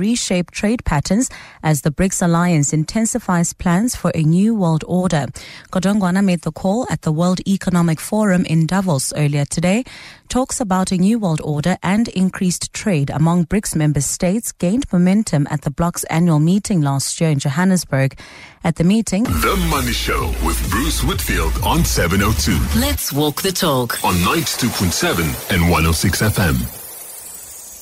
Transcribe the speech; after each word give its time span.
reshape 0.00 0.52
trade 0.52 0.84
patterns 0.84 1.28
as 1.64 1.82
the 1.82 1.90
BRICS 1.90 2.22
alliance 2.22 2.72
intensifies 2.72 3.52
plans 3.52 3.96
for 3.96 4.12
a 4.14 4.22
new 4.22 4.54
world 4.54 4.84
order. 4.86 5.26
Godongwana 5.72 6.24
made 6.24 6.42
the 6.42 6.52
call 6.52 6.86
at 6.88 7.02
the 7.02 7.10
World 7.10 7.40
Economic 7.46 7.98
Forum 7.98 8.44
in 8.44 8.66
Davos 8.66 9.12
earlier 9.14 9.44
today. 9.44 9.82
Talks 10.28 10.60
about 10.60 10.92
a 10.92 10.96
new 10.96 11.18
world 11.18 11.40
order 11.42 11.76
and 11.82 12.06
increased 12.08 12.72
trade 12.72 13.10
among 13.10 13.46
BRICS 13.46 13.74
member 13.74 14.00
states 14.00 14.52
gained 14.52 14.84
momentum 14.92 15.48
at 15.50 15.62
the 15.62 15.72
bloc's 15.72 16.04
annual 16.04 16.38
meeting 16.38 16.80
last 16.82 17.20
year 17.20 17.30
in 17.30 17.40
Johannesburg. 17.40 18.16
At 18.62 18.76
the 18.76 18.84
meeting, 18.84 19.24
The 19.24 19.66
Money 19.70 19.92
Show 19.92 20.28
with 20.46 20.70
Bruce 20.70 21.02
Whitfield 21.02 21.52
on 21.64 21.84
702 21.84 22.78
Let's 22.78 23.12
walk 23.12 23.42
the 23.42 23.50
talk. 23.50 24.04
on 24.04 24.14
92.7 24.16 25.52
and 25.52 25.62
106 25.62 26.22
FM. 26.22 26.79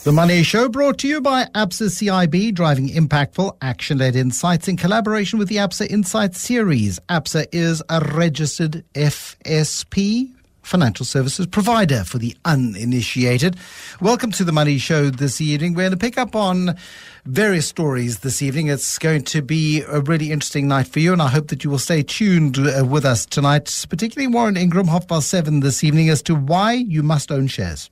The 0.08 0.12
Money 0.12 0.42
Show 0.42 0.70
brought 0.70 0.96
to 1.00 1.06
you 1.06 1.20
by 1.20 1.44
ABSA 1.54 1.90
CIB, 1.90 2.54
driving 2.54 2.88
impactful, 2.88 3.58
action 3.60 3.98
led 3.98 4.16
insights 4.16 4.66
in 4.66 4.78
collaboration 4.78 5.38
with 5.38 5.48
the 5.48 5.56
ABSA 5.56 5.90
Insight 5.90 6.34
series. 6.34 6.98
ABSA 7.10 7.46
is 7.52 7.82
a 7.90 8.00
registered 8.00 8.86
FSP. 8.94 10.32
Financial 10.62 11.04
services 11.04 11.46
provider 11.46 12.04
for 12.04 12.16
the 12.16 12.34
uninitiated. 12.46 13.58
Welcome 14.00 14.30
to 14.32 14.44
the 14.44 14.52
Money 14.52 14.78
Show 14.78 15.10
this 15.10 15.42
evening. 15.42 15.74
We're 15.74 15.82
going 15.82 15.90
to 15.90 15.98
pick 15.98 16.16
up 16.16 16.34
on 16.34 16.78
various 17.26 17.68
stories 17.68 18.20
this 18.20 18.40
evening. 18.40 18.68
It's 18.68 18.98
going 18.98 19.24
to 19.24 19.42
be 19.42 19.82
a 19.82 20.00
really 20.00 20.32
interesting 20.32 20.68
night 20.68 20.88
for 20.88 21.00
you, 21.00 21.12
and 21.12 21.20
I 21.20 21.28
hope 21.28 21.48
that 21.48 21.64
you 21.64 21.68
will 21.68 21.78
stay 21.78 22.02
tuned 22.02 22.56
uh, 22.56 22.82
with 22.82 23.04
us 23.04 23.26
tonight, 23.26 23.84
particularly 23.90 24.32
Warren 24.32 24.56
Ingram, 24.56 24.86
half 24.86 25.06
past 25.06 25.28
seven 25.28 25.60
this 25.60 25.84
evening, 25.84 26.08
as 26.08 26.22
to 26.22 26.34
why 26.34 26.72
you 26.72 27.02
must 27.02 27.30
own 27.30 27.46
shares. 27.46 27.90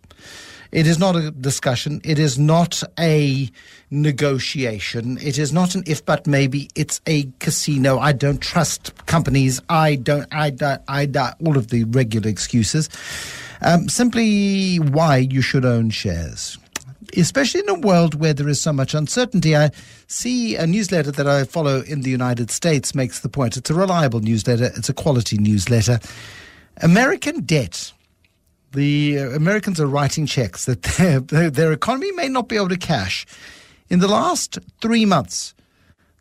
It 0.73 0.87
is 0.87 0.99
not 0.99 1.17
a 1.17 1.31
discussion. 1.31 2.01
It 2.05 2.19
is 2.19 2.39
not 2.39 2.83
a 2.99 3.51
negotiation. 3.91 5.19
It 5.19 5.39
is 5.39 5.53
not 5.53 5.75
an 5.75 5.85
if 5.87 6.05
but 6.05 6.27
maybe. 6.27 6.69
It's 6.75 7.01
a 7.07 7.29
casino. 7.39 7.99
I 7.99 8.13
don't 8.13 8.41
trust 8.41 8.95
companies. 9.07 9.61
I 9.69 9.97
don't, 9.97 10.27
I 10.33 10.51
don't, 10.51 10.83
I 10.89 11.07
don't, 11.07 11.35
all 11.45 11.57
of 11.57 11.69
the 11.69 11.85
regular 11.85 12.29
excuses. 12.29 12.89
Um, 13.63 13.89
simply 13.89 14.77
why 14.77 15.19
you 15.19 15.41
should 15.41 15.65
own 15.65 15.91
shares. 15.91 16.59
Especially 17.17 17.61
in 17.61 17.69
a 17.69 17.79
world 17.79 18.17
where 18.17 18.35
there 18.35 18.49
is 18.49 18.61
so 18.61 18.73
much 18.73 18.93
uncertainty. 18.93 19.57
I 19.57 19.71
see 20.09 20.57
a 20.57 20.67
newsletter 20.67 21.13
that 21.13 21.27
I 21.27 21.45
follow 21.45 21.81
in 21.83 22.03
the 22.03 22.11
United 22.11 22.51
States 22.51 22.95
makes 22.95 23.21
the 23.21 23.29
point. 23.29 23.57
It's 23.57 23.71
a 23.71 23.75
reliable 23.75 24.21
newsletter, 24.21 24.73
it's 24.77 24.89
a 24.89 24.95
quality 24.95 25.39
newsletter. 25.39 26.01
American 26.83 27.41
debt 27.43 27.93
the 28.73 29.17
Americans 29.17 29.81
are 29.81 29.87
writing 29.87 30.27
checks 30.27 30.65
that 30.67 30.83
their, 30.83 31.51
their, 31.51 31.73
economy 31.73 32.13
may 32.13 32.29
not 32.29 32.49
be 32.49 32.57
able 32.57 32.69
to 32.69 32.77
cash. 32.77 33.27
In 33.89 34.01
the 34.01 34.09
last 34.09 34.59
three 34.83 35.05
months, 35.05 35.55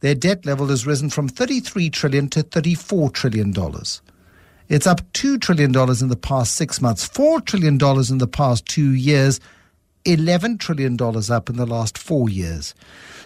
their 0.01 0.15
debt 0.15 0.45
level 0.45 0.67
has 0.67 0.85
risen 0.85 1.09
from 1.09 1.27
33 1.27 1.89
trillion 1.89 2.29
to 2.29 2.43
34 2.43 3.09
trillion 3.09 3.51
dollars. 3.51 4.01
It's 4.67 4.87
up 4.87 5.01
two 5.13 5.37
trillion 5.37 5.71
dollars 5.71 6.01
in 6.01 6.09
the 6.09 6.15
past 6.15 6.55
six 6.55 6.81
months, 6.81 7.05
four 7.05 7.39
trillion 7.41 7.77
dollars 7.77 8.09
in 8.09 8.17
the 8.17 8.27
past 8.27 8.65
two 8.65 8.93
years, 8.93 9.39
eleven 10.05 10.57
trillion 10.57 10.95
dollars 10.95 11.29
up 11.29 11.49
in 11.49 11.55
the 11.55 11.65
last 11.65 11.97
four 11.97 12.29
years. 12.29 12.73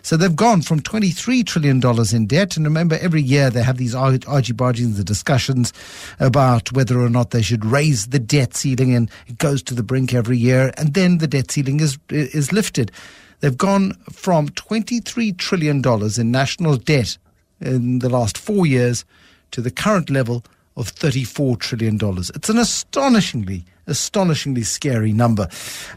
So 0.02 0.18
they've 0.18 0.36
gone 0.36 0.62
from 0.62 0.82
$23 0.82 1.46
trillion 1.46 1.82
in 2.16 2.28
debt. 2.28 2.58
And 2.58 2.66
remember, 2.66 2.98
every 3.02 3.22
year 3.22 3.50
they 3.50 3.64
have 3.64 3.78
these 3.78 3.96
argy 3.96 4.54
bargings, 4.54 4.98
the 4.98 5.04
discussions 5.04 5.74
about 6.20 6.72
whether 6.72 7.00
or 7.00 7.10
not 7.10 7.32
they 7.32 7.42
should 7.42 7.66
raise 7.66 8.08
the 8.08 8.20
debt 8.20 8.56
ceiling. 8.56 8.94
And 8.96 9.10
it 9.28 9.38
goes 9.38 9.62
to 9.64 9.74
the 9.74 9.84
brink 9.84 10.14
every 10.14 10.38
year. 10.38 10.72
And 10.78 10.94
then 10.94 11.18
the 11.18 11.28
debt 11.28 11.52
ceiling 11.52 11.80
is, 11.80 11.98
is 12.10 12.52
lifted. 12.52 12.92
They've 13.42 13.58
gone 13.58 13.94
from 14.12 14.50
$23 14.50 15.38
trillion 15.38 15.82
in 16.20 16.32
national 16.32 16.78
debt 16.78 17.18
in 17.62 18.00
the 18.00 18.10
last 18.10 18.38
four 18.38 18.66
years 18.66 19.06
to 19.52 19.62
the 19.62 19.72
current 19.72 20.10
level 20.10 20.44
of 20.76 20.94
$34 20.94 21.60
trillion. 21.60 22.00
It's 22.02 22.50
an 22.50 22.58
astonishingly 22.58 23.66
astonishingly 23.90 24.64
scary 24.64 25.12
number. 25.12 25.48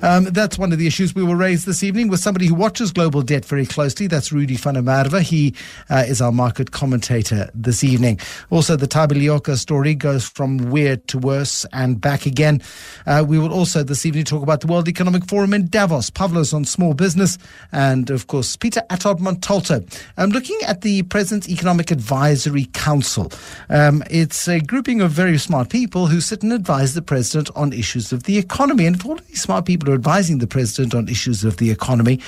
Um, 0.03 0.25
that's 0.25 0.59
one 0.59 0.73
of 0.73 0.79
the 0.79 0.87
issues 0.87 1.15
we 1.15 1.23
will 1.23 1.37
raise 1.37 1.65
this 1.65 1.83
evening 1.83 2.09
with 2.09 2.21
somebody 2.21 2.47
who 2.47 2.55
watches 2.55 2.93
global 2.93 3.23
debt 3.23 3.45
very 3.45 3.67
closely. 3.67 4.07
That's 4.07 4.33
Rudy 4.33 4.57
Merwe. 4.57 5.23
He 5.23 5.55
uh, 5.91 6.05
is 6.07 6.21
our 6.21 6.33
market 6.33 6.73
commentator 6.73 7.51
this 7.55 7.85
evening. 7.85 8.19
Also, 8.51 8.77
the 8.77 8.89
Thabi 8.89 9.13
Leoka 9.13 9.57
story 9.57 9.95
goes 9.95 10.29
from 10.29 10.71
weird 10.71 11.07
to 11.09 11.19
worse 11.19 11.65
and 11.73 12.01
back 12.01 12.27
again. 12.27 12.63
Uh, 13.07 13.25
we 13.27 13.39
will 13.39 13.53
also 13.53 13.83
this 13.83 14.07
evening 14.07 14.25
talk 14.25 14.43
about 14.43 14.61
the 14.61 14.67
World 14.67 14.89
Economic 14.89 15.27
Forum 15.27 15.53
in 15.53 15.69
Davos, 15.69 16.11
Pavlos 16.11 16.55
on 16.55 16.65
small 16.65 16.95
business, 16.95 17.39
and 17.73 18.11
of 18.11 18.27
course, 18.27 18.57
Peter 18.57 18.83
Attard 18.91 19.19
Montalto. 19.19 19.83
I'm 20.17 20.31
looking 20.31 20.59
at 20.67 20.81
the 20.81 21.03
President's 21.05 21.49
Economic 21.49 21.91
Advisory 21.91 22.67
Council. 22.73 23.31
Um, 23.69 24.03
it's 24.11 24.49
a 24.49 24.61
grouping 24.61 25.01
of 25.01 25.11
very 25.11 25.39
smart 25.39 25.69
people 25.69 26.07
who 26.07 26.21
sit 26.21 26.43
and 26.43 26.53
advise 26.53 26.95
the 26.95 27.03
President 27.03 27.51
on 27.55 27.73
of 28.13 28.23
the 28.23 28.39
economy. 28.39 28.87
And 28.87 28.97
if 28.97 29.05
all 29.05 29.17
these 29.17 29.43
smart 29.43 29.67
people 29.67 29.91
are 29.91 29.95
advising 29.95 30.39
the 30.39 30.47
president 30.47 30.95
on 30.95 31.09
issues 31.09 31.45
of 31.45 31.57
the 31.57 31.71
economy, 31.71 32.21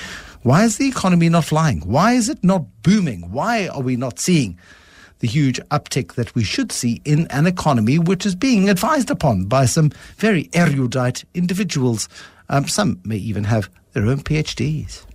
why 0.43 0.63
is 0.63 0.77
the 0.77 0.87
economy 0.87 1.29
not 1.29 1.45
flying? 1.45 1.81
Why 1.81 2.13
is 2.13 2.29
it 2.29 2.43
not 2.43 2.65
booming? 2.83 3.31
Why 3.31 3.67
are 3.67 3.81
we 3.81 3.95
not 3.95 4.19
seeing 4.19 4.59
the 5.19 5.27
huge 5.27 5.59
uptick 5.71 6.13
that 6.15 6.35
we 6.35 6.43
should 6.43 6.71
see 6.71 7.01
in 7.05 7.27
an 7.31 7.47
economy 7.47 7.97
which 7.97 8.25
is 8.25 8.35
being 8.35 8.69
advised 8.69 9.09
upon 9.09 9.45
by 9.45 9.65
some 9.65 9.91
very 10.17 10.49
erudite 10.53 11.23
individuals? 11.33 12.09
Um, 12.49 12.67
some 12.67 12.99
may 13.03 13.17
even 13.17 13.45
have 13.45 13.69
their 13.93 14.05
own 14.05 14.19
PhDs. 14.19 15.05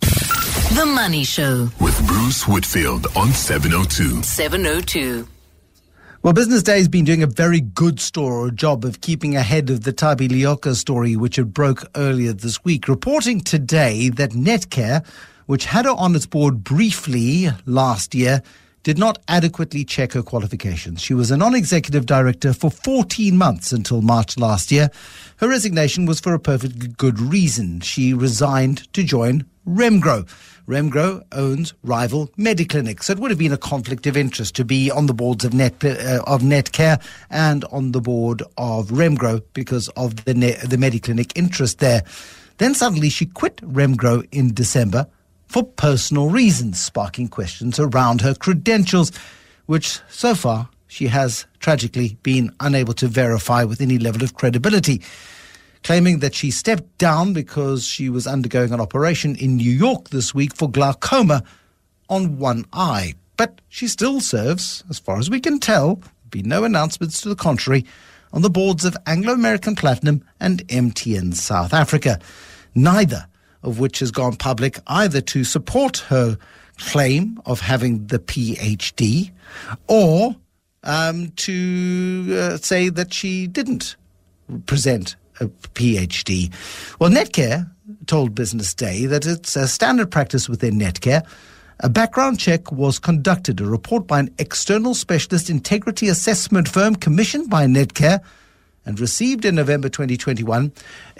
The 0.00 0.86
Money 0.86 1.24
Show. 1.24 1.68
With 1.80 2.06
Bruce 2.06 2.48
Whitfield 2.48 3.06
on 3.14 3.32
702. 3.32 4.22
702. 4.22 5.28
Well, 6.22 6.32
Business 6.32 6.62
Day 6.62 6.78
has 6.78 6.86
been 6.86 7.04
doing 7.04 7.24
a 7.24 7.26
very 7.26 7.60
good 7.60 7.98
store 7.98 8.52
job 8.52 8.84
of 8.84 9.00
keeping 9.00 9.34
ahead 9.34 9.70
of 9.70 9.82
the 9.82 9.92
Thabi 9.92 10.28
Leoka 10.28 10.76
story, 10.76 11.16
which 11.16 11.34
had 11.34 11.52
broke 11.52 11.84
earlier 11.96 12.32
this 12.32 12.64
week, 12.64 12.86
reporting 12.86 13.40
today 13.40 14.08
that 14.10 14.30
Netcare, 14.30 15.04
which 15.46 15.64
had 15.64 15.84
her 15.84 15.90
on 15.90 16.14
its 16.14 16.26
board 16.26 16.62
briefly 16.62 17.48
last 17.66 18.14
year, 18.14 18.40
did 18.84 18.98
not 18.98 19.18
adequately 19.26 19.84
check 19.84 20.12
her 20.12 20.22
qualifications. 20.22 21.02
She 21.02 21.12
was 21.12 21.32
a 21.32 21.36
non-executive 21.36 22.06
director 22.06 22.52
for 22.52 22.70
14 22.70 23.36
months 23.36 23.72
until 23.72 24.00
March 24.00 24.38
last 24.38 24.70
year. 24.70 24.90
Her 25.38 25.48
resignation 25.48 26.06
was 26.06 26.20
for 26.20 26.34
a 26.34 26.38
perfectly 26.38 26.86
good 26.86 27.18
reason. 27.18 27.80
She 27.80 28.14
resigned 28.14 28.92
to 28.92 29.02
join 29.02 29.44
Remgro. 29.66 30.28
Remgro 30.68 31.24
owns 31.32 31.74
rival 31.82 32.28
Mediclinic, 32.38 33.02
so 33.02 33.12
it 33.12 33.18
would 33.18 33.30
have 33.30 33.38
been 33.38 33.52
a 33.52 33.58
conflict 33.58 34.06
of 34.06 34.16
interest 34.16 34.54
to 34.56 34.64
be 34.64 34.90
on 34.90 35.06
the 35.06 35.14
boards 35.14 35.44
of 35.44 35.52
Net 35.52 35.84
uh, 35.84 36.22
of 36.26 36.42
Netcare 36.42 37.02
and 37.30 37.64
on 37.66 37.92
the 37.92 38.00
board 38.00 38.42
of 38.56 38.90
Remgro 38.90 39.42
because 39.54 39.88
of 39.90 40.24
the 40.24 40.34
ne- 40.34 40.56
the 40.64 40.76
Mediclinic 40.76 41.32
interest 41.34 41.80
there. 41.80 42.04
Then 42.58 42.74
suddenly 42.74 43.08
she 43.08 43.26
quit 43.26 43.56
Remgro 43.56 44.26
in 44.30 44.54
December 44.54 45.08
for 45.46 45.64
personal 45.64 46.30
reasons, 46.30 46.80
sparking 46.80 47.28
questions 47.28 47.78
around 47.78 48.20
her 48.20 48.34
credentials, 48.34 49.10
which 49.66 49.98
so 50.08 50.34
far 50.34 50.68
she 50.86 51.08
has 51.08 51.44
tragically 51.58 52.16
been 52.22 52.54
unable 52.60 52.94
to 52.94 53.08
verify 53.08 53.64
with 53.64 53.80
any 53.80 53.98
level 53.98 54.22
of 54.22 54.34
credibility 54.34 55.02
claiming 55.82 56.20
that 56.20 56.34
she 56.34 56.50
stepped 56.50 56.98
down 56.98 57.32
because 57.32 57.86
she 57.86 58.08
was 58.08 58.26
undergoing 58.26 58.72
an 58.72 58.80
operation 58.80 59.36
in 59.36 59.56
New 59.56 59.70
York 59.70 60.10
this 60.10 60.34
week 60.34 60.54
for 60.54 60.70
glaucoma 60.70 61.42
on 62.08 62.38
one 62.38 62.64
eye. 62.72 63.14
But 63.36 63.60
she 63.68 63.88
still 63.88 64.20
serves, 64.20 64.84
as 64.90 64.98
far 64.98 65.18
as 65.18 65.30
we 65.30 65.40
can 65.40 65.58
tell, 65.58 66.00
be 66.30 66.42
no 66.42 66.64
announcements 66.64 67.20
to 67.22 67.28
the 67.28 67.36
contrary, 67.36 67.84
on 68.32 68.42
the 68.42 68.50
boards 68.50 68.84
of 68.84 68.96
Anglo 69.06 69.32
American 69.32 69.74
Platinum 69.74 70.24
and 70.40 70.66
MTN 70.68 71.34
South 71.34 71.74
Africa. 71.74 72.18
Neither 72.74 73.26
of 73.62 73.78
which 73.78 73.98
has 74.00 74.10
gone 74.10 74.36
public 74.36 74.78
either 74.86 75.20
to 75.20 75.44
support 75.44 75.98
her 75.98 76.38
claim 76.78 77.40
of 77.46 77.60
having 77.60 78.06
the 78.06 78.18
PhD 78.18 79.30
or 79.86 80.36
um, 80.82 81.30
to 81.36 82.26
uh, 82.30 82.56
say 82.56 82.88
that 82.88 83.12
she 83.12 83.46
didn't 83.46 83.96
present 84.66 85.16
a 85.42 85.48
PhD. 85.74 86.52
Well, 86.98 87.10
Netcare 87.10 87.70
told 88.06 88.34
Business 88.34 88.74
Day 88.74 89.06
that 89.06 89.26
it's 89.26 89.56
a 89.56 89.68
standard 89.68 90.10
practice 90.10 90.48
within 90.48 90.78
Netcare. 90.78 91.26
A 91.80 91.88
background 91.88 92.38
check 92.38 92.70
was 92.70 92.98
conducted, 92.98 93.60
a 93.60 93.66
report 93.66 94.06
by 94.06 94.20
an 94.20 94.34
external 94.38 94.94
specialist 94.94 95.50
integrity 95.50 96.08
assessment 96.08 96.68
firm 96.68 96.94
commissioned 96.94 97.50
by 97.50 97.66
Netcare 97.66 98.20
and 98.84 98.98
received 99.00 99.44
in 99.44 99.54
November 99.54 99.88
2021 99.88 100.72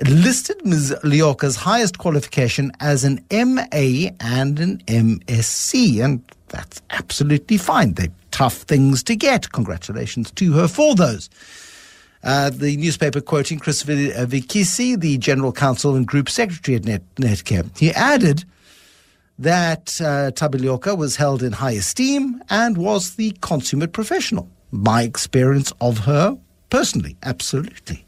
listed 0.08 0.64
Ms. 0.64 0.94
Leoka's 1.04 1.56
highest 1.56 1.98
qualification 1.98 2.72
as 2.80 3.04
an 3.04 3.24
MA 3.30 4.10
and 4.20 4.58
an 4.58 4.78
MSc. 4.86 6.04
And 6.04 6.22
that's 6.48 6.82
absolutely 6.90 7.56
fine. 7.56 7.94
They're 7.94 8.08
tough 8.30 8.58
things 8.58 9.02
to 9.04 9.16
get. 9.16 9.52
Congratulations 9.52 10.30
to 10.32 10.52
her 10.52 10.68
for 10.68 10.94
those. 10.94 11.30
Uh, 12.24 12.50
the 12.50 12.76
newspaper 12.76 13.20
quoting 13.20 13.58
Chris 13.58 13.82
Vikisi, 13.82 14.98
the 14.98 15.18
general 15.18 15.52
counsel 15.52 15.96
and 15.96 16.06
group 16.06 16.28
secretary 16.28 16.76
at 16.76 16.84
Net- 16.84 17.14
Netcare. 17.16 17.76
He 17.76 17.90
added 17.92 18.44
that 19.38 20.00
uh, 20.00 20.30
Thabi 20.30 20.60
Leoka 20.60 20.96
was 20.96 21.16
held 21.16 21.42
in 21.42 21.52
high 21.52 21.72
esteem 21.72 22.40
and 22.48 22.78
was 22.78 23.16
the 23.16 23.32
consummate 23.40 23.92
professional. 23.92 24.48
My 24.70 25.02
experience 25.02 25.72
of 25.80 25.98
her 25.98 26.38
personally, 26.70 27.16
absolutely. 27.24 28.06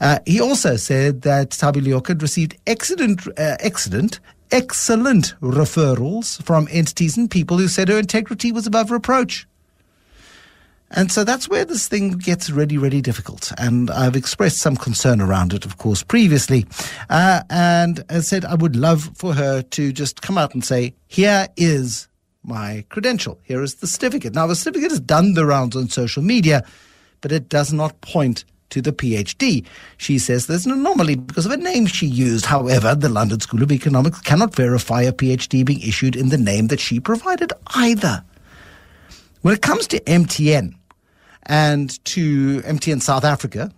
Uh, 0.00 0.18
he 0.26 0.40
also 0.40 0.76
said 0.76 1.22
that 1.22 1.50
Thabi 1.50 1.80
Leoka 1.80 2.08
had 2.08 2.22
received 2.22 2.56
excellent, 2.66 3.26
uh, 3.26 3.56
excellent, 3.60 4.20
excellent 4.50 5.34
referrals 5.40 6.42
from 6.42 6.68
entities 6.70 7.16
and 7.16 7.30
people 7.30 7.58
who 7.58 7.68
said 7.68 7.88
her 7.88 7.98
integrity 7.98 8.52
was 8.52 8.66
above 8.66 8.90
reproach. 8.90 9.46
And 10.90 11.12
so 11.12 11.22
that's 11.22 11.48
where 11.48 11.64
this 11.64 11.86
thing 11.86 12.12
gets 12.12 12.50
really, 12.50 12.78
really 12.78 13.02
difficult. 13.02 13.52
And 13.58 13.90
I've 13.90 14.16
expressed 14.16 14.58
some 14.58 14.76
concern 14.76 15.20
around 15.20 15.52
it, 15.52 15.66
of 15.66 15.78
course, 15.78 16.02
previously. 16.02 16.66
Uh, 17.10 17.42
and 17.50 18.02
I 18.08 18.20
said 18.20 18.44
I 18.44 18.54
would 18.54 18.74
love 18.74 19.10
for 19.14 19.34
her 19.34 19.62
to 19.62 19.92
just 19.92 20.22
come 20.22 20.38
out 20.38 20.54
and 20.54 20.64
say, 20.64 20.94
here 21.06 21.46
is 21.56 22.08
my 22.42 22.84
credential. 22.88 23.38
Here 23.42 23.62
is 23.62 23.76
the 23.76 23.86
certificate. 23.86 24.34
Now, 24.34 24.46
the 24.46 24.56
certificate 24.56 24.90
has 24.90 25.00
done 25.00 25.34
the 25.34 25.44
rounds 25.44 25.76
on 25.76 25.88
social 25.88 26.22
media, 26.22 26.64
but 27.20 27.32
it 27.32 27.48
does 27.48 27.72
not 27.72 28.00
point 28.00 28.44
to 28.70 28.82
the 28.82 28.92
PhD. 28.92 29.66
She 29.96 30.18
says 30.18 30.46
there's 30.46 30.66
an 30.66 30.72
anomaly 30.72 31.16
because 31.16 31.46
of 31.46 31.52
a 31.52 31.56
name 31.56 31.86
she 31.86 32.06
used. 32.06 32.46
However, 32.46 32.94
the 32.94 33.08
London 33.08 33.40
School 33.40 33.62
of 33.62 33.72
Economics 33.72 34.20
cannot 34.20 34.54
verify 34.54 35.02
a 35.02 35.12
PhD 35.12 35.64
being 35.64 35.80
issued 35.80 36.16
in 36.16 36.28
the 36.28 36.38
name 36.38 36.68
that 36.68 36.80
she 36.80 37.00
provided 37.00 37.52
either. 37.68 38.22
When 39.48 39.56
it 39.56 39.62
comes 39.62 39.86
to 39.86 40.00
MTN 40.00 40.74
and 41.46 42.04
to 42.04 42.60
MTN 42.60 43.00
South 43.00 43.24
Africa 43.24 43.72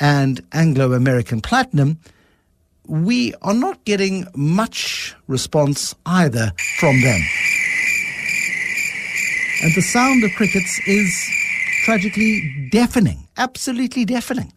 and 0.00 0.44
Anglo 0.50 0.94
American 0.94 1.40
Platinum, 1.40 2.00
we 2.88 3.32
are 3.40 3.54
not 3.54 3.84
getting 3.84 4.26
much 4.34 5.14
response 5.28 5.94
either 6.06 6.52
from 6.80 7.00
them. 7.02 7.20
And 9.62 9.72
the 9.76 9.82
sound 9.82 10.24
of 10.24 10.32
crickets 10.32 10.80
is 10.88 11.30
tragically 11.84 12.68
deafening, 12.72 13.28
absolutely 13.36 14.04
deafening. 14.04 14.52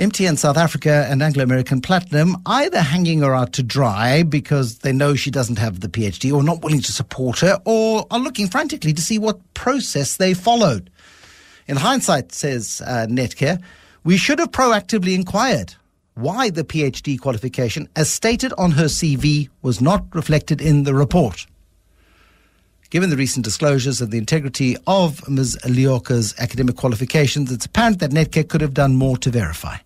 MTN 0.00 0.38
South 0.38 0.56
Africa 0.56 1.06
and 1.10 1.22
Anglo 1.22 1.44
American 1.44 1.82
Platinum 1.82 2.34
either 2.46 2.80
hanging 2.80 3.20
her 3.20 3.34
out 3.34 3.52
to 3.52 3.62
dry 3.62 4.22
because 4.22 4.78
they 4.78 4.94
know 4.94 5.14
she 5.14 5.30
doesn't 5.30 5.58
have 5.58 5.80
the 5.80 5.88
PhD 5.88 6.32
or 6.32 6.42
not 6.42 6.62
willing 6.62 6.80
to 6.80 6.90
support 6.90 7.40
her 7.40 7.60
or 7.66 8.06
are 8.10 8.18
looking 8.18 8.48
frantically 8.48 8.94
to 8.94 9.02
see 9.02 9.18
what 9.18 9.52
process 9.52 10.16
they 10.16 10.32
followed. 10.32 10.88
In 11.68 11.76
hindsight, 11.76 12.32
says 12.32 12.80
uh, 12.86 13.08
Netcare, 13.10 13.62
we 14.02 14.16
should 14.16 14.38
have 14.38 14.52
proactively 14.52 15.14
inquired 15.14 15.74
why 16.14 16.48
the 16.48 16.64
PhD 16.64 17.20
qualification, 17.20 17.86
as 17.94 18.08
stated 18.08 18.54
on 18.56 18.70
her 18.70 18.86
CV, 18.86 19.50
was 19.60 19.82
not 19.82 20.06
reflected 20.14 20.62
in 20.62 20.84
the 20.84 20.94
report. 20.94 21.46
Given 22.88 23.10
the 23.10 23.16
recent 23.18 23.44
disclosures 23.44 24.00
of 24.00 24.10
the 24.10 24.18
integrity 24.18 24.76
of 24.86 25.28
Ms. 25.28 25.58
Leoka's 25.64 26.34
academic 26.38 26.76
qualifications, 26.76 27.52
it's 27.52 27.66
apparent 27.66 27.98
that 27.98 28.12
Netcare 28.12 28.48
could 28.48 28.62
have 28.62 28.74
done 28.74 28.96
more 28.96 29.18
to 29.18 29.30
verify. 29.30 29.76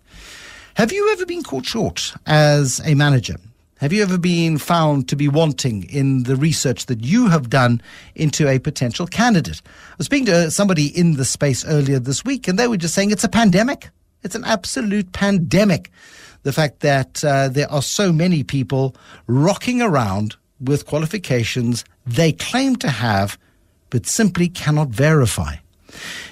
Have 0.75 0.91
you 0.91 1.09
ever 1.13 1.25
been 1.25 1.41
caught 1.41 1.65
short 1.65 2.13
as 2.25 2.81
a 2.83 2.95
manager? 2.95 3.37
Have 3.79 3.93
you 3.93 4.03
ever 4.03 4.17
been 4.17 4.57
found 4.57 5.07
to 5.07 5.15
be 5.15 5.29
wanting 5.29 5.83
in 5.83 6.23
the 6.23 6.35
research 6.35 6.87
that 6.87 7.01
you 7.01 7.29
have 7.29 7.49
done 7.49 7.81
into 8.13 8.49
a 8.49 8.59
potential 8.59 9.07
candidate? 9.07 9.61
I 9.65 9.95
was 9.99 10.07
speaking 10.07 10.25
to 10.25 10.51
somebody 10.51 10.87
in 10.87 11.15
the 11.15 11.23
space 11.23 11.63
earlier 11.63 11.97
this 11.97 12.25
week, 12.25 12.49
and 12.49 12.59
they 12.59 12.67
were 12.67 12.75
just 12.75 12.93
saying 12.93 13.11
it's 13.11 13.23
a 13.23 13.29
pandemic. 13.29 13.89
It's 14.23 14.35
an 14.35 14.43
absolute 14.43 15.13
pandemic. 15.13 15.91
The 16.43 16.51
fact 16.51 16.81
that 16.81 17.23
uh, 17.23 17.47
there 17.47 17.71
are 17.71 17.81
so 17.81 18.11
many 18.11 18.43
people 18.43 18.97
rocking 19.27 19.81
around 19.81 20.35
with 20.59 20.85
qualifications 20.85 21.85
they 22.05 22.33
claim 22.33 22.75
to 22.77 22.89
have, 22.89 23.37
but 23.91 24.05
simply 24.05 24.49
cannot 24.49 24.89
verify. 24.89 25.55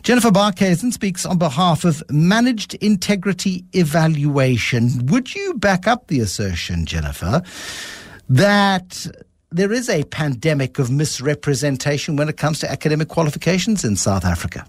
Jennifer 0.03 0.29
Barkhuizen 0.29 0.91
speaks 0.91 1.25
on 1.25 1.37
behalf 1.37 1.85
of 1.85 2.03
Managed 2.09 2.75
Integrity 2.75 3.65
Evaluation. 3.73 5.05
Would 5.07 5.33
you 5.35 5.55
back 5.55 5.87
up 5.87 6.07
the 6.07 6.19
assertion, 6.19 6.85
Jennifer, 6.85 7.41
that 8.29 9.07
there 9.51 9.71
is 9.71 9.89
a 9.89 10.03
pandemic 10.05 10.79
of 10.79 10.89
misrepresentation 10.89 12.15
when 12.15 12.27
it 12.29 12.37
comes 12.37 12.59
to 12.59 12.71
academic 12.71 13.07
qualifications 13.07 13.83
in 13.83 13.95
South 13.95 14.25
Africa? 14.25 14.65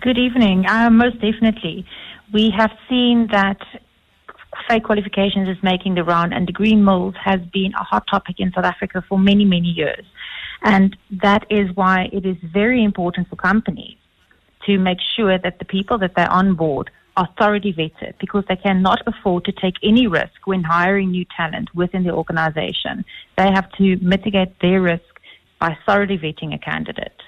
Good 0.00 0.18
evening. 0.18 0.64
Uh, 0.66 0.90
most 0.90 1.20
definitely. 1.20 1.84
We 2.32 2.50
have 2.56 2.70
seen 2.88 3.28
that 3.32 3.58
fake 4.68 4.84
qualifications 4.84 5.48
is 5.48 5.56
making 5.62 5.94
the 5.94 6.04
round, 6.04 6.32
and 6.32 6.46
degree 6.46 6.76
mill 6.76 7.12
has 7.12 7.40
been 7.52 7.72
a 7.74 7.82
hot 7.82 8.04
topic 8.08 8.36
in 8.38 8.52
South 8.52 8.64
Africa 8.64 9.02
for 9.08 9.18
many, 9.18 9.44
many 9.44 9.68
years. 9.68 10.04
And 10.62 10.96
that 11.22 11.46
is 11.50 11.74
why 11.76 12.08
it 12.12 12.26
is 12.26 12.36
very 12.42 12.82
important 12.82 13.28
for 13.28 13.36
companies 13.36 13.96
to 14.66 14.78
make 14.78 14.98
sure 15.16 15.38
that 15.38 15.58
the 15.58 15.64
people 15.64 15.98
that 15.98 16.14
they 16.16 16.24
onboard 16.24 16.90
are 17.16 17.28
thoroughly 17.36 17.72
vetted 17.72 18.14
because 18.20 18.44
they 18.48 18.56
cannot 18.56 19.02
afford 19.06 19.44
to 19.44 19.52
take 19.52 19.74
any 19.82 20.06
risk 20.06 20.46
when 20.46 20.62
hiring 20.62 21.10
new 21.10 21.24
talent 21.36 21.74
within 21.74 22.04
the 22.04 22.12
organization. 22.12 23.04
They 23.36 23.50
have 23.50 23.70
to 23.72 23.96
mitigate 23.96 24.60
their 24.60 24.80
risk 24.80 25.20
by 25.58 25.76
thoroughly 25.84 26.18
vetting 26.18 26.54
a 26.54 26.58
candidate. 26.58 27.20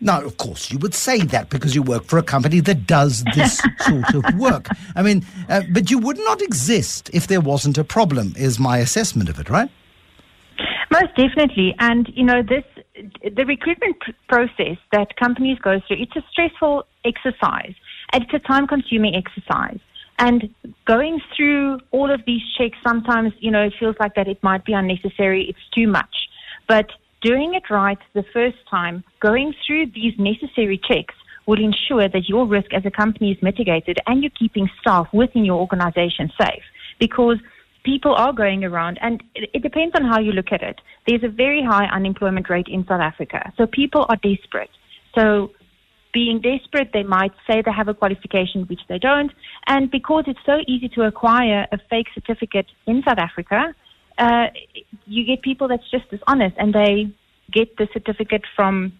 Now, 0.00 0.20
of 0.20 0.36
course, 0.36 0.70
you 0.70 0.78
would 0.80 0.94
say 0.94 1.20
that 1.20 1.48
because 1.48 1.74
you 1.74 1.82
work 1.82 2.04
for 2.04 2.18
a 2.18 2.22
company 2.22 2.60
that 2.60 2.86
does 2.86 3.24
this 3.34 3.62
sort 3.80 4.14
of 4.14 4.34
work. 4.34 4.66
I 4.96 5.02
mean, 5.02 5.24
uh, 5.48 5.62
but 5.72 5.90
you 5.90 5.98
would 5.98 6.18
not 6.18 6.42
exist 6.42 7.08
if 7.12 7.28
there 7.28 7.40
wasn't 7.40 7.78
a 7.78 7.84
problem, 7.84 8.34
is 8.36 8.58
my 8.58 8.78
assessment 8.78 9.28
of 9.28 9.38
it, 9.38 9.48
right? 9.48 9.70
Most 10.90 11.14
definitely. 11.16 11.74
And, 11.78 12.08
you 12.14 12.24
know, 12.24 12.42
this, 12.42 12.64
the 13.22 13.44
recruitment 13.44 13.98
pr- 14.00 14.10
process 14.28 14.76
that 14.92 15.16
companies 15.16 15.58
go 15.58 15.80
through, 15.86 15.98
it's 16.00 16.16
a 16.16 16.24
stressful 16.30 16.84
exercise 17.04 17.74
and 18.12 18.22
it's 18.22 18.34
a 18.34 18.38
time 18.38 18.66
consuming 18.66 19.14
exercise. 19.14 19.80
And 20.18 20.54
going 20.86 21.20
through 21.36 21.80
all 21.90 22.12
of 22.12 22.20
these 22.26 22.42
checks, 22.56 22.78
sometimes, 22.86 23.32
you 23.40 23.50
know, 23.50 23.62
it 23.64 23.74
feels 23.80 23.96
like 23.98 24.14
that 24.14 24.28
it 24.28 24.42
might 24.42 24.64
be 24.64 24.72
unnecessary, 24.72 25.46
it's 25.48 25.74
too 25.74 25.88
much. 25.88 26.14
But 26.68 26.86
doing 27.20 27.54
it 27.54 27.64
right 27.70 27.98
the 28.12 28.24
first 28.32 28.58
time, 28.70 29.02
going 29.20 29.54
through 29.66 29.86
these 29.86 30.12
necessary 30.18 30.80
checks 30.86 31.14
will 31.46 31.62
ensure 31.62 32.08
that 32.08 32.28
your 32.28 32.46
risk 32.46 32.72
as 32.72 32.84
a 32.86 32.90
company 32.90 33.32
is 33.32 33.42
mitigated 33.42 33.98
and 34.06 34.22
you're 34.22 34.30
keeping 34.38 34.68
staff 34.80 35.08
within 35.12 35.44
your 35.44 35.58
organization 35.58 36.30
safe 36.40 36.62
because 36.98 37.38
people 37.84 38.14
are 38.14 38.32
going 38.32 38.64
around 38.64 38.98
and 39.00 39.22
it, 39.34 39.50
it 39.54 39.62
depends 39.62 39.94
on 39.94 40.04
how 40.04 40.18
you 40.18 40.32
look 40.32 40.50
at 40.50 40.62
it. 40.62 40.80
There's 41.06 41.22
a 41.22 41.28
very 41.28 41.62
high 41.62 41.86
unemployment 41.86 42.50
rate 42.50 42.66
in 42.68 42.84
South 42.86 43.00
Africa. 43.00 43.52
So 43.56 43.66
people 43.66 44.06
are 44.08 44.16
desperate. 44.16 44.70
So 45.14 45.52
being 46.12 46.40
desperate, 46.40 46.90
they 46.92 47.02
might 47.02 47.32
say 47.46 47.62
they 47.62 47.72
have 47.72 47.88
a 47.88 47.94
qualification 47.94 48.62
which 48.64 48.80
they 48.88 48.98
don't. 48.98 49.32
And 49.66 49.90
because 49.90 50.24
it's 50.26 50.40
so 50.46 50.60
easy 50.66 50.88
to 50.90 51.02
acquire 51.02 51.66
a 51.72 51.78
fake 51.90 52.06
certificate 52.14 52.66
in 52.86 53.02
South 53.06 53.18
Africa, 53.18 53.74
uh, 54.18 54.46
you 55.06 55.24
get 55.24 55.42
people 55.42 55.68
that's 55.68 55.88
just 55.90 56.08
dishonest 56.10 56.56
and 56.58 56.72
they 56.72 57.12
get 57.52 57.76
the 57.76 57.88
certificate 57.92 58.42
from 58.56 58.92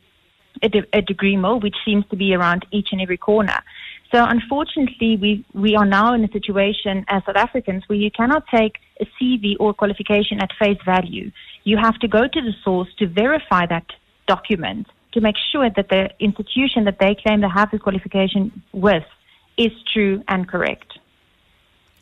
a, 0.62 0.68
de- 0.68 0.86
a 0.92 1.02
degree 1.02 1.36
mill, 1.36 1.60
which 1.60 1.76
seems 1.84 2.04
to 2.10 2.16
be 2.16 2.34
around 2.34 2.66
each 2.70 2.88
and 2.92 3.00
every 3.00 3.16
corner. 3.16 3.62
So 4.14 4.24
unfortunately, 4.24 5.16
we, 5.16 5.44
we 5.54 5.74
are 5.74 5.84
now 5.84 6.14
in 6.14 6.22
a 6.22 6.30
situation 6.30 7.04
as 7.08 7.24
South 7.24 7.34
Africans 7.34 7.82
where 7.88 7.98
you 7.98 8.12
cannot 8.12 8.44
take 8.46 8.78
a 9.00 9.06
CV 9.20 9.56
or 9.58 9.74
qualification 9.74 10.40
at 10.40 10.50
face 10.56 10.78
value. 10.86 11.32
You 11.64 11.78
have 11.78 11.98
to 11.98 12.06
go 12.06 12.28
to 12.28 12.40
the 12.40 12.52
source 12.62 12.86
to 13.00 13.08
verify 13.08 13.66
that 13.66 13.86
document 14.28 14.86
to 15.14 15.20
make 15.20 15.34
sure 15.50 15.68
that 15.68 15.88
the 15.88 16.10
institution 16.20 16.84
that 16.84 17.00
they 17.00 17.16
claim 17.16 17.40
to 17.40 17.48
have 17.48 17.72
the 17.72 17.80
qualification 17.80 18.62
with 18.72 19.02
is 19.58 19.72
true 19.92 20.22
and 20.28 20.46
correct. 20.46 20.96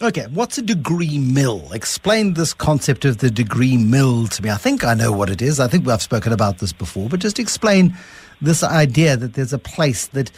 Okay, 0.03 0.27
what's 0.35 0.59
a 0.59 0.63
degree 0.63 1.19
mill? 1.19 1.73
Explain 1.73 2.35
this 2.35 2.53
concept 2.53 3.07
of 3.07 3.19
the 3.19 3.31
degree 3.31 3.79
mill 3.79 4.27
to 4.27 4.43
me. 4.43 4.51
I 4.51 4.57
think 4.57 4.85
I 4.85 4.93
know 4.93 5.13
what 5.13 5.31
it 5.31 5.41
is. 5.41 5.61
I 5.61 5.67
think 5.67 5.89
I've 5.89 6.03
spoken 6.03 6.35
about 6.35 6.59
this 6.59 6.75
before, 6.75 7.09
but 7.09 7.21
just 7.21 7.39
explain 7.39 7.97
this 8.43 8.63
idea 8.63 9.17
that 9.17 9.35
there's 9.35 9.53
a 9.53 9.59
place 9.59 10.09
that 10.09 10.31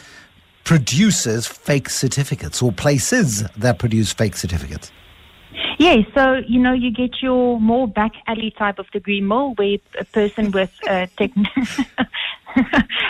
produces 0.65 1.47
fake 1.47 1.89
certificates 1.89 2.63
or 2.63 2.73
places 2.73 3.43
that 3.57 3.79
produce 3.79 4.13
fake 4.13 4.37
certificates. 4.37 4.91
Yeah, 5.79 6.03
so 6.15 6.41
you 6.47 6.61
know 6.61 6.73
you 6.73 6.91
get 6.91 7.23
your 7.23 7.61
more 7.61 7.87
back 7.87 8.13
alley 8.27 8.53
type 8.57 8.79
of 8.79 8.91
degree 8.91 9.21
mill 9.21 9.55
where 9.55 9.79
a 9.99 10.05
person 10.05 10.51
with 10.51 10.73
uh, 10.89 11.07
tech. 11.17 11.31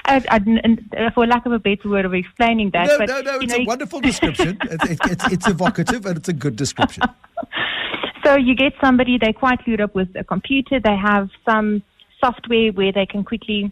I, 0.07 0.23
I, 0.31 1.11
for 1.11 1.27
lack 1.27 1.45
of 1.45 1.53
a 1.53 1.59
better 1.59 1.89
word 1.89 2.07
of 2.07 2.15
explaining 2.15 2.71
that, 2.71 2.87
No, 2.87 2.99
but 2.99 3.09
no, 3.09 3.21
no. 3.21 3.39
It's 3.41 3.53
know, 3.53 3.63
a 3.63 3.65
wonderful 3.65 4.01
description. 4.01 4.59
it's, 4.63 4.91
it's, 4.91 5.07
it's, 5.11 5.33
it's 5.33 5.49
evocative 5.49 6.07
and 6.07 6.17
it's 6.17 6.29
a 6.29 6.33
good 6.33 6.57
description. 6.57 7.03
So 8.25 8.37
you 8.37 8.55
get 8.55 8.73
somebody, 8.83 9.19
they're 9.19 9.35
quite 9.35 9.61
clued 9.61 9.83
up 9.83 9.95
with 9.95 10.09
a 10.17 10.25
computer, 10.25 10.81
they 10.81 10.97
have 10.97 11.29
some 11.47 11.83
software 12.21 12.73
where 12.73 12.91
they 12.91 13.05
can 13.05 13.23
quickly 13.23 13.71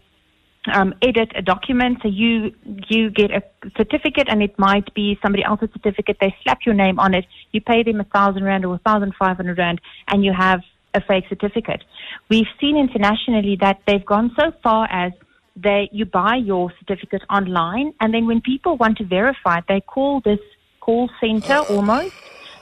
um, 0.71 0.93
edit 1.01 1.31
a 1.35 1.41
document. 1.41 1.99
So 2.01 2.07
you 2.07 2.53
you 2.89 3.09
get 3.09 3.31
a 3.31 3.41
certificate, 3.77 4.27
and 4.29 4.41
it 4.41 4.57
might 4.57 4.93
be 4.93 5.19
somebody 5.21 5.43
else's 5.43 5.69
certificate. 5.73 6.17
They 6.21 6.35
slap 6.43 6.59
your 6.65 6.75
name 6.75 6.99
on 6.99 7.13
it. 7.13 7.25
You 7.51 7.61
pay 7.61 7.83
them 7.83 7.99
a 7.99 8.05
thousand 8.05 8.43
rand 8.43 8.65
or 8.65 8.75
a 8.75 8.79
thousand 8.79 9.13
five 9.17 9.37
hundred 9.37 9.57
rand, 9.57 9.81
and 10.07 10.23
you 10.23 10.33
have 10.33 10.61
a 10.93 11.01
fake 11.01 11.25
certificate. 11.29 11.83
We've 12.29 12.47
seen 12.61 12.77
internationally 12.77 13.57
that 13.61 13.81
they've 13.87 14.05
gone 14.05 14.31
so 14.39 14.51
far 14.61 14.87
as 14.91 15.11
they 15.55 15.89
you 15.91 16.05
buy 16.05 16.35
your 16.35 16.71
certificate 16.79 17.21
online, 17.29 17.93
and 17.99 18.13
then 18.13 18.25
when 18.25 18.41
people 18.41 18.77
want 18.77 18.97
to 18.97 19.05
verify 19.05 19.59
it, 19.59 19.65
they 19.67 19.81
call 19.81 20.21
this 20.21 20.39
call 20.79 21.09
center 21.19 21.59
almost, 21.59 22.13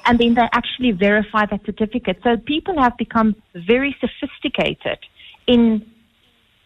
and 0.06 0.20
then 0.20 0.34
they 0.34 0.48
actually 0.54 0.92
verify 0.92 1.46
that 1.46 1.66
certificate. 1.66 2.18
So 2.24 2.38
people 2.38 2.82
have 2.82 2.98
become 2.98 3.36
very 3.56 3.96
sophisticated 4.00 5.00
in 5.48 5.86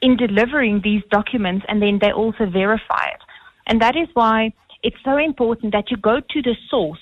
in 0.01 0.17
delivering 0.17 0.81
these 0.81 1.03
documents, 1.09 1.65
and 1.67 1.81
then 1.81 1.99
they 2.01 2.11
also 2.11 2.45
verify 2.45 3.05
it. 3.07 3.21
And 3.67 3.81
that 3.81 3.95
is 3.95 4.07
why 4.13 4.53
it's 4.83 4.97
so 5.03 5.17
important 5.17 5.73
that 5.73 5.89
you 5.89 5.97
go 5.97 6.19
to 6.19 6.41
the 6.41 6.55
source 6.69 6.99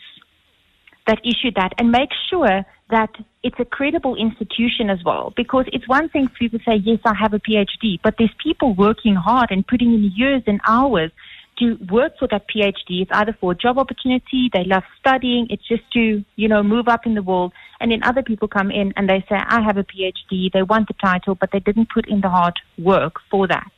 that 1.08 1.20
issued 1.26 1.56
that 1.56 1.74
and 1.78 1.92
make 1.92 2.10
sure 2.30 2.66
that 2.90 3.10
it's 3.44 3.60
a 3.60 3.66
credible 3.66 4.16
institution 4.16 4.90
as 4.90 5.04
well. 5.04 5.34
Because 5.36 5.66
it's 5.74 5.88
one 5.88 6.08
thing 6.10 6.28
for 6.28 6.44
you 6.44 6.50
to 6.50 6.60
say, 6.60 6.76
yes, 6.76 7.00
I 7.06 7.14
have 7.14 7.34
a 7.34 7.40
PhD, 7.40 8.00
but 8.02 8.16
there's 8.18 8.34
people 8.42 8.74
working 8.74 9.16
hard 9.16 9.52
and 9.52 9.68
putting 9.68 9.94
in 9.94 10.12
years 10.16 10.44
and 10.48 10.62
hours 10.68 11.12
to 11.60 11.78
work 11.92 12.14
for 12.18 12.28
that 12.30 12.46
PhD. 12.48 13.02
It's 13.02 13.12
either 13.12 13.36
for 13.40 13.52
a 13.52 13.56
job 13.56 13.78
opportunity, 13.78 14.50
they 14.54 14.64
love 14.64 14.84
studying, 15.00 15.48
it's 15.50 15.68
just 15.68 15.84
to, 15.94 16.24
you 16.36 16.48
know, 16.48 16.64
move 16.64 16.88
up 16.88 17.06
in 17.06 17.14
the 17.14 17.24
world. 17.24 17.54
And 17.80 17.92
then 17.92 18.04
other 18.04 18.24
people 18.24 18.48
come 18.48 18.72
in 18.72 18.94
and 18.96 19.10
they 19.10 19.24
say, 19.30 19.36
I 19.36 19.62
have 19.62 19.78
a 19.78 19.84
PhD, 19.84 20.52
they 20.52 20.64
want 20.64 20.88
the 20.88 20.96
title, 20.96 21.36
but 21.36 21.52
they 21.52 21.60
didn't 21.60 21.90
put 21.94 22.08
in 22.08 22.22
the 22.22 22.30
hard 22.30 22.60
work 22.78 23.16
for 23.30 23.48
that. 23.48 23.72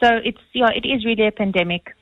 So 0.00 0.08
it's, 0.24 0.40
yeah, 0.52 0.70
it 0.74 0.86
is 0.86 1.04
really 1.04 1.26
a 1.26 1.32
pandemic. 1.32 1.94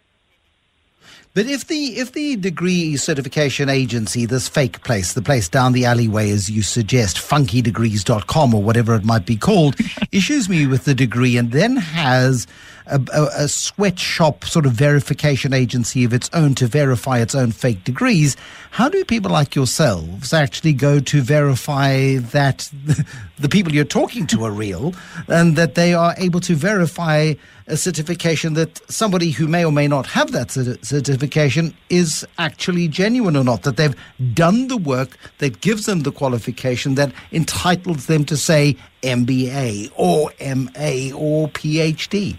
But 1.34 1.46
if 1.46 1.66
the 1.66 1.98
if 1.98 2.12
the 2.12 2.36
degree 2.36 2.96
certification 2.96 3.68
agency, 3.68 4.26
this 4.26 4.48
fake 4.48 4.82
place, 4.82 5.12
the 5.12 5.22
place 5.22 5.48
down 5.48 5.72
the 5.72 5.84
alleyway 5.84 6.30
as 6.30 6.50
you 6.50 6.62
suggest, 6.62 7.16
funkydegrees.com 7.18 8.54
or 8.54 8.62
whatever 8.62 8.94
it 8.96 9.04
might 9.04 9.24
be 9.24 9.36
called, 9.36 9.76
issues 10.12 10.48
me 10.48 10.66
with 10.66 10.84
the 10.84 10.94
degree 10.94 11.36
and 11.36 11.52
then 11.52 11.76
has 11.76 12.46
a, 12.88 13.00
a, 13.12 13.44
a, 13.44 13.48
sweatshop 13.48 14.44
sort 14.44 14.66
of 14.66 14.72
verification 14.72 15.52
agency 15.52 16.04
of 16.04 16.12
its 16.12 16.30
own 16.32 16.54
to 16.56 16.66
verify 16.66 17.18
its 17.18 17.34
own 17.34 17.52
fake 17.52 17.84
degrees, 17.84 18.36
how 18.70 18.88
do 18.88 19.04
people 19.04 19.30
like 19.30 19.54
yourselves 19.54 20.32
actually 20.32 20.72
go 20.72 21.00
to 21.00 21.20
verify 21.20 22.16
that 22.16 22.70
the 23.38 23.48
people 23.48 23.74
you're 23.74 23.84
talking 23.84 24.26
to 24.26 24.44
are 24.44 24.50
real 24.50 24.94
and 25.28 25.56
that 25.56 25.74
they 25.74 25.94
are 25.94 26.14
able 26.18 26.40
to 26.40 26.54
verify 26.54 27.34
a 27.66 27.76
certification 27.76 28.54
that 28.54 28.80
somebody 28.90 29.30
who 29.30 29.46
may 29.46 29.64
or 29.64 29.72
may 29.72 29.86
not 29.86 30.06
have 30.06 30.32
that 30.32 30.50
certification 30.50 31.74
is 31.90 32.26
actually 32.38 32.88
genuine 32.88 33.36
or 33.36 33.44
not, 33.44 33.62
that 33.62 33.76
they've 33.76 33.96
done 34.32 34.68
the 34.68 34.76
work 34.76 35.18
that 35.38 35.60
gives 35.60 35.86
them 35.86 36.00
the 36.00 36.12
qualification 36.12 36.94
that 36.94 37.12
entitles 37.30 38.06
them 38.06 38.24
to 38.24 38.36
say 38.36 38.76
MBA 39.02 39.92
or 39.96 40.32
MA 40.40 41.14
or 41.14 41.48
PhD? 41.48 42.36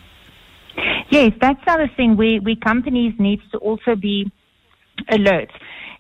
Yes, 1.10 1.32
that's 1.42 1.60
another 1.66 1.90
thing. 1.96 2.18
We, 2.18 2.40
we 2.40 2.56
companies 2.56 3.14
needs 3.20 3.42
to 3.52 3.58
also 3.58 3.96
be 3.96 4.32
alert. 5.10 5.50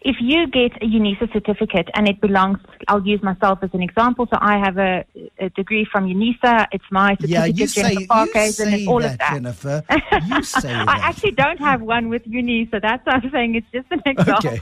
If 0.02 0.16
you 0.22 0.48
get 0.48 0.82
a 0.82 0.86
UNISA 0.86 1.34
certificate 1.34 1.90
and 1.94 2.08
it 2.08 2.22
belongs, 2.22 2.60
I'll 2.88 3.06
use 3.06 3.22
myself 3.22 3.60
as 3.64 3.70
an 3.74 3.82
example. 3.82 4.28
So 4.32 4.38
I 4.40 4.58
have 4.58 4.78
a, 4.78 5.04
a 5.40 5.50
degree 5.50 5.86
from 5.92 6.08
UNISA. 6.08 6.68
It's 6.72 6.86
my 6.90 7.16
certificate, 7.16 7.30
yeah, 7.30 7.46
you 7.46 7.68
Jennifer 7.68 8.00
say, 8.00 8.08
Parkes, 8.08 8.60
and 8.62 8.88
all 8.88 9.00
that, 9.02 9.14
of 9.14 9.18
that. 9.18 9.34
Jennifer. 9.34 9.84
You 10.28 10.44
say 10.44 10.70
that. 10.70 10.88
I 10.88 11.00
actually 11.00 11.32
don't 11.32 11.60
have 11.60 11.82
one 11.82 12.08
with 12.08 12.24
UNISA. 12.24 12.82
That's 12.82 13.06
what 13.06 13.16
I'm 13.16 13.32
saying. 13.32 13.56
It's 13.56 13.68
just 13.74 13.92
an 13.92 14.02
example. 14.06 14.40
Okay. 14.50 14.62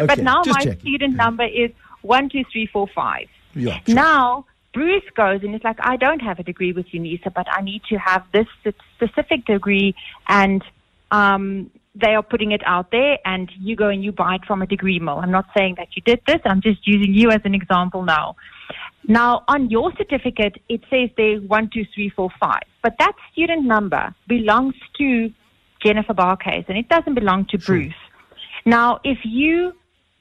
okay. 0.00 0.06
But 0.06 0.18
now 0.18 0.42
just 0.42 0.58
my 0.58 0.64
checking. 0.64 0.80
student 0.80 1.16
number 1.16 1.44
is 1.44 1.70
one 2.02 2.28
two 2.28 2.44
three 2.50 2.66
four 2.66 2.88
five. 2.94 3.26
Yeah, 3.54 3.80
sure. 3.86 3.94
Now 3.94 4.46
Bruce 4.76 5.08
goes 5.14 5.40
and 5.42 5.54
it's 5.54 5.64
like, 5.64 5.78
I 5.80 5.96
don't 5.96 6.20
have 6.20 6.38
a 6.38 6.42
degree 6.42 6.72
with 6.72 6.86
UNISA, 6.88 7.32
but 7.32 7.46
I 7.50 7.62
need 7.62 7.82
to 7.88 7.96
have 7.96 8.22
this 8.34 8.46
specific 8.96 9.46
degree, 9.46 9.94
and 10.28 10.62
um, 11.10 11.70
they 11.94 12.14
are 12.14 12.22
putting 12.22 12.52
it 12.52 12.60
out 12.66 12.90
there, 12.90 13.16
and 13.24 13.50
you 13.58 13.74
go 13.74 13.88
and 13.88 14.04
you 14.04 14.12
buy 14.12 14.34
it 14.34 14.44
from 14.44 14.60
a 14.60 14.66
degree 14.66 14.98
mill. 14.98 15.16
I'm 15.16 15.30
not 15.30 15.46
saying 15.56 15.76
that 15.78 15.88
you 15.96 16.02
did 16.02 16.20
this. 16.26 16.40
I'm 16.44 16.60
just 16.60 16.86
using 16.86 17.14
you 17.14 17.30
as 17.30 17.40
an 17.44 17.54
example 17.54 18.02
now. 18.02 18.36
Now, 19.08 19.44
on 19.48 19.70
your 19.70 19.92
certificate, 19.96 20.60
it 20.68 20.82
says 20.90 21.08
there 21.16 21.38
one, 21.38 21.70
two, 21.72 21.86
three, 21.94 22.10
four, 22.10 22.28
five, 22.38 22.66
but 22.82 22.96
that 22.98 23.14
student 23.32 23.64
number 23.64 24.14
belongs 24.28 24.74
to 24.98 25.32
Jennifer 25.82 26.12
Barkhuizen, 26.12 26.68
and 26.68 26.76
it 26.76 26.90
doesn't 26.90 27.14
belong 27.14 27.46
to 27.46 27.56
Bruce. 27.56 28.02
Now, 28.66 29.00
if 29.04 29.20
you 29.24 29.72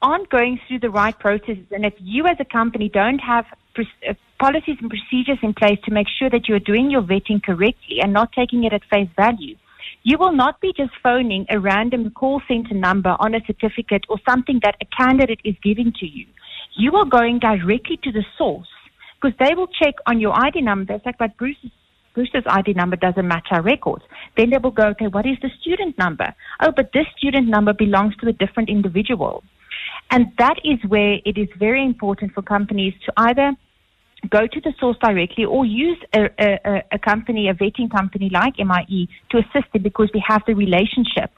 aren't 0.02 0.30
going 0.30 0.62
through 0.66 0.80
the 0.80 0.92
right 1.02 1.18
processes, 1.20 1.68
and 1.72 1.86
if 1.86 1.96
you 2.00 2.26
as 2.26 2.38
a 2.40 2.46
company 2.46 2.88
don't 2.88 3.20
have 3.20 3.46
Uh, 3.77 4.13
policies 4.39 4.77
and 4.82 4.89
procedures 4.89 5.39
in 5.41 5.53
place 5.53 5.79
to 5.86 5.91
make 5.91 6.08
sure 6.20 6.29
that 6.29 6.48
you're 6.48 6.60
doing 6.60 6.91
your 6.91 7.01
vetting 7.01 7.41
correctly 7.41 8.00
and 8.01 8.12
not 8.13 8.32
taking 8.34 8.63
it 8.63 8.74
at 8.74 8.82
face 8.89 9.10
value, 9.15 9.55
you 10.03 10.17
will 10.17 10.34
not 10.34 10.60
be 10.62 10.74
just 10.75 10.91
phoning 11.01 11.46
a 11.50 11.60
random 11.60 12.12
call 12.12 12.41
center 12.48 12.75
number 12.75 13.15
on 13.20 13.34
a 13.34 13.39
certificate 13.48 14.03
or 14.10 14.17
something 14.27 14.60
that 14.63 14.75
a 14.82 14.86
candidate 14.86 15.39
is 15.44 15.55
giving 15.63 15.91
to 16.00 16.05
you. 16.05 16.25
You 16.77 16.94
are 16.96 17.05
going 17.05 17.39
directly 17.39 17.98
to 18.03 18.12
the 18.12 18.24
source 18.38 18.67
because 19.22 19.38
they 19.39 19.55
will 19.55 19.67
check 19.67 19.96
on 20.05 20.20
your 20.20 20.34
ID 20.46 20.62
number. 20.62 20.94
It's 20.94 21.05
like, 21.05 21.17
but 21.17 21.36
Bruce's 21.38 21.72
Bruce's 22.13 22.44
ID 22.48 22.74
number 22.74 22.96
doesn't 22.96 23.27
match 23.27 23.48
our 23.51 23.62
records. 23.62 24.03
Then 24.38 24.50
they 24.50 24.58
will 24.58 24.72
go, 24.72 24.88
okay, 24.88 25.08
what 25.08 25.25
is 25.25 25.38
the 25.41 25.50
student 25.60 25.98
number? 25.98 26.34
Oh, 26.62 26.72
but 26.74 26.91
this 26.94 27.05
student 27.17 27.50
number 27.50 27.74
belongs 27.74 28.15
to 28.17 28.29
a 28.29 28.32
different 28.32 28.70
individual. 28.70 29.44
And 30.12 30.27
that 30.38 30.55
is 30.63 30.79
where 30.88 31.17
it 31.25 31.38
is 31.38 31.50
very 31.60 31.84
important 31.84 32.34
for 32.34 32.41
companies 32.41 32.94
to 33.05 33.13
either 33.17 33.51
go 34.30 34.48
to 34.48 34.62
the 34.62 34.74
source 34.80 34.98
directly 35.02 35.46
or 35.46 35.66
use 35.66 35.98
a, 36.14 36.30
a, 36.40 36.84
a 36.94 37.00
company, 37.00 37.48
a 37.50 37.54
vetting 37.54 37.92
company 37.92 38.30
like 38.32 38.56
MIE 38.58 39.08
to 39.30 39.38
assist 39.38 39.72
them 39.74 39.84
because 39.84 40.10
we 40.14 40.24
have 40.26 40.42
the 40.48 40.54
relationship. 40.54 41.32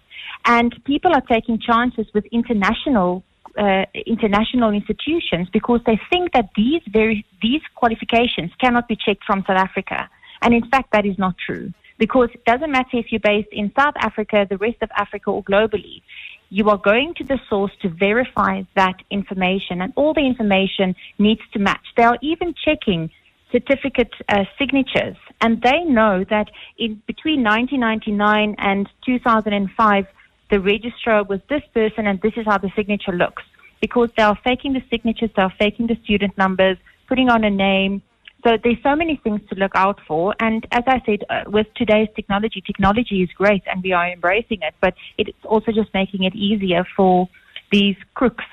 And 0.45 0.73
people 0.85 1.11
are 1.13 1.21
taking 1.21 1.59
chances 1.59 2.07
with 2.13 2.25
international 2.31 3.23
uh, 3.57 3.85
international 4.05 4.69
institutions 4.71 5.49
because 5.51 5.81
they 5.87 5.99
think 6.11 6.31
that 6.33 6.49
these 6.55 6.81
very 6.89 7.25
these 7.41 7.61
qualifications 7.75 8.51
cannot 8.61 8.87
be 8.87 8.95
checked 8.95 9.23
from 9.25 9.43
South 9.47 9.57
Africa. 9.57 10.07
And 10.43 10.53
in 10.53 10.69
fact, 10.69 10.91
that 10.91 11.05
is 11.07 11.17
not 11.17 11.35
true 11.43 11.73
because 11.97 12.29
it 12.33 12.45
doesn't 12.45 12.71
matter 12.71 12.93
if 12.93 13.07
you're 13.11 13.19
based 13.19 13.49
in 13.51 13.71
South 13.77 13.95
Africa, 13.97 14.45
the 14.47 14.57
rest 14.57 14.77
of 14.81 14.89
Africa, 14.95 15.31
or 15.31 15.43
globally 15.43 16.03
you 16.49 16.69
are 16.69 16.77
going 16.77 17.13
to 17.15 17.23
the 17.23 17.39
source 17.49 17.71
to 17.81 17.89
verify 17.89 18.63
that 18.75 18.95
information, 19.09 19.81
and 19.81 19.93
all 19.95 20.13
the 20.13 20.25
information 20.25 20.95
needs 21.19 21.41
to 21.53 21.59
match. 21.59 21.85
They 21.95 22.03
are 22.03 22.17
even 22.21 22.53
checking 22.65 23.09
certificate 23.51 24.13
uh, 24.29 24.45
signatures, 24.57 25.17
and 25.41 25.61
they 25.61 25.83
know 25.83 26.23
that 26.29 26.49
in 26.77 27.01
between 27.07 27.43
1999 27.43 28.55
and 28.57 28.89
2005, 29.05 30.07
the 30.49 30.59
registrar 30.59 31.23
was 31.23 31.39
this 31.49 31.63
person, 31.73 32.07
and 32.07 32.21
this 32.21 32.33
is 32.37 32.45
how 32.45 32.57
the 32.57 32.71
signature 32.75 33.11
looks. 33.11 33.43
Because 33.81 34.09
they 34.17 34.23
are 34.23 34.37
faking 34.43 34.73
the 34.73 34.83
signatures, 34.89 35.29
they 35.35 35.41
are 35.41 35.53
faking 35.59 35.87
the 35.87 35.97
student 36.03 36.37
numbers, 36.37 36.77
putting 37.07 37.29
on 37.29 37.43
a 37.43 37.49
name, 37.49 38.01
so 38.43 38.57
there's 38.63 38.81
so 38.83 38.95
many 38.95 39.19
things 39.23 39.41
to 39.49 39.55
look 39.55 39.71
out 39.75 39.99
for. 40.07 40.35
And 40.39 40.65
as 40.71 40.83
I 40.87 41.01
said, 41.05 41.23
uh, 41.29 41.43
with 41.47 41.67
today's 41.75 42.07
technology, 42.15 42.61
technology 42.65 43.23
is 43.23 43.29
great 43.31 43.63
and 43.67 43.83
we 43.83 43.93
are 43.93 44.07
embracing 44.09 44.59
it, 44.61 44.75
but 44.79 44.93
it's 45.17 45.37
also 45.43 45.71
just 45.71 45.93
making 45.93 46.23
it 46.23 46.35
easier 46.35 46.85
for 46.95 47.27
these 47.71 47.95
crooks 48.13 48.45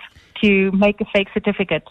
to 0.43 0.73
make 0.73 1.01
a 1.01 1.05
fake 1.13 1.29
certificate. 1.33 1.85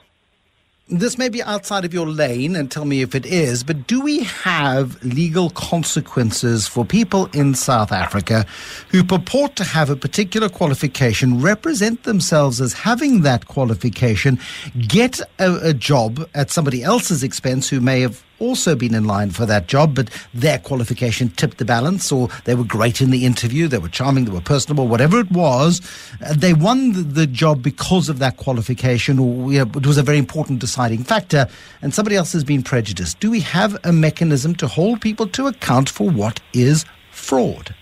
This 0.90 1.18
may 1.18 1.30
be 1.30 1.42
outside 1.42 1.86
of 1.86 1.94
your 1.94 2.08
lane, 2.08 2.58
and 2.58 2.70
tell 2.70 2.84
me 2.84 3.02
if 3.02 3.16
it 3.16 3.26
is, 3.26 3.64
but 3.64 3.88
do 3.88 4.02
we 4.02 4.24
have 4.24 5.02
legal 5.02 5.50
consequences 5.52 6.68
for 6.68 6.84
people 6.84 7.28
in 7.28 7.56
South 7.56 7.94
Africa 7.94 8.46
who 8.90 9.02
purport 9.02 9.56
to 9.56 9.64
have 9.64 9.90
a 9.90 9.96
particular 9.96 10.50
qualification, 10.50 11.40
represent 11.40 12.04
themselves 12.04 12.60
as 12.60 12.74
having 12.74 13.22
that 13.22 13.48
qualification, 13.48 14.38
get 14.78 15.22
a, 15.40 15.70
a 15.70 15.74
job 15.74 16.30
at 16.36 16.52
somebody 16.52 16.84
else's 16.84 17.24
expense 17.24 17.70
who 17.70 17.80
may 17.80 18.02
have 18.02 18.22
also 18.40 18.76
been 18.76 18.94
in 18.94 19.06
line 19.06 19.32
for 19.32 19.46
that 19.46 19.68
job, 19.68 19.96
but 19.96 20.10
their 20.34 20.60
qualification 20.60 21.30
tipped 21.30 21.58
the 21.58 21.66
balance, 21.66 22.12
or 22.12 22.30
they 22.46 22.56
were 22.56 22.64
great 22.64 23.02
in 23.02 23.10
the 23.10 23.26
interview, 23.26 23.68
they 23.68 23.78
were 23.78 23.90
charming, 23.90 24.26
they 24.26 24.32
were 24.32 24.42
personable, 24.42 24.88
whatever 24.88 25.20
it 25.20 25.32
was. 25.32 25.82
Uh, 26.26 26.34
they 26.34 26.54
won 26.54 27.14
the, 27.14 27.24
job 27.34 27.64
because 27.64 28.10
of 28.10 28.20
that 28.20 28.38
qualification, 28.38 29.18
or 29.18 29.52
you 29.52 29.60
know, 29.60 29.72
it 29.76 29.88
was 29.88 29.98
a 29.98 30.04
very 30.04 30.20
important 30.20 30.60
deciding 30.60 31.04
factor, 31.04 31.48
and 31.82 31.94
somebody 31.94 32.16
else 32.16 32.32
has 32.34 32.44
been 32.44 32.62
prejudiced. 32.62 33.20
Do 33.20 33.32
we 33.32 33.40
have 33.40 33.78
a 33.84 33.92
mechanism 33.92 34.54
to 34.56 34.68
hold 34.68 35.02
people 35.02 35.26
to 35.30 35.48
account 35.48 35.90
for 35.90 36.10
what 36.10 36.42
is 36.54 36.86
fraud? 37.12 37.74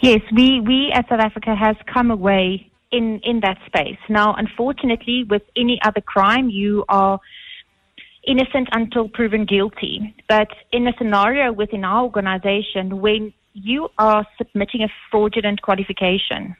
Yes, 0.00 0.20
we, 0.34 0.60
we 0.60 0.92
as 0.94 1.04
South 1.08 1.20
Africa 1.20 1.54
has 1.54 1.76
come 1.86 2.10
away 2.10 2.70
in, 2.90 3.20
in 3.20 3.40
that 3.40 3.58
space. 3.66 3.98
Now, 4.08 4.34
unfortunately, 4.34 5.24
with 5.24 5.42
any 5.56 5.80
other 5.82 6.00
crime, 6.00 6.48
you 6.50 6.84
are 6.88 7.20
innocent 8.26 8.68
until 8.72 9.08
proven 9.08 9.44
guilty. 9.44 10.14
But 10.28 10.48
in 10.72 10.86
a 10.86 10.92
scenario 10.98 11.52
within 11.52 11.84
our 11.84 12.04
organization, 12.04 13.00
when 13.00 13.32
you 13.54 13.88
are 13.98 14.26
submitting 14.38 14.82
a 14.82 14.88
fraudulent 15.10 15.62
qualification 15.62 16.56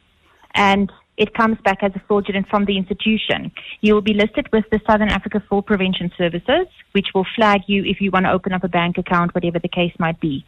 and 0.55 0.93
it 1.17 1.35
comes 1.35 1.59
back 1.65 1.83
as 1.83 1.93
a 1.95 2.03
fraudulent 2.09 2.49
from 2.49 2.65
the 2.65 2.77
institution. 2.77 3.53
You 3.81 3.95
will 3.95 4.03
be 4.03 4.15
listed 4.15 4.49
with 4.53 4.65
the 4.71 4.81
Southern 4.87 5.11
Africa 5.11 5.43
Fraud 5.47 5.67
Prevention 5.67 6.11
Services, 6.17 6.67
which 6.93 7.09
will 7.15 7.27
flag 7.37 7.63
you 7.67 7.85
if 7.85 8.01
you 8.01 8.11
want 8.11 8.25
to 8.27 8.33
open 8.33 8.53
up 8.53 8.65
a 8.65 8.69
bank 8.69 8.97
account, 8.99 9.35
whatever 9.35 9.59
the 9.59 9.69
case 9.69 9.93
might 9.99 10.21
be. 10.21 10.45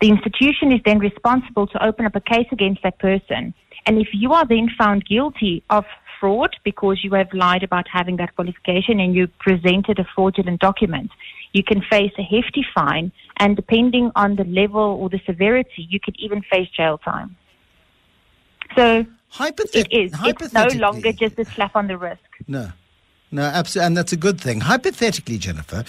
The 0.00 0.08
institution 0.08 0.72
is 0.72 0.80
then 0.84 0.98
responsible 0.98 1.66
to 1.66 1.84
open 1.84 2.06
up 2.06 2.14
a 2.14 2.20
case 2.20 2.46
against 2.52 2.82
that 2.84 2.98
person. 2.98 3.54
And 3.86 3.98
if 3.98 4.08
you 4.12 4.32
are 4.32 4.46
then 4.46 4.68
found 4.78 5.04
guilty 5.04 5.62
of 5.68 5.84
fraud 6.20 6.56
because 6.64 7.02
you 7.02 7.12
have 7.14 7.32
lied 7.32 7.62
about 7.62 7.86
having 7.88 8.16
that 8.16 8.34
qualification 8.34 9.00
and 9.00 9.14
you 9.14 9.28
presented 9.38 9.98
a 9.98 10.06
fraudulent 10.14 10.60
document, 10.60 11.10
you 11.52 11.62
can 11.62 11.82
face 11.82 12.12
a 12.18 12.22
hefty 12.22 12.64
fine, 12.74 13.12
and 13.38 13.56
depending 13.56 14.10
on 14.16 14.36
the 14.36 14.44
level 14.44 14.98
or 15.00 15.08
the 15.08 15.20
severity, 15.26 15.86
you 15.88 16.00
could 16.00 16.16
even 16.18 16.42
face 16.42 16.68
jail 16.76 16.98
time. 16.98 17.36
So 18.76 19.06
Hypothet- 19.32 19.74
it 19.74 19.88
is. 19.92 20.12
It's 20.24 20.52
no 20.52 20.68
longer 20.68 21.12
just 21.12 21.38
a 21.38 21.44
slap 21.54 21.74
on 21.76 21.86
the 21.86 21.96
wrist. 21.96 22.22
No. 22.46 22.70
No, 23.34 23.42
absolutely. 23.42 23.86
And 23.86 23.96
that's 23.96 24.12
a 24.12 24.16
good 24.16 24.40
thing. 24.40 24.60
Hypothetically, 24.60 25.38
Jennifer, 25.38 25.84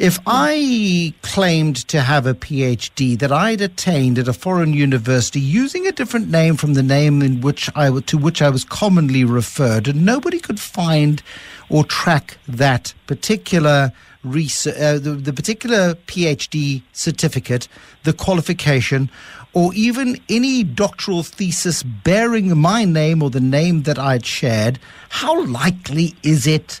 if 0.00 0.18
I 0.26 1.14
claimed 1.22 1.76
to 1.86 2.00
have 2.00 2.26
a 2.26 2.34
PhD 2.34 3.16
that 3.20 3.30
I'd 3.30 3.60
attained 3.60 4.18
at 4.18 4.26
a 4.26 4.32
foreign 4.32 4.72
university 4.72 5.38
using 5.38 5.86
a 5.86 5.92
different 5.92 6.28
name 6.28 6.56
from 6.56 6.74
the 6.74 6.82
name 6.82 7.22
in 7.22 7.40
which 7.40 7.70
I, 7.76 8.00
to 8.00 8.18
which 8.18 8.42
I 8.42 8.50
was 8.50 8.64
commonly 8.64 9.22
referred, 9.22 9.86
and 9.86 10.04
nobody 10.04 10.40
could 10.40 10.58
find 10.58 11.22
or 11.68 11.84
track 11.84 12.36
that 12.48 12.92
particular 13.06 13.92
research, 14.24 14.76
uh, 14.76 14.98
the, 14.98 15.12
the 15.12 15.32
particular 15.32 15.94
PhD 16.08 16.82
certificate, 16.94 17.68
the 18.02 18.12
qualification, 18.12 19.08
or 19.52 19.72
even 19.72 20.20
any 20.28 20.64
doctoral 20.64 21.22
thesis 21.22 21.84
bearing 21.84 22.58
my 22.58 22.84
name 22.84 23.22
or 23.22 23.30
the 23.30 23.38
name 23.38 23.84
that 23.84 24.00
I'd 24.00 24.26
shared, 24.26 24.80
how 25.10 25.44
likely 25.44 26.16
is 26.24 26.44
it 26.44 26.80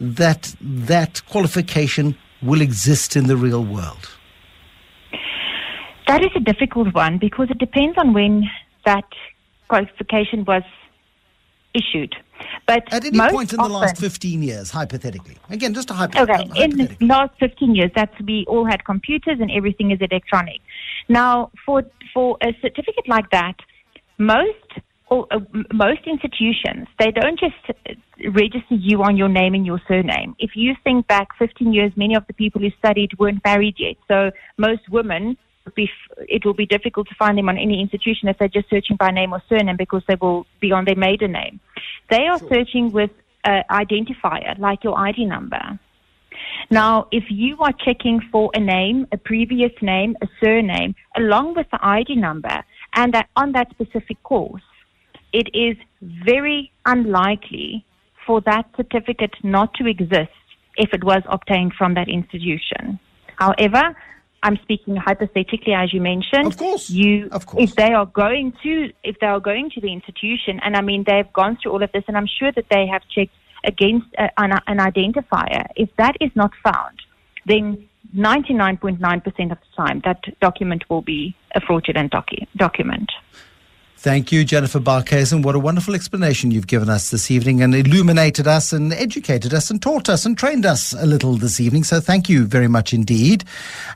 that 0.00 0.54
that 0.60 1.22
qualification 1.26 2.16
will 2.42 2.60
exist 2.60 3.16
in 3.16 3.26
the 3.26 3.36
real 3.36 3.64
world? 3.64 4.10
That 6.06 6.22
is 6.22 6.30
a 6.36 6.40
difficult 6.40 6.94
one 6.94 7.18
because 7.18 7.50
it 7.50 7.58
depends 7.58 7.96
on 7.96 8.12
when 8.12 8.44
that 8.84 9.04
qualification 9.68 10.44
was 10.44 10.62
issued. 11.74 12.14
But 12.66 12.92
At 12.92 13.04
any 13.04 13.18
point 13.18 13.52
in 13.52 13.60
the 13.60 13.68
last 13.68 13.98
15 13.98 14.42
years, 14.42 14.70
hypothetically. 14.70 15.36
Again, 15.50 15.74
just 15.74 15.90
a 15.90 15.94
hypo- 15.94 16.22
Okay, 16.22 16.48
in 16.56 16.70
the 16.70 16.96
last 17.00 17.32
15 17.40 17.74
years, 17.74 17.90
that's 17.94 18.14
we 18.20 18.44
all 18.48 18.64
had 18.64 18.84
computers 18.84 19.38
and 19.40 19.50
everything 19.50 19.90
is 19.90 19.98
electronic. 20.00 20.60
Now, 21.08 21.50
for 21.64 21.84
for 22.12 22.36
a 22.42 22.54
certificate 22.62 23.08
like 23.08 23.30
that, 23.30 23.56
most 24.18 24.70
uh, 25.22 25.40
most 25.72 26.02
institutions 26.06 26.86
they 26.98 27.10
don't 27.10 27.38
just 27.38 27.54
uh, 27.68 27.94
register 28.30 28.74
you 28.74 29.02
on 29.02 29.16
your 29.16 29.28
name 29.28 29.54
and 29.54 29.66
your 29.66 29.80
surname. 29.88 30.34
If 30.38 30.52
you 30.54 30.74
think 30.84 31.06
back 31.06 31.28
15 31.38 31.72
years, 31.72 31.92
many 31.96 32.14
of 32.14 32.26
the 32.26 32.34
people 32.34 32.60
who 32.60 32.70
studied 32.78 33.10
weren't 33.18 33.42
married 33.44 33.76
yet, 33.78 33.96
so 34.08 34.30
most 34.58 34.88
women. 34.90 35.36
Be, 35.74 35.88
it 36.18 36.44
will 36.44 36.52
be 36.52 36.66
difficult 36.66 37.08
to 37.08 37.14
find 37.14 37.38
them 37.38 37.48
on 37.48 37.56
any 37.56 37.80
institution 37.80 38.28
if 38.28 38.36
they're 38.36 38.48
just 38.48 38.68
searching 38.68 38.96
by 38.96 39.10
name 39.10 39.32
or 39.32 39.42
surname 39.48 39.78
because 39.78 40.02
they 40.06 40.16
will 40.20 40.44
be 40.60 40.72
on 40.72 40.84
their 40.84 40.94
maiden 40.94 41.32
name. 41.32 41.58
They 42.10 42.26
are 42.26 42.38
searching 42.38 42.92
with 42.92 43.10
an 43.44 43.62
identifier 43.70 44.58
like 44.58 44.84
your 44.84 44.98
ID 44.98 45.24
number. 45.24 45.80
Now, 46.70 47.08
if 47.10 47.24
you 47.30 47.56
are 47.60 47.72
checking 47.72 48.20
for 48.32 48.50
a 48.54 48.60
name, 48.60 49.06
a 49.12 49.16
previous 49.16 49.72
name, 49.80 50.16
a 50.22 50.28
surname, 50.38 50.94
along 51.16 51.54
with 51.54 51.66
the 51.70 51.78
ID 51.80 52.16
number, 52.16 52.62
and 52.94 53.12
that 53.14 53.28
on 53.36 53.52
that 53.52 53.70
specific 53.70 54.22
course, 54.22 54.62
it 55.34 55.48
is 55.52 55.76
very 56.00 56.70
unlikely 56.86 57.84
for 58.24 58.40
that 58.42 58.66
certificate 58.76 59.34
not 59.42 59.74
to 59.74 59.86
exist 59.86 60.30
if 60.76 60.94
it 60.94 61.02
was 61.04 61.22
obtained 61.26 61.72
from 61.76 61.94
that 61.94 62.08
institution. 62.08 62.98
However, 63.36 63.96
I'm 64.44 64.56
speaking 64.62 64.94
hypothetically, 64.96 65.72
as 65.72 65.92
you 65.92 66.00
mentioned. 66.00 66.46
Of 66.46 66.56
course. 66.56 66.88
You, 66.88 67.28
Of 67.32 67.46
course. 67.46 67.64
if 67.64 67.74
they 67.76 67.92
are 67.92 68.06
going 68.06 68.52
to, 68.62 68.92
if 69.02 69.18
they 69.20 69.26
are 69.26 69.40
going 69.40 69.70
to 69.70 69.80
the 69.80 69.92
institution, 69.92 70.60
and 70.62 70.76
I 70.76 70.82
mean 70.82 71.04
they've 71.04 71.32
gone 71.32 71.58
through 71.60 71.72
all 71.72 71.82
of 71.82 71.90
this, 71.92 72.04
and 72.06 72.16
I'm 72.16 72.28
sure 72.38 72.52
that 72.52 72.66
they 72.70 72.86
have 72.86 73.02
checked 73.08 73.34
against 73.64 74.06
a, 74.18 74.28
an, 74.40 74.52
an 74.66 74.78
identifier. 74.78 75.66
If 75.74 75.88
that 75.96 76.16
is 76.20 76.30
not 76.34 76.52
found, 76.62 77.00
then 77.46 77.88
99.9% 78.14 79.26
of 79.26 79.58
the 79.64 79.70
time 79.76 80.02
that 80.04 80.20
document 80.40 80.84
will 80.88 81.02
be 81.02 81.34
a 81.54 81.60
fraudulent 81.60 82.12
docu- 82.12 82.46
document. 82.56 83.10
Thank 84.04 84.30
you, 84.30 84.44
Jennifer 84.44 84.80
Barkhuizen. 84.80 85.42
What 85.42 85.54
a 85.54 85.58
wonderful 85.58 85.94
explanation 85.94 86.50
you've 86.50 86.66
given 86.66 86.90
us 86.90 87.08
this 87.08 87.30
evening 87.30 87.62
and 87.62 87.74
illuminated 87.74 88.46
us 88.46 88.70
and 88.70 88.92
educated 88.92 89.54
us 89.54 89.70
and 89.70 89.80
taught 89.80 90.10
us 90.10 90.26
and 90.26 90.36
trained 90.36 90.66
us 90.66 90.92
a 90.92 91.06
little 91.06 91.36
this 91.36 91.58
evening. 91.58 91.84
So 91.84 92.00
thank 92.00 92.28
you 92.28 92.44
very 92.44 92.68
much 92.68 92.92
indeed. 92.92 93.44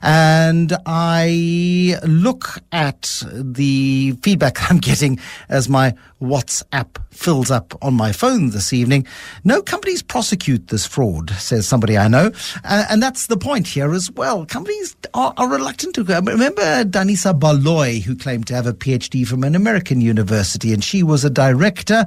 And 0.01 0.75
I 0.87 1.99
look 2.07 2.57
at 2.71 3.21
the 3.31 4.17
feedback 4.23 4.57
I'm 4.71 4.79
getting 4.79 5.19
as 5.47 5.69
my 5.69 5.93
WhatsApp 6.19 6.97
fills 7.11 7.51
up 7.51 7.77
on 7.81 7.93
my 7.93 8.11
phone 8.11 8.49
this 8.49 8.73
evening. 8.73 9.05
No 9.43 9.61
companies 9.61 10.01
prosecute 10.01 10.69
this 10.69 10.85
fraud, 10.85 11.29
says 11.31 11.67
somebody 11.67 11.97
I 11.97 12.07
know. 12.07 12.31
Uh, 12.63 12.85
and 12.89 13.03
that's 13.03 13.27
the 13.27 13.37
point 13.37 13.67
here 13.67 13.93
as 13.93 14.11
well. 14.11 14.45
Companies 14.45 14.95
are, 15.13 15.33
are 15.37 15.49
reluctant 15.49 15.95
to 15.95 16.03
go. 16.03 16.19
Remember 16.19 16.83
Danisa 16.83 17.37
Baloyi, 17.37 18.01
who 18.01 18.15
claimed 18.15 18.47
to 18.47 18.55
have 18.55 18.67
a 18.67 18.73
PhD 18.73 19.27
from 19.27 19.43
an 19.43 19.55
American 19.55 19.98
university, 20.01 20.73
and 20.73 20.83
she 20.83 21.03
was 21.03 21.23
a 21.23 21.29
director 21.29 22.05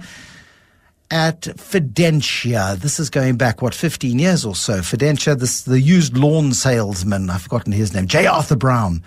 at 1.12 1.42
Fidentia. 1.42 2.76
This 2.78 2.98
is 2.98 3.10
going 3.10 3.36
back, 3.36 3.60
what, 3.60 3.74
15 3.74 4.18
years 4.18 4.46
or 4.46 4.54
so. 4.54 4.80
Fidentia, 4.80 5.38
this, 5.38 5.62
the 5.62 5.78
used 5.78 6.16
lawn 6.16 6.52
salesman, 6.52 7.28
I've 7.28 7.42
forgotten 7.42 7.72
his 7.72 7.94
name, 7.94 8.06
J. 8.06 8.26
Arthur 8.26 8.56
Brown. 8.56 9.02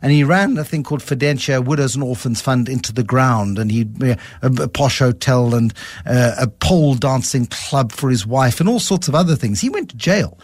And 0.00 0.10
he 0.10 0.24
ran 0.24 0.56
a 0.56 0.64
thing 0.64 0.82
called 0.82 1.02
Fidentia 1.02 1.62
Widows 1.62 1.94
and 1.94 2.02
Orphans 2.02 2.40
Fund 2.40 2.70
into 2.70 2.94
the 2.94 3.02
ground. 3.02 3.58
And 3.58 3.70
he 3.70 3.86
uh, 4.02 4.16
a, 4.40 4.62
a 4.62 4.68
posh 4.68 5.00
hotel 5.00 5.54
and 5.54 5.74
uh, 6.06 6.36
a 6.38 6.46
pole 6.46 6.94
dancing 6.94 7.44
club 7.44 7.92
for 7.92 8.08
his 8.08 8.26
wife 8.26 8.60
and 8.60 8.68
all 8.68 8.80
sorts 8.80 9.08
of 9.08 9.14
other 9.14 9.36
things. 9.36 9.60
He 9.60 9.68
went 9.68 9.90
to 9.90 9.96
jail. 9.96 10.38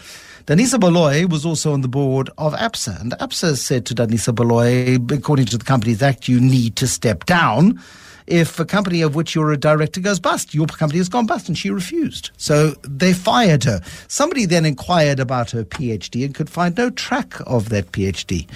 Danisa 0.47 0.79
Baloyi 0.79 1.29
was 1.29 1.45
also 1.45 1.73
on 1.73 1.81
the 1.81 1.89
board 1.89 2.31
of 2.39 2.55
APSA. 2.55 3.01
And 3.01 3.13
APSA 3.15 3.57
said 3.57 3.85
to 3.87 3.97
Danisa 3.97 4.33
Baloyi, 4.33 5.11
according 5.11 5.47
to 5.47 5.59
the 5.59 5.65
Companies 5.65 6.03
Act, 6.03 6.29
you 6.29 6.41
need 6.41 6.77
to 6.77 6.87
step 6.87 7.25
down 7.25 7.83
if 8.29 8.61
a 8.61 8.65
company 8.65 9.03
of 9.03 9.17
which 9.17 9.35
you're 9.35 9.51
a 9.51 9.57
director 9.57 10.01
goes 10.01 10.21
bust. 10.21 10.55
Your 10.55 10.67
company 10.67 10.99
has 10.99 11.09
gone 11.09 11.27
bust, 11.27 11.49
and 11.49 11.59
she 11.59 11.71
refused. 11.71 12.31
So 12.37 12.71
they 12.83 13.13
fired 13.13 13.65
her. 13.65 13.81
Somebody 14.07 14.45
then 14.45 14.65
inquired 14.65 15.19
about 15.19 15.51
her 15.51 15.65
PhD 15.65 16.25
and 16.25 16.33
could 16.33 16.49
find 16.49 16.77
no 16.77 16.91
track 16.91 17.35
of 17.45 17.69
that 17.71 17.91
PhD. 17.91 18.49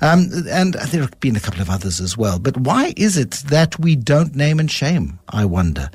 Um, 0.00 0.30
and 0.48 0.74
there 0.74 1.02
have 1.02 1.20
been 1.20 1.36
a 1.36 1.40
couple 1.40 1.60
of 1.60 1.68
others 1.68 2.00
as 2.00 2.16
well. 2.16 2.38
But 2.38 2.56
why 2.56 2.94
is 2.96 3.18
it 3.18 3.32
that 3.48 3.78
we 3.78 3.96
don't 3.96 4.34
name 4.34 4.58
and 4.60 4.70
shame, 4.70 5.18
I 5.28 5.44
wonder? 5.44 5.90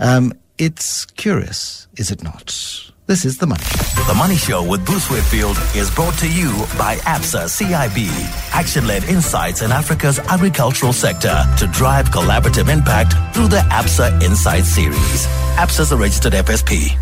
Um, 0.00 0.32
it's 0.58 1.04
curious, 1.04 1.86
is 1.96 2.10
it 2.10 2.24
not? 2.24 2.87
This 3.08 3.24
is 3.24 3.38
The 3.38 3.46
Money. 3.46 3.64
The 4.06 4.14
Money 4.18 4.36
Show 4.36 4.62
with 4.62 4.84
Bruce 4.84 5.08
Whitfield 5.08 5.56
is 5.74 5.90
brought 5.90 6.12
to 6.18 6.30
you 6.30 6.50
by 6.76 6.96
ABSA 7.06 7.44
CIB, 7.48 8.06
action 8.52 8.86
led 8.86 9.02
insights 9.04 9.62
in 9.62 9.72
Africa's 9.72 10.18
agricultural 10.18 10.92
sector 10.92 11.42
to 11.56 11.66
drive 11.68 12.10
collaborative 12.10 12.70
impact 12.70 13.14
through 13.34 13.48
the 13.48 13.64
ABSA 13.70 14.22
Insight 14.22 14.64
series. 14.64 15.26
ABSA 15.56 15.80
is 15.80 15.92
a 15.92 15.96
registered 15.96 16.34
FSP. 16.34 16.98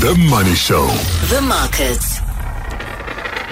The 0.00 0.16
Money 0.30 0.54
Show. 0.54 0.86
The 1.28 1.42
markets. 1.42 2.29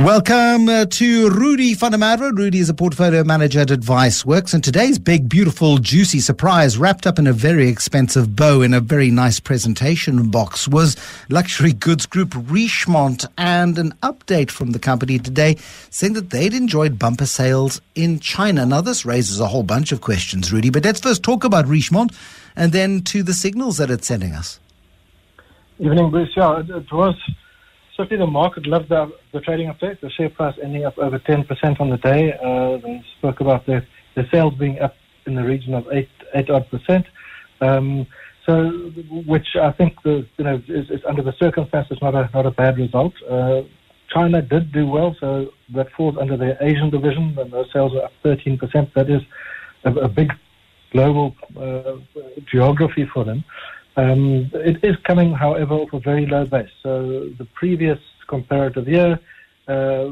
Welcome 0.01 0.69
uh, 0.69 0.85
to 0.85 1.29
Rudy 1.29 1.75
van 1.75 1.91
der 1.91 1.99
Merwe. 1.99 2.31
Rudy 2.31 2.61
is 2.61 2.69
a 2.69 2.75
portfolio 2.75 3.25
manager 3.25 3.59
at 3.59 3.73
Advice 3.73 4.25
Works, 4.25 4.55
and 4.55 4.63
today's 4.63 4.97
big, 4.97 5.29
beautiful, 5.29 5.79
juicy 5.79 6.21
surprise, 6.21 6.79
wrapped 6.79 7.05
up 7.05 7.19
in 7.19 7.27
a 7.27 7.33
very 7.33 7.69
expensive 7.69 8.37
bow 8.37 8.63
in 8.63 8.75
a 8.75 8.79
very 8.79 9.11
nice 9.11 9.41
presentation 9.41 10.31
box, 10.31 10.69
was 10.69 10.97
luxury 11.31 11.73
goods 11.73 12.07
group 12.07 12.31
Richemont, 12.31 13.27
and 13.39 13.77
an 13.77 13.91
update 14.05 14.53
from 14.53 14.71
the 14.71 14.79
company 14.79 15.19
today 15.19 15.57
saying 15.91 16.13
that 16.13 16.31
they'd 16.31 16.55
enjoyed 16.55 16.97
bumper 16.97 17.27
sales 17.27 17.81
in 17.97 18.21
China. 18.21 18.65
Now, 18.65 18.83
this 18.83 19.05
raises 19.05 19.41
a 19.41 19.49
whole 19.49 19.65
bunch 19.65 19.91
of 19.91 20.01
questions, 20.01 20.53
Rudy, 20.53 20.71
but 20.71 20.85
let's 20.85 21.01
first 21.01 21.25
talk 21.25 21.43
about 21.43 21.67
Richemont, 21.67 22.17
and 22.55 22.71
then 22.71 23.01
to 23.03 23.25
the 23.25 23.35
signals 23.35 23.79
that 23.79 23.91
it's 23.91 24.07
sending 24.07 24.33
us. 24.33 24.61
Evening, 25.81 26.13
Bruce. 26.13 26.31
Yeah, 26.37 26.61
it 26.61 26.93
was 26.93 27.17
certainly 27.99 28.25
the 28.25 28.31
market 28.31 28.67
loved 28.67 28.89
the, 28.89 29.13
the 29.33 29.41
trading 29.41 29.69
update. 29.69 30.01
The 30.01 30.09
share 30.09 30.31
price 30.31 30.55
ending 30.63 30.87
up 30.87 30.97
over 30.99 31.19
10% 31.19 31.81
on 31.81 31.91
the 31.91 31.99
day. 31.99 32.33
Uh, 32.33 32.79
and 32.87 33.05
spoke 33.19 33.41
about 33.41 33.67
the, 33.67 33.85
the 34.15 34.25
sales 34.33 34.55
being 34.55 34.79
up 34.79 34.95
in 35.27 35.35
the 35.35 35.43
region 35.43 35.75
of 35.75 35.87
8, 35.93 36.09
8 36.35 36.51
odd 36.51 36.71
percent. 36.71 37.07
Um, 37.61 38.07
so, 38.47 38.71
which 39.27 39.49
I 39.61 39.73
think 39.73 40.01
the, 40.05 40.27
you 40.39 40.45
know 40.45 40.63
is, 40.69 40.89
is 40.89 41.01
under 41.07 41.23
the 41.23 41.35
circumstances 41.39 41.99
not 42.01 42.15
a 42.15 42.31
not 42.33 42.47
a 42.47 42.51
bad 42.51 42.79
result. 42.79 43.13
Uh, 43.29 43.63
China 44.09 44.41
did 44.41 44.73
do 44.73 44.87
well, 44.87 45.15
so 45.21 45.53
that 45.75 45.93
falls 45.93 46.17
under 46.19 46.37
the 46.37 46.57
Asian 46.65 46.89
division, 46.89 47.37
and 47.39 47.51
those 47.53 47.71
sales 47.75 47.93
are 47.95 48.05
up 48.05 48.13
13%. 48.25 48.95
That 48.95 49.11
is 49.11 49.21
a, 49.85 49.93
a 49.93 50.09
big 50.09 50.33
global 50.93 51.37
uh, 51.61 51.97
geography 52.51 53.05
for 53.13 53.23
them. 53.23 53.45
Um, 53.99 54.49
it 54.55 54.79
is 54.85 54.95
coming, 55.09 55.33
however, 55.33 55.75
off 55.75 55.93
a 55.93 55.99
very 55.99 56.25
low 56.25 56.45
base. 56.47 56.71
So 56.85 57.31
the 57.37 57.47
previous 57.55 57.99
comparative 58.29 58.87
year, 58.87 59.19
uh, 59.67 60.11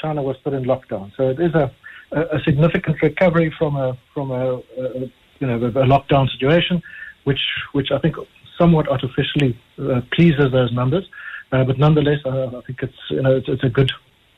China 0.00 0.22
was 0.22 0.36
put 0.44 0.52
in 0.52 0.62
lockdown. 0.64 1.10
So 1.16 1.30
it 1.30 1.40
is 1.40 1.52
a, 1.54 1.68
a, 2.12 2.38
significant 2.44 3.02
recovery 3.02 3.52
from 3.58 3.74
a 3.74 3.98
from 4.14 4.30
a, 4.30 4.58
a 4.78 5.10
you 5.40 5.46
know 5.48 5.56
a 5.56 5.86
lockdown 5.94 6.30
situation, 6.30 6.80
which 7.24 7.40
which 7.72 7.90
I 7.90 7.98
think 7.98 8.14
somewhat 8.56 8.88
artificially 8.88 9.58
uh, 9.80 10.02
pleases 10.12 10.52
those 10.52 10.72
numbers. 10.72 11.04
Uh, 11.50 11.64
but 11.64 11.76
nonetheless, 11.76 12.20
uh, 12.24 12.56
I 12.58 12.60
think 12.66 12.84
it's 12.84 13.00
you 13.10 13.22
know 13.22 13.34
it's, 13.36 13.48
it's, 13.48 13.64
a 13.64 13.68
good 13.68 13.90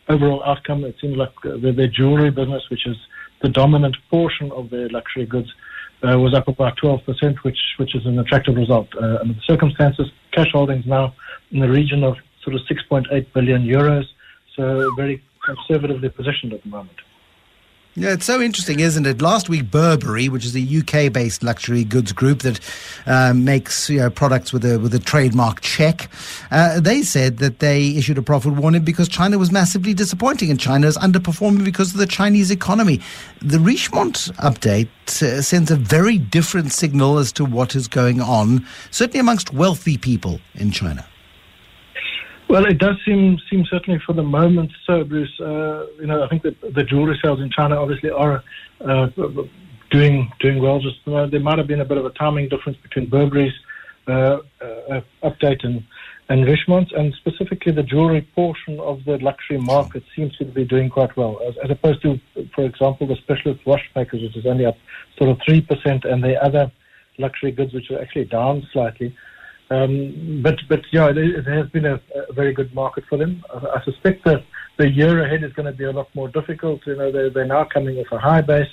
overall 0.08 0.42
outcome. 0.44 0.84
It 0.84 0.96
seems 1.02 1.18
like 1.18 1.34
their, 1.44 1.72
their 1.72 1.88
jewelry 1.88 2.30
business, 2.30 2.62
which 2.70 2.86
is 2.86 2.96
the 3.42 3.50
dominant 3.50 3.96
portion 4.08 4.50
of 4.52 4.70
their 4.70 4.88
luxury 4.88 5.26
goods, 5.26 5.52
uh, 6.06 6.18
was 6.18 6.34
up 6.34 6.48
about 6.48 6.76
12%, 6.78 7.36
which 7.38 7.58
which 7.78 7.94
is 7.94 8.06
an 8.06 8.18
attractive 8.18 8.56
result 8.56 8.88
uh, 8.96 9.18
under 9.20 9.34
the 9.34 9.40
circumstances. 9.46 10.06
Cash 10.32 10.52
holdings 10.52 10.86
now 10.86 11.14
in 11.50 11.60
the 11.60 11.68
region 11.68 12.04
of 12.04 12.16
sort 12.42 12.54
of 12.56 12.62
6.8 12.62 13.32
billion 13.32 13.62
euros, 13.62 14.04
so 14.54 14.88
very 14.96 15.22
conservatively 15.44 16.08
positioned 16.08 16.52
at 16.52 16.62
the 16.62 16.68
moment. 16.68 16.96
Yeah, 17.98 18.12
it's 18.12 18.26
so 18.26 18.42
interesting, 18.42 18.80
isn't 18.80 19.06
it? 19.06 19.22
Last 19.22 19.48
week, 19.48 19.70
Burberry, 19.70 20.28
which 20.28 20.44
is 20.44 20.54
a 20.54 20.60
UK-based 20.60 21.42
luxury 21.42 21.82
goods 21.82 22.12
group 22.12 22.40
that 22.40 22.60
uh, 23.06 23.32
makes 23.32 23.88
you 23.88 24.00
know, 24.00 24.10
products 24.10 24.52
with 24.52 24.66
a 24.66 24.78
with 24.78 24.92
a 24.92 24.98
trademark 24.98 25.62
check, 25.62 26.10
uh, 26.50 26.78
they 26.78 27.00
said 27.00 27.38
that 27.38 27.60
they 27.60 27.96
issued 27.96 28.18
a 28.18 28.22
profit 28.22 28.52
warning 28.52 28.84
because 28.84 29.08
China 29.08 29.38
was 29.38 29.50
massively 29.50 29.94
disappointing 29.94 30.50
and 30.50 30.60
China 30.60 30.86
is 30.86 30.98
underperforming 30.98 31.64
because 31.64 31.92
of 31.94 31.98
the 31.98 32.06
Chinese 32.06 32.50
economy. 32.50 33.00
The 33.40 33.56
Richemont 33.56 34.30
update 34.40 34.88
uh, 35.22 35.40
sends 35.40 35.70
a 35.70 35.76
very 35.76 36.18
different 36.18 36.72
signal 36.72 37.16
as 37.16 37.32
to 37.32 37.46
what 37.46 37.74
is 37.74 37.88
going 37.88 38.20
on, 38.20 38.66
certainly 38.90 39.20
amongst 39.20 39.54
wealthy 39.54 39.96
people 39.96 40.38
in 40.54 40.70
China. 40.70 41.06
Well, 42.48 42.64
it 42.64 42.78
does 42.78 42.96
seem 43.04 43.38
seem 43.50 43.64
certainly 43.68 44.00
for 44.06 44.12
the 44.12 44.22
moment 44.22 44.70
so, 44.86 45.02
Bruce. 45.02 45.40
Uh, 45.40 45.86
you 45.98 46.06
know, 46.06 46.22
I 46.22 46.28
think 46.28 46.42
that 46.44 46.60
the 46.60 46.84
jewelry 46.84 47.18
sales 47.22 47.40
in 47.40 47.50
China 47.50 47.80
obviously 47.80 48.10
are 48.10 48.44
uh, 48.80 49.08
doing 49.90 50.30
doing 50.38 50.62
well. 50.62 50.78
Just 50.78 50.98
uh, 51.08 51.26
there 51.26 51.40
might 51.40 51.58
have 51.58 51.66
been 51.66 51.80
a 51.80 51.84
bit 51.84 51.98
of 51.98 52.04
a 52.04 52.10
timing 52.10 52.48
difference 52.48 52.78
between 52.82 53.08
Burberry's 53.08 53.52
uh, 54.06 54.38
uh, 54.60 55.00
update 55.24 55.64
and 55.64 55.82
and 56.28 56.44
Richemont, 56.46 56.92
and 56.96 57.14
specifically 57.14 57.72
the 57.72 57.82
jewelry 57.82 58.22
portion 58.34 58.78
of 58.80 59.04
the 59.04 59.18
luxury 59.18 59.58
market 59.58 60.02
seems 60.14 60.36
to 60.38 60.44
be 60.44 60.64
doing 60.64 60.88
quite 60.88 61.16
well, 61.16 61.38
as, 61.46 61.54
as 61.62 61.70
opposed 61.70 62.02
to, 62.02 62.20
for 62.52 62.64
example, 62.64 63.06
the 63.06 63.14
specialist 63.16 63.64
watchmakers, 63.64 64.22
which 64.22 64.36
is 64.36 64.44
only 64.44 64.66
up 64.66 64.76
sort 65.18 65.30
of 65.30 65.38
three 65.44 65.60
percent, 65.60 66.04
and 66.04 66.22
the 66.22 66.40
other 66.40 66.70
luxury 67.18 67.50
goods, 67.50 67.72
which 67.74 67.90
are 67.90 68.00
actually 68.00 68.24
down 68.24 68.66
slightly. 68.72 69.16
Um, 69.68 70.40
but 70.44 70.56
but 70.68 70.80
yeah, 70.92 71.10
it, 71.10 71.18
it 71.18 71.46
has 71.46 71.68
been 71.70 71.86
a, 71.86 71.94
a, 72.14 72.32
very 72.32 72.52
good 72.52 72.72
market 72.72 73.04
for 73.08 73.18
them. 73.18 73.44
I, 73.52 73.78
I, 73.78 73.84
suspect 73.84 74.24
that 74.24 74.44
the 74.78 74.88
year 74.88 75.24
ahead 75.24 75.42
is 75.42 75.52
going 75.54 75.66
to 75.66 75.76
be 75.76 75.84
a 75.84 75.90
lot 75.90 76.08
more 76.14 76.28
difficult. 76.28 76.86
You 76.86 76.96
know, 76.96 77.10
they're, 77.10 77.30
they're 77.30 77.46
now 77.46 77.64
coming 77.64 77.96
off 77.98 78.06
a 78.12 78.18
high 78.18 78.42
base, 78.42 78.68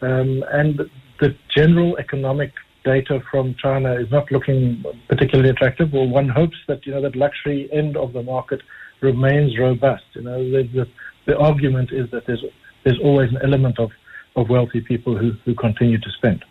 um, 0.00 0.42
and 0.50 0.80
the 1.20 1.36
general 1.54 1.98
economic 1.98 2.52
data 2.84 3.20
from 3.30 3.54
China 3.62 3.92
is 3.92 4.10
not 4.10 4.32
looking 4.32 4.82
particularly 5.08 5.50
attractive. 5.50 5.92
Well, 5.92 6.08
one 6.08 6.30
hopes 6.30 6.56
that 6.68 6.86
you 6.86 6.92
know 6.92 7.02
that 7.02 7.16
luxury 7.16 7.68
end 7.70 7.98
of 7.98 8.14
the 8.14 8.22
market 8.22 8.62
remains 9.02 9.58
robust. 9.58 10.04
You 10.14 10.22
know, 10.22 10.38
the, 10.38 10.68
the, 10.72 10.86
the 11.26 11.36
argument 11.38 11.90
is 11.92 12.10
that 12.12 12.26
there's 12.26 12.44
there's 12.84 12.98
always 13.02 13.30
an 13.30 13.38
element 13.42 13.78
of, 13.78 13.90
of 14.36 14.48
wealthy 14.48 14.80
people 14.80 15.16
who, 15.16 15.32
who 15.44 15.54
continue 15.54 15.98
to 15.98 16.10
spend. 16.16 16.44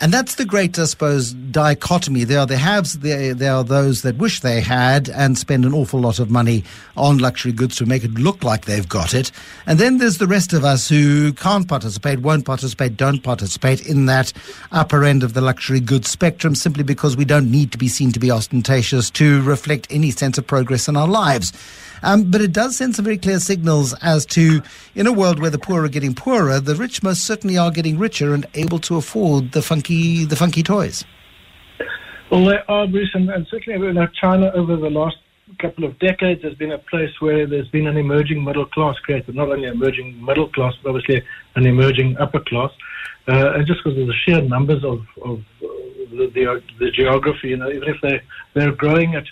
And 0.00 0.12
that's 0.12 0.34
the 0.34 0.44
great, 0.44 0.78
I 0.78 0.84
suppose, 0.84 1.32
dichotomy. 1.32 2.24
There 2.24 2.38
are 2.38 2.46
the 2.46 2.58
haves, 2.58 2.98
there, 2.98 3.54
are 3.54 3.64
those 3.64 4.02
that 4.02 4.16
wish 4.16 4.40
they 4.40 4.60
had 4.60 5.08
and 5.08 5.38
spend 5.38 5.64
an 5.64 5.72
awful 5.72 6.00
lot 6.00 6.18
of 6.18 6.30
money 6.30 6.64
on 6.96 7.18
luxury 7.18 7.52
goods 7.52 7.76
to 7.76 7.86
make 7.86 8.04
it 8.04 8.12
look 8.14 8.44
like 8.44 8.66
they've 8.66 8.88
got 8.88 9.14
it. 9.14 9.30
And 9.66 9.78
then 9.78 9.98
there's 9.98 10.18
the 10.18 10.26
rest 10.26 10.52
of 10.52 10.64
us 10.64 10.88
who 10.88 11.32
can't 11.32 11.66
participate, 11.66 12.20
won't 12.20 12.44
participate, 12.44 12.96
don't 12.96 13.22
participate 13.22 13.86
in 13.86 14.06
that 14.06 14.32
upper 14.72 15.04
end 15.04 15.22
of 15.22 15.32
the 15.32 15.40
luxury 15.40 15.80
goods 15.80 16.10
spectrum 16.10 16.54
simply 16.54 16.82
because 16.82 17.16
we 17.16 17.24
don't 17.24 17.50
need 17.50 17.72
to 17.72 17.78
be 17.78 17.88
seen 17.88 18.12
to 18.12 18.20
be 18.20 18.30
ostentatious 18.30 19.10
to 19.10 19.42
reflect 19.42 19.86
any 19.90 20.10
sense 20.10 20.36
of 20.36 20.46
progress 20.46 20.88
in 20.88 20.96
our 20.96 21.08
lives. 21.08 21.52
Um, 22.02 22.30
but 22.30 22.40
it 22.40 22.52
does 22.52 22.76
send 22.76 22.96
some 22.96 23.04
very 23.04 23.18
clear 23.18 23.38
signals 23.38 23.94
as 24.02 24.26
to, 24.26 24.62
in 24.94 25.06
a 25.06 25.12
world 25.12 25.40
where 25.40 25.50
the 25.50 25.58
poor 25.58 25.84
are 25.84 25.88
getting 25.88 26.14
poorer, 26.14 26.60
the 26.60 26.74
rich 26.74 27.02
most 27.02 27.24
certainly 27.24 27.58
are 27.58 27.70
getting 27.70 27.98
richer 27.98 28.34
and 28.34 28.46
able 28.54 28.78
to 28.80 28.96
afford 28.96 29.52
the 29.52 29.62
funky, 29.62 30.24
the 30.24 30.36
funky 30.36 30.62
toys. 30.62 31.04
Well, 32.30 32.44
there 32.44 32.68
are, 32.70 32.86
Bruce, 32.86 33.10
and, 33.14 33.30
and 33.30 33.46
certainly 33.48 33.86
you 33.86 33.92
know, 33.92 34.06
China 34.20 34.50
over 34.54 34.76
the 34.76 34.90
last 34.90 35.16
couple 35.58 35.84
of 35.84 35.98
decades 35.98 36.42
has 36.42 36.54
been 36.54 36.72
a 36.72 36.78
place 36.78 37.12
where 37.20 37.46
there's 37.46 37.68
been 37.68 37.86
an 37.86 37.96
emerging 37.96 38.42
middle 38.44 38.66
class 38.66 38.98
created, 38.98 39.34
not 39.34 39.48
only 39.48 39.68
emerging 39.68 40.22
middle 40.24 40.48
class, 40.48 40.74
but 40.82 40.90
obviously 40.90 41.22
an 41.54 41.66
emerging 41.66 42.16
upper 42.18 42.40
class. 42.40 42.70
Uh, 43.28 43.52
and 43.54 43.66
just 43.66 43.82
because 43.82 43.98
of 43.98 44.06
the 44.06 44.14
sheer 44.24 44.40
numbers 44.42 44.84
of, 44.84 45.04
of 45.22 45.38
uh, 45.38 45.66
the, 46.10 46.30
the, 46.34 46.62
the, 46.78 46.90
geography, 46.90 47.48
you 47.48 47.56
know, 47.56 47.70
even 47.70 47.88
if 47.88 48.00
they, 48.00 48.20
they're 48.54 48.72
growing 48.72 49.14
at 49.14 49.24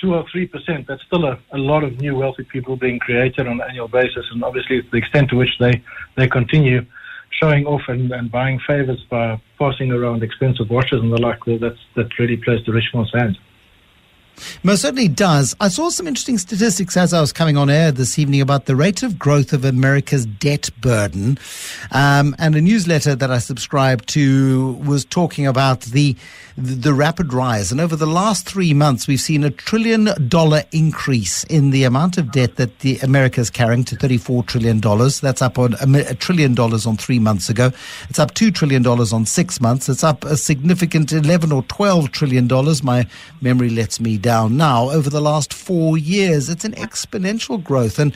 two 0.00 0.14
or 0.14 0.24
three 0.30 0.46
percent, 0.46 0.86
that's 0.86 1.02
still 1.04 1.24
a, 1.24 1.38
a 1.52 1.58
lot 1.58 1.84
of 1.84 2.00
new 2.00 2.16
wealthy 2.16 2.44
people 2.44 2.76
being 2.76 2.98
created 2.98 3.46
on 3.46 3.60
an 3.60 3.68
annual 3.68 3.88
basis. 3.88 4.26
And 4.30 4.42
obviously, 4.44 4.80
the 4.80 4.96
extent 4.96 5.30
to 5.30 5.36
which 5.36 5.58
they, 5.58 5.82
they 6.16 6.28
continue 6.28 6.84
showing 7.30 7.66
off 7.66 7.82
and, 7.88 8.12
and 8.12 8.30
buying 8.30 8.58
favors 8.66 9.02
by 9.10 9.40
passing 9.58 9.92
around 9.92 10.22
expensive 10.22 10.70
watches 10.70 11.00
and 11.02 11.12
the 11.12 11.20
like, 11.20 11.40
that's, 11.60 11.78
that 11.94 12.18
really 12.18 12.36
plays 12.36 12.64
to 12.64 12.72
Richemont's 12.72 13.12
hand. 13.12 13.38
Most 14.62 14.82
certainly 14.82 15.08
does. 15.08 15.54
I 15.60 15.68
saw 15.68 15.90
some 15.90 16.06
interesting 16.06 16.38
statistics 16.38 16.96
as 16.96 17.12
I 17.12 17.20
was 17.20 17.32
coming 17.32 17.56
on 17.56 17.70
air 17.70 17.92
this 17.92 18.18
evening 18.18 18.40
about 18.40 18.66
the 18.66 18.76
rate 18.76 19.02
of 19.02 19.18
growth 19.18 19.52
of 19.52 19.64
America's 19.64 20.26
debt 20.26 20.70
burden. 20.80 21.38
Um, 21.92 22.36
and 22.38 22.54
a 22.54 22.60
newsletter 22.60 23.14
that 23.14 23.30
I 23.30 23.38
subscribed 23.38 24.08
to 24.10 24.72
was 24.84 25.04
talking 25.04 25.46
about 25.46 25.82
the, 25.82 26.16
the, 26.56 26.94
rapid 26.94 27.32
rise. 27.32 27.70
And 27.70 27.80
over 27.80 27.96
the 27.96 28.06
last 28.06 28.46
three 28.46 28.72
months, 28.72 29.06
we've 29.06 29.20
seen 29.20 29.44
a 29.44 29.50
trillion 29.50 30.08
dollar 30.28 30.62
increase 30.72 31.44
in 31.44 31.70
the 31.70 31.84
amount 31.84 32.16
of 32.16 32.32
debt 32.32 32.56
that 32.56 32.78
the 32.80 32.98
America 32.98 33.40
is 33.40 33.50
carrying 33.50 33.84
to 33.84 33.96
$34 33.96 34.46
trillion. 34.46 34.80
That's 34.80 35.42
up 35.42 35.58
on 35.58 35.74
a, 35.74 36.10
a 36.10 36.14
trillion 36.14 36.54
dollars 36.54 36.86
on 36.86 36.96
three 36.96 37.18
months 37.18 37.48
ago. 37.48 37.70
It's 38.08 38.18
up 38.18 38.34
$2 38.34 38.54
trillion 38.54 38.86
on 38.86 39.26
six 39.26 39.60
months. 39.60 39.88
It's 39.88 40.04
up 40.04 40.24
a 40.24 40.36
significant 40.36 41.12
11 41.12 41.52
or 41.52 41.62
$12 41.64 42.12
trillion. 42.12 42.48
My 42.82 43.06
memory 43.40 43.70
lets 43.70 44.00
me 44.00 44.16
down 44.18 44.25
now 44.26 44.90
over 44.90 45.08
the 45.08 45.20
last 45.20 45.54
four 45.54 45.96
years. 45.96 46.48
It's 46.48 46.64
an 46.64 46.72
exponential 46.72 47.62
growth. 47.62 47.98
And 47.98 48.14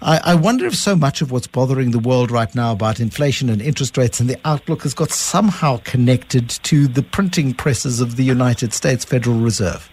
I, 0.00 0.20
I, 0.24 0.34
wonder 0.34 0.66
if 0.66 0.74
so 0.74 0.96
much 0.96 1.20
of 1.20 1.30
what's 1.30 1.46
bothering 1.46 1.90
the 1.90 1.98
world 1.98 2.30
right 2.30 2.54
now 2.54 2.72
about 2.72 3.00
inflation 3.00 3.50
and 3.50 3.60
interest 3.60 3.98
rates 3.98 4.20
and 4.20 4.30
the 4.30 4.38
outlook 4.44 4.82
has 4.84 4.94
got 4.94 5.10
somehow 5.10 5.80
connected 5.84 6.48
to 6.48 6.86
the 6.86 7.02
printing 7.02 7.52
presses 7.52 8.00
of 8.00 8.16
the 8.16 8.24
United 8.24 8.72
States 8.72 9.04
Federal 9.04 9.38
Reserve. 9.38 9.90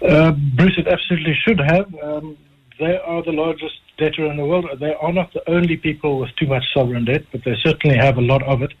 Uh, 0.00 0.32
Bruce, 0.56 0.78
it 0.78 0.88
absolutely 0.88 1.34
should 1.46 1.60
have. 1.60 1.94
Um, 2.02 2.36
they 2.78 2.98
are 2.98 3.22
the 3.22 3.32
largest 3.32 3.81
debtor 3.98 4.26
in 4.26 4.36
the 4.36 4.44
world. 4.44 4.66
They 4.78 4.94
are 4.94 5.12
not 5.12 5.32
the 5.32 5.48
only 5.50 5.76
people 5.76 6.18
with 6.18 6.34
too 6.36 6.46
much 6.46 6.64
sovereign 6.72 7.04
debt, 7.04 7.24
but 7.30 7.44
they 7.44 7.56
certainly 7.56 7.96
have 7.96 8.18
a 8.18 8.22
lot 8.22 8.42
of 8.42 8.62
it, 8.62 8.72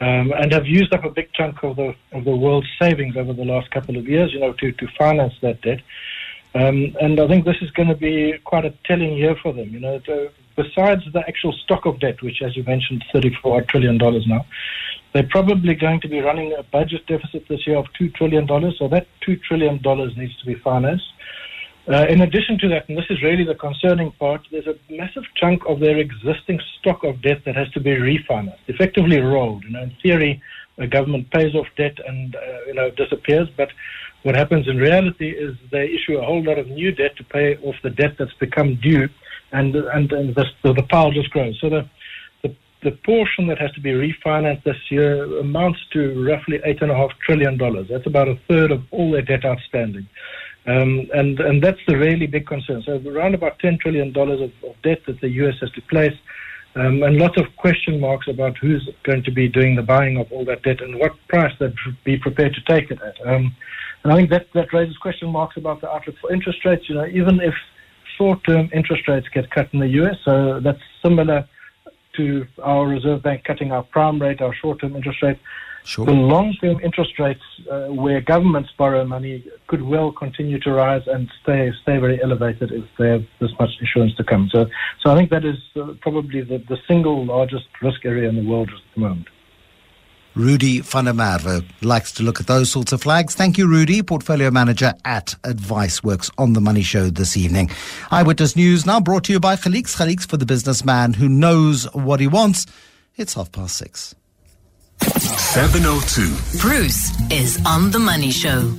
um, 0.00 0.32
and 0.32 0.52
have 0.52 0.66
used 0.66 0.92
up 0.92 1.04
a 1.04 1.10
big 1.10 1.32
chunk 1.32 1.62
of 1.62 1.76
the 1.76 1.94
of 2.12 2.24
the 2.24 2.36
world's 2.36 2.68
savings 2.78 3.16
over 3.16 3.32
the 3.32 3.44
last 3.44 3.70
couple 3.70 3.96
of 3.96 4.08
years, 4.08 4.32
you 4.32 4.40
know, 4.40 4.52
to 4.54 4.72
to 4.72 4.86
finance 4.98 5.34
that 5.40 5.60
debt. 5.62 5.80
Um, 6.54 6.96
and 7.00 7.20
I 7.20 7.28
think 7.28 7.44
this 7.44 7.60
is 7.60 7.70
going 7.70 7.88
to 7.88 7.94
be 7.94 8.34
quite 8.44 8.64
a 8.64 8.70
telling 8.84 9.12
year 9.12 9.36
for 9.42 9.52
them. 9.52 9.68
You 9.70 9.80
know, 9.80 9.98
to, 10.00 10.30
besides 10.56 11.02
the 11.12 11.20
actual 11.20 11.52
stock 11.52 11.84
of 11.84 12.00
debt, 12.00 12.22
which, 12.22 12.40
as 12.42 12.56
you 12.56 12.64
mentioned, 12.64 13.04
thirty-four 13.12 13.62
trillion 13.62 13.98
dollars 13.98 14.26
now, 14.26 14.46
they're 15.12 15.28
probably 15.28 15.74
going 15.74 16.00
to 16.00 16.08
be 16.08 16.20
running 16.20 16.54
a 16.54 16.62
budget 16.62 17.06
deficit 17.06 17.46
this 17.48 17.66
year 17.66 17.76
of 17.76 17.92
two 17.92 18.08
trillion 18.08 18.46
dollars. 18.46 18.78
So 18.78 18.88
that 18.88 19.06
two 19.20 19.36
trillion 19.36 19.82
dollars 19.82 20.16
needs 20.16 20.36
to 20.38 20.46
be 20.46 20.54
financed. 20.54 21.12
Uh, 21.88 22.04
in 22.08 22.20
addition 22.20 22.58
to 22.58 22.68
that, 22.68 22.88
and 22.88 22.98
this 22.98 23.04
is 23.10 23.22
really 23.22 23.44
the 23.44 23.54
concerning 23.54 24.10
part, 24.12 24.40
there's 24.50 24.66
a 24.66 24.74
massive 24.90 25.22
chunk 25.36 25.62
of 25.68 25.78
their 25.78 25.98
existing 25.98 26.60
stock 26.78 27.04
of 27.04 27.22
debt 27.22 27.42
that 27.44 27.54
has 27.54 27.70
to 27.70 27.78
be 27.78 27.90
refinanced, 27.90 28.58
effectively 28.66 29.20
rolled. 29.20 29.62
You 29.62 29.70
know, 29.70 29.82
in 29.82 29.92
theory, 30.02 30.42
the 30.78 30.88
government 30.88 31.30
pays 31.30 31.54
off 31.54 31.68
debt 31.76 31.96
and 32.04 32.34
uh, 32.34 32.40
you 32.66 32.74
know 32.74 32.90
disappears, 32.90 33.48
but 33.56 33.68
what 34.24 34.34
happens 34.34 34.66
in 34.66 34.78
reality 34.78 35.30
is 35.30 35.56
they 35.70 35.86
issue 35.86 36.18
a 36.18 36.24
whole 36.24 36.42
lot 36.42 36.58
of 36.58 36.66
new 36.66 36.90
debt 36.90 37.16
to 37.18 37.24
pay 37.24 37.56
off 37.58 37.76
the 37.84 37.90
debt 37.90 38.16
that's 38.18 38.34
become 38.34 38.74
due, 38.82 39.08
and 39.52 39.76
and, 39.76 40.10
and 40.10 40.34
the, 40.34 40.44
the 40.64 40.82
pile 40.90 41.12
just 41.12 41.30
grows. 41.30 41.56
So 41.60 41.70
the, 41.70 41.88
the 42.42 42.52
the 42.82 42.90
portion 42.90 43.46
that 43.46 43.58
has 43.58 43.70
to 43.72 43.80
be 43.80 43.92
refinanced 43.92 44.64
this 44.64 44.90
year 44.90 45.38
amounts 45.38 45.78
to 45.92 46.26
roughly 46.26 46.60
eight 46.64 46.82
and 46.82 46.90
a 46.90 46.96
half 46.96 47.12
trillion 47.24 47.56
dollars. 47.56 47.86
That's 47.88 48.06
about 48.08 48.26
a 48.26 48.36
third 48.48 48.72
of 48.72 48.82
all 48.90 49.12
their 49.12 49.22
debt 49.22 49.44
outstanding. 49.44 50.08
Um, 50.66 51.08
and, 51.14 51.38
and 51.38 51.62
that's 51.62 51.78
the 51.86 51.96
really 51.96 52.26
big 52.26 52.46
concern. 52.46 52.82
So 52.84 53.00
around 53.08 53.34
about 53.34 53.58
$10 53.60 53.78
trillion 53.80 54.16
of, 54.16 54.40
of, 54.40 54.82
debt 54.82 54.98
that 55.06 55.20
the 55.20 55.28
U.S. 55.28 55.54
has 55.60 55.70
to 55.72 55.82
place. 55.82 56.14
Um, 56.74 57.02
and 57.04 57.16
lots 57.16 57.40
of 57.40 57.46
question 57.56 58.00
marks 58.00 58.26
about 58.28 58.58
who's 58.58 58.88
going 59.04 59.22
to 59.24 59.30
be 59.30 59.48
doing 59.48 59.76
the 59.76 59.82
buying 59.82 60.18
of 60.18 60.30
all 60.30 60.44
that 60.44 60.62
debt 60.62 60.82
and 60.82 60.98
what 60.98 61.12
price 61.28 61.52
they'd 61.58 61.74
be 62.04 62.18
prepared 62.18 62.54
to 62.54 62.60
take 62.74 62.90
it 62.90 62.98
at. 63.00 63.14
Um, 63.26 63.54
and 64.02 64.12
I 64.12 64.16
think 64.16 64.30
that, 64.30 64.46
that 64.54 64.72
raises 64.72 64.96
question 64.98 65.30
marks 65.30 65.56
about 65.56 65.80
the 65.80 65.90
outlook 65.90 66.16
for 66.20 66.32
interest 66.32 66.64
rates. 66.64 66.88
You 66.88 66.96
know, 66.96 67.06
even 67.06 67.40
if 67.40 67.54
short-term 68.18 68.70
interest 68.74 69.08
rates 69.08 69.26
get 69.32 69.50
cut 69.50 69.68
in 69.72 69.80
the 69.80 69.88
U.S., 69.88 70.16
so 70.24 70.60
that's 70.60 70.80
similar 71.02 71.48
to 72.16 72.46
our 72.62 72.86
Reserve 72.86 73.22
Bank 73.22 73.44
cutting 73.44 73.72
our 73.72 73.82
prime 73.82 74.20
rate, 74.20 74.40
our 74.40 74.54
short-term 74.54 74.96
interest 74.96 75.22
rate. 75.22 75.38
Sure. 75.86 76.04
The 76.04 76.12
long-term 76.12 76.80
interest 76.82 77.16
rates, 77.20 77.40
uh, 77.70 77.86
where 77.86 78.20
governments 78.20 78.70
borrow 78.76 79.04
money, 79.04 79.44
could 79.68 79.82
well 79.82 80.10
continue 80.10 80.58
to 80.60 80.72
rise 80.72 81.02
and 81.06 81.30
stay 81.42 81.70
stay 81.82 81.98
very 81.98 82.20
elevated 82.20 82.72
if 82.72 82.84
they 82.98 83.08
have 83.10 83.24
this 83.40 83.52
much 83.60 83.70
issuance 83.80 84.12
to 84.16 84.24
come. 84.24 84.48
So, 84.52 84.66
so 85.00 85.12
I 85.12 85.14
think 85.14 85.30
that 85.30 85.44
is 85.44 85.58
uh, 85.76 85.94
probably 86.00 86.40
the, 86.42 86.58
the 86.68 86.76
single 86.88 87.24
largest 87.24 87.68
risk 87.80 88.04
area 88.04 88.28
in 88.28 88.34
the 88.34 88.50
world 88.50 88.68
at 88.68 88.94
the 88.96 89.00
moment. 89.00 89.28
Rudy 90.34 90.80
van 90.80 91.04
der 91.04 91.12
Merwe 91.12 91.64
likes 91.82 92.10
to 92.12 92.24
look 92.24 92.40
at 92.40 92.48
those 92.48 92.68
sorts 92.68 92.92
of 92.92 93.00
flags. 93.00 93.36
Thank 93.36 93.56
you, 93.56 93.68
Rudy, 93.68 94.02
portfolio 94.02 94.50
manager 94.50 94.92
at 95.04 95.36
AdviceWorks 95.44 96.32
on 96.36 96.52
the 96.52 96.60
Money 96.60 96.82
Show 96.82 97.10
this 97.10 97.36
evening. 97.36 97.70
Eyewitness 98.10 98.56
News 98.56 98.84
now 98.84 99.00
brought 99.00 99.24
to 99.24 99.32
you 99.32 99.40
by 99.40 99.54
Khalix. 99.54 99.96
Khalix 99.96 100.28
for 100.28 100.36
the 100.36 100.44
businessman 100.44 101.14
who 101.14 101.28
knows 101.28 101.84
what 101.94 102.18
he 102.18 102.26
wants. 102.26 102.66
It's 103.16 103.34
half 103.34 103.52
past 103.52 103.76
six. 103.76 104.16
702. 105.00 106.58
Bruce 106.58 107.30
is 107.30 107.60
on 107.66 107.90
The 107.90 107.98
Money 107.98 108.30
Show. 108.30 108.72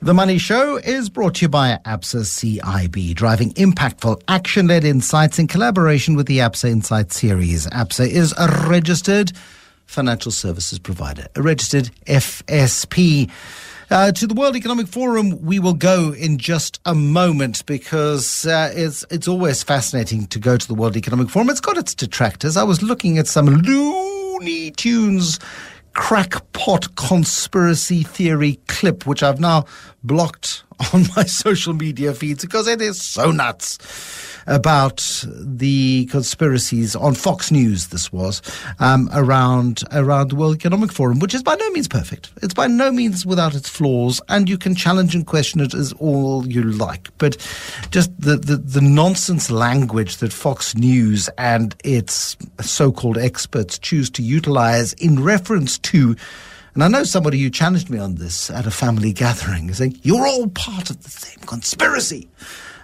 The 0.00 0.14
Money 0.14 0.38
Show 0.38 0.76
is 0.76 1.08
brought 1.08 1.36
to 1.36 1.42
you 1.42 1.48
by 1.48 1.78
ABSA 1.84 2.60
CIB, 2.60 3.14
driving 3.14 3.52
impactful, 3.54 4.22
action 4.28 4.66
led 4.66 4.84
insights 4.84 5.38
in 5.38 5.46
collaboration 5.46 6.14
with 6.14 6.26
the 6.26 6.38
ABSA 6.38 6.70
Insight 6.70 7.12
series. 7.12 7.66
ABSA 7.68 8.08
is 8.08 8.34
a 8.38 8.68
registered 8.68 9.32
financial 9.86 10.30
services 10.30 10.78
provider, 10.78 11.26
a 11.34 11.42
registered 11.42 11.90
FSP. 12.06 13.30
Uh, 13.88 14.10
to 14.10 14.26
the 14.26 14.34
World 14.34 14.56
Economic 14.56 14.88
Forum, 14.88 15.40
we 15.42 15.58
will 15.60 15.74
go 15.74 16.12
in 16.12 16.38
just 16.38 16.80
a 16.84 16.94
moment 16.94 17.64
because 17.66 18.44
uh, 18.44 18.72
it's 18.74 19.04
it's 19.10 19.28
always 19.28 19.62
fascinating 19.62 20.26
to 20.26 20.40
go 20.40 20.56
to 20.56 20.66
the 20.68 20.74
World 20.74 20.96
Economic 20.96 21.30
Forum. 21.30 21.48
It's 21.50 21.60
got 21.60 21.78
its 21.78 21.94
detractors. 21.94 22.56
I 22.56 22.64
was 22.64 22.82
looking 22.82 23.16
at 23.16 23.28
some 23.28 23.46
Looney 24.38 24.70
Tunes 24.70 25.38
crackpot 25.94 26.94
conspiracy 26.96 28.02
theory 28.02 28.60
clip, 28.68 29.06
which 29.06 29.22
I've 29.22 29.40
now 29.40 29.64
blocked 30.04 30.62
on 30.92 31.06
my 31.16 31.24
social 31.24 31.72
media 31.72 32.12
feeds 32.12 32.44
because 32.44 32.68
it 32.68 32.82
is 32.82 33.00
so 33.00 33.30
nuts 33.30 33.78
about 34.46 35.24
the 35.26 36.06
conspiracies 36.06 36.94
on 36.96 37.14
Fox 37.14 37.50
News. 37.50 37.88
This 37.88 38.12
was 38.12 38.42
um, 38.78 39.08
around 39.12 39.82
around 39.92 40.30
the 40.30 40.36
World 40.36 40.56
Economic 40.56 40.92
Forum, 40.92 41.18
which 41.18 41.34
is 41.34 41.42
by 41.42 41.54
no 41.54 41.70
means 41.70 41.88
perfect. 41.88 42.30
It's 42.42 42.54
by 42.54 42.66
no 42.66 42.90
means 42.90 43.26
without 43.26 43.54
its 43.54 43.68
flaws, 43.68 44.20
and 44.28 44.48
you 44.48 44.58
can 44.58 44.74
challenge 44.74 45.14
and 45.14 45.26
question 45.26 45.60
it 45.60 45.74
as 45.74 45.92
all 45.94 46.46
you 46.46 46.62
like. 46.62 47.08
But 47.18 47.36
just 47.90 48.10
the 48.20 48.36
the, 48.36 48.56
the 48.56 48.80
nonsense 48.80 49.50
language 49.50 50.18
that 50.18 50.32
Fox 50.32 50.74
News 50.74 51.28
and 51.38 51.74
its 51.84 52.36
so-called 52.60 53.18
experts 53.18 53.78
choose 53.78 54.10
to 54.10 54.22
utilize 54.22 54.92
in 54.94 55.22
reference 55.22 55.78
to. 55.78 56.16
And 56.74 56.84
I 56.84 56.88
know 56.88 57.04
somebody 57.04 57.40
who 57.40 57.48
challenged 57.48 57.88
me 57.88 57.98
on 57.98 58.16
this 58.16 58.50
at 58.50 58.66
a 58.66 58.70
family 58.70 59.10
gathering, 59.14 59.72
saying, 59.72 59.98
You're 60.02 60.26
all 60.26 60.48
part 60.48 60.90
of 60.90 61.02
the 61.02 61.08
same 61.08 61.38
conspiracy. 61.46 62.28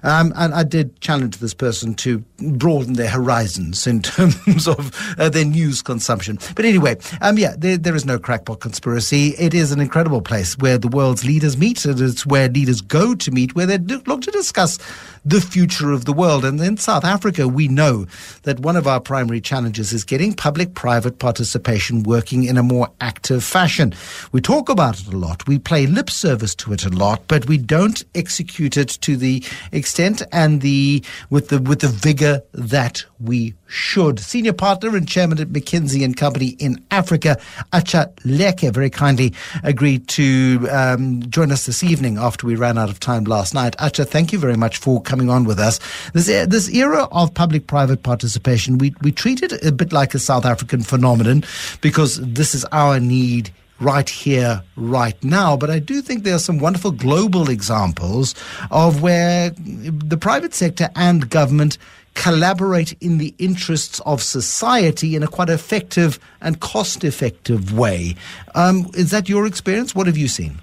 Um, 0.02 0.32
and 0.36 0.52
I 0.54 0.62
did 0.64 1.00
challenge 1.00 1.38
this 1.38 1.54
person 1.54 1.94
to 1.94 2.18
broaden 2.38 2.94
their 2.94 3.08
horizons 3.08 3.86
in 3.86 4.02
terms 4.02 4.66
of 4.66 4.90
uh, 5.18 5.28
their 5.28 5.44
news 5.44 5.82
consumption. 5.82 6.38
But 6.56 6.64
anyway, 6.64 6.96
um, 7.20 7.38
yeah, 7.38 7.54
there, 7.56 7.76
there 7.76 7.94
is 7.94 8.04
no 8.04 8.18
crackpot 8.18 8.60
conspiracy. 8.60 9.34
It 9.38 9.54
is 9.54 9.72
an 9.72 9.80
incredible 9.80 10.22
place 10.22 10.56
where 10.58 10.78
the 10.78 10.88
world's 10.88 11.24
leaders 11.24 11.56
meet. 11.56 11.84
and 11.84 12.00
It's 12.00 12.26
where 12.26 12.48
leaders 12.48 12.80
go 12.80 13.14
to 13.14 13.30
meet, 13.30 13.54
where 13.54 13.66
they 13.66 13.78
look 13.78 14.22
to 14.22 14.30
discuss 14.30 14.78
the 15.24 15.40
future 15.40 15.92
of 15.92 16.04
the 16.04 16.12
world. 16.12 16.44
And 16.44 16.60
in 16.60 16.76
South 16.76 17.04
Africa, 17.04 17.46
we 17.46 17.68
know 17.68 18.06
that 18.42 18.60
one 18.60 18.76
of 18.76 18.86
our 18.86 19.00
primary 19.00 19.40
challenges 19.40 19.92
is 19.92 20.04
getting 20.04 20.34
public 20.34 20.74
private 20.74 21.18
participation 21.18 22.02
working 22.02 22.44
in 22.44 22.56
a 22.58 22.62
more 22.62 22.88
active 23.00 23.44
fashion. 23.44 23.94
We 24.32 24.40
talk 24.40 24.68
about 24.68 25.00
it 25.00 25.06
a 25.12 25.16
lot, 25.16 25.46
we 25.46 25.58
play 25.58 25.86
lip 25.86 26.10
service 26.10 26.54
to 26.56 26.72
it 26.72 26.84
a 26.84 26.90
lot, 26.90 27.22
but 27.28 27.46
we 27.46 27.58
don't 27.58 28.02
execute 28.14 28.76
it 28.76 28.88
to 29.02 29.16
the 29.16 29.44
extent 29.70 30.22
and 30.32 30.60
the 30.60 31.04
with 31.30 31.48
the 31.48 31.60
with 31.60 31.80
the 31.80 31.88
vigor 31.88 32.42
that 32.52 33.04
we 33.20 33.54
should. 33.72 34.20
Senior 34.20 34.52
partner 34.52 34.94
and 34.96 35.08
chairman 35.08 35.40
at 35.40 35.48
McKinsey 35.48 36.04
and 36.04 36.16
Company 36.16 36.48
in 36.58 36.84
Africa, 36.90 37.38
Acha 37.72 38.14
Leke, 38.16 38.72
very 38.72 38.90
kindly 38.90 39.32
agreed 39.62 40.06
to 40.08 40.68
um, 40.70 41.22
join 41.30 41.50
us 41.50 41.64
this 41.64 41.82
evening 41.82 42.18
after 42.18 42.46
we 42.46 42.54
ran 42.54 42.76
out 42.76 42.90
of 42.90 43.00
time 43.00 43.24
last 43.24 43.54
night. 43.54 43.74
Acha, 43.78 44.06
thank 44.06 44.32
you 44.32 44.38
very 44.38 44.56
much 44.56 44.76
for 44.76 45.00
coming 45.00 45.30
on 45.30 45.44
with 45.44 45.58
us. 45.58 45.80
This 46.12 46.28
e- 46.28 46.44
this 46.44 46.68
era 46.68 47.08
of 47.12 47.32
public-private 47.32 48.02
participation, 48.02 48.76
we 48.76 48.94
we 49.00 49.10
treat 49.10 49.42
it 49.42 49.64
a 49.64 49.72
bit 49.72 49.92
like 49.92 50.14
a 50.14 50.18
South 50.18 50.44
African 50.44 50.82
phenomenon 50.82 51.42
because 51.80 52.20
this 52.20 52.54
is 52.54 52.66
our 52.72 53.00
need 53.00 53.50
right 53.80 54.08
here, 54.08 54.62
right 54.76 55.22
now. 55.24 55.56
But 55.56 55.70
I 55.70 55.78
do 55.78 56.02
think 56.02 56.22
there 56.22 56.34
are 56.34 56.38
some 56.38 56.58
wonderful 56.58 56.92
global 56.92 57.50
examples 57.50 58.34
of 58.70 59.02
where 59.02 59.50
the 59.50 60.16
private 60.16 60.54
sector 60.54 60.88
and 60.94 61.28
government 61.28 61.78
collaborate 62.14 62.92
in 63.00 63.18
the 63.18 63.34
interests 63.38 64.00
of 64.00 64.22
society 64.22 65.16
in 65.16 65.22
a 65.22 65.28
quite 65.28 65.48
effective 65.48 66.18
and 66.40 66.60
cost 66.60 67.04
effective 67.04 67.76
way. 67.76 68.14
Um, 68.54 68.90
is 68.94 69.10
that 69.10 69.28
your 69.28 69.46
experience? 69.46 69.94
What 69.94 70.06
have 70.06 70.16
you 70.16 70.28
seen? 70.28 70.60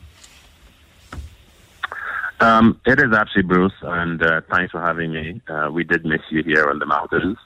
Um, 2.42 2.80
it 2.86 3.00
is 3.00 3.14
actually 3.14 3.44
Bruce, 3.44 3.74
and 3.82 4.24
uh, 4.24 4.42
thanks 4.50 4.72
for 4.72 4.80
having 4.80 5.12
me. 5.12 5.42
Uh, 5.50 5.70
we 5.72 5.84
did 5.84 6.06
miss 6.06 6.22
you 6.30 6.42
here 6.44 6.70
on 6.70 6.80
the 6.80 6.86
mountains. 6.86 7.38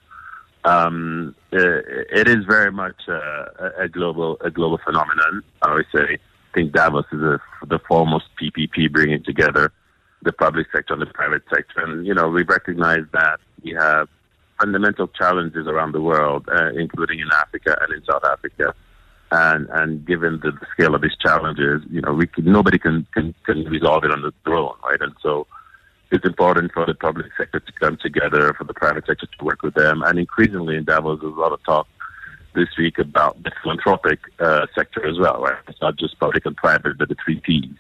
Um, 0.66 1.36
uh, 1.52 1.82
it 2.12 2.28
is 2.28 2.46
very 2.46 2.72
much 2.72 2.96
uh, 3.08 3.46
a, 3.60 3.84
a 3.84 3.90
global 3.90 4.38
a 4.42 4.52
global 4.52 4.80
phenomenon. 4.84 5.44
I 5.62 5.70
always 5.70 5.88
say, 5.94 6.04
I 6.04 6.18
think 6.54 6.74
Davos 6.74 7.06
is 7.12 7.22
a, 7.22 7.42
the 7.66 7.80
foremost 7.80 8.26
PPP 8.40 8.92
bringing 8.92 9.24
together 9.24 9.74
the 10.22 10.32
public 10.32 10.68
sector 10.72 10.94
and 10.94 11.02
the 11.02 11.08
private 11.08 11.44
sector. 11.54 11.82
And 11.84 12.06
you 12.06 12.14
know, 12.14 12.30
we 12.30 12.44
recognize 12.44 13.04
that 13.14 13.40
we 13.64 13.72
have 13.72 14.08
fundamental 14.60 15.08
challenges 15.08 15.68
around 15.68 15.94
the 15.94 16.02
world, 16.02 16.48
uh, 16.48 16.70
including 16.74 17.20
in 17.20 17.30
Africa 17.34 17.78
and 17.82 17.94
in 17.94 18.04
South 18.06 18.24
Africa. 18.24 18.74
And 19.32 19.68
and 19.72 20.06
given 20.06 20.40
the, 20.44 20.52
the 20.52 20.68
scale 20.74 20.94
of 20.94 21.02
these 21.02 21.18
challenges, 21.20 21.82
you 21.90 22.02
know, 22.02 22.14
we 22.14 22.28
can, 22.28 22.46
nobody 22.46 22.78
can, 22.78 23.08
can 23.14 23.34
can 23.46 23.66
resolve 23.66 24.04
it 24.04 24.12
on 24.12 24.22
their 24.22 24.54
own, 24.54 24.76
right? 24.88 25.02
And 25.02 25.14
so 25.22 25.48
it's 26.12 26.26
important 26.26 26.72
for 26.72 26.86
the 26.86 26.94
public 26.94 27.32
sector 27.36 27.60
to 27.60 27.72
come 27.74 27.98
together, 27.98 28.54
for 28.54 28.66
the 28.66 28.76
private 28.76 29.08
sector 29.08 29.26
to 29.26 29.46
work 29.46 29.64
with 29.64 29.74
them. 29.74 30.04
And 30.04 30.20
increasingly 30.20 30.76
in 30.76 30.84
Davos, 30.84 31.22
there's 31.22 31.34
a 31.34 31.40
lot 31.40 31.52
of 31.52 31.64
talk 31.64 31.88
this 32.54 32.70
week 32.78 33.00
about 33.00 33.42
the 33.42 33.52
philanthropic 33.64 34.20
uh, 34.40 34.68
sector 34.76 35.04
as 35.08 35.18
well, 35.18 35.42
right? 35.42 35.58
It's 35.68 35.82
not 35.82 35.96
just 35.98 36.20
public 36.20 36.46
and 36.46 36.56
private, 36.56 37.00
but 37.00 37.10
the 37.10 37.16
three 37.26 37.40
Ps. 37.40 37.76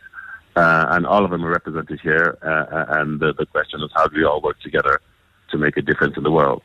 Uh, 0.55 0.87
and 0.89 1.05
all 1.05 1.23
of 1.23 1.29
them 1.29 1.45
are 1.45 1.51
represented 1.51 1.99
here. 2.01 2.39
Uh, 2.41 2.85
and 2.99 3.19
the, 3.19 3.33
the 3.33 3.45
question 3.45 3.81
is 3.83 3.91
how 3.95 4.07
do 4.07 4.17
we 4.17 4.23
all 4.23 4.41
work 4.41 4.59
together 4.61 4.99
to 5.53 5.57
make 5.57 5.77
a 5.77 5.81
difference 5.81 6.17
in 6.17 6.23
the 6.23 6.31
world? 6.31 6.61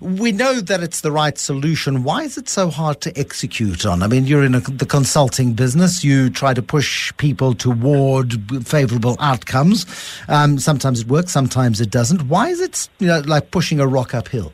We 0.00 0.32
know 0.32 0.60
that 0.60 0.82
it's 0.82 1.02
the 1.02 1.12
right 1.12 1.36
solution. 1.36 2.02
Why 2.02 2.22
is 2.22 2.38
it 2.38 2.48
so 2.48 2.70
hard 2.70 3.00
to 3.02 3.16
execute 3.18 3.84
on? 3.84 4.02
I 4.02 4.06
mean, 4.06 4.26
you're 4.26 4.44
in 4.44 4.54
a, 4.54 4.60
the 4.60 4.86
consulting 4.86 5.52
business. 5.52 6.02
You 6.02 6.30
try 6.30 6.54
to 6.54 6.62
push 6.62 7.12
people 7.18 7.54
toward 7.54 8.66
favorable 8.66 9.16
outcomes. 9.20 9.84
Um, 10.28 10.58
sometimes 10.58 11.02
it 11.02 11.08
works, 11.08 11.30
sometimes 11.30 11.80
it 11.80 11.90
doesn't. 11.90 12.22
Why 12.22 12.48
is 12.48 12.60
it 12.60 12.88
you 13.00 13.08
know, 13.08 13.20
like 13.26 13.50
pushing 13.50 13.80
a 13.80 13.86
rock 13.86 14.14
uphill? 14.14 14.52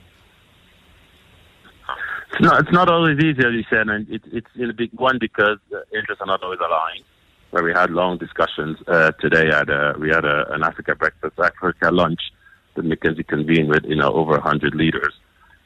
It's 2.32 2.40
not, 2.40 2.60
it's 2.60 2.72
not 2.72 2.88
always 2.90 3.18
easy, 3.18 3.40
as 3.46 3.52
you 3.52 3.64
said, 3.70 3.88
and 3.88 4.08
it, 4.10 4.22
it's 4.32 4.50
in 4.56 4.70
a 4.70 4.74
big 4.74 4.90
one 4.94 5.18
because 5.18 5.58
uh, 5.72 5.78
interests 5.96 6.20
are 6.20 6.26
not 6.26 6.42
always 6.42 6.60
aligned. 6.60 7.04
Where 7.50 7.62
we 7.62 7.72
had 7.72 7.90
long 7.90 8.18
discussions 8.18 8.76
uh, 8.86 9.12
today, 9.12 9.48
at 9.48 9.70
a, 9.70 9.94
we 9.98 10.10
had 10.10 10.26
a, 10.26 10.52
an 10.52 10.62
Africa 10.62 10.94
breakfast, 10.94 11.38
Africa 11.38 11.90
lunch 11.90 12.20
that 12.78 12.86
McKinsey 12.86 13.26
convened 13.26 13.68
with 13.68 13.84
you 13.84 13.96
know 13.96 14.12
over 14.12 14.32
100 14.32 14.74
leaders, 14.74 15.12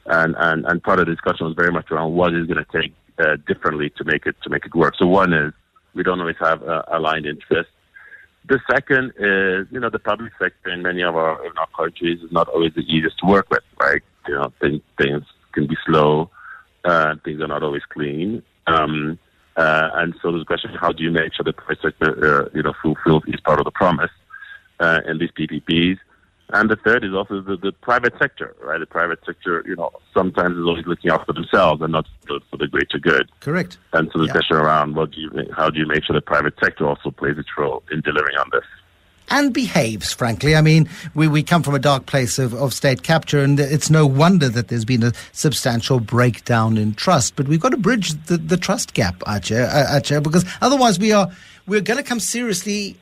and 0.05 0.35
and 0.37 0.65
and 0.65 0.83
part 0.83 0.99
of 0.99 1.05
the 1.05 1.11
discussion 1.13 1.47
was 1.47 1.55
very 1.55 1.71
much 1.71 1.91
around 1.91 2.13
what 2.13 2.33
is 2.33 2.47
going 2.47 2.63
to 2.63 2.81
take 2.81 2.93
uh, 3.19 3.37
differently 3.47 3.91
to 3.97 4.03
make 4.03 4.25
it 4.25 4.35
to 4.43 4.49
make 4.49 4.65
it 4.65 4.75
work. 4.75 4.95
So 4.97 5.07
one 5.07 5.33
is 5.33 5.53
we 5.93 6.03
don't 6.03 6.19
always 6.19 6.35
have 6.39 6.63
uh, 6.63 6.83
aligned 6.87 7.25
interests. 7.25 7.71
The 8.45 8.59
second 8.69 9.13
is 9.17 9.67
you 9.71 9.79
know 9.79 9.89
the 9.89 9.99
public 9.99 10.33
sector 10.39 10.71
in 10.71 10.81
many 10.81 11.01
of 11.03 11.15
our 11.15 11.45
in 11.45 11.57
our 11.57 11.67
countries 11.75 12.21
is 12.21 12.31
not 12.31 12.47
always 12.49 12.73
the 12.73 12.81
easiest 12.81 13.19
to 13.19 13.25
work 13.25 13.49
with, 13.49 13.63
right? 13.79 14.01
You 14.27 14.35
know 14.35 14.53
things 14.59 14.81
things 14.97 15.23
can 15.53 15.67
be 15.67 15.77
slow, 15.85 16.29
uh, 16.83 17.15
things 17.23 17.41
are 17.41 17.47
not 17.47 17.63
always 17.63 17.83
clean. 17.89 18.43
Um, 18.67 19.19
uh, 19.55 19.89
and 19.95 20.15
so 20.21 20.29
a 20.29 20.45
question: 20.45 20.71
How 20.79 20.91
do 20.91 21.03
you 21.03 21.11
make 21.11 21.33
sure 21.33 21.43
the 21.43 21.53
private 21.53 21.81
sector, 21.81 22.45
uh, 22.45 22.49
you 22.53 22.63
know, 22.63 22.73
fulfills 22.81 23.23
each 23.27 23.43
part 23.43 23.59
of 23.59 23.65
the 23.65 23.71
promise 23.71 24.11
uh, 24.79 25.01
in 25.05 25.19
these 25.19 25.31
PPPs? 25.31 25.99
And 26.53 26.69
the 26.69 26.75
third 26.75 27.03
is 27.03 27.13
also 27.15 27.41
the, 27.41 27.57
the 27.57 27.71
private 27.71 28.13
sector, 28.19 28.55
right? 28.61 28.79
The 28.79 28.85
private 28.85 29.19
sector, 29.25 29.63
you 29.67 29.75
know, 29.75 29.89
sometimes 30.13 30.55
is 30.55 30.63
always 30.63 30.85
looking 30.85 31.09
out 31.09 31.25
for 31.25 31.33
themselves 31.33 31.81
and 31.81 31.91
not 31.91 32.05
for, 32.27 32.39
for 32.51 32.57
the 32.57 32.67
greater 32.67 32.99
good. 32.99 33.29
Correct. 33.39 33.79
And 33.91 34.09
so 34.13 34.19
the 34.19 34.25
Yeah. 34.27 34.33
question 34.33 34.57
around 34.57 34.95
what 34.95 35.11
do 35.11 35.19
you, 35.21 35.31
how 35.57 35.71
do 35.71 35.79
you 35.79 35.87
make 35.87 36.03
sure 36.05 36.13
the 36.15 36.21
private 36.21 36.53
sector 36.63 36.85
also 36.87 37.09
plays 37.09 37.39
its 37.39 37.49
role 37.57 37.81
in 37.91 38.01
delivering 38.01 38.37
on 38.37 38.49
this? 38.53 38.63
and 39.29 39.53
behaves, 39.53 40.13
frankly. 40.13 40.53
I 40.55 40.61
mean, 40.61 40.87
we, 41.15 41.27
we 41.29 41.41
come 41.43 41.63
from 41.63 41.73
a 41.73 41.79
dark 41.79 42.05
place 42.05 42.37
of, 42.37 42.53
of 42.53 42.73
state 42.73 43.03
capture, 43.03 43.39
and 43.39 43.57
it's 43.59 43.89
no 43.89 44.05
wonder 44.05 44.49
that 44.49 44.67
there's 44.67 44.83
been 44.85 45.01
a 45.01 45.13
substantial 45.31 45.99
breakdown 46.01 46.77
in 46.77 46.93
trust. 46.93 47.35
But 47.37 47.47
we've 47.47 47.61
got 47.61 47.69
to 47.69 47.77
bridge 47.77 48.11
the, 48.25 48.37
the 48.37 48.57
trust 48.57 48.93
gap, 48.93 49.17
Acha, 49.21 50.11
uh, 50.11 50.19
because 50.19 50.45
otherwise 50.61 50.99
we 50.99 51.13
are 51.13 51.31
we're 51.65 51.81
going 51.81 51.97
to 51.97 52.03
come 52.03 52.19
seriously 52.19 52.97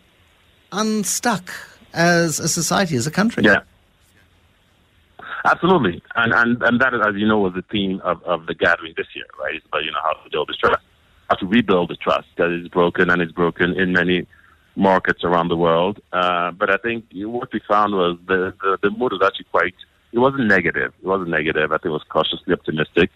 unstuck 0.72 1.52
as 1.94 2.40
a 2.40 2.48
society, 2.48 2.96
as 2.96 3.08
a 3.08 3.12
country. 3.12 3.44
Yeah. 3.44 3.62
Absolutely. 5.44 6.04
And, 6.16 6.34
and, 6.34 6.62
and 6.62 6.80
that, 6.82 6.94
as 6.94 7.16
you 7.16 7.28
know, 7.28 7.40
was 7.40 7.54
the 7.54 7.64
theme 7.64 8.00
of, 8.04 8.22
of 8.24 8.46
the 8.46 8.54
gathering 8.54 8.94
this 8.96 9.08
year, 9.16 9.26
right? 9.40 9.56
It's 9.56 9.66
about, 9.66 9.84
you 9.84 9.92
know, 9.92 10.00
how 10.04 10.14
to 10.14 10.30
build 10.30 10.50
the 10.50 10.54
trust, 10.54 10.84
how 11.30 11.36
to 11.36 11.46
rebuild 11.48 11.90
the 11.90 11.96
trust 11.96 12.28
that 12.38 12.52
is 12.52 12.68
broken 12.68 13.10
and 13.10 13.22
is 13.22 13.32
broken 13.32 13.74
in 13.80 13.92
many 13.92 14.28
markets 14.76 15.24
around 15.24 15.48
the 15.48 15.58
world. 15.58 16.00
Uh, 16.14 16.52
but 16.52 16.70
I 16.70 16.78
think 16.78 17.06
what 17.14 17.52
we 17.52 17.60
found 17.68 17.94
was 17.96 18.18
the, 18.28 18.54
the, 18.62 18.78
the 18.84 18.90
mood 18.92 19.14
was 19.14 19.22
actually 19.26 19.48
quite, 19.52 19.74
it 20.12 20.20
wasn't 20.20 20.48
negative. 20.48 20.94
It 21.02 21.08
wasn't 21.08 21.30
negative. 21.30 21.72
I 21.72 21.76
think 21.76 21.86
it 21.86 21.90
was 21.90 22.04
cautiously 22.08 22.54
optimistic. 22.54 23.10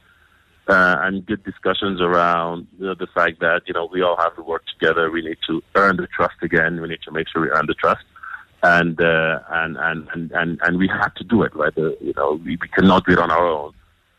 Uh, 0.68 0.96
and 1.02 1.24
good 1.28 1.44
discussions 1.44 2.02
around 2.02 2.66
you 2.80 2.88
know, 2.88 2.96
the 2.96 3.06
fact 3.06 3.40
that, 3.40 3.62
you 3.68 3.74
know, 3.76 3.86
we 3.86 4.02
all 4.02 4.18
have 4.18 4.36
to 4.36 4.42
work 4.42 4.64
together. 4.66 5.12
We 5.12 5.22
need 5.22 5.38
to 5.46 5.62
earn 5.76 5.98
the 5.98 6.08
trust 6.08 6.38
again. 6.42 6.82
We 6.82 6.88
need 6.88 7.04
to 7.04 7.12
make 7.12 7.28
sure 7.30 7.44
we 7.44 7.50
earn 7.50 7.68
the 7.68 7.76
trust 7.76 8.04
and 8.66 9.00
uh, 9.00 9.40
and, 9.50 9.78
and 9.78 10.08
and 10.14 10.32
and 10.32 10.60
and 10.62 10.78
we 10.78 10.88
had 10.88 11.10
to 11.18 11.24
do 11.24 11.44
it, 11.44 11.56
right? 11.56 11.78
Uh, 11.78 11.92
you 12.02 12.14
know, 12.16 12.40
we, 12.44 12.58
we 12.62 12.68
cannot 12.68 13.06
do 13.06 13.14
it 13.14 13.20
on 13.20 13.32
our 13.32 13.48
own, 13.48 13.74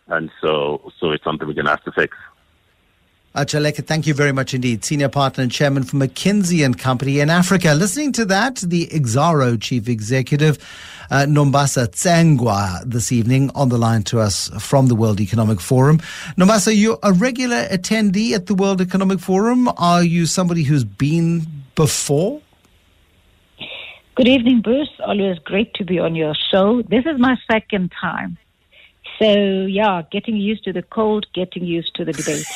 and 0.08 0.30
so 0.40 0.92
so 0.98 1.10
it's 1.10 1.24
something 1.24 1.46
we're 1.46 1.54
going 1.54 1.66
to 1.66 1.70
have 1.70 1.84
to 1.84 1.92
fix. 1.92 2.16
Acha 3.34 3.60
Leke, 3.60 3.84
thank 3.84 4.06
you 4.06 4.14
very 4.14 4.32
much 4.32 4.54
indeed. 4.54 4.82
Senior 4.82 5.10
partner 5.10 5.42
and 5.42 5.52
chairman 5.52 5.82
for 5.82 5.96
McKinsey 5.96 6.64
and 6.64 6.78
Company 6.78 7.20
in 7.20 7.28
Africa. 7.28 7.74
Listening 7.74 8.10
to 8.12 8.24
that, 8.24 8.56
the 8.56 8.86
Exxaro 8.86 9.60
chief 9.60 9.90
executive, 9.90 10.56
uh, 11.10 11.26
Nombasa 11.28 11.86
Tsengwa, 11.88 12.82
this 12.90 13.12
evening 13.12 13.50
on 13.54 13.68
the 13.68 13.76
line 13.76 14.04
to 14.04 14.20
us 14.20 14.48
from 14.58 14.86
the 14.86 14.94
World 14.94 15.20
Economic 15.20 15.60
Forum. 15.60 15.98
Nombasa, 16.38 16.74
you're 16.74 16.98
a 17.02 17.12
regular 17.12 17.66
attendee 17.66 18.32
at 18.32 18.46
the 18.46 18.54
World 18.54 18.80
Economic 18.80 19.20
Forum. 19.20 19.68
Are 19.76 20.02
you 20.02 20.24
somebody 20.24 20.62
who's 20.62 20.84
been 20.84 21.46
before? 21.74 22.40
Good 24.16 24.28
evening, 24.28 24.62
Bruce. 24.62 24.88
Always 25.04 25.38
great 25.40 25.74
to 25.74 25.84
be 25.84 25.98
on 25.98 26.14
your 26.14 26.34
show. 26.50 26.80
This 26.80 27.04
is 27.04 27.18
my 27.18 27.36
second 27.50 27.92
time. 28.00 28.38
So, 29.18 29.26
yeah, 29.66 30.02
getting 30.10 30.36
used 30.36 30.64
to 30.64 30.72
the 30.72 30.80
cold, 30.80 31.26
getting 31.34 31.66
used 31.66 31.94
to 31.96 32.04
the 32.06 32.12
debate. 32.12 32.46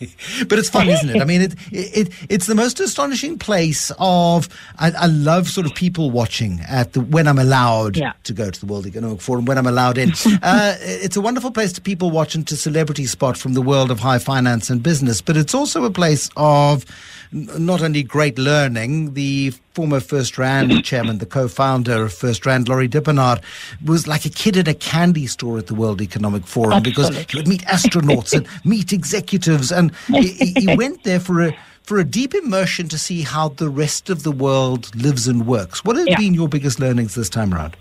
but 0.48 0.58
it's 0.58 0.68
fun, 0.68 0.88
isn't 0.88 1.08
it? 1.08 1.22
I 1.22 1.24
mean, 1.24 1.42
it, 1.42 1.54
it 1.70 2.12
it's 2.28 2.46
the 2.46 2.54
most 2.56 2.80
astonishing 2.80 3.38
place 3.38 3.92
of. 4.00 4.48
I, 4.78 4.90
I 4.90 5.06
love 5.06 5.48
sort 5.48 5.66
of 5.66 5.74
people 5.76 6.10
watching 6.10 6.60
at 6.68 6.94
the 6.94 7.00
when 7.00 7.28
I'm 7.28 7.38
allowed 7.38 7.96
Yeah. 7.96 8.12
to 8.24 8.32
go 8.32 8.50
to 8.50 8.60
the 8.60 8.66
World 8.66 8.86
Economic 8.86 9.20
Forum 9.20 9.44
when 9.44 9.56
I'm 9.56 9.66
allowed 9.68 9.98
in. 9.98 10.10
uh, 10.42 10.76
it's 10.80 11.16
a 11.16 11.20
wonderful 11.20 11.52
place 11.52 11.72
to 11.74 11.80
people 11.80 12.10
watch 12.10 12.34
and 12.34 12.46
to 12.48 12.56
celebrity 12.56 13.06
spot 13.06 13.36
from 13.36 13.54
the 13.54 13.62
world 13.62 13.92
of 13.92 14.00
high 14.00 14.18
finance 14.18 14.68
and 14.68 14.82
business, 14.82 15.20
but 15.20 15.36
it's 15.36 15.54
also 15.54 15.84
a 15.84 15.90
place 15.90 16.28
of 16.36 16.84
not 17.32 17.82
only 17.82 18.02
great 18.02 18.36
learning. 18.36 19.14
The 19.14 19.52
former 19.78 20.00
FirstRand 20.00 20.82
chairman, 20.90 21.18
the 21.18 21.26
co-founder 21.26 22.02
of 22.06 22.12
FirstRand, 22.12 22.68
Laurie 22.68 22.88
Dippenaar, 22.88 23.40
was 23.84 24.08
like 24.08 24.24
a 24.24 24.28
kid 24.28 24.56
at 24.56 24.66
a 24.66 24.74
candy 24.74 25.28
store 25.28 25.56
at 25.56 25.68
the 25.68 25.74
World 25.74 26.02
Economic 26.02 26.44
Forum 26.48 26.82
because 26.82 27.16
he 27.16 27.36
would 27.36 27.46
meet 27.46 27.60
astronauts 27.62 28.36
and 28.36 28.48
meet 28.64 28.92
executives, 28.92 29.70
and 29.70 29.94
he, 30.08 30.32
he- 30.32 30.54
he 30.66 30.76
went 30.76 31.04
there 31.04 31.20
for 31.20 31.40
a 31.46 31.56
for 31.84 31.98
a 31.98 32.04
deep 32.04 32.34
immersion 32.34 32.88
to 32.88 32.98
see 32.98 33.22
how 33.22 33.50
the 33.50 33.68
rest 33.70 34.10
of 34.10 34.24
the 34.24 34.32
world 34.32 34.92
lives 34.96 35.28
and 35.28 35.46
works. 35.46 35.84
What 35.84 35.94
have 35.96 36.08
Yeah. 36.08 36.16
been 36.18 36.34
your 36.34 36.48
biggest 36.48 36.80
learnings 36.80 37.14
this 37.14 37.30
time 37.30 37.54
around? 37.54 37.76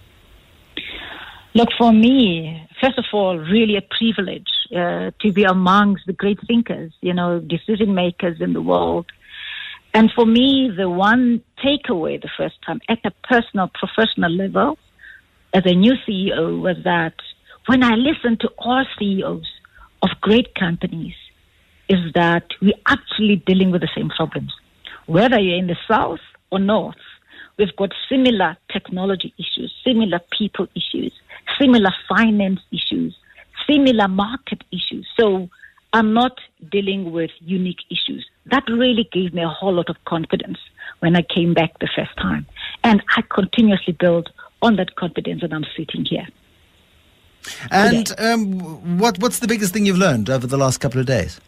Look, 1.56 1.70
for 1.80 1.92
me, 1.92 2.62
first 2.80 3.00
of 3.00 3.06
all, 3.12 3.38
really 3.40 3.76
a 3.76 3.82
privilege 3.82 4.48
uh, 4.72 5.10
to 5.22 5.32
be 5.34 5.44
amongst 5.44 6.06
the 6.06 6.14
great 6.14 6.40
thinkers, 6.48 6.94
you 7.02 7.14
know, 7.14 7.40
decision 7.40 7.96
makers 7.96 8.40
in 8.40 8.54
the 8.54 8.62
world. 8.62 9.08
And 9.98 10.12
for 10.12 10.28
me, 10.28 10.70
the 10.78 10.88
one 10.88 11.42
takeaway 11.66 12.22
the 12.22 12.30
first 12.38 12.62
time 12.64 12.80
at 12.88 13.00
a 13.04 13.10
personal, 13.28 13.68
professional 13.74 14.32
level 14.32 14.78
as 15.56 15.64
a 15.66 15.74
new 15.74 15.94
CEO 16.08 16.62
was 16.62 16.78
that 16.84 17.16
when 17.66 17.82
I 17.82 17.96
listened 17.96 18.42
to 18.42 18.50
all 18.60 18.86
CEOs 19.00 19.50
of 20.04 20.10
great 20.22 20.54
companies, 20.54 21.16
is 21.90 22.14
that 22.14 22.46
we're 22.62 22.84
actually 22.86 23.38
dealing 23.38 23.72
with 23.72 23.82
the 23.82 23.90
same 23.96 24.10
problems. 24.10 24.54
Whether 25.08 25.40
you're 25.40 25.58
in 25.58 25.66
the 25.66 25.78
south 25.88 26.20
or 26.52 26.60
north, 26.60 27.04
we've 27.58 27.76
got 27.76 27.92
similar 28.08 28.56
technology 28.72 29.34
issues, 29.40 29.74
similar 29.84 30.20
people 30.30 30.68
issues, 30.76 31.12
similar 31.60 31.90
finance 32.08 32.60
issues, 32.72 33.18
similar 33.68 34.08
market 34.08 34.64
issues. 34.72 35.08
So 35.20 35.50
I'm 35.93 36.13
not 36.13 36.39
dealing 36.71 37.12
with 37.12 37.32
unique 37.39 37.80
issues. 37.89 38.26
That 38.47 38.63
really 38.67 39.10
gave 39.12 39.34
me 39.34 39.41
a 39.41 39.47
whole 39.47 39.73
lot 39.73 39.89
of 39.89 39.95
confidence 40.06 40.58
when 41.00 41.15
I 41.15 41.21
came 41.21 41.54
back 41.54 41.80
the 41.80 41.89
first 41.95 42.15
time. 42.17 42.45
And 42.84 43.02
I 43.15 43.23
continuously 43.30 43.93
build 43.93 44.30
on 44.62 44.76
that 44.78 44.95
confidence 44.95 45.43
and 45.43 45.54
I'm 45.54 45.65
sitting 45.76 46.06
here. 46.06 46.28
And 47.71 48.13
um, 48.19 48.97
what 48.97 49.19
what's 49.19 49.39
the 49.39 49.47
biggest 49.47 49.73
thing 49.73 49.86
you've 49.86 49.97
learned 49.97 50.30
over 50.30 50.47
the 50.47 50.58
last 50.58 50.80
couple 50.80 51.00
of 51.00 51.06
days? 51.06 51.39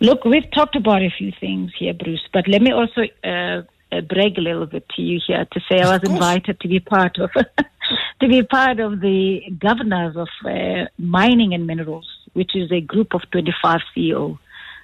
Look, 0.00 0.24
we've 0.24 0.50
talked 0.50 0.76
about 0.76 1.02
a 1.02 1.10
few 1.10 1.32
things 1.40 1.72
here, 1.78 1.94
Bruce, 1.94 2.26
but 2.32 2.46
let 2.48 2.60
me 2.60 2.70
also 2.70 3.02
uh, 3.24 3.62
uh, 3.92 4.00
brag 4.02 4.36
a 4.36 4.40
little 4.40 4.66
bit 4.66 4.86
to 4.90 5.02
you 5.02 5.20
here 5.26 5.46
to 5.52 5.60
say 5.70 5.80
I 5.80 5.96
was 5.96 6.08
invited 6.08 6.60
to 6.60 6.68
be 6.68 6.80
part 6.80 7.18
of 7.18 7.30
to 8.20 8.28
be 8.28 8.42
part 8.42 8.80
of 8.80 9.00
the 9.00 9.42
governors 9.58 10.16
of 10.16 10.28
uh, 10.44 10.86
mining 10.98 11.54
and 11.54 11.66
minerals, 11.66 12.08
which 12.36 12.54
is 12.54 12.70
a 12.70 12.80
group 12.80 13.14
of 13.14 13.22
25 13.30 13.80
CEO 13.94 14.38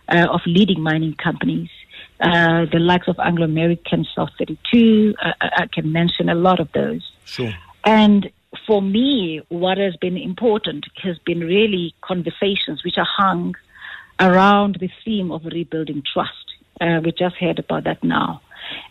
uh, 0.08 0.26
of 0.30 0.40
leading 0.46 0.80
mining 0.82 1.14
companies. 1.14 1.70
Uh, 2.20 2.64
the 2.72 2.78
likes 2.78 3.08
of 3.08 3.18
Anglo 3.18 3.44
American, 3.44 4.06
South 4.14 4.30
32, 4.38 5.14
uh, 5.20 5.32
I 5.40 5.48
I 5.62 5.66
can 5.66 5.92
mention 5.92 6.28
a 6.28 6.34
lot 6.34 6.60
of 6.60 6.70
those. 6.72 7.02
Sure. 7.24 7.52
And 7.84 8.30
for 8.66 8.80
me, 8.80 9.40
what 9.48 9.78
has 9.78 9.96
been 9.96 10.16
important 10.16 10.86
has 11.02 11.18
been 11.18 11.40
really 11.40 11.94
conversations 12.00 12.84
which 12.84 12.96
are 12.96 13.08
hung 13.22 13.54
around 14.20 14.76
the 14.80 14.90
theme 15.04 15.30
of 15.32 15.44
rebuilding 15.44 16.02
trust. 16.12 16.46
Uh, 16.80 17.00
we 17.04 17.12
just 17.12 17.36
heard 17.36 17.58
about 17.58 17.84
that 17.84 18.02
now. 18.02 18.40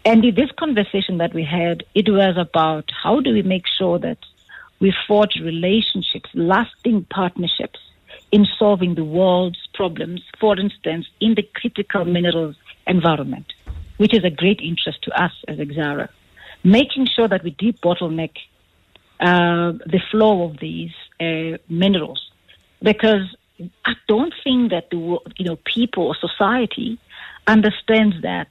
And 0.04 0.24
in 0.26 0.36
this 0.36 0.52
conversation 0.52 1.18
that 1.18 1.34
we 1.34 1.44
had, 1.44 1.84
it 1.96 2.10
was 2.10 2.36
about 2.38 2.92
how 3.04 3.22
do 3.22 3.34
we 3.34 3.42
make 3.42 3.66
sure 3.68 3.98
that 4.00 4.20
we 4.80 4.94
forge 5.08 5.36
relationships, 5.42 6.30
lasting 6.34 7.06
partnerships 7.10 7.80
in 8.32 8.46
solving 8.58 8.96
the 8.96 9.04
world's 9.04 9.60
problems, 9.74 10.22
for 10.40 10.58
instance, 10.60 11.06
in 11.20 11.36
the 11.36 11.44
critical 11.56 12.06
minerals 12.06 12.56
environment, 12.88 13.54
which 13.98 14.14
is 14.14 14.24
a 14.24 14.30
great 14.30 14.60
interest 14.62 15.02
to 15.04 15.12
us 15.22 15.32
as 15.48 15.58
Exxaro. 15.58 16.08
Making 16.64 17.08
sure 17.08 17.28
that 17.28 17.44
we 17.44 17.52
debottleneck 17.52 18.32
uh, 19.20 19.74
the 19.86 20.02
flow 20.10 20.44
of 20.44 20.60
these 20.60 20.92
uh, 21.20 21.58
minerals, 21.70 22.22
because 22.82 23.36
I 23.86 23.94
don't 24.08 24.34
think 24.44 24.72
that 24.72 24.90
the 24.90 25.20
you 25.38 25.46
know 25.46 25.58
people 25.66 26.08
or 26.08 26.16
society 26.16 27.00
understands 27.48 28.16
that 28.22 28.48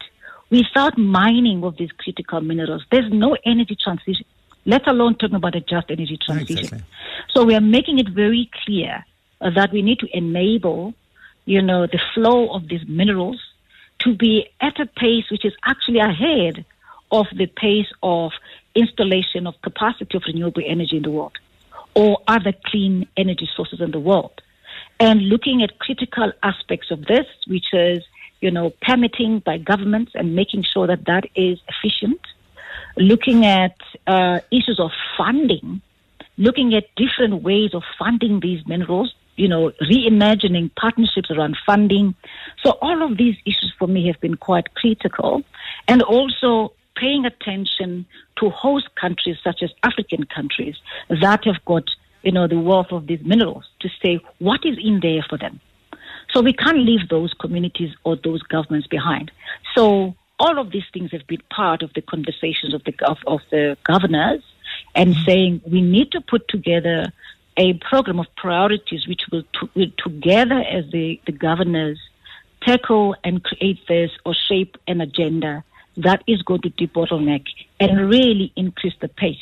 without 0.50 0.98
mining 0.98 1.64
of 1.64 1.76
these 1.76 1.90
critical 1.92 2.40
minerals, 2.40 2.84
there's 2.90 3.10
no 3.12 3.36
energy 3.44 3.76
transition. 3.82 4.26
Let 4.66 4.86
alone 4.88 5.16
talking 5.16 5.36
about 5.36 5.54
a 5.54 5.60
just 5.60 5.90
energy 5.90 6.18
transition. 6.24 6.64
Exactly. 6.64 6.86
So 7.30 7.44
we 7.44 7.54
are 7.54 7.60
making 7.60 7.98
it 7.98 8.08
very 8.10 8.50
clear 8.64 9.04
that 9.40 9.72
we 9.72 9.82
need 9.82 9.98
to 10.00 10.16
enable, 10.16 10.94
you 11.44 11.62
know, 11.62 11.86
the 11.86 12.00
flow 12.14 12.48
of 12.54 12.68
these 12.68 12.86
minerals 12.86 13.40
to 14.00 14.14
be 14.14 14.48
at 14.60 14.78
a 14.80 14.86
pace 14.86 15.24
which 15.30 15.44
is 15.44 15.54
actually 15.64 15.98
ahead 15.98 16.64
of 17.12 17.26
the 17.34 17.46
pace 17.46 17.90
of 18.02 18.32
installation 18.74 19.46
of 19.46 19.60
capacity 19.62 20.16
of 20.16 20.22
renewable 20.26 20.62
energy 20.64 20.96
in 20.96 21.02
the 21.02 21.10
world 21.10 21.36
or 21.94 22.18
other 22.28 22.52
clean 22.66 23.06
energy 23.16 23.48
sources 23.56 23.80
in 23.80 23.90
the 23.90 23.98
world. 23.98 24.40
And 25.00 25.28
looking 25.28 25.62
at 25.62 25.78
critical 25.78 26.32
aspects 26.42 26.90
of 26.90 27.06
this, 27.06 27.26
which 27.46 27.72
is, 27.72 28.04
you 28.40 28.50
know, 28.50 28.70
permitting 28.82 29.40
by 29.40 29.58
governments 29.58 30.12
and 30.14 30.36
making 30.36 30.62
sure 30.62 30.86
that 30.86 31.06
that 31.06 31.24
is 31.34 31.58
efficient, 31.68 32.20
looking 32.96 33.44
at 33.44 33.76
uh, 34.06 34.40
issues 34.50 34.78
of 34.78 34.92
funding, 35.16 35.80
looking 36.36 36.74
at 36.74 36.84
different 36.96 37.42
ways 37.42 37.74
of 37.74 37.82
funding 37.98 38.40
these 38.40 38.66
minerals, 38.66 39.14
you 39.40 39.48
know, 39.48 39.72
reimagining 39.80 40.70
partnerships 40.76 41.30
around 41.30 41.56
funding. 41.64 42.14
So 42.62 42.72
all 42.82 43.02
of 43.02 43.16
these 43.16 43.36
issues 43.46 43.72
for 43.78 43.88
me 43.88 44.06
have 44.08 44.20
been 44.20 44.36
quite 44.36 44.74
critical. 44.74 45.42
And 45.88 46.02
also 46.02 46.74
paying 46.94 47.24
attention 47.24 48.04
to 48.36 48.50
host 48.50 48.94
countries 49.00 49.38
such 49.42 49.62
as 49.62 49.70
African 49.82 50.24
countries 50.24 50.76
that 51.08 51.46
have 51.46 51.64
got, 51.64 51.84
you 52.22 52.32
know, 52.32 52.46
the 52.46 52.58
wealth 52.58 52.92
of 52.92 53.06
these 53.06 53.22
minerals 53.24 53.64
to 53.80 53.88
say 54.02 54.20
what 54.40 54.60
is 54.66 54.76
in 54.78 55.00
there 55.00 55.24
for 55.26 55.38
them. 55.38 55.58
So 56.32 56.42
we 56.42 56.52
can't 56.52 56.80
leave 56.80 57.08
those 57.08 57.32
communities 57.32 57.94
or 58.04 58.16
those 58.16 58.42
governments 58.42 58.88
behind. 58.88 59.30
So 59.74 60.14
all 60.38 60.58
of 60.58 60.70
these 60.70 60.84
things 60.92 61.12
have 61.12 61.26
been 61.26 61.42
part 61.48 61.82
of 61.82 61.94
the 61.94 62.02
conversations 62.02 62.74
of 62.74 62.84
the 62.84 62.94
of, 63.06 63.18
of 63.26 63.40
the 63.50 63.78
governors 63.84 64.42
and 64.94 65.14
mm-hmm. 65.14 65.24
saying 65.24 65.62
we 65.66 65.80
need 65.80 66.12
to 66.12 66.20
put 66.20 66.46
together 66.48 67.10
a 67.56 67.74
program 67.74 68.18
of 68.18 68.26
priorities 68.36 69.06
which 69.06 69.22
will, 69.30 69.42
will 69.74 69.90
together 69.98 70.60
as 70.60 70.84
the, 70.92 71.20
the 71.26 71.32
governors 71.32 71.98
tackle 72.62 73.16
and 73.24 73.42
create 73.42 73.78
this 73.88 74.10
or 74.24 74.34
shape 74.48 74.76
an 74.86 75.00
agenda 75.00 75.64
that 75.96 76.22
is 76.26 76.42
going 76.42 76.62
to 76.62 76.70
debottleneck 76.70 77.44
and 77.78 78.08
really 78.08 78.52
increase 78.56 78.94
the 79.00 79.08
pace 79.08 79.36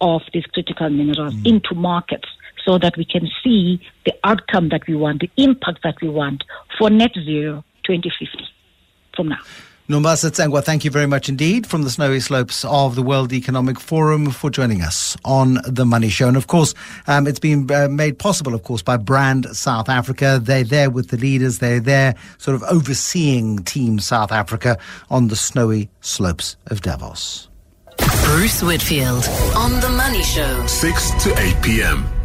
of 0.00 0.22
these 0.32 0.44
critical 0.46 0.88
minerals 0.90 1.34
mm. 1.34 1.46
into 1.46 1.74
markets 1.74 2.28
so 2.64 2.78
that 2.78 2.96
we 2.96 3.04
can 3.04 3.28
see 3.42 3.80
the 4.04 4.12
outcome 4.24 4.68
that 4.70 4.86
we 4.86 4.94
want, 4.94 5.20
the 5.20 5.30
impact 5.36 5.80
that 5.82 6.00
we 6.00 6.08
want 6.08 6.44
for 6.78 6.90
net 6.90 7.12
zero 7.14 7.64
2050 7.84 8.48
from 9.14 9.28
now. 9.28 9.38
Nombasa 9.88 10.30
Tsengwa, 10.30 10.62
thank 10.62 10.84
you 10.84 10.92
very 10.92 11.06
much 11.06 11.28
indeed 11.28 11.66
from 11.66 11.82
the 11.82 11.90
snowy 11.90 12.20
slopes 12.20 12.64
of 12.64 12.94
the 12.94 13.02
World 13.02 13.32
Economic 13.32 13.80
Forum 13.80 14.30
for 14.30 14.48
joining 14.48 14.80
us 14.80 15.16
on 15.24 15.58
The 15.66 15.84
Money 15.84 16.08
Show. 16.08 16.28
And 16.28 16.36
of 16.36 16.46
course, 16.46 16.72
um, 17.08 17.26
it's 17.26 17.40
been 17.40 17.68
uh, 17.68 17.88
made 17.88 18.16
possible, 18.16 18.54
of 18.54 18.62
course, 18.62 18.80
by 18.80 18.96
Brand 18.96 19.44
South 19.56 19.88
Africa. 19.88 20.40
They're 20.40 20.62
there 20.62 20.88
with 20.88 21.08
the 21.08 21.16
leaders. 21.16 21.58
They're 21.58 21.80
there 21.80 22.14
sort 22.38 22.54
of 22.54 22.62
overseeing 22.62 23.64
Team 23.64 23.98
South 23.98 24.30
Africa 24.30 24.78
on 25.10 25.28
the 25.28 25.36
snowy 25.36 25.90
slopes 26.00 26.56
of 26.68 26.80
Davos. 26.82 27.48
Bruce 28.24 28.62
Whitfield 28.62 29.26
on 29.56 29.80
The 29.80 29.88
Money 29.88 30.22
Show. 30.22 30.64
6 30.64 31.24
to 31.24 31.34
8 31.36 31.62
p.m. 31.62 32.21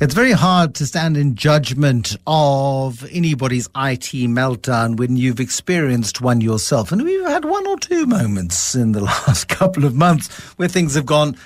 It's 0.00 0.12
very 0.12 0.32
hard 0.32 0.74
to 0.74 0.86
stand 0.86 1.16
in 1.16 1.36
judgment 1.36 2.16
of 2.26 3.08
anybody's 3.12 3.68
IT 3.68 4.10
meltdown 4.26 4.96
when 4.96 5.16
you've 5.16 5.38
experienced 5.38 6.20
one 6.20 6.40
yourself. 6.40 6.90
And 6.90 7.04
we've 7.04 7.24
had 7.24 7.44
one 7.44 7.64
or 7.68 7.78
two 7.78 8.04
moments 8.04 8.74
in 8.74 8.90
the 8.90 9.00
last 9.04 9.46
couple 9.46 9.84
of 9.84 9.94
months 9.94 10.28
where 10.56 10.66
things 10.66 10.96
have 10.96 11.06
gone, 11.06 11.36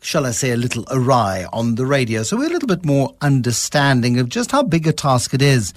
shall 0.00 0.24
I 0.24 0.30
say, 0.30 0.52
a 0.52 0.56
little 0.56 0.86
awry 0.90 1.44
on 1.52 1.74
the 1.74 1.84
radio. 1.84 2.22
So 2.22 2.38
we're 2.38 2.46
a 2.46 2.52
little 2.52 2.66
bit 2.66 2.82
more 2.82 3.14
understanding 3.20 4.18
of 4.18 4.30
just 4.30 4.52
how 4.52 4.62
big 4.62 4.86
a 4.86 4.92
task 4.92 5.34
it 5.34 5.42
is. 5.42 5.74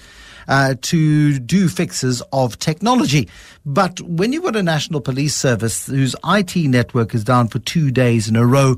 Uh, 0.48 0.74
to 0.82 1.38
do 1.38 1.68
fixes 1.68 2.20
of 2.32 2.58
technology. 2.58 3.28
But 3.64 4.00
when 4.00 4.32
you've 4.32 4.42
got 4.42 4.56
a 4.56 4.62
national 4.62 5.00
police 5.00 5.36
service 5.36 5.86
whose 5.86 6.16
IT 6.24 6.56
network 6.56 7.14
is 7.14 7.22
down 7.22 7.46
for 7.46 7.60
two 7.60 7.92
days 7.92 8.28
in 8.28 8.34
a 8.34 8.44
row, 8.44 8.74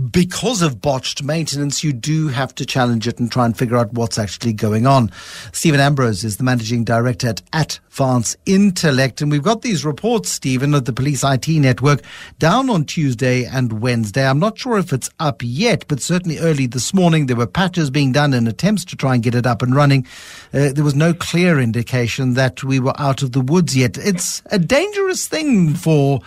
because 0.00 0.62
of 0.62 0.80
botched 0.80 1.22
maintenance, 1.22 1.84
you 1.84 1.92
do 1.92 2.28
have 2.28 2.54
to 2.54 2.64
challenge 2.64 3.06
it 3.06 3.18
and 3.18 3.30
try 3.30 3.44
and 3.44 3.56
figure 3.56 3.76
out 3.76 3.92
what's 3.92 4.18
actually 4.18 4.52
going 4.52 4.86
on. 4.86 5.10
Stephen 5.52 5.80
Ambrose 5.80 6.24
is 6.24 6.36
the 6.36 6.44
managing 6.44 6.84
director 6.84 7.34
at 7.52 7.78
Advance 7.90 8.36
Intellect. 8.46 9.20
And 9.20 9.30
we've 9.30 9.42
got 9.42 9.62
these 9.62 9.84
reports, 9.84 10.30
Stephen, 10.30 10.74
of 10.74 10.84
the 10.84 10.92
police 10.92 11.22
IT 11.24 11.48
network 11.48 12.02
down 12.38 12.70
on 12.70 12.84
Tuesday 12.84 13.44
and 13.44 13.80
Wednesday. 13.80 14.26
I'm 14.26 14.38
not 14.38 14.58
sure 14.58 14.78
if 14.78 14.92
it's 14.92 15.10
up 15.18 15.42
yet, 15.42 15.84
but 15.88 16.00
certainly 16.00 16.38
early 16.38 16.66
this 16.66 16.94
morning, 16.94 17.26
there 17.26 17.36
were 17.36 17.46
patches 17.46 17.90
being 17.90 18.12
done 18.12 18.32
and 18.32 18.48
attempts 18.48 18.84
to 18.86 18.96
try 18.96 19.14
and 19.14 19.22
get 19.22 19.34
it 19.34 19.46
up 19.46 19.60
and 19.60 19.74
running. 19.74 20.06
Uh, 20.54 20.72
there 20.72 20.84
was 20.84 20.94
no 20.94 21.12
clear 21.12 21.58
indication 21.58 22.34
that 22.34 22.64
we 22.64 22.80
were 22.80 22.98
out 22.98 23.22
of 23.22 23.32
the 23.32 23.40
woods 23.40 23.76
yet. 23.76 23.98
It's 23.98 24.42
a 24.46 24.58
dangerous 24.58 25.26
thing 25.26 25.74
for 25.74 26.20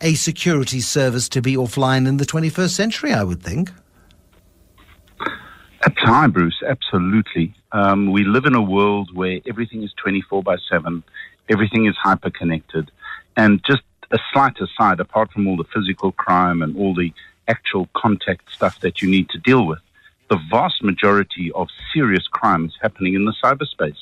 a 0.00 0.14
security 0.14 0.80
service 0.80 1.28
to 1.30 1.42
be 1.42 1.56
offline 1.56 2.06
in 2.06 2.16
the 2.18 2.24
21st 2.24 2.70
century, 2.70 3.12
I 3.12 3.24
would 3.24 3.42
think. 3.42 3.70
Hi, 5.82 6.26
Bruce. 6.26 6.62
Absolutely. 6.66 7.54
Um, 7.72 8.10
we 8.10 8.24
live 8.24 8.44
in 8.44 8.54
a 8.54 8.62
world 8.62 9.14
where 9.14 9.40
everything 9.46 9.82
is 9.82 9.92
24 10.02 10.42
by 10.42 10.56
7, 10.70 11.02
everything 11.48 11.86
is 11.86 11.96
hyper 11.96 12.30
connected. 12.30 12.90
And 13.36 13.62
just 13.64 13.82
a 14.10 14.18
slight 14.32 14.56
aside, 14.60 15.00
apart 15.00 15.30
from 15.32 15.46
all 15.46 15.56
the 15.56 15.64
physical 15.64 16.12
crime 16.12 16.62
and 16.62 16.76
all 16.76 16.94
the 16.94 17.12
actual 17.46 17.88
contact 17.94 18.52
stuff 18.52 18.80
that 18.80 19.02
you 19.02 19.10
need 19.10 19.28
to 19.30 19.38
deal 19.38 19.66
with, 19.66 19.80
the 20.30 20.38
vast 20.50 20.82
majority 20.82 21.52
of 21.52 21.68
serious 21.92 22.26
crime 22.26 22.66
is 22.66 22.74
happening 22.80 23.14
in 23.14 23.24
the 23.24 23.34
cyberspace. 23.42 23.96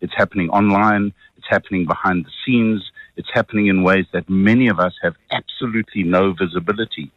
It's 0.00 0.14
happening 0.14 0.50
online, 0.50 1.12
it's 1.38 1.48
happening 1.48 1.86
behind 1.86 2.26
the 2.26 2.30
scenes, 2.44 2.91
it's 3.16 3.30
happening 3.32 3.66
in 3.66 3.82
ways 3.82 4.06
that 4.12 4.28
many 4.28 4.68
of 4.68 4.78
us 4.78 4.94
have 5.02 5.14
absolutely 5.30 6.02
no 6.02 6.32
visibility. 6.32 7.10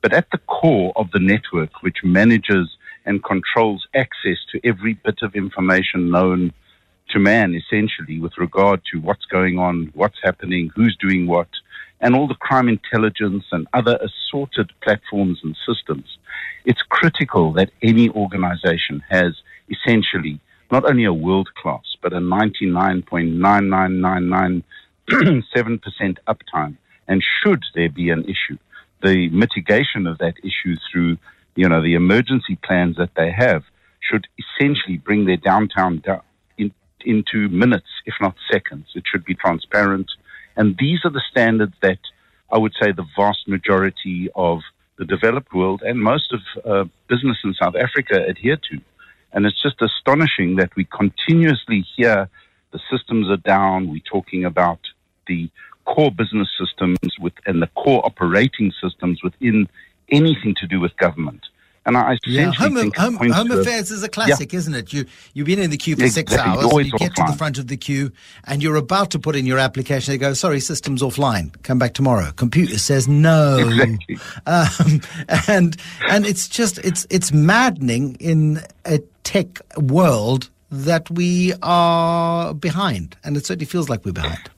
But 0.00 0.12
at 0.12 0.30
the 0.30 0.38
core 0.38 0.92
of 0.96 1.10
the 1.12 1.20
network, 1.20 1.82
which 1.82 1.98
manages 2.02 2.68
and 3.04 3.24
controls 3.24 3.86
access 3.94 4.38
to 4.50 4.60
every 4.64 4.94
bit 4.94 5.18
of 5.22 5.34
information 5.34 6.10
known 6.10 6.52
to 7.10 7.18
man, 7.18 7.54
essentially, 7.54 8.18
with 8.18 8.38
regard 8.38 8.80
to 8.92 8.98
what's 8.98 9.26
going 9.26 9.58
on, 9.58 9.90
what's 9.94 10.16
happening, 10.22 10.70
who's 10.74 10.96
doing 10.96 11.26
what, 11.26 11.48
and 12.00 12.16
all 12.16 12.26
the 12.26 12.34
crime 12.34 12.68
intelligence 12.68 13.44
and 13.52 13.68
other 13.74 13.98
assorted 14.00 14.72
platforms 14.82 15.40
and 15.44 15.54
systems, 15.66 16.16
it's 16.64 16.80
critical 16.88 17.52
that 17.52 17.70
any 17.82 18.08
organization 18.10 19.02
has 19.08 19.34
essentially 19.68 20.40
not 20.70 20.88
only 20.88 21.04
a 21.04 21.12
world 21.12 21.50
class, 21.54 21.84
but 22.00 22.14
a 22.14 22.18
99.9999 22.18 24.62
7% 25.10 25.80
uptime. 26.28 26.76
And 27.08 27.22
should 27.42 27.62
there 27.74 27.88
be 27.88 28.10
an 28.10 28.24
issue, 28.24 28.58
the 29.02 29.28
mitigation 29.30 30.06
of 30.06 30.18
that 30.18 30.34
issue 30.38 30.76
through, 30.90 31.18
you 31.56 31.68
know, 31.68 31.82
the 31.82 31.94
emergency 31.94 32.56
plans 32.64 32.96
that 32.96 33.10
they 33.16 33.30
have 33.30 33.64
should 34.00 34.26
essentially 34.38 34.98
bring 34.98 35.24
their 35.24 35.36
downtown 35.36 35.98
down 35.98 36.22
in, 36.58 36.72
into 37.04 37.48
minutes, 37.48 37.88
if 38.06 38.14
not 38.20 38.34
seconds. 38.50 38.86
It 38.94 39.04
should 39.10 39.24
be 39.24 39.34
transparent. 39.34 40.10
And 40.56 40.76
these 40.78 41.00
are 41.04 41.10
the 41.10 41.22
standards 41.30 41.74
that 41.82 41.98
I 42.50 42.58
would 42.58 42.74
say 42.80 42.92
the 42.92 43.06
vast 43.16 43.48
majority 43.48 44.28
of 44.34 44.60
the 44.98 45.04
developed 45.04 45.52
world 45.54 45.82
and 45.82 46.00
most 46.00 46.32
of 46.32 46.40
uh, 46.64 46.84
business 47.08 47.38
in 47.44 47.54
South 47.54 47.74
Africa 47.74 48.24
adhere 48.28 48.58
to. 48.70 48.80
And 49.32 49.46
it's 49.46 49.60
just 49.62 49.80
astonishing 49.80 50.56
that 50.56 50.76
we 50.76 50.84
continuously 50.84 51.84
hear 51.96 52.28
the 52.72 52.80
systems 52.90 53.30
are 53.30 53.38
down. 53.38 53.90
We're 53.90 54.02
talking 54.10 54.44
about 54.44 54.80
the 55.26 55.50
core 55.84 56.10
business 56.10 56.48
systems 56.58 56.98
with, 57.20 57.32
and 57.46 57.62
the 57.62 57.66
core 57.68 58.04
operating 58.04 58.72
systems 58.82 59.22
within 59.22 59.68
anything 60.10 60.54
to 60.60 60.66
do 60.66 60.80
with 60.80 60.96
government. 60.96 61.42
And 61.84 61.96
I 61.96 62.16
yeah, 62.26 62.52
home, 62.52 62.92
home, 62.96 63.16
home 63.16 63.50
affairs 63.50 63.90
is 63.90 64.04
a 64.04 64.08
classic, 64.08 64.52
yeah. 64.52 64.58
isn't 64.58 64.74
it? 64.74 64.92
You 64.92 65.04
you've 65.34 65.48
been 65.48 65.58
in 65.58 65.70
the 65.70 65.76
queue 65.76 65.96
for 65.96 66.04
exactly. 66.04 66.36
six 66.36 66.46
hours, 66.46 66.72
you 66.72 66.92
get 66.92 67.10
offline. 67.10 67.14
to 67.14 67.32
the 67.32 67.36
front 67.36 67.58
of 67.58 67.66
the 67.66 67.76
queue, 67.76 68.12
and 68.44 68.62
you're 68.62 68.76
about 68.76 69.10
to 69.12 69.18
put 69.18 69.34
in 69.34 69.46
your 69.46 69.58
application. 69.58 70.12
They 70.12 70.18
go, 70.18 70.32
"Sorry, 70.32 70.60
system's 70.60 71.02
offline. 71.02 71.60
Come 71.64 71.80
back 71.80 71.94
tomorrow." 71.94 72.30
Computer 72.36 72.78
says 72.78 73.08
no, 73.08 73.58
exactly. 73.58 74.18
um, 74.46 75.00
and 75.48 75.76
and 76.08 76.24
it's 76.24 76.46
just 76.48 76.78
it's 76.78 77.04
it's 77.10 77.32
maddening 77.32 78.14
in 78.20 78.60
a 78.84 79.00
tech 79.24 79.60
world 79.76 80.50
that 80.70 81.10
we 81.10 81.52
are 81.62 82.54
behind, 82.54 83.16
and 83.24 83.36
it 83.36 83.44
certainly 83.44 83.66
feels 83.66 83.88
like 83.88 84.04
we're 84.04 84.12
behind. 84.12 84.51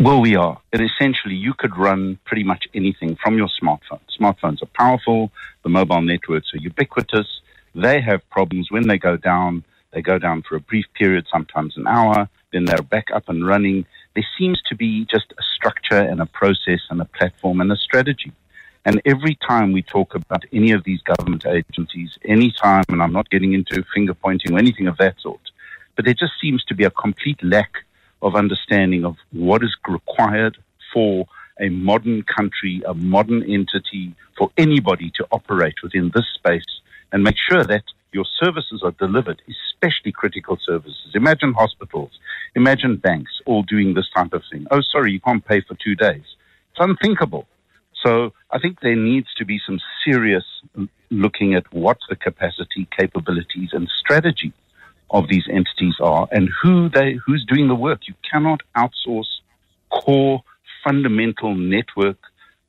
Well, 0.00 0.20
we 0.20 0.36
are. 0.36 0.60
And 0.72 0.80
essentially, 0.80 1.34
you 1.34 1.54
could 1.54 1.76
run 1.76 2.20
pretty 2.24 2.44
much 2.44 2.68
anything 2.72 3.16
from 3.16 3.36
your 3.36 3.48
smartphone. 3.60 3.98
Smartphones 4.16 4.62
are 4.62 4.70
powerful. 4.74 5.32
The 5.64 5.70
mobile 5.70 6.02
networks 6.02 6.54
are 6.54 6.58
ubiquitous. 6.58 7.26
They 7.74 8.00
have 8.00 8.28
problems 8.30 8.70
when 8.70 8.86
they 8.86 8.96
go 8.96 9.16
down. 9.16 9.64
They 9.92 10.00
go 10.00 10.20
down 10.20 10.42
for 10.42 10.54
a 10.54 10.60
brief 10.60 10.86
period, 10.94 11.26
sometimes 11.32 11.76
an 11.76 11.88
hour. 11.88 12.28
Then 12.52 12.64
they're 12.64 12.80
back 12.80 13.08
up 13.12 13.28
and 13.28 13.44
running. 13.44 13.86
There 14.14 14.24
seems 14.38 14.62
to 14.68 14.76
be 14.76 15.04
just 15.06 15.32
a 15.32 15.42
structure 15.42 15.98
and 15.98 16.20
a 16.20 16.26
process 16.26 16.80
and 16.90 17.00
a 17.00 17.04
platform 17.04 17.60
and 17.60 17.72
a 17.72 17.76
strategy. 17.76 18.32
And 18.84 19.02
every 19.04 19.36
time 19.48 19.72
we 19.72 19.82
talk 19.82 20.14
about 20.14 20.44
any 20.52 20.70
of 20.70 20.84
these 20.84 21.02
government 21.02 21.44
agencies, 21.44 22.16
any 22.24 22.52
time, 22.52 22.84
and 22.88 23.02
I'm 23.02 23.12
not 23.12 23.30
getting 23.30 23.52
into 23.52 23.84
finger 23.92 24.14
pointing 24.14 24.54
or 24.54 24.58
anything 24.58 24.86
of 24.86 24.96
that 24.98 25.20
sort, 25.20 25.40
but 25.96 26.04
there 26.04 26.14
just 26.14 26.34
seems 26.40 26.62
to 26.66 26.74
be 26.76 26.84
a 26.84 26.90
complete 26.90 27.42
lack 27.42 27.84
of 28.22 28.34
understanding 28.34 29.04
of 29.04 29.16
what 29.32 29.62
is 29.62 29.74
required 29.86 30.58
for 30.92 31.26
a 31.60 31.68
modern 31.68 32.22
country, 32.22 32.82
a 32.86 32.94
modern 32.94 33.42
entity, 33.50 34.14
for 34.36 34.50
anybody 34.56 35.10
to 35.16 35.26
operate 35.32 35.74
within 35.82 36.10
this 36.14 36.26
space 36.34 36.80
and 37.12 37.22
make 37.22 37.36
sure 37.36 37.64
that 37.64 37.82
your 38.12 38.24
services 38.40 38.82
are 38.82 38.92
delivered, 38.92 39.42
especially 39.48 40.12
critical 40.12 40.58
services. 40.64 41.10
Imagine 41.14 41.52
hospitals, 41.52 42.18
imagine 42.54 42.96
banks 42.96 43.40
all 43.44 43.62
doing 43.62 43.94
this 43.94 44.08
type 44.14 44.32
of 44.32 44.42
thing. 44.50 44.66
Oh, 44.70 44.80
sorry, 44.80 45.12
you 45.12 45.20
can't 45.20 45.44
pay 45.44 45.60
for 45.60 45.74
two 45.74 45.94
days. 45.94 46.24
It's 46.70 46.80
unthinkable. 46.80 47.46
So 48.02 48.32
I 48.50 48.58
think 48.58 48.80
there 48.80 48.96
needs 48.96 49.28
to 49.38 49.44
be 49.44 49.60
some 49.66 49.80
serious 50.04 50.44
looking 51.10 51.54
at 51.54 51.72
what 51.72 51.98
the 52.08 52.16
capacity, 52.16 52.86
capabilities, 52.96 53.70
and 53.72 53.88
strategy 53.88 54.52
of 55.10 55.28
these 55.28 55.44
entities 55.48 55.94
are 56.00 56.28
and 56.30 56.50
who 56.62 56.88
they 56.88 57.18
who's 57.24 57.44
doing 57.44 57.68
the 57.68 57.74
work. 57.74 58.00
You 58.06 58.14
cannot 58.30 58.60
outsource 58.76 59.40
core 59.90 60.42
fundamental 60.84 61.54
network 61.54 62.18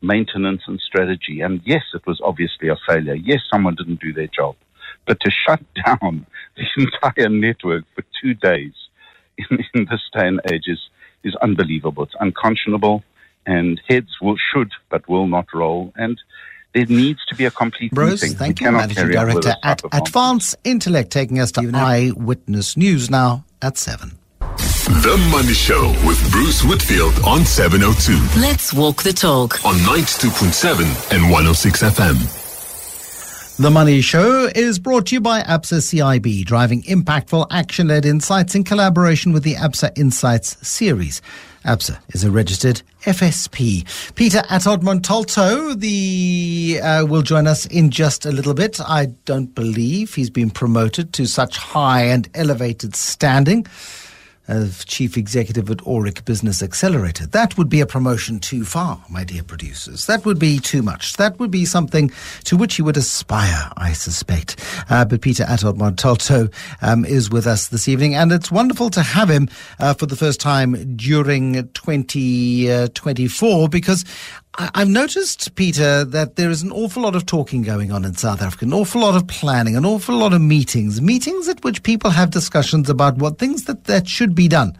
maintenance 0.01 0.61
and 0.67 0.79
strategy. 0.79 1.41
And 1.41 1.61
yes, 1.65 1.83
it 1.93 2.05
was 2.05 2.21
obviously 2.23 2.69
a 2.69 2.77
failure. 2.87 3.15
Yes, 3.15 3.41
someone 3.51 3.75
didn't 3.75 3.99
do 3.99 4.13
their 4.13 4.27
job. 4.27 4.55
But 5.05 5.19
to 5.21 5.31
shut 5.31 5.61
down 5.85 6.25
the 6.55 6.65
entire 6.77 7.29
network 7.29 7.83
for 7.95 8.03
two 8.21 8.33
days 8.33 8.73
in, 9.37 9.59
in 9.73 9.87
this 9.89 10.01
day 10.13 10.27
and 10.27 10.41
age 10.51 10.67
is, 10.67 10.79
is 11.23 11.35
unbelievable. 11.41 12.03
It's 12.03 12.15
unconscionable, 12.19 13.03
and 13.45 13.81
heads 13.87 14.17
will 14.21 14.37
should 14.37 14.71
but 14.89 15.07
will 15.09 15.27
not 15.27 15.47
roll. 15.53 15.93
And 15.95 16.19
there 16.73 16.85
needs 16.85 17.19
to 17.27 17.35
be 17.35 17.45
a 17.45 17.51
complete 17.51 17.91
Bruce, 17.91 18.21
meeting. 18.21 18.37
thank 18.37 18.59
We 18.59 18.65
you, 18.65 18.71
Managing 18.71 18.95
carry 18.95 19.17
on 19.17 19.33
with 19.33 19.43
Director 19.43 19.59
at. 19.63 19.81
Advance 19.91 20.55
Intellect, 20.63 21.11
taking 21.11 21.39
us 21.39 21.51
to 21.53 21.69
Eyewitness 21.73 22.77
News 22.77 23.09
now 23.09 23.45
at 23.61 23.77
7. 23.77 24.11
The 24.39 25.29
Money 25.31 25.53
Show 25.53 25.89
with 26.07 26.31
Bruce 26.31 26.63
Whitfield 26.63 27.13
on 27.25 27.45
702 27.45 28.39
Let's 28.39 28.73
walk 28.73 29.03
the 29.03 29.13
talk. 29.13 29.63
on 29.65 29.75
92.7 29.75 30.81
and 31.11 31.23
106 31.23 31.83
FM. 31.83 33.57
The 33.57 33.69
Money 33.69 34.01
Show 34.01 34.49
is 34.55 34.79
brought 34.79 35.07
to 35.07 35.15
you 35.15 35.21
by 35.21 35.41
ABSA 35.41 35.79
CIB, 35.81 36.45
driving 36.45 36.81
impactful 36.83 37.47
action 37.51 37.89
led 37.89 38.05
insights 38.05 38.55
in 38.55 38.63
collaboration 38.63 39.33
with 39.33 39.43
the 39.43 39.55
ABSA 39.55 39.97
Insights 39.97 40.55
series. 40.67 41.21
ABSA 41.65 41.99
is 42.13 42.23
a 42.23 42.31
registered 42.31 42.81
FSP. 43.03 43.85
Peter 44.15 44.39
Attard 44.49 44.81
Montalto 44.81 45.77
the, 45.77 46.79
uh, 46.81 47.05
will 47.05 47.21
join 47.21 47.47
us 47.47 47.65
in 47.65 47.89
just 47.89 48.25
a 48.25 48.31
little 48.31 48.53
bit. 48.53 48.79
I 48.81 49.07
don't 49.25 49.53
believe 49.53 50.15
he's 50.15 50.29
been 50.29 50.49
promoted 50.49 51.13
to 51.13 51.25
such 51.25 51.57
high 51.57 52.03
and 52.03 52.29
elevated 52.33 52.95
standing 52.95 53.65
of 54.49 54.85
Chief 54.85 55.15
Executive 55.17 55.69
at 55.69 55.85
Aurik 55.87 56.25
Business 56.25 56.61
Accelerator. 56.61 57.25
That 57.27 57.57
would 57.57 57.69
be 57.69 57.79
a 57.79 57.85
promotion 57.85 58.39
too 58.39 58.65
far, 58.65 59.01
my 59.09 59.23
dear 59.23 59.43
producers. 59.43 60.05
That 60.07 60.25
would 60.25 60.39
be 60.39 60.59
too 60.59 60.81
much. 60.81 61.15
That 61.17 61.39
would 61.39 61.51
be 61.51 61.65
something 61.65 62.11
to 62.45 62.57
which 62.57 62.75
he 62.75 62.81
would 62.81 62.97
aspire, 62.97 63.71
I 63.77 63.93
suspect. 63.93 64.57
Uh, 64.89 65.05
but 65.05 65.21
Peter 65.21 65.43
Attard 65.45 65.77
Montalto 65.77 66.51
um, 66.81 67.05
is 67.05 67.29
with 67.29 67.47
us 67.47 67.67
this 67.69 67.87
evening, 67.87 68.15
and 68.15 68.31
it's 68.31 68.51
wonderful 68.51 68.89
to 68.89 69.01
have 69.01 69.29
him 69.29 69.47
uh, 69.79 69.93
for 69.93 70.07
the 70.07 70.15
first 70.15 70.39
time 70.41 70.95
during 70.97 71.67
2024 71.73 73.69
because 73.69 74.03
I- 74.48 74.48
I've 74.57 74.89
noticed, 74.89 75.53
Peter, 75.55 76.03
that 76.03 76.35
there 76.35 76.49
is 76.49 76.63
an 76.63 76.71
awful 76.71 77.03
lot 77.03 77.15
of 77.15 77.25
talking 77.25 77.61
going 77.61 77.91
on 77.91 78.03
in 78.03 78.15
South 78.15 78.41
Africa, 78.41 78.65
an 78.65 78.73
awful 78.73 79.01
lot 79.01 79.15
of 79.15 79.27
planning, 79.27 79.75
an 79.77 79.85
awful 79.85 80.17
lot 80.17 80.33
of 80.33 80.41
meetings, 80.41 81.01
meetings 81.01 81.47
at 81.47 81.63
which 81.63 81.83
people 81.83 82.09
have 82.09 82.31
discussions 82.31 82.89
about 82.89 83.17
what 83.17 83.37
things 83.37 83.65
that, 83.65 83.85
that 83.85 84.07
should 84.07 84.33
be 84.33 84.47
done, 84.47 84.75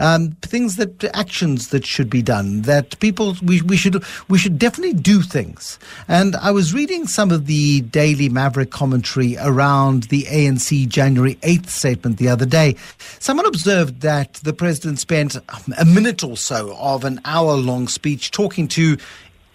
um, 0.00 0.32
things 0.42 0.76
that 0.76 1.04
actions 1.14 1.68
that 1.68 1.86
should 1.86 2.10
be 2.10 2.20
done, 2.20 2.62
that 2.62 2.98
people 2.98 3.36
we, 3.42 3.62
we 3.62 3.76
should 3.76 4.02
we 4.28 4.38
should 4.38 4.58
definitely 4.58 4.92
do 4.92 5.22
things. 5.22 5.78
And 6.08 6.34
I 6.36 6.50
was 6.50 6.74
reading 6.74 7.06
some 7.06 7.30
of 7.30 7.46
the 7.46 7.82
Daily 7.82 8.28
Maverick 8.28 8.70
commentary 8.70 9.36
around 9.38 10.04
the 10.04 10.24
ANC 10.24 10.88
January 10.88 11.36
8th 11.36 11.68
statement 11.68 12.18
the 12.18 12.28
other 12.28 12.46
day. 12.46 12.74
Someone 13.20 13.46
observed 13.46 14.00
that 14.00 14.34
the 14.34 14.52
president 14.52 14.98
spent 14.98 15.36
a 15.78 15.84
minute 15.84 16.24
or 16.24 16.36
so 16.36 16.76
of 16.76 17.04
an 17.04 17.20
hour 17.24 17.54
long 17.54 17.86
speech 17.86 18.32
talking 18.32 18.66
to 18.68 18.98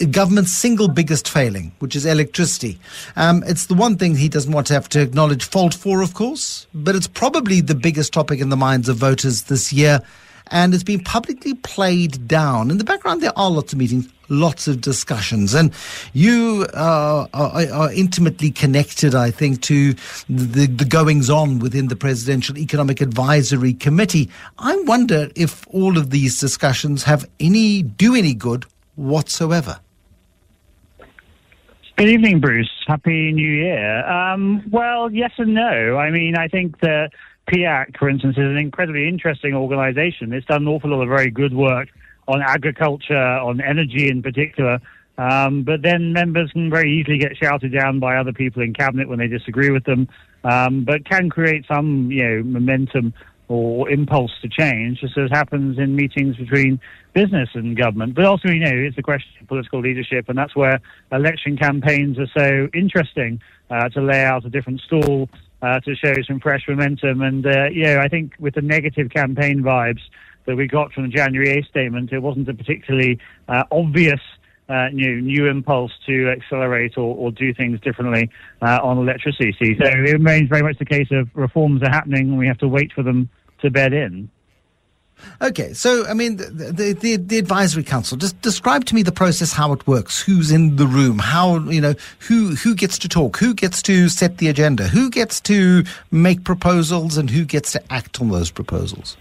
government's 0.06 0.56
single 0.56 0.88
biggest 0.88 1.28
failing, 1.28 1.72
which 1.80 1.96
is 1.96 2.06
electricity. 2.06 2.80
Um, 3.16 3.44
it's 3.48 3.66
the 3.66 3.74
one 3.74 3.98
thing 3.98 4.16
he 4.16 4.30
doesn't 4.30 4.52
want 4.52 4.68
to 4.68 4.74
have 4.74 4.88
to 4.90 5.02
acknowledge 5.02 5.44
fault 5.44 5.74
for, 5.74 6.02
of 6.02 6.14
course, 6.14 6.68
but 6.74 6.96
it's 6.96 7.08
probably 7.08 7.62
the 7.62 7.76
biggest 7.76 8.14
topic 8.14 8.40
in 8.40 8.50
the 8.50 8.58
minds 8.58 8.90
of 8.90 8.98
voters 8.98 9.44
this 9.44 9.74
year. 9.74 10.02
And 10.50 10.74
it's 10.74 10.84
been 10.84 11.04
publicly 11.04 11.56
played 11.56 12.26
down. 12.26 12.72
In 12.72 12.78
the 12.78 12.86
background, 12.86 13.22
there 13.22 13.38
are 13.38 13.52
lots 13.52 13.74
of 13.74 13.80
meetings, 13.80 14.08
lots 14.30 14.66
of 14.70 14.80
discussions. 14.80 15.54
And 15.54 15.74
you 16.14 16.66
uh, 16.74 17.28
are, 17.34 17.68
are 17.70 17.92
intimately 17.92 18.52
connected, 18.52 19.14
I 19.14 19.30
think, 19.30 19.62
to 19.64 19.94
the, 20.30 20.68
the 20.68 20.86
goings 20.86 21.30
on 21.30 21.60
within 21.60 21.90
the 21.90 21.98
Presidential 21.98 22.58
Economic 22.58 23.02
Advisory 23.02 23.74
Committee. 23.74 24.30
I 24.58 24.78
wonder 24.84 25.30
if 25.36 25.68
all 25.68 25.98
of 25.98 26.12
these 26.12 26.40
discussions 26.40 27.04
have 27.04 27.28
any, 27.42 27.82
do 27.82 28.16
any 28.16 28.34
good 28.34 28.66
whatsoever. 28.96 29.82
Good 31.98 32.10
evening, 32.10 32.40
Bruce. 32.40 32.70
Happy 32.86 33.32
New 33.32 33.52
Year. 33.52 34.08
Um, 34.08 34.70
well, 34.70 35.12
yes 35.12 35.32
and 35.40 35.56
no. 35.56 35.98
I 35.98 36.12
mean, 36.12 36.38
I 36.38 36.48
think 36.48 36.80
that 36.82 37.10
PIAC, 37.48 37.98
for 37.98 38.08
instance, 38.08 38.38
is 38.38 38.44
an 38.44 38.56
incredibly 38.56 39.08
interesting 39.08 39.56
organization. 39.56 40.32
It's 40.32 40.46
done 40.46 40.62
an 40.62 40.68
awful 40.68 40.92
lot 40.92 41.02
of 41.02 41.10
very 41.10 41.32
good 41.32 41.56
work 41.56 41.90
on 42.28 42.44
agriculture, 42.44 43.18
on 43.18 43.62
energy 43.62 44.10
in 44.10 44.22
particular. 44.22 44.80
Um, 45.18 45.64
but 45.64 45.82
then 45.82 46.14
members 46.14 46.52
can 46.52 46.70
very 46.70 47.00
easily 47.00 47.18
get 47.18 47.36
shouted 47.36 47.74
down 47.74 48.00
by 48.00 48.18
other 48.18 48.32
people 48.32 48.62
in 48.62 48.76
cabinet 48.76 49.10
when 49.10 49.18
they 49.18 49.28
disagree 49.28 49.72
with 49.72 49.86
them, 49.86 50.08
um, 50.44 50.84
but 50.84 51.04
can 51.04 51.32
create 51.32 51.66
some, 51.68 52.12
you 52.12 52.24
know, 52.24 52.44
momentum 52.44 53.12
or 53.48 53.90
impulse 53.90 54.32
to 54.42 54.50
change, 54.50 55.00
just 55.00 55.18
as 55.18 55.30
happens 55.32 55.78
in 55.78 55.96
meetings 55.96 56.36
between 56.36 56.80
business 57.14 57.50
and 57.54 57.78
government. 57.78 58.14
But 58.14 58.26
also, 58.26 58.50
you 58.50 58.60
know, 58.60 58.72
it's 58.72 58.98
a 58.98 59.02
question 59.02 59.30
of 59.42 59.48
political 59.48 59.80
leadership, 59.80 60.28
and 60.28 60.38
that's 60.38 60.56
where 60.56 60.80
election 61.12 61.58
campaigns 61.58 62.18
are 62.20 62.28
so 62.38 62.68
interesting 62.74 63.42
uh, 63.70 63.90
to 63.90 64.02
lay 64.02 64.24
out 64.24 64.46
a 64.46 64.50
different 64.50 64.82
stall, 64.82 65.30
uh, 65.62 65.80
to 65.82 65.96
show 65.96 66.14
some 66.28 66.40
fresh 66.40 66.64
momentum. 66.68 67.22
And, 67.22 67.46
uh, 67.46 67.70
you 67.72 67.84
know, 67.84 68.00
I 68.00 68.08
think 68.08 68.34
with 68.40 68.56
the 68.56 68.62
negative 68.62 69.10
campaign 69.10 69.62
vibes 69.64 70.02
that 70.46 70.56
we 70.56 70.68
got 70.68 70.92
from 70.94 71.04
the 71.04 71.10
January 71.10 71.48
8th 71.62 71.70
statement, 71.70 72.12
it 72.12 72.20
wasn't 72.20 72.50
a 72.50 72.54
particularly 72.54 73.20
uh, 73.48 73.64
obvious 73.72 74.22
uh, 74.70 74.90
new 74.90 75.22
new 75.22 75.48
impulse 75.48 75.92
to 76.06 76.30
accelerate 76.30 76.98
or, 76.98 77.16
or 77.16 77.32
do 77.32 77.54
things 77.54 77.80
differently 77.82 78.30
uh, 78.62 78.80
on 78.84 78.98
electricity. 78.98 79.56
So 79.80 79.88
it 79.88 79.96
remains 79.96 80.50
very 80.50 80.64
much 80.64 80.78
the 80.78 80.86
case 80.86 81.08
of 81.12 81.30
reforms 81.34 81.82
are 81.84 81.90
happening, 81.90 82.30
and 82.30 82.38
we 82.38 82.48
have 82.48 82.58
to 82.60 82.68
wait 82.68 82.92
for 82.92 83.04
them 83.04 83.30
to 83.62 83.70
bed 83.70 83.94
in. 83.94 84.30
Okay, 85.42 85.74
so 85.74 86.06
I 86.06 86.14
mean, 86.14 86.38
the, 86.38 86.46
the 86.46 86.94
the 86.94 87.16
the 87.18 87.38
advisory 87.38 87.84
council. 87.84 88.18
Just 88.18 88.40
describe 88.42 88.86
to 88.86 88.96
me 88.96 89.04
the 89.04 89.12
process, 89.12 89.52
how 89.54 89.74
it 89.74 89.88
works, 89.88 90.22
who's 90.22 90.52
in 90.52 90.76
the 90.76 90.88
room, 90.88 91.20
how 91.20 91.60
you 91.60 91.82
know 91.82 91.96
who 92.20 92.56
who 92.56 92.76
gets 92.76 92.98
to 93.00 93.10
talk, 93.10 93.38
who 93.38 93.54
gets 93.54 93.82
to 93.84 94.10
set 94.10 94.38
the 94.38 94.48
agenda, 94.48 94.88
who 94.88 95.10
gets 95.10 95.40
to 95.42 95.84
make 96.12 96.44
proposals, 96.44 97.18
and 97.18 97.30
who 97.30 97.46
gets 97.46 97.72
to 97.72 97.94
act 97.94 98.22
on 98.22 98.30
those 98.30 98.52
proposals. 98.52 99.18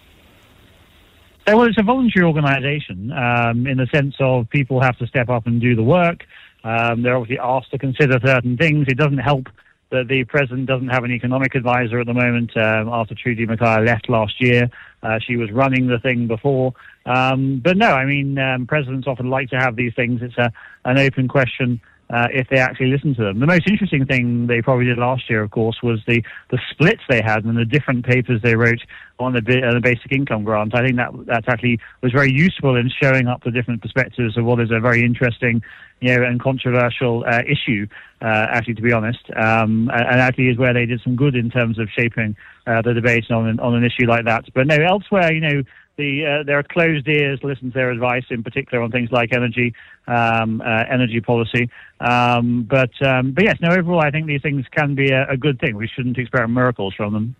Uh, 1.46 1.52
Well, 1.56 1.66
it's 1.68 1.78
a 1.78 1.82
voluntary 1.82 2.24
organisation 2.24 3.12
um, 3.12 3.66
in 3.66 3.78
the 3.78 3.86
sense 3.94 4.16
of 4.18 4.50
people 4.50 4.80
have 4.80 4.98
to 4.98 5.06
step 5.06 5.28
up 5.28 5.46
and 5.46 5.60
do 5.60 5.76
the 5.76 5.82
work. 5.82 6.24
Um, 6.64 7.02
they're 7.02 7.16
obviously 7.16 7.38
asked 7.38 7.70
to 7.70 7.78
consider 7.78 8.18
certain 8.24 8.56
things. 8.56 8.86
It 8.88 8.96
doesn't 8.96 9.18
help 9.18 9.48
that 9.90 10.08
the 10.08 10.24
president 10.24 10.66
doesn't 10.66 10.88
have 10.88 11.04
an 11.04 11.12
economic 11.12 11.54
advisor 11.54 12.00
at 12.00 12.06
the 12.06 12.14
moment 12.14 12.56
um, 12.56 12.88
after 12.88 13.14
Trudi 13.14 13.46
Makhaya 13.46 13.86
left 13.86 14.08
last 14.08 14.40
year. 14.40 14.68
Uh, 15.04 15.20
she 15.20 15.36
was 15.36 15.52
running 15.52 15.86
the 15.86 16.00
thing 16.00 16.26
before. 16.26 16.74
Um, 17.04 17.60
but 17.62 17.76
no, 17.76 17.92
I 17.92 18.04
mean, 18.04 18.36
um, 18.38 18.66
presidents 18.66 19.06
often 19.06 19.30
like 19.30 19.50
to 19.50 19.56
have 19.56 19.76
these 19.76 19.94
things. 19.94 20.22
It's 20.22 20.36
a, 20.38 20.52
an 20.84 20.98
open 20.98 21.28
question 21.28 21.80
uh, 22.10 22.28
if 22.32 22.48
they 22.48 22.58
actually 22.58 22.86
listen 22.86 23.14
to 23.14 23.22
them. 23.22 23.40
The 23.40 23.46
most 23.46 23.66
interesting 23.68 24.06
thing 24.06 24.46
they 24.46 24.62
probably 24.62 24.84
did 24.86 24.98
last 24.98 25.28
year, 25.28 25.42
of 25.42 25.50
course, 25.50 25.82
was 25.82 26.00
the, 26.06 26.22
the 26.50 26.58
splits 26.70 27.02
they 27.08 27.20
had 27.20 27.44
and 27.44 27.56
the 27.56 27.64
different 27.64 28.06
papers 28.06 28.40
they 28.42 28.54
wrote 28.54 28.80
on 29.18 29.32
the, 29.32 29.38
uh, 29.38 29.74
the 29.74 29.80
basic 29.80 30.12
income 30.12 30.44
grant. 30.44 30.74
I 30.74 30.84
think 30.84 30.96
that 30.96 31.10
that 31.26 31.48
actually 31.48 31.80
was 32.02 32.12
very 32.12 32.30
useful 32.30 32.76
in 32.76 32.90
showing 33.02 33.26
up 33.26 33.42
the 33.42 33.50
different 33.50 33.82
perspectives 33.82 34.36
of 34.36 34.44
what 34.44 34.60
is 34.60 34.70
a 34.70 34.78
very 34.78 35.04
interesting, 35.04 35.62
you 36.00 36.14
know, 36.14 36.22
and 36.22 36.40
controversial 36.40 37.24
uh, 37.26 37.42
issue. 37.46 37.86
Uh, 38.22 38.46
actually, 38.50 38.74
to 38.74 38.82
be 38.82 38.92
honest, 38.92 39.24
um, 39.36 39.90
and, 39.92 40.20
actually 40.20 40.48
is 40.48 40.56
where 40.56 40.72
they 40.72 40.86
did 40.86 41.00
some 41.02 41.16
good 41.16 41.34
in 41.34 41.50
terms 41.50 41.78
of 41.78 41.88
shaping 41.90 42.36
uh, 42.66 42.80
the 42.82 42.94
debate 42.94 43.30
on 43.30 43.60
on 43.60 43.74
an 43.74 43.84
issue 43.84 44.06
like 44.06 44.24
that. 44.24 44.44
But 44.54 44.66
no, 44.66 44.76
elsewhere, 44.76 45.32
you 45.32 45.40
know, 45.40 45.62
the 45.96 46.26
uh, 46.26 46.42
there 46.44 46.58
are 46.58 46.62
closed 46.62 47.08
ears 47.08 47.40
listen 47.42 47.70
to 47.70 47.74
their 47.74 47.90
advice, 47.90 48.24
in 48.30 48.42
particular 48.42 48.82
on 48.82 48.90
things 48.90 49.10
like 49.10 49.32
energy, 49.32 49.74
um, 50.06 50.60
uh, 50.60 50.84
energy 50.90 51.20
policy. 51.20 51.70
Um, 52.00 52.66
but 52.68 52.90
um, 53.06 53.32
but 53.32 53.44
yes, 53.44 53.56
no. 53.60 53.70
Overall, 53.70 54.00
I 54.00 54.10
think 54.10 54.26
these 54.26 54.42
things 54.42 54.64
can 54.70 54.94
be 54.94 55.10
a, 55.10 55.28
a 55.30 55.36
good 55.36 55.58
thing. 55.58 55.76
We 55.76 55.88
shouldn't 55.88 56.18
expect 56.18 56.48
miracles 56.48 56.94
from 56.94 57.12
them. 57.12 57.36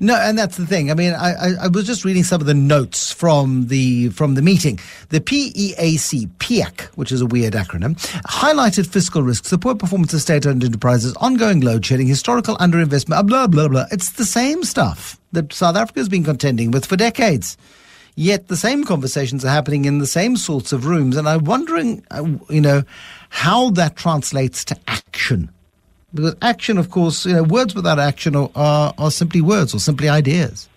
No, 0.00 0.16
and 0.16 0.36
that's 0.38 0.56
the 0.56 0.66
thing. 0.66 0.90
I 0.90 0.94
mean, 0.94 1.12
I, 1.12 1.32
I, 1.32 1.54
I 1.62 1.68
was 1.68 1.86
just 1.86 2.04
reading 2.04 2.24
some 2.24 2.40
of 2.40 2.46
the 2.46 2.54
notes 2.54 3.12
from 3.12 3.68
the 3.68 4.08
from 4.10 4.34
the 4.34 4.42
meeting. 4.42 4.78
The 5.10 5.20
PEAC, 5.20 6.28
PIAC, 6.38 6.80
which 6.96 7.12
is 7.12 7.20
a 7.20 7.26
weird 7.26 7.54
acronym, 7.54 7.94
highlighted 8.24 8.86
fiscal 8.86 9.22
risks, 9.22 9.50
the 9.50 9.58
poor 9.58 9.74
performance 9.74 10.12
of 10.14 10.20
state-owned 10.20 10.64
enterprises, 10.64 11.14
ongoing 11.16 11.60
load 11.60 11.84
shedding, 11.84 12.06
historical 12.06 12.56
underinvestment, 12.56 13.26
blah 13.26 13.46
blah 13.46 13.68
blah. 13.68 13.86
It's 13.90 14.12
the 14.12 14.24
same 14.24 14.64
stuff 14.64 15.18
that 15.32 15.52
South 15.52 15.76
Africa 15.76 16.00
has 16.00 16.08
been 16.08 16.24
contending 16.24 16.70
with 16.70 16.86
for 16.86 16.96
decades. 16.96 17.56
Yet 18.16 18.46
the 18.46 18.56
same 18.56 18.84
conversations 18.84 19.44
are 19.44 19.48
happening 19.48 19.86
in 19.86 19.98
the 19.98 20.06
same 20.06 20.36
sorts 20.36 20.72
of 20.72 20.86
rooms, 20.86 21.16
and 21.16 21.28
I'm 21.28 21.44
wondering, 21.44 22.04
uh, 22.12 22.24
you 22.48 22.60
know, 22.60 22.84
how 23.30 23.70
that 23.70 23.96
translates 23.96 24.64
to 24.66 24.76
action. 24.86 25.50
Because 26.14 26.36
action, 26.42 26.78
of 26.78 26.90
course, 26.90 27.26
you 27.26 27.32
know, 27.34 27.42
words 27.42 27.74
without 27.74 27.98
action 27.98 28.36
are, 28.36 28.50
are, 28.54 28.94
are 28.96 29.10
simply 29.10 29.40
words 29.40 29.74
or 29.74 29.80
simply 29.80 30.08
ideas. 30.08 30.68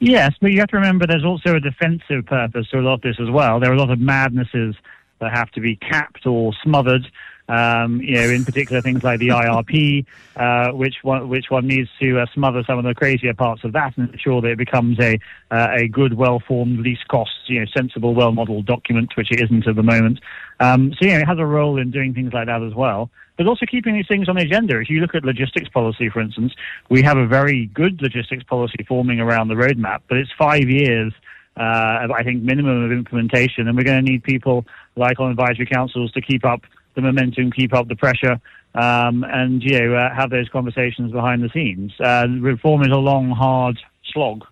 Yes, 0.00 0.32
but 0.40 0.50
you 0.50 0.58
have 0.58 0.68
to 0.70 0.76
remember 0.76 1.06
there's 1.06 1.24
also 1.24 1.54
a 1.54 1.60
defensive 1.60 2.26
purpose 2.26 2.68
to 2.70 2.78
a 2.78 2.82
lot 2.82 2.94
of 2.94 3.00
this 3.02 3.20
as 3.20 3.30
well. 3.30 3.60
There 3.60 3.70
are 3.70 3.74
a 3.74 3.78
lot 3.78 3.90
of 3.90 4.00
madnesses 4.00 4.74
that 5.20 5.30
have 5.32 5.50
to 5.52 5.60
be 5.60 5.76
capped 5.76 6.26
or 6.26 6.52
smothered. 6.62 7.06
Um, 7.48 8.00
you 8.00 8.14
know, 8.14 8.22
in 8.22 8.44
particular 8.44 8.80
things 8.80 9.02
like 9.02 9.20
the 9.20 9.28
IRP, 9.28 10.06
uh, 10.36 10.72
which 10.72 10.96
one 11.02 11.28
which 11.28 11.50
one 11.50 11.66
needs 11.66 11.90
to 12.00 12.20
uh, 12.20 12.26
smother 12.32 12.64
some 12.66 12.78
of 12.78 12.84
the 12.84 12.94
crazier 12.94 13.34
parts 13.34 13.62
of 13.62 13.72
that 13.72 13.96
and 13.96 14.10
ensure 14.10 14.40
that 14.40 14.52
it 14.52 14.58
becomes 14.58 14.98
a 14.98 15.18
uh, 15.50 15.68
a 15.72 15.88
good, 15.88 16.14
well-formed, 16.14 16.80
least 16.80 17.06
cost, 17.08 17.30
you 17.46 17.60
know, 17.60 17.66
sensible, 17.76 18.14
well-modeled 18.14 18.66
document, 18.66 19.12
which 19.16 19.30
it 19.30 19.40
isn't 19.40 19.66
at 19.66 19.76
the 19.76 19.82
moment. 19.82 20.20
Um, 20.62 20.92
so 20.98 21.06
yeah, 21.06 21.18
it 21.18 21.26
has 21.26 21.38
a 21.38 21.46
role 21.46 21.78
in 21.78 21.90
doing 21.90 22.14
things 22.14 22.32
like 22.32 22.46
that 22.46 22.62
as 22.62 22.74
well. 22.74 23.10
But 23.36 23.46
also 23.46 23.66
keeping 23.66 23.94
these 23.94 24.06
things 24.06 24.28
on 24.28 24.36
the 24.36 24.42
agenda. 24.42 24.78
If 24.78 24.90
you 24.90 25.00
look 25.00 25.14
at 25.14 25.24
logistics 25.24 25.68
policy, 25.68 26.08
for 26.08 26.20
instance, 26.20 26.52
we 26.90 27.02
have 27.02 27.16
a 27.16 27.26
very 27.26 27.66
good 27.66 28.00
logistics 28.02 28.44
policy 28.44 28.84
forming 28.86 29.20
around 29.20 29.48
the 29.48 29.54
roadmap, 29.54 30.00
but 30.08 30.18
it's 30.18 30.30
five 30.38 30.68
years 30.68 31.12
uh, 31.56 32.08
I 32.14 32.22
think, 32.24 32.42
minimum 32.42 32.84
of 32.84 32.92
implementation. 32.92 33.68
And 33.68 33.76
we're 33.76 33.84
going 33.84 34.04
to 34.04 34.10
need 34.10 34.22
people 34.22 34.64
like 34.96 35.20
on 35.20 35.30
advisory 35.30 35.66
councils 35.66 36.12
to 36.12 36.20
keep 36.20 36.44
up 36.44 36.62
the 36.94 37.02
momentum, 37.02 37.50
keep 37.52 37.74
up 37.74 37.88
the 37.88 37.96
pressure, 37.96 38.40
um, 38.74 39.24
and 39.24 39.62
you 39.62 39.78
know 39.78 39.94
uh, 39.94 40.14
have 40.14 40.30
those 40.30 40.48
conversations 40.48 41.12
behind 41.12 41.42
the 41.42 41.50
scenes. 41.50 41.92
Uh, 42.00 42.26
reform 42.40 42.82
is 42.82 42.88
a 42.88 42.96
long, 42.96 43.30
hard 43.30 43.78
slog. 44.12 44.44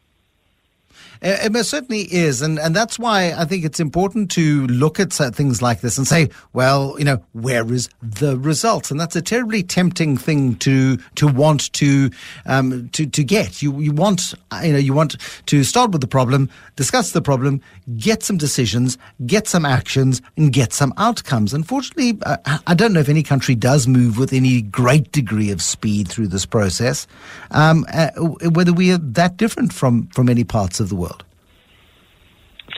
It, 1.23 1.55
it 1.55 1.65
certainly 1.65 2.03
is, 2.13 2.41
and 2.41 2.59
and 2.59 2.75
that's 2.75 2.99
why 2.99 3.33
I 3.37 3.45
think 3.45 3.65
it's 3.65 3.81
important 3.81 4.31
to 4.33 4.67
look 4.69 4.99
at 4.99 5.13
things 5.13 5.61
like 5.61 5.81
this 5.81 5.99
and 5.99 6.07
say, 6.07 6.31
well, 6.53 6.97
you 6.99 7.05
know, 7.05 7.23
where 7.33 7.71
is 7.73 7.89
the 8.03 8.39
result? 8.39 8.91
And 8.91 8.99
that's 8.99 9.17
a 9.17 9.23
terribly 9.23 9.63
tempting 9.63 10.17
thing 10.17 10.57
to 10.57 10.97
to 11.17 11.27
want 11.27 11.73
to 11.75 12.11
um, 12.47 12.89
to 12.91 13.07
to 13.07 13.23
get. 13.23 13.61
You 13.61 13.79
you 13.81 13.93
want 13.93 14.35
you 14.63 14.73
know 14.73 14.79
you 14.79 14.95
want 14.95 15.17
to 15.47 15.63
start 15.65 15.91
with 15.91 16.01
the 16.01 16.07
problem, 16.09 16.49
discuss 16.77 17.13
the 17.13 17.23
problem, 17.23 17.61
get 17.99 18.23
some 18.23 18.39
decisions, 18.39 18.97
get 19.27 19.47
some 19.47 19.67
actions, 19.67 20.23
and 20.37 20.53
get 20.53 20.73
some 20.73 20.95
outcomes. 20.97 21.53
Unfortunately, 21.53 22.19
uh, 22.23 22.59
I 22.67 22.75
don't 22.75 22.93
know 22.93 23.01
if 23.01 23.09
any 23.09 23.23
country 23.23 23.55
does 23.55 23.87
move 23.87 24.17
with 24.17 24.33
any 24.33 24.63
great 24.63 25.13
degree 25.13 25.51
of 25.51 25.61
speed 25.61 26.09
through 26.09 26.29
this 26.29 26.47
process. 26.47 27.07
Um, 27.51 27.85
uh, 27.93 28.11
whether 28.51 28.73
we 28.73 28.93
are 28.93 28.99
that 28.99 29.37
different 29.37 29.73
from 29.73 30.07
from 30.09 30.27
many 30.27 30.45
parts 30.45 30.81
of 30.81 30.89
the 30.89 30.97
world. 30.97 31.10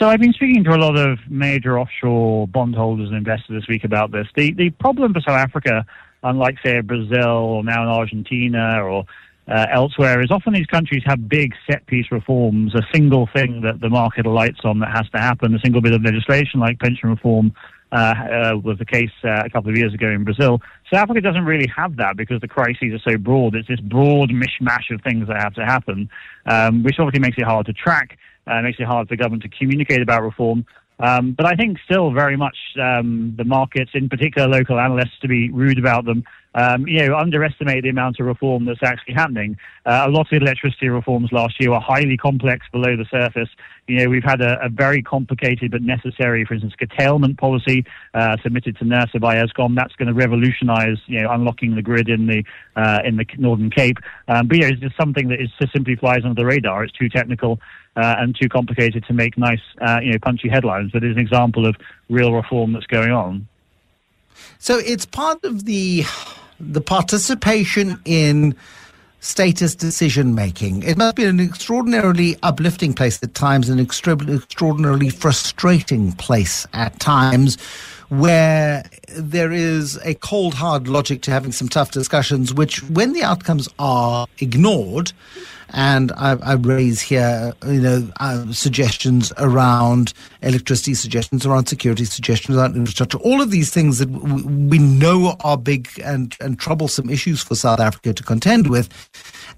So 0.02 0.08
I've 0.08 0.18
been 0.18 0.32
speaking 0.32 0.64
to 0.64 0.74
a 0.74 0.82
lot 0.82 0.98
of 0.98 1.20
major 1.30 1.78
offshore 1.78 2.48
bondholders 2.48 3.10
and 3.10 3.16
investors 3.16 3.60
this 3.60 3.68
week 3.68 3.84
about 3.84 4.10
this. 4.10 4.26
The 4.34 4.52
the 4.52 4.70
problem 4.70 5.14
for 5.14 5.20
South 5.20 5.38
Africa, 5.38 5.86
unlike 6.24 6.56
say 6.64 6.80
Brazil 6.80 7.28
or 7.28 7.62
now 7.62 7.84
in 7.84 7.88
Argentina 7.88 8.82
or 8.82 9.04
uh, 9.46 9.66
elsewhere, 9.70 10.20
is 10.20 10.32
often 10.32 10.54
these 10.54 10.66
countries 10.66 11.04
have 11.06 11.28
big 11.28 11.54
set 11.70 11.86
piece 11.86 12.10
reforms, 12.10 12.74
a 12.74 12.82
single 12.92 13.28
thing 13.32 13.60
that 13.60 13.80
the 13.80 13.88
market 13.88 14.26
alights 14.26 14.58
on 14.64 14.80
that 14.80 14.90
has 14.90 15.08
to 15.10 15.18
happen, 15.18 15.54
a 15.54 15.60
single 15.60 15.80
bit 15.80 15.92
of 15.92 16.02
legislation 16.02 16.58
like 16.58 16.80
pension 16.80 17.08
reform. 17.08 17.52
Uh, 17.92 18.14
uh, 18.54 18.56
was 18.64 18.78
the 18.78 18.86
case 18.86 19.10
uh, 19.22 19.42
a 19.44 19.50
couple 19.50 19.70
of 19.70 19.76
years 19.76 19.92
ago 19.92 20.08
in 20.08 20.24
Brazil. 20.24 20.62
South 20.90 21.02
Africa 21.02 21.20
doesn't 21.20 21.44
really 21.44 21.68
have 21.76 21.94
that 21.96 22.16
because 22.16 22.40
the 22.40 22.48
crises 22.48 22.90
are 22.94 23.10
so 23.10 23.18
broad. 23.18 23.54
It's 23.54 23.68
this 23.68 23.80
broad 23.80 24.30
mishmash 24.30 24.90
of 24.90 25.02
things 25.02 25.28
that 25.28 25.36
have 25.36 25.52
to 25.56 25.64
happen, 25.66 26.08
um, 26.46 26.82
which 26.84 26.96
obviously 26.98 27.20
makes 27.20 27.36
it 27.36 27.44
hard 27.44 27.66
to 27.66 27.74
track 27.74 28.18
uh, 28.46 28.62
makes 28.62 28.78
it 28.80 28.86
hard 28.86 29.08
for 29.08 29.16
government 29.16 29.42
to 29.42 29.48
communicate 29.48 30.02
about 30.02 30.22
reform. 30.22 30.64
Um, 30.98 31.32
but 31.32 31.46
I 31.46 31.54
think 31.54 31.78
still 31.84 32.12
very 32.12 32.36
much 32.36 32.56
um, 32.80 33.34
the 33.36 33.44
markets, 33.44 33.90
in 33.94 34.08
particular 34.08 34.46
local 34.48 34.78
analysts, 34.78 35.18
to 35.22 35.28
be 35.28 35.50
rude 35.50 35.78
about 35.78 36.04
them, 36.04 36.24
um, 36.54 36.86
you 36.86 37.06
know, 37.06 37.16
underestimate 37.16 37.82
the 37.82 37.88
amount 37.88 38.20
of 38.20 38.26
reform 38.26 38.64
that's 38.64 38.82
actually 38.82 39.14
happening. 39.14 39.56
Uh, 39.86 40.04
a 40.06 40.10
lot 40.10 40.32
of 40.32 40.42
electricity 40.42 40.88
reforms 40.88 41.30
last 41.32 41.54
year 41.58 41.70
were 41.70 41.80
highly 41.80 42.16
complex 42.16 42.66
below 42.70 42.96
the 42.96 43.06
surface. 43.10 43.48
You 43.88 43.98
know, 43.98 44.10
we've 44.10 44.24
had 44.24 44.40
a, 44.40 44.58
a 44.64 44.68
very 44.68 45.02
complicated 45.02 45.70
but 45.70 45.82
necessary, 45.82 46.44
for 46.44 46.54
instance, 46.54 46.74
curtailment 46.78 47.38
policy 47.38 47.84
uh, 48.14 48.36
submitted 48.42 48.76
to 48.78 48.84
NERSA 48.84 49.20
by 49.20 49.36
Eskom. 49.36 49.74
That's 49.74 49.94
going 49.94 50.08
to 50.08 50.14
revolutionise, 50.14 50.98
you 51.06 51.22
know, 51.22 51.30
unlocking 51.30 51.74
the 51.74 51.82
grid 51.82 52.08
in 52.08 52.26
the 52.26 52.44
uh, 52.76 53.00
in 53.04 53.16
the 53.16 53.26
Northern 53.38 53.70
Cape. 53.70 53.98
Um, 54.28 54.46
but 54.46 54.58
yeah, 54.58 54.66
it's 54.66 54.80
just 54.80 54.96
something 54.96 55.28
that 55.28 55.40
is 55.40 55.50
just 55.60 55.72
simply 55.72 55.96
flies 55.96 56.20
under 56.24 56.40
the 56.40 56.46
radar. 56.46 56.84
It's 56.84 56.92
too 56.92 57.08
technical 57.08 57.60
uh, 57.96 58.16
and 58.18 58.36
too 58.40 58.48
complicated 58.48 59.04
to 59.06 59.14
make 59.14 59.36
nice, 59.36 59.60
uh, 59.80 60.00
you 60.02 60.12
know, 60.12 60.18
punchy 60.22 60.48
headlines. 60.48 60.90
But 60.92 61.02
it's 61.02 61.16
an 61.16 61.20
example 61.20 61.66
of 61.66 61.76
real 62.08 62.32
reform 62.32 62.72
that's 62.72 62.86
going 62.86 63.10
on. 63.10 63.48
So 64.58 64.78
it's 64.78 65.06
part 65.06 65.44
of 65.44 65.64
the 65.64 66.04
the 66.62 66.80
participation 66.80 68.00
in 68.04 68.54
status 69.20 69.74
decision 69.74 70.34
making. 70.34 70.82
It 70.82 70.96
must 70.96 71.16
be 71.16 71.24
an 71.24 71.40
extraordinarily 71.40 72.36
uplifting 72.42 72.92
place 72.92 73.22
at 73.22 73.34
times, 73.34 73.68
an 73.68 73.78
extraordinarily 73.78 75.10
frustrating 75.10 76.12
place 76.12 76.66
at 76.72 76.98
times 76.98 77.56
where 78.12 78.84
there 79.16 79.50
is 79.52 79.98
a 80.04 80.12
cold, 80.16 80.52
hard 80.52 80.86
logic 80.86 81.22
to 81.22 81.30
having 81.30 81.50
some 81.50 81.66
tough 81.66 81.92
discussions, 81.92 82.52
which, 82.52 82.82
when 82.90 83.14
the 83.14 83.22
outcomes 83.22 83.70
are 83.78 84.26
ignored, 84.38 85.12
and 85.70 86.12
I, 86.12 86.32
I 86.42 86.52
raise 86.52 87.00
here, 87.00 87.54
you 87.66 87.80
know, 87.80 88.06
uh, 88.20 88.52
suggestions 88.52 89.32
around 89.38 90.12
electricity, 90.42 90.92
suggestions 90.92 91.46
around 91.46 91.68
security, 91.68 92.04
suggestions 92.04 92.58
around 92.58 92.76
infrastructure, 92.76 93.16
all 93.16 93.40
of 93.40 93.50
these 93.50 93.70
things 93.70 93.98
that 93.98 94.12
w- 94.12 94.46
we 94.46 94.78
know 94.78 95.34
are 95.42 95.56
big 95.56 95.88
and, 96.04 96.36
and 96.38 96.58
troublesome 96.58 97.08
issues 97.08 97.42
for 97.42 97.54
South 97.54 97.80
Africa 97.80 98.12
to 98.12 98.22
contend 98.22 98.68
with. 98.68 98.90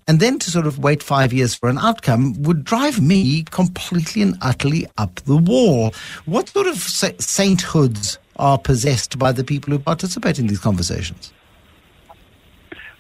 And 0.07 0.20
then 0.20 0.38
to 0.38 0.50
sort 0.52 0.68
of 0.68 0.78
wait 0.78 1.02
five 1.02 1.32
years 1.32 1.57
for 1.57 1.68
an 1.68 1.78
outcome 1.78 2.40
would 2.44 2.62
drive 2.62 3.00
me 3.00 3.42
completely 3.50 4.22
and 4.22 4.36
utterly 4.42 4.86
up 4.96 5.16
the 5.22 5.38
wall. 5.38 5.92
What 6.26 6.50
sort 6.50 6.68
of 6.68 6.76
sa- 6.76 7.18
sainthoods 7.18 8.18
are 8.37 8.59
possessed 8.59 9.18
by 9.18 9.32
the 9.32 9.45
people 9.45 9.72
who 9.72 9.78
participate 9.78 10.39
in 10.39 10.47
these 10.47 10.61
conversations? 10.61 11.32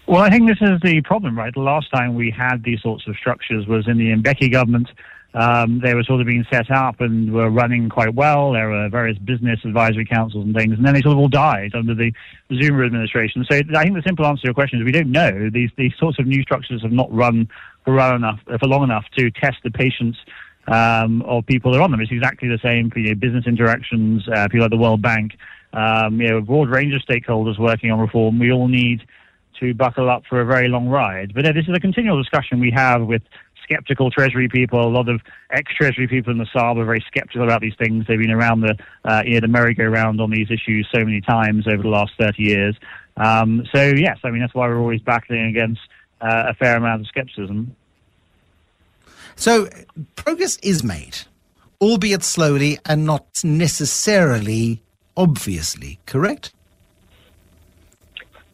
Well, 0.06 0.20
I 0.20 0.28
think 0.28 0.46
this 0.46 0.58
is 0.60 0.80
the 0.82 1.00
problem, 1.02 1.38
right? 1.38 1.52
The 1.54 1.60
last 1.60 1.90
time 1.90 2.14
we 2.14 2.30
had 2.30 2.62
these 2.62 2.82
sorts 2.82 3.06
of 3.08 3.16
structures 3.16 3.66
was 3.66 3.88
in 3.88 3.96
the 3.96 4.10
Mbeki 4.10 4.52
government. 4.52 4.88
Um, 5.32 5.80
they 5.80 5.94
were 5.94 6.04
sort 6.04 6.20
of 6.20 6.28
being 6.28 6.44
set 6.52 6.70
up 6.70 7.00
and 7.00 7.32
were 7.32 7.50
running 7.50 7.88
quite 7.88 8.14
well. 8.14 8.52
There 8.52 8.68
were 8.68 8.88
various 8.88 9.18
business 9.18 9.58
advisory 9.64 10.04
councils 10.04 10.44
and 10.44 10.54
things, 10.54 10.74
and 10.76 10.86
then 10.86 10.94
they 10.94 11.00
sort 11.00 11.14
of 11.14 11.18
all 11.18 11.28
died 11.28 11.74
under 11.74 11.94
the 11.94 12.12
Zuma 12.52 12.84
administration. 12.84 13.44
So 13.50 13.56
I 13.56 13.82
think 13.82 13.96
the 13.96 14.02
simple 14.06 14.26
answer 14.26 14.42
to 14.42 14.48
your 14.48 14.54
question 14.54 14.78
is 14.78 14.84
we 14.84 14.92
don't 14.92 15.10
know. 15.10 15.50
These 15.50 15.70
these 15.76 15.92
sorts 15.98 16.20
of 16.20 16.26
new 16.26 16.42
structures 16.42 16.82
have 16.82 16.92
not 16.92 17.12
run 17.12 17.48
for 17.84 17.98
enough 18.14 18.38
for 18.44 18.68
long 18.68 18.84
enough 18.84 19.06
to 19.16 19.30
test 19.32 19.56
the 19.64 19.70
patience 19.70 20.16
um, 20.68 21.22
of 21.22 21.46
people 21.46 21.72
that 21.72 21.78
are 21.78 21.82
on 21.82 21.90
them. 21.90 22.00
It's 22.00 22.12
exactly 22.12 22.48
the 22.48 22.58
same 22.62 22.90
for 22.90 22.98
you 22.98 23.10
know, 23.10 23.14
business 23.14 23.46
interactions, 23.46 24.26
uh, 24.28 24.48
people 24.48 24.60
like 24.60 24.70
the 24.70 24.76
World 24.76 25.02
Bank, 25.02 25.32
um, 25.72 26.20
you 26.20 26.28
know, 26.28 26.38
a 26.38 26.42
broad 26.42 26.68
range 26.68 26.94
of 26.94 27.02
stakeholders 27.02 27.58
working 27.58 27.90
on 27.90 27.98
reform. 27.98 28.38
We 28.38 28.52
all 28.52 28.68
need 28.68 29.02
to 29.60 29.74
buckle 29.74 30.10
up 30.10 30.24
for 30.28 30.40
a 30.40 30.44
very 30.44 30.68
long 30.68 30.88
ride. 30.88 31.32
But 31.34 31.46
uh, 31.46 31.52
this 31.52 31.66
is 31.68 31.74
a 31.76 31.80
continual 31.80 32.20
discussion 32.20 32.60
we 32.60 32.72
have 32.72 33.02
with 33.02 33.22
skeptical 33.62 34.10
Treasury 34.10 34.48
people. 34.48 34.80
A 34.80 34.88
lot 34.88 35.08
of 35.08 35.20
ex-Treasury 35.50 36.06
people 36.06 36.32
in 36.32 36.38
the 36.38 36.46
SARB 36.54 36.78
are 36.78 36.84
very 36.84 37.04
skeptical 37.06 37.44
about 37.44 37.60
these 37.60 37.74
things. 37.78 38.04
They've 38.06 38.18
been 38.18 38.30
around 38.30 38.60
the, 38.60 38.76
uh, 39.04 39.22
you 39.24 39.34
know, 39.34 39.40
the 39.40 39.48
merry-go-round 39.48 40.20
on 40.20 40.30
these 40.30 40.50
issues 40.50 40.88
so 40.94 41.04
many 41.04 41.20
times 41.20 41.66
over 41.66 41.82
the 41.82 41.88
last 41.88 42.12
30 42.18 42.42
years. 42.42 42.76
Um, 43.16 43.66
so, 43.74 43.82
yes, 43.82 44.18
I 44.24 44.30
mean, 44.30 44.40
that's 44.40 44.54
why 44.54 44.68
we're 44.68 44.78
always 44.78 45.00
battling 45.00 45.46
against 45.46 45.80
uh, 46.20 46.44
a 46.48 46.54
fair 46.54 46.76
amount 46.76 47.02
of 47.02 47.06
skepticism. 47.08 47.74
So 49.36 49.68
progress 50.16 50.56
is 50.58 50.84
made, 50.84 51.18
albeit 51.80 52.22
slowly 52.22 52.78
and 52.84 53.04
not 53.04 53.26
necessarily 53.44 54.82
obviously, 55.16 55.98
correct? 56.06 56.52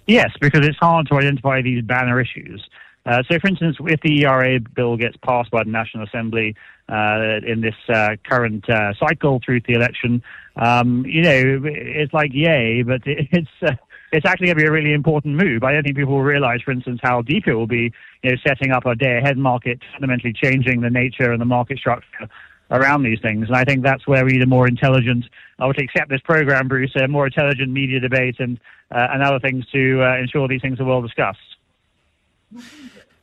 Yes, 0.07 0.31
because 0.41 0.67
it's 0.67 0.79
hard 0.79 1.07
to 1.09 1.15
identify 1.15 1.63
these 1.63 1.83
banner 1.83 2.21
issues. 2.21 2.69
Uh, 3.07 3.23
so, 3.31 3.39
for 3.39 3.49
instance, 3.49 3.77
if 3.81 4.01
the 4.01 4.25
ERA 4.25 4.61
bill 4.61 4.97
gets 4.97 5.17
passed 5.19 5.51
by 5.51 5.65
the 5.65 5.71
National 5.71 6.05
Assembly 6.05 6.55
uh, 6.89 7.41
in 7.47 7.61
this 7.61 7.77
uh, 7.89 8.17
current 8.25 8.69
uh, 8.69 8.93
cycle 8.95 9.41
through 9.45 9.61
the 9.61 9.73
election, 9.73 10.23
um, 10.57 11.07
you 11.07 11.23
know, 11.23 11.63
it's 11.65 12.13
like 12.13 12.33
yay, 12.35 12.83
but 12.83 13.03
it's 13.07 13.49
uh, 13.63 13.73
it's 14.13 14.27
actually 14.27 14.47
going 14.47 14.59
to 14.59 14.63
be 14.65 14.69
a 14.69 14.73
really 14.73 14.93
important 14.93 15.37
move. 15.37 15.63
I 15.63 15.73
don't 15.73 15.83
think 15.83 15.97
people 15.97 16.15
will 16.15 16.23
realize, 16.23 16.61
for 16.63 16.73
instance, 16.73 17.01
how 17.03 17.23
deep 17.23 17.47
it 17.47 17.55
will 17.55 17.67
be, 17.67 17.93
you 18.23 18.31
know, 18.31 18.37
setting 18.47 18.73
up 18.73 18.87
a 18.87 18.95
day 18.95 19.19
ahead 19.19 19.39
market, 19.39 19.81
fundamentally 19.93 20.33
changing 20.33 20.81
the 20.81 20.91
nature 20.91 21.33
and 21.33 21.41
the 21.41 21.47
market 21.47 21.79
structure 21.79 22.29
around 22.71 23.03
these 23.03 23.21
things. 23.21 23.49
And 23.49 23.57
I 23.57 23.65
think 23.65 23.83
that's 23.83 24.07
where 24.07 24.25
we 24.25 24.33
need 24.33 24.43
a 24.43 24.47
more 24.47 24.67
intelligent, 24.67 25.25
I 25.59 25.67
would 25.67 25.81
accept 25.81 26.09
this 26.09 26.21
program, 26.23 26.69
Bruce, 26.69 26.95
a 26.97 27.09
more 27.09 27.27
intelligent 27.27 27.71
media 27.71 28.01
debate 28.01 28.37
and, 28.39 28.59
uh, 28.91 29.09
and 29.11 29.23
other 29.23 29.41
things 29.41 29.67
to 29.73 30.03
uh, 30.03 30.17
ensure 30.19 30.49
these 30.49 30.63
things 30.63 30.81
are 30.81 30.85
well 30.85 31.03
discussed. 31.03 31.39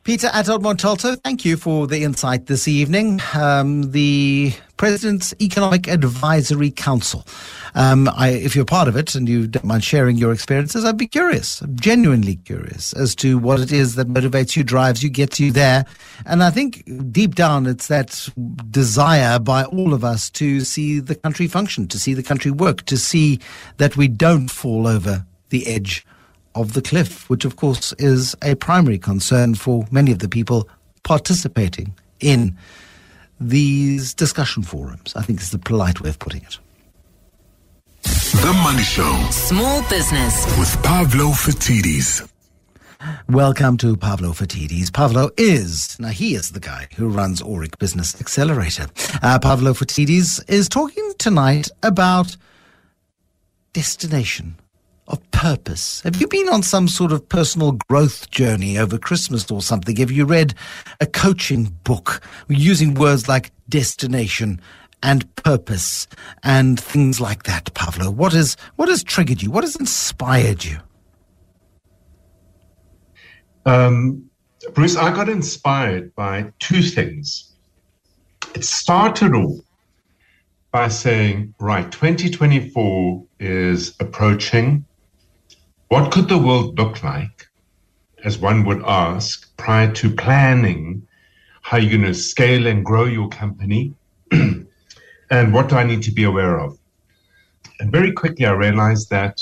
Peter 0.08 0.30
Attard 0.30 0.62
Montalto, 0.62 1.22
thank 1.22 1.44
you 1.44 1.58
for 1.58 1.86
the 1.86 2.06
insight 2.06 2.46
this 2.46 2.66
evening. 2.66 3.20
Um, 3.34 3.92
the 3.92 4.54
President's 4.78 5.34
Economic 5.42 5.90
Advisory 5.90 6.72
Council. 6.72 7.26
Um, 7.76 8.10
I, 8.16 8.30
if 8.30 8.56
you're 8.56 8.64
part 8.64 8.88
of 8.88 8.96
it 8.96 9.16
and 9.16 9.28
you 9.28 9.48
don't 9.48 9.66
mind 9.66 9.84
sharing 9.84 10.16
your 10.16 10.32
experiences, 10.32 10.86
I'd 10.86 10.96
be 10.96 11.08
curious, 11.08 11.62
genuinely 11.76 12.38
curious, 12.38 12.94
as 12.94 13.16
to 13.16 13.38
what 13.38 13.60
it 13.60 13.74
is 13.74 13.96
that 13.96 14.08
motivates 14.08 14.56
you, 14.56 14.64
drives 14.64 15.04
you, 15.04 15.10
gets 15.10 15.42
you 15.42 15.52
there. 15.52 15.86
And 16.26 16.42
I 16.42 16.52
think 16.52 16.90
deep 17.12 17.36
down, 17.36 17.66
it's 17.66 17.88
that 17.88 18.30
desire 18.72 19.40
by 19.40 19.66
all 19.66 19.94
of 19.94 20.06
us 20.06 20.30
to 20.30 20.62
see 20.62 21.02
the 21.02 21.16
country 21.16 21.48
function, 21.48 21.86
to 21.90 22.00
see 22.00 22.14
the 22.14 22.24
country 22.24 22.52
work, 22.52 22.86
to 22.86 22.96
see 22.96 23.42
that 23.76 23.98
we 23.98 24.08
don't 24.08 24.48
fall 24.48 24.88
over 24.88 25.26
the 25.50 25.68
edge 25.68 26.06
of 26.58 26.74
the 26.74 26.82
cliff, 26.82 27.30
which 27.30 27.46
of 27.46 27.56
course 27.56 27.94
is 27.94 28.36
a 28.42 28.56
primary 28.56 28.98
concern 28.98 29.56
for 29.56 29.86
many 29.92 30.12
of 30.12 30.20
the 30.20 30.28
people 30.28 30.68
participating 31.04 31.94
in 32.20 32.58
these 33.40 34.14
discussion 34.14 34.64
forums. 34.64 35.14
I 35.16 35.22
think 35.22 35.40
is 35.40 35.52
the 35.52 35.60
polite 35.60 36.02
way 36.02 36.10
of 36.10 36.20
putting 36.20 36.42
it. 36.44 36.58
The 38.04 38.54
Money 38.64 38.84
Show 38.84 39.28
Small 39.32 39.88
business. 39.90 40.46
with 40.58 40.84
Pavlo 40.84 41.30
Phitidis. 41.32 42.28
Welcome 43.30 43.78
to 43.78 43.96
Pavlo 43.96 44.32
Phitidis. 44.32 44.92
Pavlo 44.92 45.30
is, 45.38 46.00
now 46.00 46.08
he 46.10 46.34
is 46.34 46.52
the 46.52 46.60
guy 46.60 46.88
who 46.96 47.08
runs 47.08 47.44
Aurik 47.44 47.78
Business 47.78 48.20
Accelerator. 48.20 48.88
Uh, 49.22 49.38
Pavlo 49.38 49.74
Phitidis 49.74 50.44
is 50.50 50.68
talking 50.68 51.14
tonight 51.20 51.70
about 51.84 52.36
destination 53.74 54.56
of 55.08 55.32
purpose. 55.32 56.02
Have 56.02 56.20
you 56.20 56.28
been 56.28 56.50
on 56.50 56.64
some 56.64 56.88
sort 56.88 57.12
of 57.12 57.28
personal 57.30 57.74
growth 57.88 58.30
journey 58.30 58.78
over 58.78 58.98
Christmas 58.98 59.50
or 59.50 59.62
something? 59.62 59.96
Have 59.98 60.12
you 60.12 60.26
read 60.26 60.54
a 61.00 61.06
coaching 61.06 61.76
book 61.84 62.22
using 62.48 62.94
words 62.94 63.28
like 63.28 63.52
destination 63.70 64.60
and 65.04 65.34
purpose 65.36 66.08
and 66.44 66.80
things 66.80 67.22
like 67.22 67.44
that, 67.44 67.74
Pavlo? 67.74 68.12
What 68.12 68.34
is 68.34 68.58
what 68.76 68.90
has 68.90 69.04
triggered 69.04 69.42
you? 69.42 69.52
What 69.52 69.64
has 69.64 69.76
inspired 69.76 70.66
you? 70.66 70.78
Um, 73.66 74.30
Bruce, 74.74 74.96
I 74.96 75.14
got 75.14 75.30
inspired 75.30 76.16
by 76.16 76.52
two 76.60 76.82
things. 76.82 77.54
It 78.56 78.64
started 78.64 79.36
all 79.36 79.62
by 80.72 80.88
saying, 80.88 81.54
right, 81.60 81.92
2024 81.92 83.26
is 83.40 83.96
approaching. 84.00 84.86
What 85.90 86.12
could 86.12 86.28
the 86.28 86.38
world 86.38 86.78
look 86.78 87.02
like, 87.02 87.48
as 88.26 88.38
one 88.38 88.66
would 88.66 88.84
ask, 88.86 89.56
prior 89.56 89.92
to 89.94 90.14
planning 90.14 91.08
how 91.62 91.78
you're 91.78 91.98
going 91.98 92.12
to 92.12 92.14
scale 92.14 92.68
and 92.68 92.84
grow 92.84 93.06
your 93.06 93.30
company? 93.30 93.94
and 94.32 95.54
what 95.54 95.70
do 95.70 95.78
I 95.78 95.86
need 95.86 96.04
to 96.04 96.12
be 96.12 96.26
aware 96.26 96.60
of? 96.60 96.78
And 97.80 97.90
very 97.90 98.12
quickly, 98.12 98.46
I 98.46 98.52
realized 98.52 99.10
that 99.12 99.42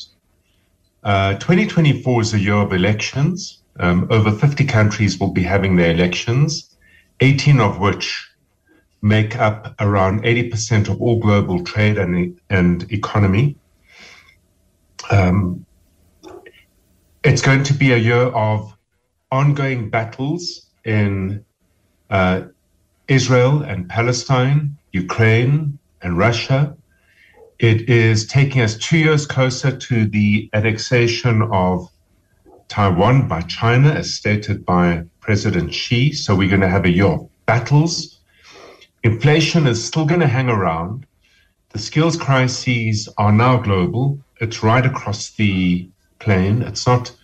uh, 1.04 1.34
2024 1.36 2.22
is 2.22 2.34
a 2.34 2.40
year 2.40 2.54
of 2.54 2.74
elections. 2.74 3.62
Um, 3.80 4.08
over 4.12 4.32
50 4.32 4.66
countries 4.66 5.20
will 5.20 5.32
be 5.32 5.44
having 5.44 5.76
their 5.76 5.92
elections, 5.92 6.76
18 7.22 7.60
of 7.60 7.80
which 7.80 8.30
make 9.02 9.36
up 9.36 9.74
around 9.80 10.24
80% 10.24 10.90
of 10.90 11.02
all 11.02 11.20
global 11.20 11.64
trade 11.64 11.98
and, 11.98 12.40
and 12.50 12.92
economy. 12.92 13.56
Um, 15.12 15.65
it's 17.26 17.42
going 17.42 17.64
to 17.64 17.74
be 17.74 17.92
a 17.92 17.98
year 17.98 18.28
of 18.36 18.78
ongoing 19.32 19.90
battles 19.90 20.68
in 20.84 21.44
uh, 22.12 22.44
Israel 23.08 23.64
and 23.64 23.90
Palestine, 23.90 24.78
Ukraine 24.92 25.80
and 26.04 26.20
Russia. 26.20 26.78
It 27.58 27.90
is 27.90 28.28
taking 28.28 28.62
us 28.62 28.78
two 28.78 29.00
years 29.00 29.26
closer 29.26 29.76
to 29.76 30.06
the 30.06 30.52
annexation 30.54 31.42
of 31.52 31.90
Taiwan 32.68 33.28
by 33.28 33.42
China, 33.42 33.90
as 33.90 34.14
stated 34.14 34.64
by 34.64 35.04
President 35.20 35.74
Xi. 35.74 36.14
So 36.14 36.36
we're 36.36 36.50
going 36.50 36.62
to 36.62 36.70
have 36.70 36.86
a 36.86 36.92
year 36.92 37.08
of 37.08 37.28
battles. 37.48 38.20
Inflation 39.04 39.66
is 39.66 39.84
still 39.84 40.06
going 40.06 40.22
to 40.22 40.28
hang 40.28 40.50
around. 40.50 41.08
The 41.70 41.80
skills 41.80 42.18
crises 42.18 43.10
are 43.18 43.32
now 43.32 43.58
global. 43.58 44.20
It's 44.40 44.62
right 44.62 44.86
across 44.86 45.32
the 45.32 45.90
plane. 46.20 46.62
It's 46.62 46.88
not 46.88 47.16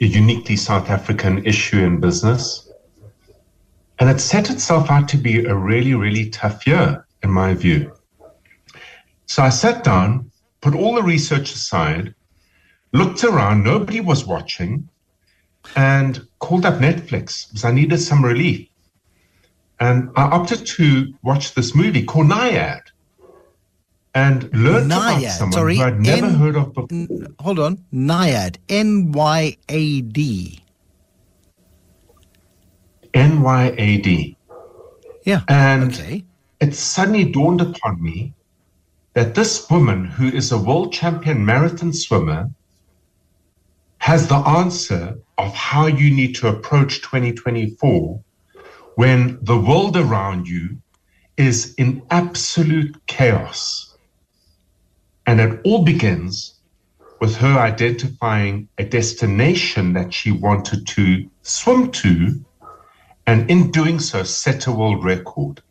a 0.00 0.06
uniquely 0.06 0.56
South 0.56 0.90
African 0.90 1.44
issue 1.44 1.80
in 1.80 2.00
business. 2.00 2.70
And 3.98 4.10
it 4.10 4.20
set 4.20 4.50
itself 4.50 4.90
out 4.90 5.08
to 5.08 5.16
be 5.16 5.44
a 5.44 5.54
really, 5.54 5.94
really 5.94 6.28
tough 6.30 6.66
year, 6.66 7.06
in 7.22 7.30
my 7.30 7.54
view. 7.54 7.92
So 9.26 9.42
I 9.42 9.48
sat 9.48 9.84
down, 9.84 10.30
put 10.60 10.74
all 10.74 10.94
the 10.94 11.02
research 11.02 11.52
aside, 11.54 12.14
looked 12.92 13.24
around, 13.24 13.64
nobody 13.64 14.00
was 14.00 14.26
watching, 14.26 14.88
and 15.74 16.26
called 16.38 16.64
up 16.66 16.74
Netflix 16.74 17.48
because 17.48 17.64
I 17.64 17.72
needed 17.72 17.98
some 17.98 18.24
relief. 18.24 18.68
And 19.80 20.10
I 20.16 20.22
opted 20.22 20.66
to 20.66 21.14
watch 21.22 21.54
this 21.54 21.74
movie 21.74 22.04
called 22.04 22.28
Nyad 22.28 22.82
and 24.16 24.50
learned 24.54 24.90
about 24.90 25.20
Nyad, 25.20 25.30
someone 25.30 25.52
sorry, 25.52 25.76
who 25.76 25.82
I'd 25.82 26.00
never 26.00 26.26
N- 26.26 26.34
heard 26.34 26.56
of 26.56 26.72
before. 26.72 26.88
N- 26.90 27.34
hold 27.38 27.58
on, 27.58 27.84
Nyad, 27.92 28.56
N 28.70 29.12
Y 29.12 29.56
A 29.68 30.00
D. 30.00 30.60
N 33.12 33.42
Y 33.42 33.74
A 33.76 33.98
D. 33.98 34.36
Yeah. 35.24 35.42
And 35.48 35.92
okay. 35.92 36.24
it 36.60 36.74
suddenly 36.74 37.30
dawned 37.30 37.60
upon 37.60 38.02
me 38.02 38.32
that 39.12 39.34
this 39.34 39.68
woman, 39.70 40.06
who 40.06 40.28
is 40.28 40.50
a 40.50 40.58
world 40.58 40.94
champion 40.94 41.44
marathon 41.44 41.92
swimmer, 41.92 42.50
has 43.98 44.28
the 44.28 44.36
answer 44.36 45.18
of 45.36 45.52
how 45.52 45.86
you 45.86 46.14
need 46.14 46.34
to 46.36 46.48
approach 46.48 47.02
2024 47.02 48.22
when 48.94 49.38
the 49.42 49.58
world 49.58 49.94
around 49.98 50.48
you 50.48 50.78
is 51.36 51.74
in 51.74 52.00
absolute 52.10 52.96
chaos. 53.06 53.85
And 55.26 55.40
it 55.40 55.60
all 55.64 55.82
begins 55.82 56.54
with 57.20 57.36
her 57.36 57.58
identifying 57.58 58.68
a 58.78 58.84
destination 58.84 59.92
that 59.94 60.12
she 60.12 60.30
wanted 60.30 60.86
to 60.86 61.28
swim 61.42 61.90
to, 61.90 62.44
and 63.26 63.50
in 63.50 63.70
doing 63.70 63.98
so, 63.98 64.22
set 64.22 64.66
a 64.66 64.72
world 64.72 65.04
record. 65.04 65.62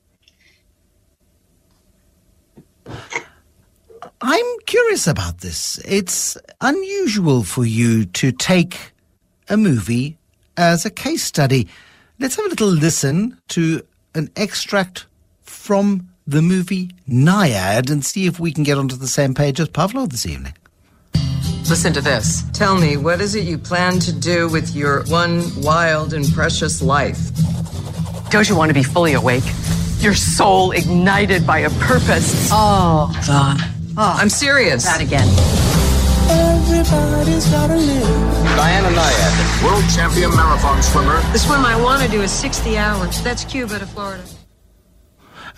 I'm 4.21 4.45
curious 4.65 5.07
about 5.07 5.39
this. 5.39 5.79
It's 5.85 6.37
unusual 6.59 7.43
for 7.43 7.65
you 7.65 8.05
to 8.05 8.31
take 8.31 8.93
a 9.49 9.55
movie 9.55 10.17
as 10.57 10.85
a 10.85 10.89
case 10.89 11.23
study. 11.23 11.67
Let's 12.19 12.35
have 12.35 12.45
a 12.45 12.49
little 12.49 12.69
listen 12.69 13.39
to 13.49 13.85
an 14.15 14.31
extract 14.35 15.05
from 15.41 16.09
the 16.27 16.41
movie 16.41 16.91
Nyad 17.07 17.91
and 17.91 18.03
see 18.03 18.25
if 18.25 18.39
we 18.39 18.51
can 18.51 18.63
get 18.63 18.77
onto 18.77 18.95
the 18.95 19.07
same 19.07 19.33
page 19.33 19.59
as 19.59 19.69
Pavlo 19.69 20.05
this 20.05 20.25
evening. 20.25 20.53
Listen 21.69 21.93
to 21.93 22.01
this. 22.01 22.43
Tell 22.53 22.77
me, 22.77 22.95
what 22.97 23.21
is 23.21 23.33
it 23.35 23.43
you 23.43 23.57
plan 23.57 23.99
to 23.99 24.13
do 24.13 24.47
with 24.49 24.75
your 24.75 25.03
one 25.05 25.43
wild 25.61 26.13
and 26.13 26.25
precious 26.31 26.81
life? 26.81 27.19
Don't 28.29 28.47
you 28.47 28.55
want 28.55 28.69
to 28.69 28.73
be 28.73 28.83
fully 28.83 29.13
awake? 29.13 29.43
Your 29.97 30.13
soul 30.13 30.71
ignited 30.71 31.47
by 31.47 31.59
a 31.59 31.69
purpose. 31.71 32.49
Oh, 32.51 33.11
God. 33.25 33.57
Oh, 33.97 34.15
I'm 34.19 34.29
serious. 34.29 34.83
That 34.83 35.01
again. 35.01 35.27
Everybody's 36.29 37.47
gotta 37.49 37.75
live. 37.75 38.45
Diana 38.55 38.89
Nyad, 38.89 39.63
world 39.63 39.83
champion 39.95 40.35
marathon 40.35 40.81
swimmer. 40.83 41.21
The 41.31 41.39
swim 41.39 41.65
I 41.65 41.81
want 41.81 42.03
to 42.03 42.09
do 42.09 42.21
is 42.21 42.31
60 42.31 42.77
hours. 42.77 43.21
That's 43.23 43.43
Cuba 43.45 43.79
to 43.79 43.85
Florida. 43.85 44.23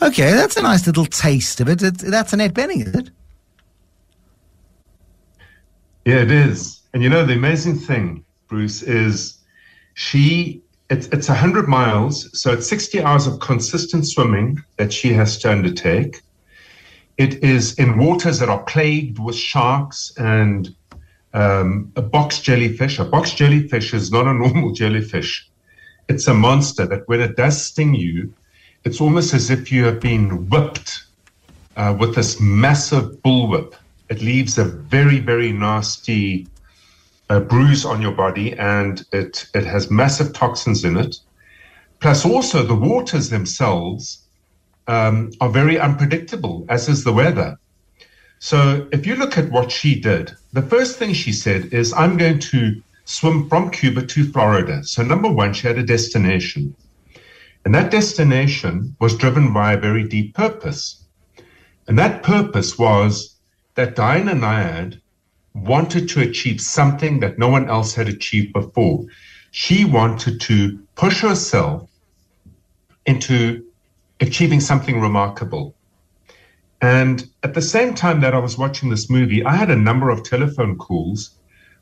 Okay, 0.01 0.31
that's 0.31 0.57
a 0.57 0.61
nice 0.61 0.85
little 0.85 1.05
taste 1.05 1.59
of 1.59 1.67
it. 1.69 1.81
It- 1.81 1.97
That's 1.97 2.33
Annette 2.33 2.53
Bening, 2.53 2.85
is 2.87 2.93
it? 2.95 3.09
Yeah, 6.05 6.17
it 6.21 6.31
is. 6.31 6.81
And 6.93 7.03
you 7.03 7.09
know, 7.09 7.25
the 7.25 7.33
amazing 7.33 7.75
thing, 7.77 8.23
Bruce, 8.47 8.81
is 8.81 9.39
she, 9.95 10.61
it's, 10.89 11.07
it's 11.07 11.27
100 11.27 11.67
miles. 11.67 12.29
So 12.39 12.53
it's 12.53 12.67
60 12.67 13.01
hours 13.01 13.27
of 13.27 13.39
consistent 13.39 14.07
swimming 14.07 14.63
that 14.77 14.93
she 14.93 15.13
has 15.13 15.37
to 15.39 15.51
undertake. 15.51 16.21
It 17.17 17.43
is 17.43 17.73
in 17.79 17.97
waters 17.97 18.39
that 18.39 18.47
are 18.49 18.63
plagued 18.63 19.19
with 19.19 19.35
sharks 19.35 20.13
and 20.17 20.69
um, 21.33 21.91
a 21.95 22.01
box 22.01 22.39
jellyfish. 22.39 22.99
A 22.99 23.05
box 23.05 23.33
jellyfish 23.33 23.93
is 23.93 24.11
not 24.11 24.27
a 24.27 24.33
normal 24.43 24.71
jellyfish. 24.71 25.49
It's 26.07 26.27
a 26.27 26.33
monster 26.33 26.85
that 26.85 27.07
when 27.07 27.19
it 27.19 27.35
does 27.35 27.61
sting 27.61 27.95
you, 27.95 28.33
it's 28.83 29.01
almost 29.01 29.33
as 29.33 29.49
if 29.49 29.71
you 29.71 29.85
have 29.85 29.99
been 29.99 30.49
whipped 30.49 31.03
uh, 31.75 31.95
with 31.99 32.15
this 32.15 32.39
massive 32.39 33.11
bullwhip. 33.23 33.73
It 34.09 34.21
leaves 34.21 34.57
a 34.57 34.63
very, 34.63 35.19
very 35.19 35.51
nasty 35.51 36.47
uh, 37.29 37.41
bruise 37.41 37.85
on 37.85 38.01
your 38.01 38.13
body, 38.13 38.53
and 38.57 39.05
it 39.11 39.47
it 39.53 39.65
has 39.65 39.91
massive 39.91 40.33
toxins 40.33 40.83
in 40.85 40.97
it. 40.97 41.17
Plus, 41.99 42.25
also 42.25 42.63
the 42.63 42.75
waters 42.75 43.29
themselves 43.29 44.19
um, 44.87 45.31
are 45.41 45.49
very 45.49 45.79
unpredictable, 45.79 46.65
as 46.69 46.87
is 46.87 47.03
the 47.03 47.13
weather. 47.13 47.57
So, 48.39 48.87
if 48.91 49.05
you 49.07 49.15
look 49.15 49.37
at 49.37 49.51
what 49.51 49.71
she 49.71 49.99
did, 49.99 50.31
the 50.53 50.61
first 50.61 50.97
thing 50.97 51.13
she 51.13 51.31
said 51.31 51.73
is, 51.73 51.91
I'm 51.93 52.17
going 52.17 52.39
to 52.39 52.81
swim 53.05 53.49
from 53.49 53.71
Cuba 53.71 54.05
to 54.05 54.31
Florida. 54.31 54.83
So, 54.83 55.03
number 55.03 55.29
one, 55.29 55.53
she 55.53 55.67
had 55.67 55.77
a 55.77 55.83
destination. 55.83 56.75
And 57.65 57.75
that 57.75 57.91
destination 57.91 58.95
was 58.99 59.17
driven 59.17 59.53
by 59.53 59.73
a 59.73 59.79
very 59.79 60.07
deep 60.07 60.33
purpose. 60.33 61.03
And 61.87 61.97
that 61.99 62.23
purpose 62.23 62.77
was 62.77 63.35
that 63.75 63.95
Diana 63.95 64.33
Nyad 64.33 64.99
wanted 65.53 66.09
to 66.09 66.21
achieve 66.21 66.61
something 66.61 67.19
that 67.19 67.39
no 67.39 67.47
one 67.47 67.69
else 67.69 67.93
had 67.93 68.07
achieved 68.07 68.53
before. 68.53 69.05
She 69.51 69.85
wanted 69.85 70.39
to 70.41 70.79
push 70.95 71.21
herself 71.21 71.89
into 73.05 73.65
achieving 74.19 74.59
something 74.59 74.99
remarkable. 74.99 75.75
And 76.81 77.27
at 77.43 77.53
the 77.53 77.61
same 77.61 77.95
time 77.95 78.21
that 78.21 78.35
I 78.35 78.39
was 78.39 78.57
watching 78.57 78.89
this 78.89 79.09
movie, 79.09 79.43
I 79.43 79.55
had 79.55 79.71
a 79.71 79.75
number 79.75 80.09
of 80.09 80.23
telephone 80.23 80.77
calls 80.77 81.36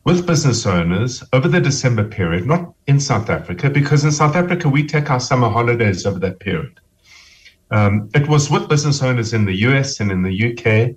with 0.06 0.28
business 0.28 0.66
owners 0.68 1.24
over 1.34 1.48
the 1.48 1.60
December 1.60 2.04
period, 2.04 2.46
not 2.46 2.74
in 2.86 3.00
South 3.00 3.30
Africa, 3.30 3.70
because 3.70 4.06
in 4.06 4.12
South 4.12 4.36
Africa 4.36 4.70
we 4.70 4.86
take 4.86 5.10
our 5.10 5.20
summer 5.20 5.50
holidays 5.50 6.06
over 6.06 6.20
that 6.20 6.40
period. 6.40 6.80
Um, 7.72 8.10
it 8.14 8.28
was 8.28 8.52
with 8.52 8.70
business 8.70 9.02
owners 9.02 9.34
in 9.34 9.46
the 9.46 9.56
US 9.68 10.00
and 10.00 10.12
in 10.12 10.22
the 10.22 10.52
UK. 10.52 10.96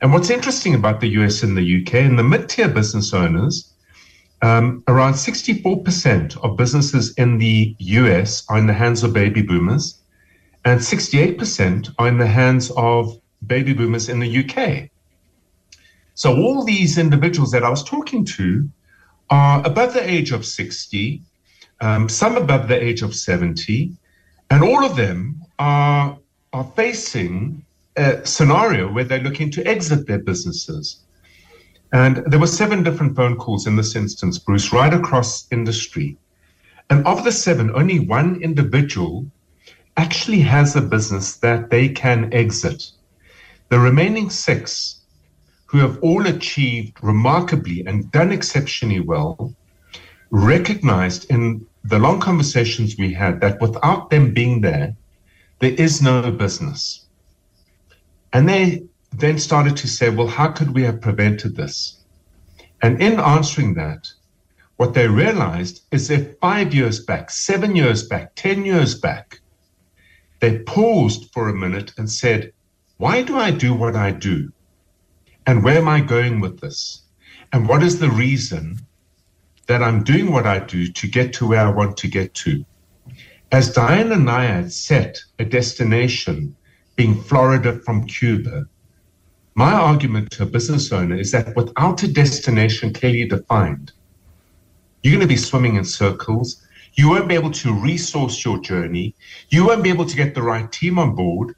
And 0.00 0.12
what's 0.12 0.30
interesting 0.30 0.74
about 0.74 1.00
the 1.00 1.08
US 1.20 1.42
and 1.42 1.56
the 1.56 1.82
UK, 1.82 1.94
in 1.94 2.16
the 2.16 2.22
mid 2.22 2.48
tier 2.48 2.68
business 2.68 3.12
owners, 3.12 3.74
um, 4.40 4.82
around 4.88 5.14
64% 5.14 6.42
of 6.42 6.56
businesses 6.56 7.12
in 7.14 7.36
the 7.36 7.76
US 7.78 8.44
are 8.48 8.56
in 8.56 8.66
the 8.66 8.72
hands 8.72 9.02
of 9.02 9.12
baby 9.12 9.42
boomers, 9.42 10.00
and 10.64 10.80
68% 10.80 11.90
are 11.98 12.08
in 12.08 12.16
the 12.16 12.26
hands 12.26 12.70
of 12.76 13.20
baby 13.46 13.74
boomers 13.74 14.08
in 14.08 14.20
the 14.20 14.38
UK. 14.38 14.88
So 16.18 16.36
all 16.36 16.64
these 16.64 16.98
individuals 16.98 17.52
that 17.52 17.62
I 17.62 17.70
was 17.70 17.84
talking 17.84 18.24
to 18.24 18.68
are 19.30 19.64
above 19.64 19.94
the 19.94 20.02
age 20.02 20.32
of 20.32 20.44
60, 20.44 21.22
um, 21.80 22.08
some 22.08 22.36
above 22.36 22.66
the 22.66 22.74
age 22.74 23.02
of 23.02 23.14
70, 23.14 23.92
and 24.50 24.64
all 24.64 24.84
of 24.84 24.96
them 24.96 25.40
are, 25.60 26.18
are 26.52 26.72
facing 26.74 27.64
a 27.94 28.26
scenario 28.26 28.92
where 28.92 29.04
they're 29.04 29.22
looking 29.22 29.48
to 29.52 29.64
exit 29.64 30.08
their 30.08 30.18
businesses. 30.18 31.04
And 31.92 32.24
there 32.26 32.40
were 32.40 32.48
seven 32.48 32.82
different 32.82 33.14
phone 33.14 33.36
calls 33.36 33.68
in 33.68 33.76
this 33.76 33.94
instance, 33.94 34.40
Bruce, 34.40 34.72
right 34.72 34.92
across 34.92 35.46
industry. 35.52 36.16
And 36.90 37.06
of 37.06 37.22
the 37.22 37.30
seven, 37.30 37.70
only 37.76 38.00
one 38.00 38.42
individual 38.42 39.30
actually 39.96 40.40
has 40.40 40.74
a 40.74 40.80
business 40.80 41.36
that 41.36 41.70
they 41.70 41.88
can 41.88 42.34
exit. 42.34 42.90
The 43.68 43.78
remaining 43.78 44.30
six, 44.30 44.97
who 45.68 45.78
have 45.78 45.98
all 46.00 46.26
achieved 46.26 46.96
remarkably 47.02 47.84
and 47.86 48.10
done 48.10 48.32
exceptionally 48.32 49.00
well, 49.00 49.54
recognized 50.30 51.30
in 51.30 51.66
the 51.84 51.98
long 51.98 52.20
conversations 52.20 52.96
we 52.98 53.12
had 53.12 53.40
that 53.40 53.60
without 53.60 54.08
them 54.08 54.32
being 54.32 54.62
there, 54.62 54.96
there 55.60 55.74
is 55.74 56.00
no 56.00 56.32
business. 56.32 57.06
And 58.32 58.48
they 58.48 58.84
then 59.12 59.38
started 59.38 59.76
to 59.78 59.88
say, 59.88 60.08
well, 60.08 60.26
how 60.26 60.48
could 60.48 60.74
we 60.74 60.82
have 60.84 61.02
prevented 61.02 61.54
this? 61.54 61.98
And 62.80 63.02
in 63.02 63.20
answering 63.20 63.74
that, 63.74 64.08
what 64.76 64.94
they 64.94 65.06
realized 65.06 65.82
is 65.90 66.08
that 66.08 66.40
five 66.40 66.72
years 66.72 67.04
back, 67.04 67.30
seven 67.30 67.76
years 67.76 68.06
back, 68.06 68.34
10 68.36 68.64
years 68.64 68.94
back, 68.94 69.40
they 70.40 70.60
paused 70.60 71.30
for 71.34 71.48
a 71.48 71.54
minute 71.54 71.92
and 71.98 72.10
said, 72.10 72.52
why 72.96 73.22
do 73.22 73.36
I 73.36 73.50
do 73.50 73.74
what 73.74 73.96
I 73.96 74.12
do? 74.12 74.50
And 75.48 75.64
where 75.64 75.78
am 75.78 75.88
I 75.88 76.02
going 76.02 76.40
with 76.40 76.60
this? 76.60 77.04
And 77.54 77.66
what 77.66 77.82
is 77.82 77.98
the 77.98 78.10
reason 78.10 78.80
that 79.66 79.82
I'm 79.82 80.04
doing 80.04 80.30
what 80.30 80.46
I 80.46 80.58
do 80.58 80.88
to 80.88 81.08
get 81.08 81.32
to 81.32 81.46
where 81.48 81.66
I 81.66 81.70
want 81.70 81.96
to 81.96 82.06
get 82.06 82.34
to? 82.44 82.66
As 83.50 83.72
Diana 83.72 84.18
had 84.42 84.70
set 84.70 85.18
a 85.38 85.46
destination 85.46 86.54
being 86.96 87.22
Florida 87.22 87.80
from 87.80 88.06
Cuba, 88.06 88.66
my 89.54 89.72
argument 89.72 90.32
to 90.32 90.42
a 90.42 90.46
business 90.46 90.92
owner 90.92 91.16
is 91.16 91.32
that 91.32 91.56
without 91.56 92.02
a 92.02 92.12
destination 92.12 92.92
clearly 92.92 93.26
defined, 93.26 93.92
you're 95.02 95.14
going 95.14 95.26
to 95.26 95.34
be 95.34 95.38
swimming 95.38 95.76
in 95.76 95.84
circles. 95.86 96.62
You 96.92 97.08
won't 97.08 97.26
be 97.26 97.36
able 97.36 97.52
to 97.52 97.72
resource 97.72 98.44
your 98.44 98.60
journey. 98.60 99.14
You 99.48 99.66
won't 99.66 99.82
be 99.82 99.88
able 99.88 100.04
to 100.04 100.16
get 100.16 100.34
the 100.34 100.42
right 100.42 100.70
team 100.70 100.98
on 100.98 101.14
board. 101.14 101.54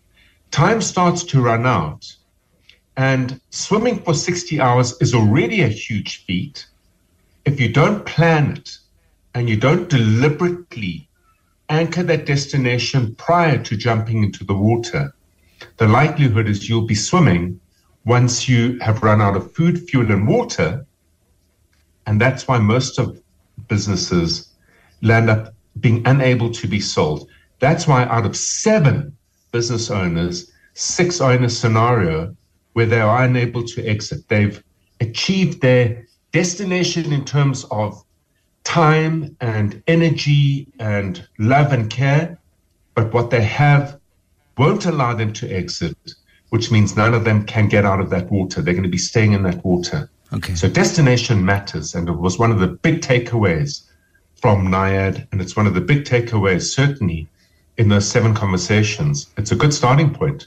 Time 0.52 0.80
starts 0.80 1.24
to 1.24 1.42
run 1.42 1.66
out. 1.66 2.06
And 3.00 3.40
swimming 3.48 4.00
for 4.00 4.12
60 4.12 4.60
hours 4.60 4.92
is 5.00 5.14
already 5.14 5.62
a 5.62 5.68
huge 5.68 6.22
feat. 6.26 6.66
If 7.46 7.58
you 7.58 7.72
don't 7.72 8.04
plan 8.04 8.58
it 8.58 8.76
and 9.34 9.48
you 9.48 9.56
don't 9.56 9.88
deliberately 9.88 11.08
anchor 11.70 12.02
that 12.02 12.26
destination 12.26 13.14
prior 13.14 13.56
to 13.56 13.74
jumping 13.74 14.22
into 14.22 14.44
the 14.44 14.52
water, 14.52 15.14
the 15.78 15.88
likelihood 15.88 16.46
is 16.46 16.68
you'll 16.68 16.86
be 16.86 16.94
swimming 16.94 17.58
once 18.04 18.50
you 18.50 18.78
have 18.80 19.02
run 19.02 19.22
out 19.22 19.34
of 19.34 19.50
food, 19.54 19.88
fuel, 19.88 20.12
and 20.12 20.28
water. 20.28 20.84
And 22.04 22.20
that's 22.20 22.46
why 22.46 22.58
most 22.58 22.98
of 22.98 23.18
businesses 23.66 24.50
land 25.00 25.30
up 25.30 25.54
being 25.80 26.06
unable 26.06 26.50
to 26.50 26.68
be 26.68 26.80
sold. 26.80 27.30
That's 27.60 27.86
why 27.86 28.04
out 28.04 28.26
of 28.26 28.36
seven 28.36 29.16
business 29.52 29.90
owners, 29.90 30.52
six 30.74 31.22
a 31.22 31.48
scenario 31.48 32.36
where 32.72 32.86
they 32.86 33.00
are 33.00 33.24
unable 33.24 33.64
to 33.64 33.86
exit. 33.86 34.28
They've 34.28 34.62
achieved 35.00 35.60
their 35.60 36.06
destination 36.32 37.12
in 37.12 37.24
terms 37.24 37.64
of 37.70 38.04
time 38.64 39.36
and 39.40 39.82
energy 39.86 40.68
and 40.78 41.26
love 41.38 41.72
and 41.72 41.90
care, 41.90 42.38
but 42.94 43.12
what 43.12 43.30
they 43.30 43.42
have 43.42 43.98
won't 44.58 44.86
allow 44.86 45.14
them 45.14 45.32
to 45.32 45.50
exit, 45.50 45.96
which 46.50 46.70
means 46.70 46.96
none 46.96 47.14
of 47.14 47.24
them 47.24 47.44
can 47.46 47.68
get 47.68 47.84
out 47.84 48.00
of 48.00 48.10
that 48.10 48.30
water. 48.30 48.60
They're 48.60 48.74
going 48.74 48.84
to 48.84 48.90
be 48.90 48.98
staying 48.98 49.32
in 49.32 49.42
that 49.44 49.64
water. 49.64 50.10
Okay. 50.32 50.54
So 50.54 50.68
destination 50.68 51.44
matters, 51.44 51.94
and 51.94 52.08
it 52.08 52.18
was 52.18 52.38
one 52.38 52.52
of 52.52 52.60
the 52.60 52.68
big 52.68 53.00
takeaways 53.00 53.82
from 54.36 54.68
Nyad, 54.68 55.26
and 55.32 55.40
it's 55.40 55.56
one 55.56 55.66
of 55.66 55.74
the 55.74 55.80
big 55.80 56.04
takeaways 56.04 56.62
certainly 56.62 57.28
in 57.76 57.88
those 57.88 58.06
seven 58.06 58.34
conversations. 58.34 59.26
It's 59.36 59.52
a 59.52 59.56
good 59.56 59.74
starting 59.74 60.12
point. 60.14 60.46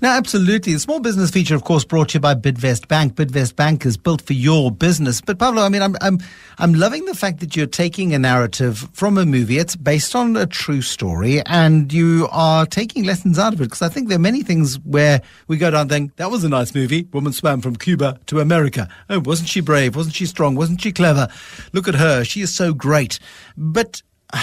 Now, 0.00 0.16
absolutely. 0.16 0.72
The 0.74 0.78
small 0.78 1.00
business 1.00 1.30
feature, 1.30 1.54
of 1.54 1.64
course, 1.64 1.84
brought 1.84 2.10
to 2.10 2.14
you 2.14 2.20
by 2.20 2.34
Bidvest 2.34 2.88
Bank. 2.88 3.14
Bidvest 3.14 3.56
Bank 3.56 3.86
is 3.86 3.96
built 3.96 4.22
for 4.22 4.32
your 4.32 4.70
business. 4.70 5.20
But 5.20 5.38
Pablo, 5.38 5.62
I 5.62 5.68
mean, 5.68 5.82
I'm, 5.82 5.96
I'm, 6.00 6.18
I'm 6.58 6.74
loving 6.74 7.04
the 7.06 7.14
fact 7.14 7.40
that 7.40 7.56
you're 7.56 7.66
taking 7.66 8.14
a 8.14 8.18
narrative 8.18 8.88
from 8.92 9.18
a 9.18 9.24
movie. 9.24 9.58
It's 9.58 9.76
based 9.76 10.14
on 10.14 10.36
a 10.36 10.46
true 10.46 10.82
story 10.82 11.40
and 11.46 11.92
you 11.92 12.28
are 12.30 12.66
taking 12.66 13.04
lessons 13.04 13.38
out 13.38 13.54
of 13.54 13.60
it. 13.60 13.64
Because 13.64 13.82
I 13.82 13.88
think 13.88 14.08
there 14.08 14.16
are 14.16 14.20
many 14.20 14.42
things 14.42 14.78
where 14.80 15.22
we 15.48 15.56
go 15.56 15.70
down 15.70 15.82
and 15.82 15.90
think, 15.90 16.16
that 16.16 16.30
was 16.30 16.44
a 16.44 16.48
nice 16.48 16.74
movie. 16.74 17.08
Woman 17.12 17.32
swam 17.32 17.60
from 17.60 17.76
Cuba 17.76 18.18
to 18.26 18.40
America. 18.40 18.88
Oh, 19.08 19.20
wasn't 19.20 19.48
she 19.48 19.60
brave? 19.60 19.96
Wasn't 19.96 20.14
she 20.14 20.26
strong? 20.26 20.54
Wasn't 20.54 20.80
she 20.80 20.92
clever? 20.92 21.28
Look 21.72 21.88
at 21.88 21.94
her. 21.94 22.24
She 22.24 22.40
is 22.42 22.54
so 22.54 22.74
great. 22.74 23.18
But 23.56 24.02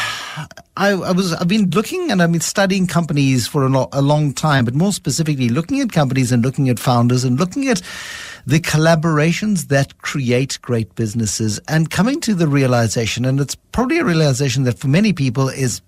I, 0.77 0.91
I, 0.91 1.11
was 1.11 1.33
I've 1.33 1.47
been 1.47 1.69
looking 1.71 2.11
and 2.11 2.21
I've 2.21 2.31
been 2.31 2.41
studying 2.41 2.87
companies 2.87 3.47
for 3.47 3.65
a, 3.65 3.69
lo- 3.69 3.89
a 3.91 4.01
long 4.01 4.33
time, 4.33 4.63
but 4.63 4.73
more 4.73 4.93
specifically 4.93 5.49
looking 5.49 5.81
at 5.81 5.91
companies 5.91 6.31
and 6.31 6.43
looking 6.43 6.69
at 6.69 6.79
founders 6.79 7.23
and 7.23 7.39
looking 7.39 7.67
at 7.67 7.81
the 8.45 8.59
collaborations 8.59 9.67
that 9.67 9.97
create 9.97 10.57
great 10.61 10.95
businesses 10.95 11.59
and 11.67 11.89
coming 11.89 12.21
to 12.21 12.33
the 12.33 12.47
realization, 12.47 13.25
and 13.25 13.39
it's 13.39 13.55
probably 13.55 13.99
a 13.99 14.05
realization 14.05 14.63
that 14.63 14.79
for 14.79 14.87
many 14.87 15.11
people 15.11 15.49
is 15.49 15.81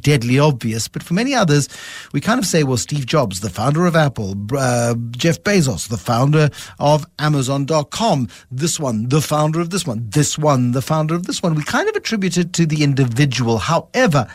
deadly 0.00 0.38
obvious. 0.38 0.88
But 0.88 1.02
for 1.02 1.14
many 1.14 1.34
others, 1.34 1.68
we 2.12 2.20
kind 2.20 2.38
of 2.38 2.46
say, 2.46 2.62
well, 2.62 2.76
Steve 2.76 3.06
Jobs, 3.06 3.40
the 3.40 3.50
founder 3.50 3.86
of 3.86 3.96
Apple, 3.96 4.34
uh, 4.56 4.94
Jeff 5.10 5.42
Bezos, 5.42 5.88
the 5.88 5.96
founder 5.96 6.50
of 6.78 7.06
Amazon.com, 7.18 8.28
this 8.50 8.78
one, 8.78 9.08
the 9.08 9.20
founder 9.20 9.60
of 9.60 9.70
this 9.70 9.86
one, 9.86 10.08
this 10.10 10.38
one, 10.38 10.72
the 10.72 10.82
founder 10.82 11.14
of 11.14 11.26
this 11.26 11.42
one. 11.42 11.54
We 11.54 11.64
kind 11.64 11.88
of 11.88 11.96
attribute 11.96 12.36
it 12.36 12.52
to 12.54 12.66
the 12.66 12.82
individual. 12.82 13.58
However, 13.58 14.28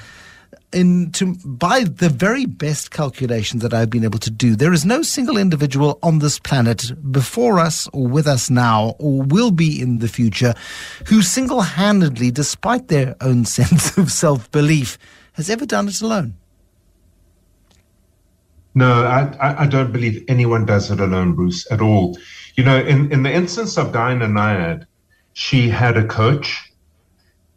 in 0.76 1.12
to 1.12 1.36
by 1.46 1.86
the 1.86 2.10
very 2.10 2.46
best 2.46 2.92
calculations 2.92 3.64
that 3.64 3.74
I've 3.74 3.90
been 3.90 4.04
able 4.04 4.20
to 4.20 4.32
do, 4.32 4.56
there 4.56 4.74
is 4.74 4.86
no 4.86 5.02
single 5.02 5.38
individual 5.38 5.98
on 6.04 6.20
this 6.20 6.38
planet 6.38 6.92
before 7.12 7.60
us 7.60 7.88
or 7.94 8.08
with 8.08 8.28
us 8.28 8.50
now 8.50 8.96
or 9.00 9.24
will 9.24 9.52
be 9.52 9.82
in 9.82 10.00
the 10.00 10.08
future 10.08 10.54
who 11.08 11.22
single-handedly, 11.22 12.32
despite 12.32 12.90
their 12.90 13.16
own 13.22 13.46
sense 13.60 13.98
of 13.98 14.12
self-belief, 14.12 14.98
has 15.36 15.50
ever 15.50 15.66
done 15.66 15.88
it 15.88 16.02
alone. 16.02 16.36
No, 18.74 19.06
I, 19.06 19.64
I 19.64 19.68
don't 19.68 19.94
believe 19.94 20.26
anyone 20.28 20.66
does 20.66 20.92
it 20.92 21.00
alone, 21.00 21.34
Bruce, 21.34 21.66
at 21.72 21.80
all. 21.80 22.18
You 22.56 22.64
know, 22.66 22.78
in, 22.78 23.12
in 23.12 23.24
the 23.24 23.32
instance 23.32 23.78
of 23.78 23.94
Diana 23.94 24.28
Nyad, 24.28 24.86
she 25.34 25.70
had 25.70 25.96
a 25.96 26.06
coach, 26.06 26.74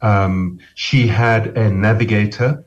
um, 0.01 0.61
she 0.74 1.09
had 1.09 1.57
a 1.57 1.70
navigator, 1.70 2.64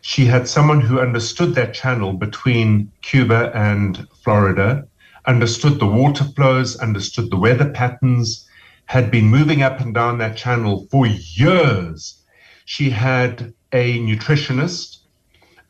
She 0.00 0.24
had 0.24 0.48
someone 0.48 0.80
who 0.80 1.00
understood 1.00 1.54
that 1.54 1.74
channel 1.74 2.12
between 2.12 2.90
Cuba 3.02 3.50
and 3.54 4.06
Florida, 4.22 4.86
understood 5.26 5.78
the 5.78 5.86
water 5.86 6.24
flows, 6.24 6.76
understood 6.76 7.30
the 7.30 7.36
weather 7.36 7.68
patterns, 7.70 8.48
had 8.86 9.10
been 9.10 9.26
moving 9.26 9.62
up 9.62 9.80
and 9.80 9.92
down 9.92 10.18
that 10.18 10.36
channel 10.36 10.86
for 10.90 11.06
years. 11.06 12.22
She 12.64 12.90
had 12.90 13.52
a 13.72 13.98
nutritionist, 14.00 14.98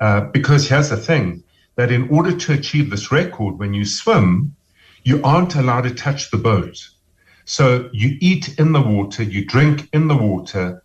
uh, 0.01 0.23
because 0.33 0.69
here's 0.69 0.91
the 0.91 0.97
thing 0.97 1.43
that 1.77 1.91
in 1.93 2.09
order 2.09 2.37
to 2.37 2.53
achieve 2.53 2.91
this 2.91 3.13
record, 3.13 3.59
when 3.59 3.75
you 3.75 3.85
swim, 3.85 4.55
you 5.05 5.23
aren't 5.23 5.55
allowed 5.55 5.83
to 5.83 5.95
touch 5.95 6.31
the 6.31 6.37
boat. 6.37 6.89
So 7.45 7.89
you 7.93 8.19
eat 8.21 8.59
in 8.59 8.73
the 8.73 8.83
water, 8.83 9.23
you 9.23 9.45
drink 9.45 9.89
in 9.93 10.09
the 10.09 10.17
water, 10.17 10.83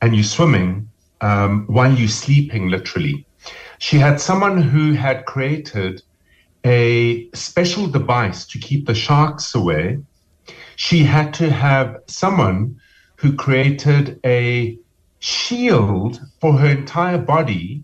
and 0.00 0.14
you're 0.14 0.24
swimming 0.24 0.88
um, 1.20 1.66
while 1.66 1.92
you're 1.92 2.08
sleeping, 2.08 2.68
literally. 2.68 3.26
She 3.78 3.98
had 3.98 4.20
someone 4.20 4.62
who 4.62 4.92
had 4.92 5.26
created 5.26 6.02
a 6.64 7.30
special 7.32 7.86
device 7.86 8.46
to 8.46 8.58
keep 8.58 8.86
the 8.86 8.94
sharks 8.94 9.54
away. 9.54 9.98
She 10.76 11.04
had 11.04 11.34
to 11.34 11.50
have 11.50 11.98
someone 12.06 12.80
who 13.16 13.34
created 13.34 14.20
a 14.24 14.78
shield 15.26 16.20
for 16.40 16.52
her 16.56 16.68
entire 16.68 17.18
body 17.18 17.82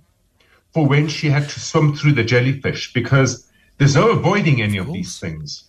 for 0.72 0.86
when 0.86 1.08
she 1.08 1.28
had 1.28 1.48
to 1.48 1.58
swim 1.58 1.92
through 1.92 2.12
the 2.12 2.22
jellyfish 2.22 2.92
because 2.92 3.48
there's 3.78 3.96
no 3.96 4.10
avoiding 4.10 4.62
any 4.62 4.78
of 4.78 4.92
these 4.92 5.18
things. 5.18 5.64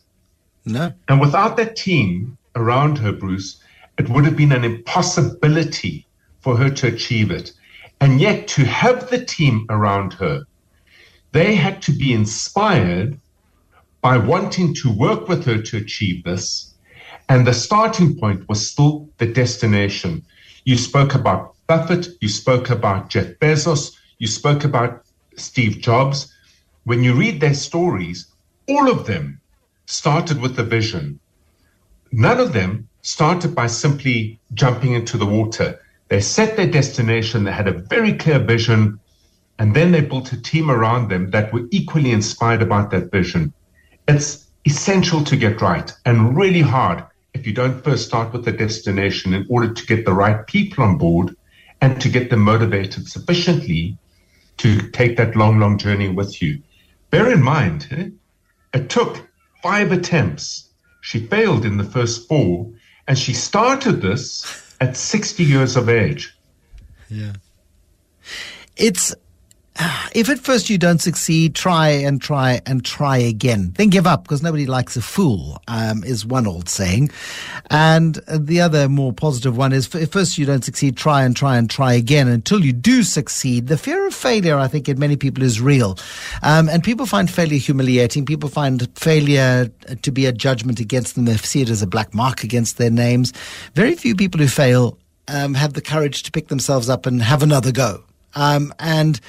No. 0.66 0.94
And 1.10 1.20
without 1.20 1.58
that 1.58 1.76
team 1.76 2.38
around 2.56 3.00
her, 3.00 3.12
Bruce, 3.12 3.60
it 3.98 4.08
would 4.08 4.24
have 4.24 4.38
been 4.38 4.52
an 4.52 4.64
impossibility 4.64 6.06
for 6.42 6.56
her 6.58 6.70
to 6.70 6.88
achieve 6.88 7.32
it. 7.32 7.52
And 8.00 8.22
yet, 8.22 8.48
to 8.50 8.66
have 8.66 9.10
the 9.10 9.26
team 9.26 9.66
around 9.70 10.14
her, 10.14 10.44
they 11.32 11.56
had 11.56 11.82
to 11.84 11.92
be 11.92 12.14
inspired 12.14 13.20
by 14.02 14.18
wanting 14.18 14.76
to 14.76 14.92
work 14.92 15.28
with 15.28 15.44
her 15.46 15.60
to 15.60 15.78
achieve 15.78 16.24
this. 16.24 16.76
And 17.30 17.48
the 17.48 17.54
starting 17.54 18.16
point 18.20 18.48
was 18.48 18.70
still 18.70 19.10
the 19.18 19.26
destination. 19.26 20.24
You 20.66 20.78
spoke 20.78 21.16
about 21.16 21.53
Buffett, 21.68 22.08
you 22.20 22.28
spoke 22.28 22.70
about 22.70 23.10
Jeff 23.10 23.28
Bezos, 23.40 23.96
you 24.20 24.28
spoke 24.28 24.66
about 24.66 25.06
Steve 25.38 25.80
Jobs. 25.80 26.34
When 26.84 27.04
you 27.04 27.14
read 27.14 27.40
their 27.40 27.54
stories, 27.54 28.28
all 28.68 28.90
of 28.90 29.06
them 29.06 29.40
started 29.86 30.42
with 30.42 30.60
a 30.60 30.64
vision. 30.64 31.20
None 32.12 32.40
of 32.40 32.54
them 32.54 32.90
started 33.02 33.56
by 33.56 33.68
simply 33.68 34.40
jumping 34.54 34.94
into 34.94 35.18
the 35.18 35.26
water. 35.26 35.80
They 36.10 36.20
set 36.20 36.58
their 36.58 36.68
destination, 36.70 37.46
they 37.46 37.52
had 37.52 37.68
a 37.68 37.80
very 37.80 38.14
clear 38.14 38.40
vision, 38.40 39.00
and 39.58 39.74
then 39.74 39.92
they 39.92 40.02
built 40.02 40.34
a 40.34 40.42
team 40.42 40.70
around 40.70 41.10
them 41.10 41.32
that 41.32 41.54
were 41.54 41.68
equally 41.72 42.12
inspired 42.12 42.62
about 42.62 42.92
that 42.92 43.12
vision. 43.12 43.54
It's 44.08 44.48
essential 44.66 45.24
to 45.24 45.38
get 45.38 45.62
right 45.62 45.92
and 46.06 46.36
really 46.38 46.62
hard 46.62 47.04
if 47.34 47.48
you 47.48 47.54
don't 47.54 47.84
first 47.84 48.06
start 48.06 48.34
with 48.34 48.46
the 48.46 48.52
destination 48.52 49.34
in 49.34 49.46
order 49.50 49.74
to 49.74 49.86
get 49.86 50.06
the 50.06 50.14
right 50.14 50.46
people 50.46 50.84
on 50.84 50.98
board 50.98 51.36
and 51.84 52.00
to 52.00 52.08
get 52.08 52.30
them 52.30 52.40
motivated 52.40 53.10
sufficiently 53.10 53.98
to 54.56 54.90
take 54.92 55.18
that 55.18 55.36
long, 55.36 55.60
long 55.60 55.78
journey 55.78 56.08
with 56.08 56.42
you. 56.42 56.62
Bear 57.10 57.30
in 57.30 57.44
mind, 57.44 57.88
eh, 57.92 58.08
it 58.74 58.90
took 58.90 59.28
five 59.62 59.92
attempts. 59.92 60.70
She 61.02 61.28
failed 61.28 61.66
in 61.66 61.76
the 61.76 61.84
first 61.84 62.30
four, 62.30 62.72
and 63.06 63.20
she 63.20 63.34
started 63.34 64.02
this 64.02 64.46
at 64.80 64.96
60 64.96 65.44
years 65.44 65.76
of 65.76 65.90
age. 65.90 66.34
Yeah. 67.10 67.34
It's 68.78 69.14
if 70.14 70.30
at 70.30 70.40
first 70.40 70.70
you 70.70 70.78
don't 70.78 71.02
succeed, 71.02 71.56
try 71.56 71.90
and 71.90 72.22
try 72.22 72.62
and 72.66 72.84
try 72.86 73.18
again. 73.18 73.74
Then 73.76 73.90
give 73.90 74.06
up 74.06 74.24
because 74.24 74.44
nobody 74.44 74.66
likes 74.66 74.96
a 74.96 75.02
fool, 75.02 75.62
um, 75.68 76.04
is 76.04 76.26
one 76.26 76.48
old 76.48 76.70
saying. 76.70 77.10
And 77.70 78.16
the 78.30 78.62
other 78.62 78.88
more 78.88 79.14
positive 79.14 79.58
one 79.58 79.74
is 79.74 79.94
if 79.96 80.12
first 80.12 80.38
you 80.38 80.46
don't 80.46 80.64
succeed, 80.64 80.98
try 80.98 81.24
and 81.24 81.36
try 81.36 81.58
and 81.58 81.70
try 81.70 81.94
again 81.94 82.28
until 82.28 82.64
you 82.64 82.74
do 82.74 83.04
succeed. 83.04 83.68
The 83.68 83.78
fear 83.78 84.06
of 84.06 84.14
failure, 84.14 84.58
I 84.58 84.68
think, 84.68 84.88
in 84.88 85.00
many 85.00 85.16
people 85.16 85.44
is 85.44 85.60
real. 85.60 85.98
Um, 86.44 86.70
and 86.70 86.84
people 86.84 87.06
find 87.06 87.30
failure 87.30 87.58
humiliating. 87.58 88.26
People 88.26 88.50
find 88.50 88.88
failure 88.98 89.72
to 90.02 90.12
be 90.12 90.26
a 90.26 90.32
judgment 90.32 90.80
against 90.80 91.16
them. 91.16 91.26
They 91.26 91.38
see 91.38 91.62
it 91.62 91.70
as 91.70 91.82
a 91.82 91.88
black 91.88 92.14
mark 92.14 92.44
against 92.44 92.78
their 92.78 92.92
names. 92.92 93.34
Very 93.74 93.96
few 93.96 94.16
people 94.16 94.40
who 94.40 94.48
fail 94.48 94.98
um, 95.28 95.54
have 95.54 95.74
the 95.74 95.82
courage 95.82 96.24
to 96.24 96.32
pick 96.32 96.50
themselves 96.50 96.90
up 96.90 97.06
and 97.06 97.22
have 97.22 97.42
another 97.42 97.72
go. 97.72 98.04
Um, 98.36 98.74
and 98.80 99.20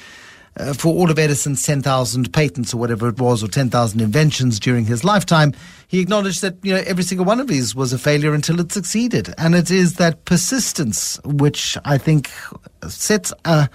uh, 0.57 0.73
for 0.73 0.93
all 0.93 1.11
of 1.11 1.19
Edison's 1.19 1.63
10,000 1.63 2.31
patents 2.31 2.73
or 2.73 2.77
whatever 2.77 3.09
it 3.09 3.19
was, 3.19 3.43
or 3.43 3.47
10,000 3.47 3.99
inventions 3.99 4.59
during 4.59 4.85
his 4.85 5.03
lifetime, 5.03 5.53
he 5.87 5.99
acknowledged 5.99 6.41
that 6.41 6.57
you 6.63 6.73
know 6.73 6.83
every 6.85 7.03
single 7.03 7.25
one 7.25 7.39
of 7.39 7.47
these 7.47 7.75
was 7.75 7.93
a 7.93 7.97
failure 7.97 8.33
until 8.33 8.59
it 8.59 8.71
succeeded, 8.71 9.33
and 9.37 9.55
it 9.55 9.69
is 9.69 9.95
that 9.95 10.25
persistence 10.25 11.19
which 11.25 11.77
I 11.85 11.97
think 11.97 12.29
sets 12.87 13.33
uh, 13.43 13.67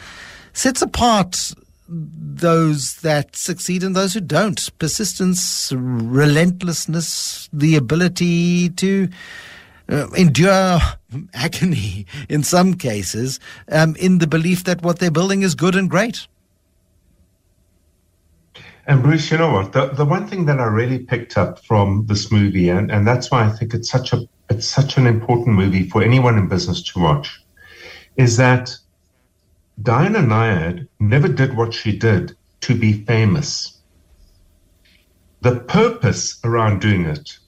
sets 0.53 0.83
apart 0.83 1.53
those 1.89 2.97
that 2.97 3.35
succeed 3.35 3.83
and 3.83 3.97
those 3.97 4.15
who 4.15 4.21
don't. 4.21 4.79
Persistence, 4.79 5.73
relentlessness, 5.77 7.49
the 7.53 7.77
ability 7.77 8.71
to. 8.71 9.09
Uh, 9.93 10.07
endure 10.17 10.79
agony 11.35 12.07
in 12.29 12.45
some 12.45 12.75
cases 12.75 13.41
um, 13.73 13.97
in 13.97 14.19
the 14.19 14.27
belief 14.29 14.63
that 14.63 14.81
what 14.83 15.01
they're 15.01 15.11
building 15.11 15.43
is 15.43 15.57
good 15.57 15.75
and 15.75 15.91
great. 15.91 16.29
And 18.87 19.03
Bruce, 19.03 19.31
you 19.31 19.39
know 19.39 19.53
what? 19.53 19.73
The, 19.73 19.89
the 19.89 20.05
one 20.05 20.27
thing 20.27 20.47
that 20.47 20.59
I 20.59 20.65
really 20.65 20.99
picked 20.99 21.37
up 21.37 21.65
from 21.65 22.07
this 22.07 22.33
movie, 22.33 22.71
and, 22.71 22.91
and 22.91 23.07
that's 23.07 23.31
why 23.31 23.45
I 23.45 23.51
think 23.51 23.75
it's 23.75 23.91
such 23.91 24.13
a 24.13 24.27
it's 24.49 24.67
such 24.67 24.97
an 24.97 25.07
important 25.07 25.55
movie 25.55 25.89
for 25.89 26.03
anyone 26.03 26.37
in 26.37 26.49
business 26.49 26.83
to 26.83 26.99
watch, 26.99 27.41
is 28.17 28.37
that 28.39 28.75
Diana 29.81 30.19
Nyad 30.19 30.89
never 30.99 31.29
did 31.29 31.57
what 31.57 31.73
she 31.73 31.97
did 31.97 32.37
to 32.63 32.75
be 32.75 33.05
famous. 33.05 33.79
The 35.43 35.61
purpose 35.61 36.41
around 36.43 36.81
doing 36.81 37.05
it 37.05 37.39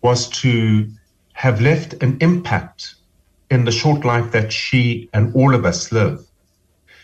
was 0.00 0.28
to 0.40 0.90
have 1.34 1.60
left 1.60 1.92
an 2.02 2.16
impact 2.20 2.94
in 3.50 3.64
the 3.64 3.70
short 3.70 4.04
life 4.04 4.32
that 4.32 4.52
she 4.52 5.10
and 5.12 5.34
all 5.34 5.54
of 5.54 5.66
us 5.66 5.92
live. 5.92 6.26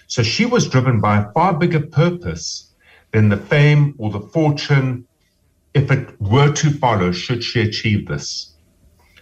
So 0.07 0.23
she 0.23 0.47
was 0.47 0.69
driven 0.69 1.01
by 1.01 1.19
a 1.19 1.33
far 1.33 1.53
bigger 1.53 1.81
purpose 1.81 2.72
than 3.13 3.29
the 3.29 3.37
fame 3.37 3.95
or 3.99 4.11
the 4.11 4.21
fortune 4.21 5.07
if 5.75 5.91
it 5.91 6.21
were 6.21 6.53
to 6.53 6.71
follow 6.71 7.13
should 7.13 7.43
she 7.43 7.61
achieve 7.61 8.09
this. 8.09 8.55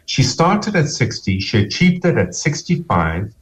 She 0.06 0.22
started 0.22 0.74
at 0.74 0.88
60, 0.88 1.38
she 1.40 1.58
achieved 1.58 2.04
it 2.04 2.16
at 2.16 2.34
65. 2.34 3.32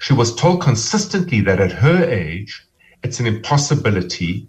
She 0.00 0.12
was 0.12 0.34
told 0.34 0.60
consistently 0.60 1.40
that 1.42 1.60
at 1.60 1.72
her 1.72 2.04
age, 2.04 2.66
it's 3.02 3.20
an 3.20 3.26
impossibility. 3.26 4.46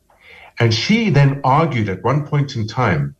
And 0.60 0.74
she 0.74 1.10
then 1.10 1.39
argued 1.43 1.88
at 1.88 2.03
one 2.03 2.28
point 2.28 2.55
in 2.55 2.68
time, 2.68 3.16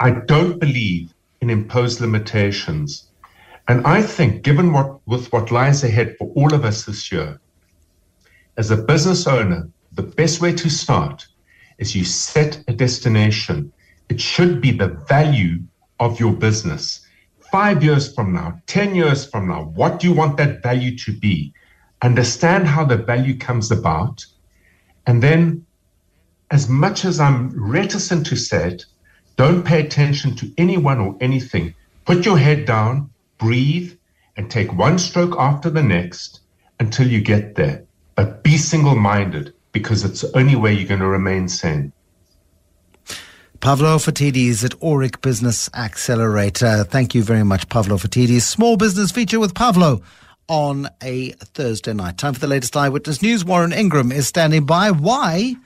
I 0.00 0.10
don't 0.10 0.58
believe 0.58 1.14
in 1.40 1.48
imposed 1.48 2.00
limitations. 2.00 3.08
And 3.68 3.86
I 3.86 4.02
think, 4.02 4.42
given 4.42 4.72
what 4.72 5.00
with 5.06 5.32
what 5.32 5.50
lies 5.50 5.84
ahead 5.84 6.16
for 6.18 6.30
all 6.34 6.52
of 6.54 6.64
us 6.64 6.84
this 6.84 7.10
year, 7.10 7.40
as 8.56 8.70
a 8.70 8.76
business 8.76 9.26
owner, 9.26 9.68
the 9.92 10.02
best 10.02 10.40
way 10.40 10.52
to 10.54 10.68
start 10.68 11.26
is 11.78 11.94
you 11.94 12.04
set 12.04 12.62
a 12.68 12.72
destination. 12.72 13.72
It 14.08 14.20
should 14.20 14.60
be 14.60 14.70
the 14.70 14.88
value 15.08 15.60
of 16.00 16.20
your 16.20 16.32
business. 16.32 17.06
Five 17.50 17.82
years 17.82 18.12
from 18.14 18.32
now, 18.32 18.60
10 18.66 18.94
years 18.94 19.26
from 19.26 19.48
now, 19.48 19.64
what 19.74 20.00
do 20.00 20.08
you 20.08 20.14
want 20.14 20.36
that 20.36 20.62
value 20.62 20.96
to 20.98 21.12
be? 21.12 21.52
Understand 22.02 22.66
how 22.66 22.84
the 22.84 22.96
value 22.96 23.38
comes 23.38 23.70
about. 23.70 24.24
And 25.06 25.22
then, 25.22 25.64
as 26.50 26.68
much 26.68 27.04
as 27.04 27.20
I'm 27.20 27.50
reticent 27.58 28.26
to 28.26 28.36
say 28.36 28.68
it, 28.68 28.84
don't 29.36 29.64
pay 29.64 29.80
attention 29.80 30.34
to 30.36 30.52
anyone 30.58 30.98
or 31.00 31.16
anything. 31.20 31.74
Put 32.04 32.24
your 32.24 32.38
head 32.38 32.64
down, 32.64 33.10
breathe, 33.38 33.92
and 34.36 34.50
take 34.50 34.72
one 34.72 34.98
stroke 34.98 35.34
after 35.38 35.70
the 35.70 35.82
next 35.82 36.40
until 36.80 37.06
you 37.06 37.20
get 37.20 37.54
there. 37.54 37.84
But 38.14 38.42
be 38.42 38.56
single 38.56 38.96
minded 38.96 39.52
because 39.78 40.04
it's 40.04 40.22
the 40.22 40.36
only 40.36 40.56
way 40.56 40.72
you're 40.72 40.88
going 40.88 41.00
to 41.00 41.06
remain 41.06 41.48
sane. 41.48 41.92
Pavlo 43.60 43.96
Phitidis 43.96 44.64
at 44.64 44.72
Aurik 44.80 45.20
Business 45.22 45.68
Accelerator. 45.74 46.84
Thank 46.84 47.14
you 47.14 47.22
very 47.22 47.42
much, 47.42 47.68
Pavlo 47.68 47.96
Phitidis. 47.96 48.42
Small 48.42 48.76
business 48.76 49.10
feature 49.10 49.40
with 49.40 49.54
Pavlo 49.54 50.02
on 50.48 50.88
a 51.02 51.30
Thursday 51.32 51.92
night. 51.92 52.18
Time 52.18 52.34
for 52.34 52.40
the 52.40 52.46
latest 52.46 52.76
eyewitness 52.76 53.22
news. 53.22 53.44
Warren 53.44 53.72
Ingram 53.72 54.12
is 54.12 54.28
standing 54.28 54.66
by. 54.66 54.90
Why 54.90 55.56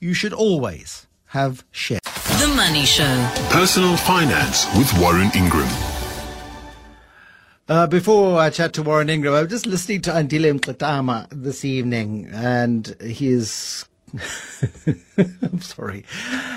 you 0.00 0.14
should 0.14 0.32
always 0.32 1.06
have 1.26 1.64
shares. 1.70 2.00
The 2.40 2.52
Money 2.56 2.86
Show. 2.86 3.30
Personal 3.50 3.96
Finance 3.96 4.66
with 4.76 4.92
Warren 4.98 5.30
Ingram. 5.34 5.68
Uh, 7.66 7.86
before 7.86 8.38
I 8.38 8.50
chat 8.50 8.74
to 8.74 8.82
Warren 8.82 9.08
Ingram, 9.08 9.32
I 9.32 9.40
was 9.40 9.48
just 9.48 9.66
listening 9.66 10.02
to 10.02 10.10
Andile 10.10 10.60
Mkatama 10.60 11.28
this 11.30 11.64
evening, 11.64 12.28
and 12.30 12.86
his. 13.00 13.86
I'm 15.16 15.62
sorry. 15.62 16.04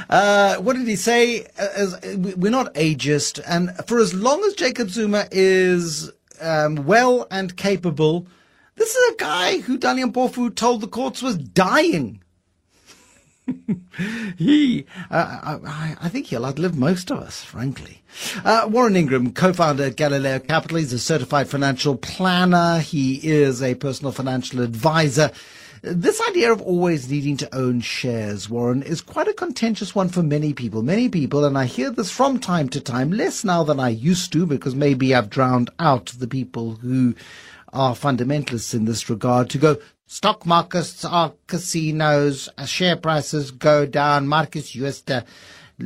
Uh, 0.10 0.58
what 0.58 0.76
did 0.76 0.86
he 0.86 0.98
say? 0.98 1.46
Uh, 1.58 1.70
as, 1.76 1.98
we're 2.36 2.52
not 2.52 2.74
ageist, 2.74 3.40
and 3.48 3.74
for 3.88 4.00
as 4.00 4.14
long 4.14 4.44
as 4.44 4.54
Jacob 4.54 4.90
Zuma 4.90 5.30
is 5.32 6.12
um, 6.42 6.86
well 6.86 7.26
and 7.32 7.56
capable, 7.56 8.28
this 8.76 8.94
is 8.94 9.14
a 9.14 9.18
guy 9.18 9.60
who 9.60 9.80
Dali 9.80 10.04
Mpofu 10.12 10.54
told 10.54 10.82
the 10.82 10.88
courts 10.90 11.22
was 11.22 11.38
dying. 11.38 12.22
he, 14.38 14.86
uh, 15.10 15.60
I, 15.66 15.96
I, 16.02 16.10
think 16.10 16.28
he'll 16.28 16.46
outlive 16.46 16.78
most 16.78 17.12
of 17.12 17.20
us, 17.20 17.44
frankly. 17.44 18.02
Uh, 18.44 18.68
Warren 18.70 18.96
Ingram, 18.96 19.32
co-founder 19.34 19.86
at 19.86 19.96
Galileo 19.96 20.40
Capital, 20.40 20.78
he's 20.78 20.94
a 20.94 21.00
certified 21.00 21.50
financial 21.50 21.96
planner. 21.96 22.80
He 22.80 23.16
is 23.28 23.62
a 23.62 23.76
personal 23.76 24.12
financial 24.12 24.62
advisor. 24.62 25.32
This 25.82 26.22
idea 26.28 26.52
of 26.52 26.62
always 26.62 27.10
needing 27.10 27.38
to 27.38 27.56
own 27.56 27.82
shares, 27.82 28.50
Warren, 28.50 28.82
is 28.82 29.02
quite 29.02 29.28
a 29.28 29.34
contentious 29.34 29.94
one 29.94 30.10
for 30.10 30.24
many 30.24 30.54
people. 30.54 30.82
Many 30.82 31.08
people, 31.08 31.46
and 31.46 31.58
I 31.58 31.66
hear 31.66 31.92
this 31.92 32.12
from 32.12 32.40
time 32.40 32.68
to 32.70 32.82
time, 32.82 33.12
less 33.12 33.44
now 33.44 33.64
than 33.64 33.80
I 33.80 33.90
used 33.90 34.34
to, 34.34 34.46
because 34.46 34.76
maybe 34.76 35.14
I've 35.14 35.30
drowned 35.30 35.70
out 35.80 36.08
the 36.08 36.28
people 36.28 36.76
who 36.76 37.16
are 37.74 37.96
fundamentalists 37.96 38.74
in 38.74 38.86
this 38.86 39.10
regard, 39.10 39.50
to 39.52 39.58
go, 39.58 39.78
Stock 40.10 40.46
markets 40.46 41.04
are 41.04 41.34
casinos. 41.48 42.48
Share 42.66 42.96
prices 42.96 43.52
go 43.52 43.86
down. 43.86 44.26
Markus 44.26 44.72
Jooste 44.72 45.26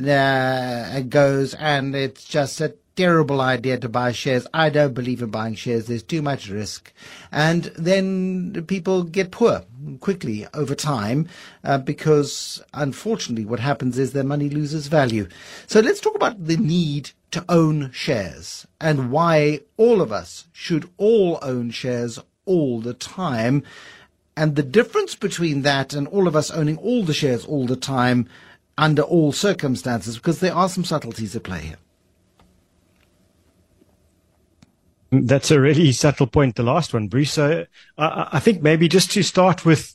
uh, 0.08 1.00
goes, 1.00 1.54
and 1.54 1.96
it's 1.96 2.24
just 2.24 2.60
a 2.60 2.72
terrible 2.94 3.40
idea 3.40 3.78
to 3.78 3.88
buy 3.88 4.12
shares. 4.12 4.46
I 4.54 4.70
don't 4.70 4.94
believe 4.94 5.22
in 5.22 5.30
buying 5.30 5.56
shares. 5.56 5.86
There's 5.86 6.04
too 6.04 6.22
much 6.22 6.48
risk. 6.48 6.92
And 7.32 7.64
then 7.76 8.64
people 8.68 9.02
get 9.02 9.32
poor 9.32 9.64
quickly 9.98 10.46
over 10.54 10.76
time 10.76 11.26
uh, 11.64 11.78
because, 11.78 12.62
unfortunately, 12.74 13.44
what 13.44 13.58
happens 13.58 13.98
is 13.98 14.12
their 14.12 14.22
money 14.22 14.48
loses 14.48 14.86
value. 14.86 15.26
So 15.66 15.80
let's 15.80 16.00
talk 16.00 16.14
about 16.14 16.46
the 16.46 16.56
need 16.56 17.10
to 17.32 17.44
own 17.48 17.90
shares 17.90 18.68
and 18.80 19.10
why 19.10 19.62
all 19.76 20.00
of 20.00 20.12
us 20.12 20.46
should 20.52 20.88
all 20.96 21.40
own 21.42 21.72
shares 21.72 22.20
all 22.44 22.80
the 22.80 22.94
time. 22.94 23.64
And 24.36 24.56
the 24.56 24.62
difference 24.62 25.14
between 25.14 25.62
that 25.62 25.92
and 25.92 26.08
all 26.08 26.26
of 26.26 26.34
us 26.34 26.50
owning 26.50 26.78
all 26.78 27.04
the 27.04 27.12
shares 27.12 27.44
all 27.44 27.66
the 27.66 27.76
time 27.76 28.28
under 28.78 29.02
all 29.02 29.32
circumstances, 29.32 30.16
because 30.16 30.40
there 30.40 30.54
are 30.54 30.68
some 30.68 30.84
subtleties 30.84 31.36
at 31.36 31.42
play 31.42 31.60
here. 31.60 31.76
That's 35.10 35.50
a 35.50 35.60
really 35.60 35.92
subtle 35.92 36.26
point, 36.26 36.56
the 36.56 36.62
last 36.62 36.94
one, 36.94 37.08
Bruce. 37.08 37.32
So 37.32 37.66
I, 37.98 38.28
I 38.32 38.40
think 38.40 38.62
maybe 38.62 38.88
just 38.88 39.10
to 39.10 39.22
start 39.22 39.66
with 39.66 39.94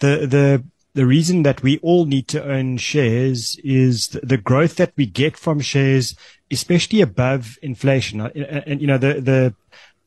the, 0.00 0.26
the, 0.26 0.64
the 0.92 1.06
reason 1.06 1.42
that 1.44 1.62
we 1.62 1.78
all 1.78 2.04
need 2.04 2.28
to 2.28 2.44
own 2.44 2.76
shares 2.76 3.58
is 3.64 4.08
the 4.22 4.36
growth 4.36 4.76
that 4.76 4.92
we 4.94 5.06
get 5.06 5.38
from 5.38 5.60
shares, 5.60 6.14
especially 6.50 7.00
above 7.00 7.58
inflation. 7.62 8.20
And, 8.20 8.36
and 8.36 8.80
you 8.82 8.86
know, 8.86 8.98
the, 8.98 9.22
the 9.22 9.54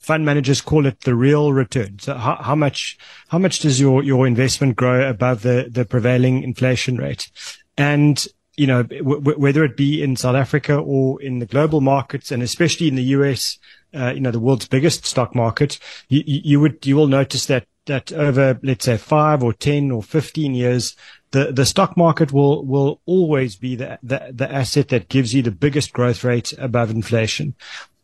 fund 0.02 0.26
managers 0.26 0.62
call 0.62 0.86
it 0.86 1.02
the 1.02 1.16
real 1.16 1.54
return. 1.54 2.00
So 2.00 2.16
how, 2.16 2.36
how 2.42 2.56
much, 2.56 2.98
how 3.30 3.38
much 3.38 3.60
does 3.60 3.80
your, 3.80 4.04
your 4.04 4.26
investment 4.28 4.76
grow 4.76 5.08
above 5.08 5.44
the, 5.44 5.68
the 5.70 5.86
prevailing 5.86 6.44
inflation 6.44 6.98
rate? 6.98 7.30
And, 7.78 8.26
you 8.58 8.68
know, 8.68 8.84
w- 8.84 9.22
whether 9.40 9.64
it 9.64 9.78
be 9.78 10.02
in 10.02 10.16
South 10.16 10.36
Africa 10.36 10.76
or 10.76 11.22
in 11.22 11.40
the 11.40 11.46
global 11.46 11.82
markets 11.82 12.32
and 12.32 12.42
especially 12.42 12.88
in 12.88 12.96
the 12.96 13.04
US, 13.04 13.60
uh, 13.94 14.12
you 14.14 14.22
know, 14.22 14.32
the 14.32 14.40
world's 14.40 14.68
biggest 14.68 15.06
stock 15.06 15.36
market, 15.36 15.78
you, 16.10 16.24
you 16.26 16.60
would, 16.60 16.86
you 16.86 16.96
will 16.96 17.08
notice 17.08 17.46
that, 17.46 17.68
that 17.86 18.12
over, 18.12 18.60
let's 18.64 18.86
say 18.86 18.98
five 18.98 19.44
or 19.44 19.54
10 19.54 19.92
or 19.92 20.02
15 20.02 20.56
years, 20.56 20.96
the, 21.30 21.52
the 21.52 21.66
stock 21.66 21.96
market 21.96 22.34
will, 22.34 22.66
will 22.66 23.02
always 23.06 23.56
be 23.56 23.76
the, 23.76 24.00
the, 24.02 24.32
the 24.34 24.52
asset 24.52 24.90
that 24.90 25.10
gives 25.10 25.34
you 25.34 25.44
the 25.44 25.52
biggest 25.52 25.94
growth 25.94 26.24
rate 26.24 26.54
above 26.58 26.90
inflation 26.90 27.56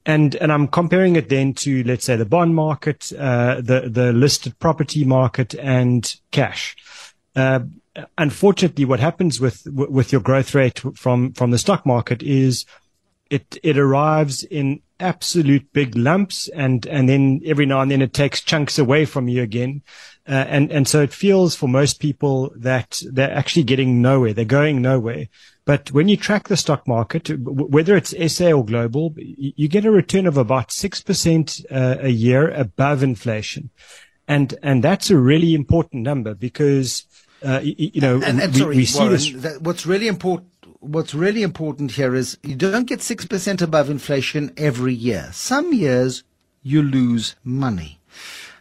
and 0.07 0.35
and 0.35 0.51
I'm 0.51 0.67
comparing 0.69 1.17
it 1.17 1.29
then 1.29 1.53
to 1.55 1.83
let's 1.83 2.05
say 2.05 2.15
the 2.15 2.25
bond 2.25 2.55
market, 2.55 3.11
uh, 3.13 3.55
the 3.55 3.89
the 3.91 4.13
listed 4.13 4.57
property 4.57 5.03
market, 5.03 5.53
and 5.55 6.15
cash. 6.31 6.75
Uh, 7.35 7.59
unfortunately, 8.17 8.85
what 8.85 9.01
happens 9.01 9.39
with 9.39 9.67
with 9.67 10.11
your 10.13 10.21
growth 10.21 10.55
rate 10.55 10.81
from 10.95 11.33
from 11.33 11.51
the 11.51 11.57
stock 11.57 11.85
market 11.85 12.23
is 12.23 12.65
it 13.29 13.57
it 13.61 13.77
arrives 13.77 14.43
in 14.43 14.81
absolute 15.01 15.71
big 15.73 15.97
lumps, 15.97 16.47
and 16.47 16.87
and 16.87 17.09
then 17.09 17.41
every 17.45 17.65
now 17.65 17.81
and 17.81 17.91
then 17.91 18.01
it 18.01 18.13
takes 18.13 18.41
chunks 18.41 18.79
away 18.79 19.03
from 19.03 19.27
you 19.27 19.43
again. 19.43 19.81
Uh, 20.25 20.45
and 20.47 20.71
and 20.71 20.87
so 20.87 21.01
it 21.01 21.11
feels 21.11 21.53
for 21.53 21.67
most 21.67 21.99
people 21.99 22.53
that 22.55 23.01
they're 23.11 23.33
actually 23.33 23.63
getting 23.63 24.01
nowhere. 24.01 24.33
They're 24.33 24.45
going 24.45 24.81
nowhere. 24.81 25.27
But 25.67 25.91
when 25.91 26.07
you 26.07 26.15
track 26.15 26.47
the 26.47 26.55
stock 26.55 26.87
market, 26.87 27.29
whether 27.37 27.97
it's 27.97 28.15
SA 28.33 28.51
or 28.51 28.65
global, 28.65 29.13
you 29.17 29.67
get 29.67 29.83
a 29.83 29.91
return 29.91 30.25
of 30.25 30.37
about 30.37 30.69
6% 30.69 31.65
uh, 31.69 31.97
a 31.99 32.07
year 32.07 32.49
above 32.51 33.03
inflation. 33.03 33.69
And, 34.29 34.55
and 34.63 34.81
that's 34.81 35.09
a 35.09 35.17
really 35.17 35.53
important 35.53 36.03
number 36.03 36.33
because, 36.35 37.03
uh, 37.43 37.59
you, 37.61 37.99
know, 37.99 38.21
and, 38.23 38.39
and 38.39 38.53
we, 38.53 38.59
sorry, 38.59 38.75
we 38.77 38.85
see 38.85 38.97
Warren, 38.97 39.11
this. 39.11 39.31
That, 39.33 39.61
what's 39.61 39.85
really 39.85 40.07
important, 40.07 40.49
what's 40.79 41.13
really 41.13 41.43
important 41.43 41.91
here 41.91 42.15
is 42.15 42.37
you 42.43 42.55
don't 42.55 42.87
get 42.87 42.99
6% 42.99 43.61
above 43.61 43.89
inflation 43.89 44.53
every 44.55 44.93
year. 44.93 45.31
Some 45.33 45.73
years 45.73 46.23
you 46.63 46.81
lose 46.81 47.35
money. 47.43 47.99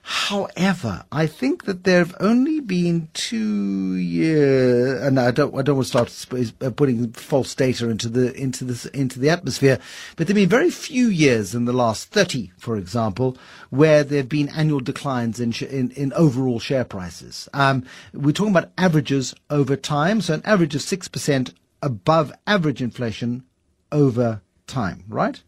However, 0.09 1.05
I 1.11 1.27
think 1.27 1.65
that 1.65 1.83
there 1.83 1.99
have 1.99 2.15
only 2.21 2.61
been 2.61 3.09
two 3.13 3.97
years, 3.97 5.03
and 5.03 5.19
I 5.19 5.33
don't, 5.33 5.53
I 5.59 5.63
don't 5.63 5.75
want 5.75 5.89
to 5.89 6.09
start 6.09 6.53
uh, 6.63 6.71
putting 6.71 7.11
false 7.11 7.57
data 7.57 7.91
into 7.91 8.09
the 8.09 8.33
into 8.41 8.63
the 8.63 8.89
into 8.95 9.19
the 9.19 9.31
atmosphere, 9.31 9.81
but 10.15 10.29
there've 10.29 10.37
been 10.37 10.49
very 10.49 10.71
few 10.71 11.09
years 11.09 11.57
in 11.57 11.65
the 11.65 11.73
last 11.73 12.11
thirty, 12.11 12.53
for 12.57 12.77
example, 12.77 13.37
where 13.71 14.05
there 14.05 14.19
have 14.19 14.29
been 14.29 14.49
annual 14.51 14.79
declines 14.79 15.41
in 15.41 15.53
in, 15.69 15.91
in 15.91 16.13
overall 16.13 16.61
share 16.61 16.85
prices. 16.85 17.49
Um, 17.53 17.85
we're 18.15 18.31
talking 18.31 18.55
about 18.55 18.71
averages 18.79 19.35
over 19.51 19.75
time, 19.75 20.21
so 20.21 20.35
an 20.35 20.43
average 20.45 20.77
of 20.77 20.83
six 20.83 21.09
percent 21.09 21.53
above 21.83 22.33
average 22.47 22.81
inflation 22.81 23.43
over 23.91 24.41
time, 24.69 25.03
right? 25.09 25.43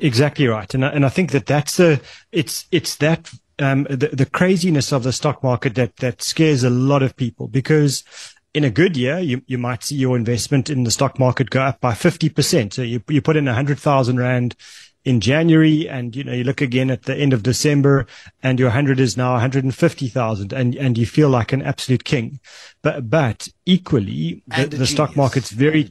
Exactly 0.00 0.46
right, 0.46 0.72
and 0.74 0.84
I, 0.84 0.88
and 0.88 1.04
I 1.04 1.08
think 1.08 1.32
that 1.32 1.46
that's 1.46 1.76
the 1.76 2.00
it's 2.32 2.66
it's 2.70 2.96
that 2.96 3.32
um, 3.58 3.84
the 3.90 4.10
the 4.12 4.26
craziness 4.26 4.92
of 4.92 5.02
the 5.02 5.12
stock 5.12 5.42
market 5.42 5.74
that 5.74 5.96
that 5.96 6.22
scares 6.22 6.64
a 6.64 6.70
lot 6.70 7.02
of 7.02 7.16
people 7.16 7.48
because 7.48 8.04
in 8.52 8.64
a 8.64 8.70
good 8.70 8.96
year 8.96 9.18
you 9.18 9.42
you 9.46 9.58
might 9.58 9.84
see 9.84 9.96
your 9.96 10.16
investment 10.16 10.70
in 10.70 10.84
the 10.84 10.90
stock 10.90 11.18
market 11.18 11.50
go 11.50 11.62
up 11.62 11.80
by 11.80 11.94
fifty 11.94 12.28
percent. 12.28 12.74
So 12.74 12.82
you 12.82 13.02
you 13.08 13.20
put 13.20 13.36
in 13.36 13.48
a 13.48 13.54
hundred 13.54 13.78
thousand 13.78 14.18
rand 14.18 14.56
in 15.04 15.20
January 15.20 15.88
and 15.88 16.14
you 16.14 16.24
know 16.24 16.32
you 16.32 16.44
look 16.44 16.60
again 16.60 16.90
at 16.90 17.04
the 17.04 17.16
end 17.16 17.32
of 17.32 17.42
December 17.42 18.06
and 18.42 18.58
your 18.58 18.68
100 18.68 19.00
is 19.00 19.16
now 19.16 19.32
150,000 19.32 20.52
and 20.52 20.74
and 20.76 20.98
you 20.98 21.06
feel 21.06 21.28
like 21.30 21.52
an 21.52 21.62
absolute 21.62 22.04
king. 22.04 22.40
But 22.82 23.08
but 23.08 23.48
equally 23.64 24.42
the, 24.46 24.66
the 24.66 24.86
stock 24.86 25.16
market's 25.16 25.50
very 25.50 25.84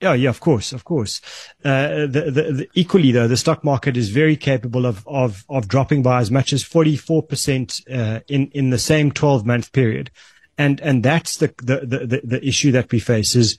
yeah, 0.00 0.12
yeah, 0.12 0.28
of 0.28 0.40
course, 0.40 0.72
of 0.72 0.84
course. 0.84 1.20
Uh, 1.64 2.06
the, 2.06 2.30
the, 2.30 2.42
the, 2.52 2.68
equally 2.74 3.12
though, 3.12 3.28
the 3.28 3.36
stock 3.36 3.64
market 3.64 3.96
is 3.96 4.10
very 4.10 4.36
capable 4.36 4.84
of, 4.84 5.06
of, 5.06 5.44
of 5.48 5.68
dropping 5.68 6.02
by 6.02 6.20
as 6.20 6.30
much 6.30 6.52
as 6.52 6.62
44%, 6.62 7.94
uh, 7.94 8.20
in, 8.28 8.48
in 8.48 8.70
the 8.70 8.78
same 8.78 9.10
12 9.10 9.46
month 9.46 9.72
period. 9.72 10.10
And, 10.58 10.80
and 10.80 11.02
that's 11.02 11.38
the, 11.38 11.54
the, 11.58 11.80
the, 11.86 12.20
the 12.24 12.46
issue 12.46 12.72
that 12.72 12.90
we 12.90 12.98
face 12.98 13.34
is 13.34 13.58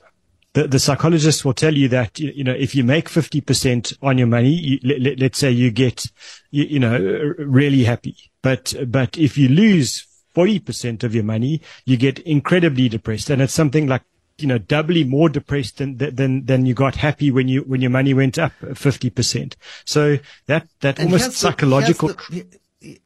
the, 0.54 0.68
the 0.68 0.80
psychologists 0.80 1.46
will 1.46 1.54
tell 1.54 1.76
you 1.76 1.88
that, 1.90 2.20
you, 2.20 2.44
know, 2.44 2.54
if 2.54 2.74
you 2.74 2.84
make 2.84 3.10
50% 3.10 3.98
on 4.02 4.18
your 4.18 4.28
money, 4.28 4.50
you, 4.50 4.80
let, 4.84 5.22
us 5.22 5.38
say 5.38 5.52
you 5.52 5.70
get, 5.72 6.06
you, 6.52 6.64
you 6.64 6.80
know, 6.80 6.98
really 7.38 7.84
happy. 7.84 8.16
But, 8.42 8.74
but 8.88 9.18
if 9.18 9.38
you 9.38 9.50
lose 9.50 10.08
40% 10.36 11.04
of 11.04 11.14
your 11.14 11.24
money, 11.24 11.62
you 11.86 11.98
get 11.98 12.20
incredibly 12.20 12.90
depressed. 12.90 13.30
And 13.30 13.42
it's 13.42 13.54
something 13.54 13.88
like 13.88 14.04
you 14.38 14.48
know, 14.48 14.58
doubly 14.58 15.04
more 15.04 15.30
depressed 15.30 15.78
than, 15.78 15.98
than, 15.98 16.46
than 16.46 16.66
you 16.66 16.74
got 16.74 16.96
happy 16.96 17.32
when 17.32 17.48
you, 17.48 17.62
when 17.62 17.82
your 17.82 17.90
money 17.90 18.14
went 18.14 18.38
up 18.38 18.54
50%. 18.62 19.56
So 19.86 20.18
that, 20.46 20.68
that 20.82 21.00
and 21.00 21.12
almost 21.12 21.34
psychological. 21.34 22.10
The, 22.30 22.46
the, 22.80 23.02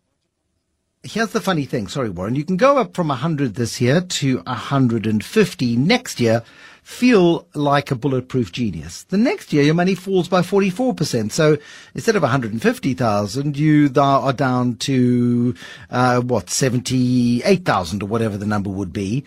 here's 1.04 1.30
the 1.32 1.42
funny 1.42 1.66
thing. 1.66 1.88
Sorry, 1.88 2.10
Warren. 2.10 2.36
You 2.36 2.44
can 2.44 2.58
go 2.58 2.78
up 2.78 2.94
from 2.94 3.08
100 3.08 3.56
this 3.56 3.80
year 3.80 4.02
to 4.02 4.38
150 4.40 5.78
next 5.78 6.20
year 6.20 6.44
feel 6.84 7.48
like 7.54 7.92
a 7.92 7.96
bulletproof 7.96 8.52
genius. 8.52 9.04
The 9.04 9.18
next 9.18 9.54
year, 9.54 9.64
your 9.64 9.74
money 9.74 9.96
falls 9.96 10.28
by 10.28 10.42
44%. 10.42 11.32
So 11.32 11.58
instead 11.94 12.16
of 12.16 12.22
150,000, 12.22 13.58
you 13.58 13.92
are 13.96 14.34
down 14.34 14.76
to, 14.78 15.56
uh, 15.90 16.22
what, 16.22 16.50
78,000 16.50 18.04
or 18.04 18.06
whatever 18.08 18.38
the 18.38 18.46
number 18.46 18.70
would 18.70 18.92
be. 18.92 19.24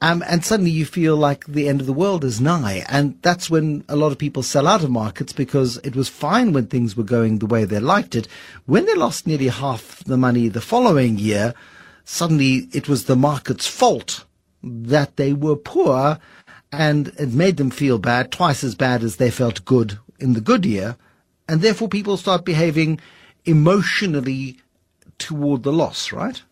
Um, 0.00 0.22
and 0.26 0.44
suddenly 0.44 0.70
you 0.70 0.84
feel 0.84 1.16
like 1.16 1.46
the 1.46 1.68
end 1.68 1.80
of 1.80 1.86
the 1.86 1.92
world 1.92 2.24
is 2.24 2.40
nigh. 2.40 2.84
And 2.88 3.18
that's 3.22 3.48
when 3.48 3.84
a 3.88 3.96
lot 3.96 4.12
of 4.12 4.18
people 4.18 4.42
sell 4.42 4.66
out 4.66 4.84
of 4.84 4.90
markets 4.90 5.32
because 5.32 5.78
it 5.78 5.96
was 5.96 6.08
fine 6.08 6.52
when 6.52 6.66
things 6.66 6.96
were 6.96 7.04
going 7.04 7.38
the 7.38 7.46
way 7.46 7.64
they 7.64 7.80
liked 7.80 8.14
it. 8.14 8.28
When 8.66 8.84
they 8.84 8.94
lost 8.94 9.26
nearly 9.26 9.48
half 9.48 10.04
the 10.04 10.18
money 10.18 10.48
the 10.48 10.60
following 10.60 11.18
year, 11.18 11.54
suddenly 12.04 12.68
it 12.72 12.88
was 12.88 13.04
the 13.04 13.16
market's 13.16 13.66
fault 13.66 14.24
that 14.62 15.16
they 15.16 15.32
were 15.32 15.56
poor 15.56 16.18
and 16.72 17.08
it 17.18 17.32
made 17.32 17.56
them 17.56 17.70
feel 17.70 17.98
bad, 17.98 18.30
twice 18.32 18.62
as 18.62 18.74
bad 18.74 19.02
as 19.02 19.16
they 19.16 19.30
felt 19.30 19.64
good 19.64 19.98
in 20.18 20.34
the 20.34 20.40
good 20.40 20.66
year. 20.66 20.96
And 21.48 21.62
therefore 21.62 21.88
people 21.88 22.16
start 22.16 22.44
behaving 22.44 23.00
emotionally 23.44 24.58
toward 25.18 25.62
the 25.62 25.72
loss, 25.72 26.12
right? 26.12 26.42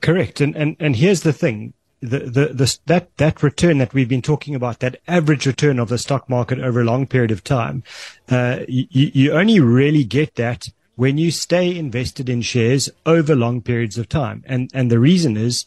Correct. 0.00 0.40
And, 0.40 0.56
and, 0.56 0.76
and 0.80 0.96
here's 0.96 1.22
the 1.22 1.32
thing. 1.32 1.74
The, 2.00 2.18
the, 2.18 2.46
the, 2.48 2.78
that, 2.84 3.16
that 3.16 3.42
return 3.42 3.78
that 3.78 3.94
we've 3.94 4.08
been 4.08 4.20
talking 4.20 4.54
about, 4.54 4.80
that 4.80 5.00
average 5.08 5.46
return 5.46 5.78
of 5.78 5.88
the 5.88 5.96
stock 5.96 6.28
market 6.28 6.58
over 6.58 6.82
a 6.82 6.84
long 6.84 7.06
period 7.06 7.30
of 7.30 7.42
time, 7.42 7.82
uh, 8.28 8.60
you, 8.68 8.86
you 8.90 9.32
only 9.32 9.58
really 9.58 10.04
get 10.04 10.34
that 10.34 10.68
when 10.96 11.18
you 11.18 11.30
stay 11.30 11.76
invested 11.76 12.28
in 12.28 12.42
shares 12.42 12.90
over 13.06 13.34
long 13.34 13.62
periods 13.62 13.96
of 13.96 14.08
time. 14.08 14.44
And, 14.46 14.70
and 14.74 14.90
the 14.90 14.98
reason 14.98 15.36
is 15.36 15.64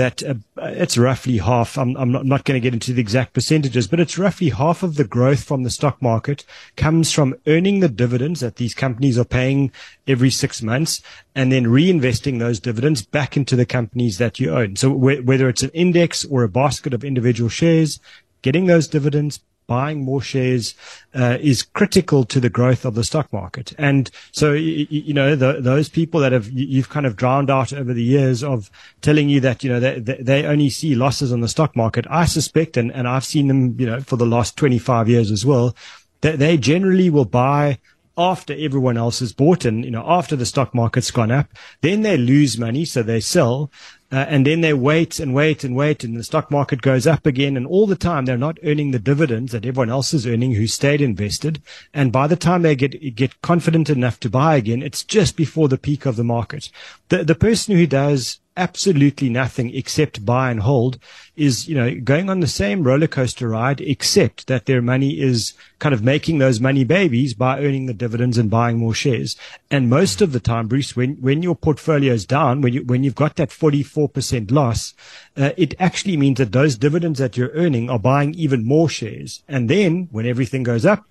that 0.00 0.22
uh, 0.22 0.34
it's 0.56 0.96
roughly 0.96 1.36
half. 1.36 1.76
I'm, 1.76 1.94
I'm 1.98 2.10
not, 2.10 2.24
not 2.24 2.44
going 2.44 2.58
to 2.58 2.64
get 2.64 2.72
into 2.72 2.94
the 2.94 3.02
exact 3.02 3.34
percentages, 3.34 3.86
but 3.86 4.00
it's 4.00 4.16
roughly 4.16 4.48
half 4.48 4.82
of 4.82 4.96
the 4.96 5.04
growth 5.04 5.44
from 5.44 5.62
the 5.62 5.70
stock 5.70 6.00
market 6.00 6.46
comes 6.76 7.12
from 7.12 7.34
earning 7.46 7.80
the 7.80 7.88
dividends 7.88 8.40
that 8.40 8.56
these 8.56 8.72
companies 8.72 9.18
are 9.18 9.26
paying 9.26 9.70
every 10.08 10.30
six 10.30 10.62
months 10.62 11.02
and 11.34 11.52
then 11.52 11.66
reinvesting 11.66 12.38
those 12.38 12.58
dividends 12.60 13.04
back 13.04 13.36
into 13.36 13.56
the 13.56 13.66
companies 13.66 14.16
that 14.16 14.40
you 14.40 14.50
own. 14.50 14.74
So 14.76 14.90
wh- 14.90 15.22
whether 15.26 15.50
it's 15.50 15.62
an 15.62 15.70
index 15.74 16.24
or 16.24 16.44
a 16.44 16.48
basket 16.48 16.94
of 16.94 17.04
individual 17.04 17.50
shares, 17.50 18.00
getting 18.40 18.66
those 18.66 18.88
dividends, 18.88 19.40
buying 19.70 20.04
more 20.04 20.20
shares 20.20 20.74
uh, 21.14 21.38
is 21.40 21.62
critical 21.62 22.24
to 22.24 22.40
the 22.40 22.50
growth 22.50 22.84
of 22.84 22.96
the 22.96 23.04
stock 23.04 23.32
market. 23.32 23.72
And 23.78 24.10
so, 24.32 24.52
you, 24.52 24.84
you 24.90 25.14
know, 25.14 25.36
the, 25.36 25.60
those 25.60 25.88
people 25.88 26.18
that 26.22 26.32
have 26.32 26.50
you've 26.50 26.88
kind 26.88 27.06
of 27.06 27.14
drowned 27.14 27.50
out 27.50 27.72
over 27.72 27.94
the 27.94 28.02
years 28.02 28.42
of 28.42 28.68
telling 29.00 29.28
you 29.28 29.38
that 29.38 29.62
you 29.62 29.70
know 29.70 29.78
they, 29.78 30.00
they 30.00 30.44
only 30.44 30.70
see 30.70 30.96
losses 30.96 31.32
on 31.32 31.40
the 31.40 31.48
stock 31.48 31.76
market. 31.76 32.04
I 32.10 32.24
suspect, 32.24 32.76
and, 32.76 32.90
and 32.90 33.06
I've 33.06 33.24
seen 33.24 33.46
them, 33.46 33.78
you 33.78 33.86
know, 33.86 34.00
for 34.00 34.16
the 34.16 34.26
last 34.26 34.56
25 34.56 35.08
years 35.08 35.30
as 35.30 35.46
well, 35.46 35.76
that 36.22 36.40
they 36.40 36.56
generally 36.56 37.08
will 37.08 37.24
buy 37.24 37.78
after 38.18 38.54
everyone 38.58 38.96
else 38.96 39.20
has 39.20 39.32
bought 39.32 39.64
and, 39.64 39.84
you 39.84 39.90
know, 39.90 40.04
after 40.04 40.34
the 40.34 40.44
stock 40.44 40.74
market's 40.74 41.12
gone 41.12 41.30
up, 41.30 41.48
then 41.80 42.02
they 42.02 42.16
lose 42.16 42.58
money. 42.58 42.84
So 42.84 43.02
they 43.02 43.20
sell. 43.20 43.70
Uh, 44.12 44.26
and 44.28 44.44
then 44.44 44.60
they 44.60 44.72
wait 44.72 45.20
and 45.20 45.32
wait 45.34 45.62
and 45.62 45.76
wait 45.76 46.02
and 46.02 46.16
the 46.16 46.24
stock 46.24 46.50
market 46.50 46.82
goes 46.82 47.06
up 47.06 47.26
again 47.26 47.56
and 47.56 47.66
all 47.66 47.86
the 47.86 47.94
time 47.94 48.24
they're 48.24 48.36
not 48.36 48.58
earning 48.64 48.90
the 48.90 48.98
dividends 48.98 49.52
that 49.52 49.64
everyone 49.64 49.90
else 49.90 50.12
is 50.12 50.26
earning 50.26 50.52
who 50.52 50.66
stayed 50.66 51.00
invested. 51.00 51.62
And 51.94 52.10
by 52.10 52.26
the 52.26 52.36
time 52.36 52.62
they 52.62 52.74
get 52.74 53.14
get 53.14 53.40
confident 53.40 53.88
enough 53.88 54.18
to 54.20 54.30
buy 54.30 54.56
again 54.56 54.82
it's 54.82 55.04
just 55.04 55.36
before 55.36 55.68
the 55.68 55.78
peak 55.78 56.06
of 56.06 56.16
the 56.16 56.24
market. 56.24 56.70
The 57.08 57.22
the 57.22 57.36
person 57.36 57.76
who 57.76 57.86
does 57.86 58.39
absolutely 58.56 59.28
nothing 59.28 59.74
except 59.74 60.24
buy 60.26 60.50
and 60.50 60.60
hold 60.60 60.98
is, 61.36 61.68
you 61.68 61.74
know, 61.74 61.94
going 62.00 62.28
on 62.28 62.40
the 62.40 62.46
same 62.46 62.82
roller 62.82 63.06
coaster 63.06 63.48
ride, 63.48 63.80
except 63.80 64.46
that 64.46 64.66
their 64.66 64.82
money 64.82 65.20
is 65.20 65.54
kind 65.78 65.94
of 65.94 66.02
making 66.02 66.38
those 66.38 66.60
money 66.60 66.84
babies 66.84 67.32
by 67.32 67.58
earning 67.60 67.86
the 67.86 67.94
dividends 67.94 68.36
and 68.36 68.50
buying 68.50 68.76
more 68.76 68.94
shares. 68.94 69.36
And 69.70 69.88
most 69.88 70.20
of 70.20 70.32
the 70.32 70.40
time, 70.40 70.68
Bruce, 70.68 70.94
when, 70.94 71.14
when 71.20 71.42
your 71.42 71.54
portfolio 71.54 72.12
is 72.12 72.26
down, 72.26 72.60
when 72.60 72.72
you, 72.74 72.84
when 72.84 73.04
you've 73.04 73.14
got 73.14 73.36
that 73.36 73.50
44% 73.50 74.50
loss, 74.50 74.94
uh, 75.36 75.50
it 75.56 75.74
actually 75.78 76.16
means 76.16 76.38
that 76.38 76.52
those 76.52 76.76
dividends 76.76 77.18
that 77.18 77.36
you're 77.36 77.52
earning 77.52 77.88
are 77.88 77.98
buying 77.98 78.34
even 78.34 78.66
more 78.66 78.88
shares. 78.88 79.42
And 79.48 79.70
then 79.70 80.08
when 80.10 80.26
everything 80.26 80.64
goes 80.64 80.84
up, 80.84 81.04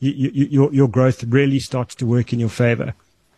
you, 0.00 0.12
you, 0.12 0.46
your, 0.46 0.72
your 0.72 0.88
growth 0.88 1.24
really 1.24 1.58
starts 1.58 1.94
to 1.96 2.06
work 2.06 2.32
in 2.32 2.40
your 2.40 2.48
favor. 2.48 2.94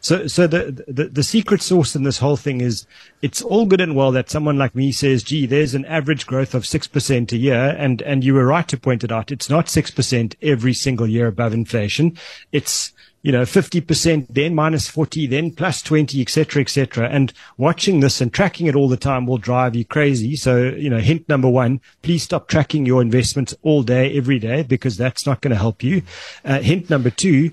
So, 0.07 0.29
so 0.29 0.47
the, 0.47 0.85
the, 0.87 1.09
the 1.09 1.25
secret 1.25 1.61
sauce 1.63 1.97
in 1.97 2.05
this 2.05 2.19
whole 2.19 2.37
thing 2.37 2.61
is 2.61 2.87
it's 3.23 3.43
all 3.43 3.67
good 3.67 3.81
and 3.81 3.97
well 3.97 4.13
that 4.13 4.31
someone 4.31 4.57
like 4.57 4.73
me 4.73 4.93
says, 4.93 5.25
gee, 5.25 5.47
there's 5.47 5.75
an 5.75 5.85
average 5.87 6.29
growth 6.29 6.55
of 6.55 6.63
6% 6.63 7.33
a 7.33 7.37
year. 7.37 7.75
And, 7.77 8.03
and 8.03 8.23
you 8.23 8.33
were 8.35 8.47
right 8.47 8.69
to 8.69 8.77
point 8.77 9.03
it 9.03 9.11
out. 9.11 9.33
It's 9.33 9.51
not 9.51 9.67
6% 9.67 10.37
every 10.43 10.75
single 10.75 11.09
year 11.09 11.27
above 11.27 11.53
inflation. 11.53 12.17
It's, 12.53 12.93
you 13.23 13.33
know, 13.33 13.43
50%, 13.43 14.29
then 14.31 14.55
minus 14.55 14.87
40, 14.87 15.27
then 15.27 15.51
plus 15.51 15.83
20, 15.83 16.23
et 16.23 16.29
cetera, 16.29 16.63
et 16.63 16.69
cetera. 16.69 17.09
And 17.09 17.33
watching 17.57 17.99
this 17.99 18.21
and 18.21 18.33
tracking 18.33 18.69
it 18.69 18.77
all 18.77 18.89
the 18.89 18.97
time 18.97 19.27
will 19.27 19.39
drive 19.39 19.75
you 19.75 19.85
crazy. 19.85 20.37
So, 20.37 20.67
you 20.67 20.89
know, 20.89 21.01
hint 21.01 21.29
number 21.29 21.49
one, 21.49 21.81
please 22.03 22.23
stop 22.23 22.47
tracking 22.47 22.87
your 22.87 23.03
investments 23.03 23.57
all 23.65 23.83
day, 23.83 24.17
every 24.17 24.39
day, 24.39 24.63
because 24.63 24.97
that's 24.97 25.27
not 25.27 25.41
going 25.41 25.51
to 25.51 25.59
help 25.59 25.83
you. 25.83 26.03
Uh, 26.45 26.61
hint 26.61 26.91
number 26.91 27.11
two, 27.11 27.51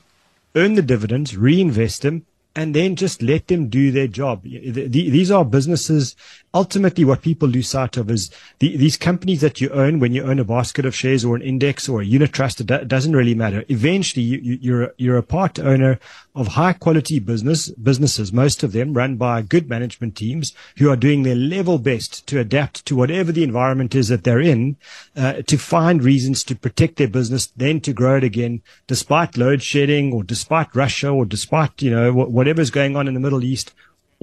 earn 0.56 0.76
the 0.76 0.84
dividends, 0.84 1.36
reinvest 1.36 2.04
them, 2.04 2.28
and 2.56 2.76
then 2.76 2.96
just 2.96 3.22
let 3.22 3.48
them 3.48 3.68
do 3.68 3.92
their 3.92 4.08
job. 4.08 4.44
These 4.44 5.32
are 5.32 5.44
businesses. 5.44 6.16
Ultimately, 6.54 7.04
what 7.04 7.24
people 7.24 7.50
lose 7.50 7.70
sight 7.70 7.98
of 7.98 8.12
is 8.12 8.30
the, 8.60 8.78
these 8.78 8.96
companies 8.96 9.42
that 9.42 9.60
you 9.60 9.70
own 9.70 10.00
when 10.00 10.14
you 10.14 10.24
own 10.24 10.38
a 10.38 10.44
basket 10.44 10.86
of 10.86 10.96
shares 10.96 11.26
or 11.26 11.36
an 11.36 11.42
index 11.42 11.90
or 11.90 12.02
a 12.02 12.06
unit 12.06 12.32
trust. 12.32 12.62
It 12.62 12.88
doesn't 12.88 13.16
really 13.16 13.34
matter. 13.34 13.66
Eventually, 13.70 14.24
you, 14.24 14.60
you're, 14.62 14.94
you're 14.98 15.18
a 15.18 15.24
part 15.24 15.58
owner 15.58 16.00
of 16.35 16.47
high 16.49 16.73
quality 16.73 17.19
business, 17.19 17.69
businesses, 17.72 18.34
most 18.34 18.64
of 18.64 18.72
them 18.72 18.93
run 18.93 19.15
by 19.18 19.41
good 19.41 19.69
management 19.69 20.15
teams 20.15 20.53
who 20.77 20.89
are 20.89 20.95
doing 20.95 21.23
their 21.23 21.35
level 21.35 21.77
best 21.77 22.26
to 22.27 22.39
adapt 22.39 22.85
to 22.85 22.95
whatever 22.95 23.31
the 23.31 23.43
environment 23.43 23.93
is 23.93 24.07
that 24.07 24.23
they're 24.23 24.41
in, 24.41 24.76
uh, 25.15 25.34
to 25.43 25.57
find 25.57 26.03
reasons 26.03 26.43
to 26.43 26.55
protect 26.55 26.95
their 26.95 27.07
business, 27.07 27.47
then 27.55 27.80
to 27.80 27.93
grow 27.93 28.18
it 28.18 28.23
again, 28.23 28.61
despite 28.88 29.38
load 29.38 29.61
shedding 29.61 30.11
or 30.11 30.23
despite 30.23 30.76
Russia 30.76 31.10
or 31.10 31.26
despite, 31.26 31.81
you 31.81 31.91
know, 31.91 32.11
what 32.11 32.31
whatever's 32.31 32.72
going 32.72 32.95
on 32.95 33.07
in 33.07 33.14
the 33.14 33.19
Middle 33.19 33.43
East, 33.43 33.73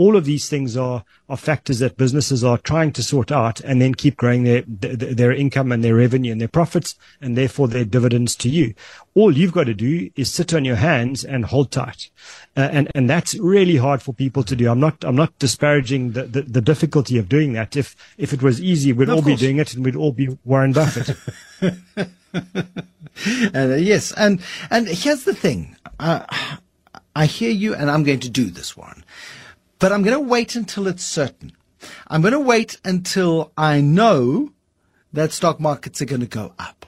all 0.01 0.17
of 0.17 0.25
these 0.25 0.49
things 0.49 0.79
are, 0.79 1.05
are 1.29 1.37
factors 1.37 1.79
that 1.81 1.99
businesses 1.99 2.43
are 2.43 2.57
trying 2.57 2.91
to 2.91 3.03
sort 3.03 3.31
out 3.31 3.61
and 3.61 3.83
then 3.83 3.95
keep 3.95 4.17
growing 4.17 4.45
their, 4.45 4.63
their, 4.67 5.31
income 5.31 5.71
and 5.71 5.85
their 5.85 5.95
revenue 5.95 6.33
and 6.33 6.41
their 6.41 6.49
profits 6.49 6.97
and 7.21 7.37
therefore 7.37 7.69
their 7.69 7.85
dividends 7.85 8.35
to 8.35 8.49
you. 8.49 8.73
All 9.15 9.31
you've 9.31 9.53
got 9.53 9.65
to 9.65 9.75
do 9.75 10.09
is 10.17 10.33
sit 10.33 10.55
on 10.55 10.65
your 10.65 10.77
hands 10.77 11.23
and 11.23 11.45
hold 11.45 11.71
tight. 11.71 12.09
Uh, 12.57 12.71
and, 12.73 12.91
and 12.95 13.11
that's 13.11 13.35
really 13.35 13.77
hard 13.77 14.01
for 14.01 14.15
people 14.15 14.43
to 14.45 14.57
do. 14.57 14.71
I'm 14.71 14.81
not, 14.81 15.05
I'm 15.05 15.17
not 15.17 15.39
disparaging 15.39 16.13
the, 16.13 16.23
the, 16.23 16.43
the 16.43 16.63
difficulty 16.63 17.19
of 17.19 17.29
doing 17.29 17.53
that. 17.53 17.77
If, 17.77 17.95
if 18.17 18.33
it 18.33 18.43
was 18.43 18.59
easy, 18.59 18.95
we'd 18.95 19.09
no, 19.09 19.17
all 19.17 19.23
be 19.23 19.37
doing 19.37 19.59
it 19.59 19.75
and 19.75 19.85
we'd 19.85 19.97
all 19.97 20.13
be 20.13 20.39
Warren 20.47 20.73
Buffett. 20.73 21.15
and, 21.61 21.79
uh, 23.55 23.75
yes. 23.75 24.13
And, 24.13 24.41
and 24.71 24.89
here's 24.89 25.25
the 25.25 25.35
thing. 25.35 25.77
Uh, 25.99 26.25
I 27.15 27.27
hear 27.27 27.51
you, 27.51 27.75
and 27.75 27.91
I'm 27.91 28.03
going 28.03 28.21
to 28.21 28.31
do 28.31 28.49
this 28.49 28.79
one. 28.79 29.05
But 29.81 29.93
I'm 29.93 30.03
going 30.03 30.17
to 30.17 30.29
wait 30.29 30.55
until 30.55 30.87
it's 30.87 31.05
certain. 31.05 31.53
I'm 32.07 32.21
going 32.21 32.33
to 32.33 32.39
wait 32.39 32.79
until 32.85 33.51
I 33.57 33.81
know 33.81 34.53
that 35.13 35.33
stock 35.33 35.59
markets 35.59 36.03
are 36.03 36.05
going 36.07 36.21
to 36.21 36.27
go 36.27 36.53
up. 36.59 36.85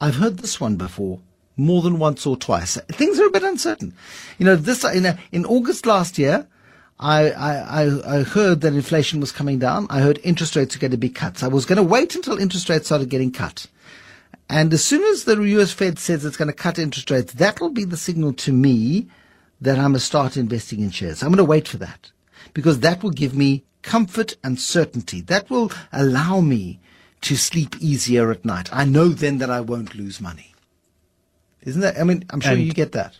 I've 0.00 0.16
heard 0.16 0.38
this 0.38 0.60
one 0.60 0.76
before 0.76 1.20
more 1.56 1.82
than 1.82 2.00
once 2.00 2.26
or 2.26 2.36
twice. 2.36 2.76
Things 2.88 3.20
are 3.20 3.26
a 3.26 3.30
bit 3.30 3.44
uncertain. 3.44 3.94
You 4.38 4.46
know, 4.46 4.56
this 4.56 4.82
in, 4.84 5.16
in 5.30 5.46
August 5.46 5.86
last 5.86 6.18
year, 6.18 6.48
I, 6.98 7.30
I, 7.30 8.16
I 8.16 8.22
heard 8.24 8.60
that 8.62 8.74
inflation 8.74 9.20
was 9.20 9.30
coming 9.30 9.60
down. 9.60 9.86
I 9.88 10.00
heard 10.00 10.18
interest 10.24 10.56
rates 10.56 10.74
were 10.74 10.80
going 10.80 10.90
to 10.90 10.96
be 10.96 11.10
cut. 11.10 11.44
I 11.44 11.48
was 11.48 11.64
going 11.64 11.76
to 11.76 11.82
wait 11.82 12.16
until 12.16 12.38
interest 12.38 12.68
rates 12.68 12.86
started 12.86 13.08
getting 13.08 13.30
cut. 13.30 13.68
And 14.48 14.74
as 14.74 14.84
soon 14.84 15.04
as 15.04 15.24
the 15.24 15.40
US 15.40 15.72
Fed 15.72 16.00
says 16.00 16.24
it's 16.24 16.36
going 16.36 16.48
to 16.48 16.54
cut 16.54 16.78
interest 16.78 17.08
rates, 17.08 17.34
that 17.34 17.60
will 17.60 17.70
be 17.70 17.84
the 17.84 17.96
signal 17.96 18.32
to 18.34 18.52
me 18.52 19.06
that 19.60 19.78
I 19.78 19.86
must 19.86 20.06
start 20.06 20.36
investing 20.36 20.80
in 20.80 20.90
shares. 20.90 21.22
I'm 21.22 21.28
going 21.28 21.36
to 21.36 21.44
wait 21.44 21.68
for 21.68 21.76
that 21.76 22.10
because 22.52 22.80
that 22.80 23.02
will 23.02 23.10
give 23.10 23.34
me 23.34 23.64
comfort 23.82 24.36
and 24.42 24.58
certainty. 24.58 25.20
That 25.20 25.50
will 25.50 25.72
allow 25.92 26.40
me 26.40 26.80
to 27.22 27.36
sleep 27.36 27.76
easier 27.80 28.30
at 28.30 28.44
night. 28.44 28.68
I 28.72 28.84
know 28.84 29.08
then 29.08 29.38
that 29.38 29.50
I 29.50 29.60
won't 29.60 29.94
lose 29.94 30.20
money. 30.20 30.54
Isn't 31.62 31.80
that? 31.82 31.98
I 31.98 32.04
mean, 32.04 32.24
I'm 32.30 32.40
sure 32.40 32.52
and, 32.52 32.62
you 32.62 32.72
get 32.72 32.92
that. 32.92 33.16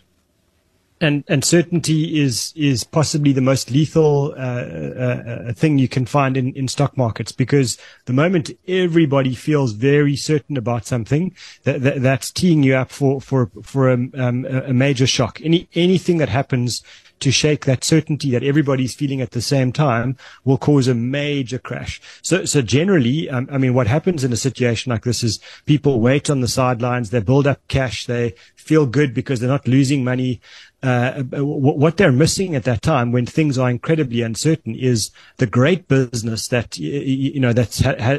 And 1.01 1.25
and 1.29 1.45
certainty 1.45 2.21
is 2.21 2.53
is 2.57 2.85
possibly 2.85 3.33
the 3.33 3.41
most 3.41 3.71
lethal 3.71 4.35
uh, 4.37 4.41
uh, 4.41 5.23
uh, 5.49 5.53
thing 5.53 5.79
you 5.79 5.89
can 5.89 6.07
find 6.07 6.37
in, 6.37 6.53
in 6.55 6.69
stock 6.69 6.97
markets 6.97 7.33
because 7.33 7.79
the 8.07 8.13
moment 8.13 8.51
everybody 8.67 9.35
feels 9.35 9.73
very 9.73 10.17
certain 10.17 10.57
about 10.57 10.85
something, 10.87 11.35
that, 11.65 11.83
that 11.83 12.03
that's 12.03 12.31
teeing 12.31 12.63
you 12.65 12.75
up 12.75 12.91
for 12.91 13.21
for 13.21 13.51
for 13.63 13.91
a, 13.91 13.95
um, 13.95 14.45
a 14.45 14.73
major 14.73 15.07
shock. 15.07 15.41
Any 15.43 15.69
anything 15.75 16.19
that 16.19 16.29
happens 16.29 16.83
to 17.23 17.31
shake 17.31 17.65
that 17.65 17.85
certainty 17.85 18.31
that 18.31 18.43
everybody's 18.43 18.95
feeling 18.95 19.21
at 19.21 19.31
the 19.31 19.41
same 19.41 19.73
time 19.73 20.17
will 20.45 20.59
cause 20.59 20.89
a 20.89 20.95
major 20.95 21.59
crash. 21.59 22.01
So, 22.23 22.45
so 22.45 22.63
generally, 22.63 23.31
um, 23.31 23.49
I 23.51 23.59
mean, 23.59 23.75
what 23.75 23.87
happens 23.87 24.25
in 24.25 24.33
a 24.33 24.37
situation 24.37 24.91
like 24.91 25.05
this 25.05 25.23
is 25.23 25.41
people 25.65 26.01
wait 26.01 26.29
on 26.29 26.41
the 26.41 26.49
sidelines, 26.49 27.11
they 27.11 27.21
build 27.21 27.47
up 27.47 27.67
cash, 27.69 28.07
they 28.07 28.35
feel 28.57 28.87
good 28.87 29.15
because 29.15 29.41
they're 29.41 29.49
not 29.49 29.67
losing 29.67 30.05
money. 30.05 30.41
Uh, 30.83 31.23
what 31.23 31.97
they're 31.97 32.11
missing 32.11 32.57
at 32.57 32.65
that 32.65 32.83
time 32.83 33.13
when 33.13 33.25
things 33.25 33.57
are 33.57 33.71
incredibly 33.71 34.21
uncertain 34.23 34.75
is 34.75 35.11
the 35.37 35.47
great 35.47 35.87
business 35.87 36.49
that 36.49 36.77
you 36.77 37.39
know 37.39 37.53
that 37.53 37.75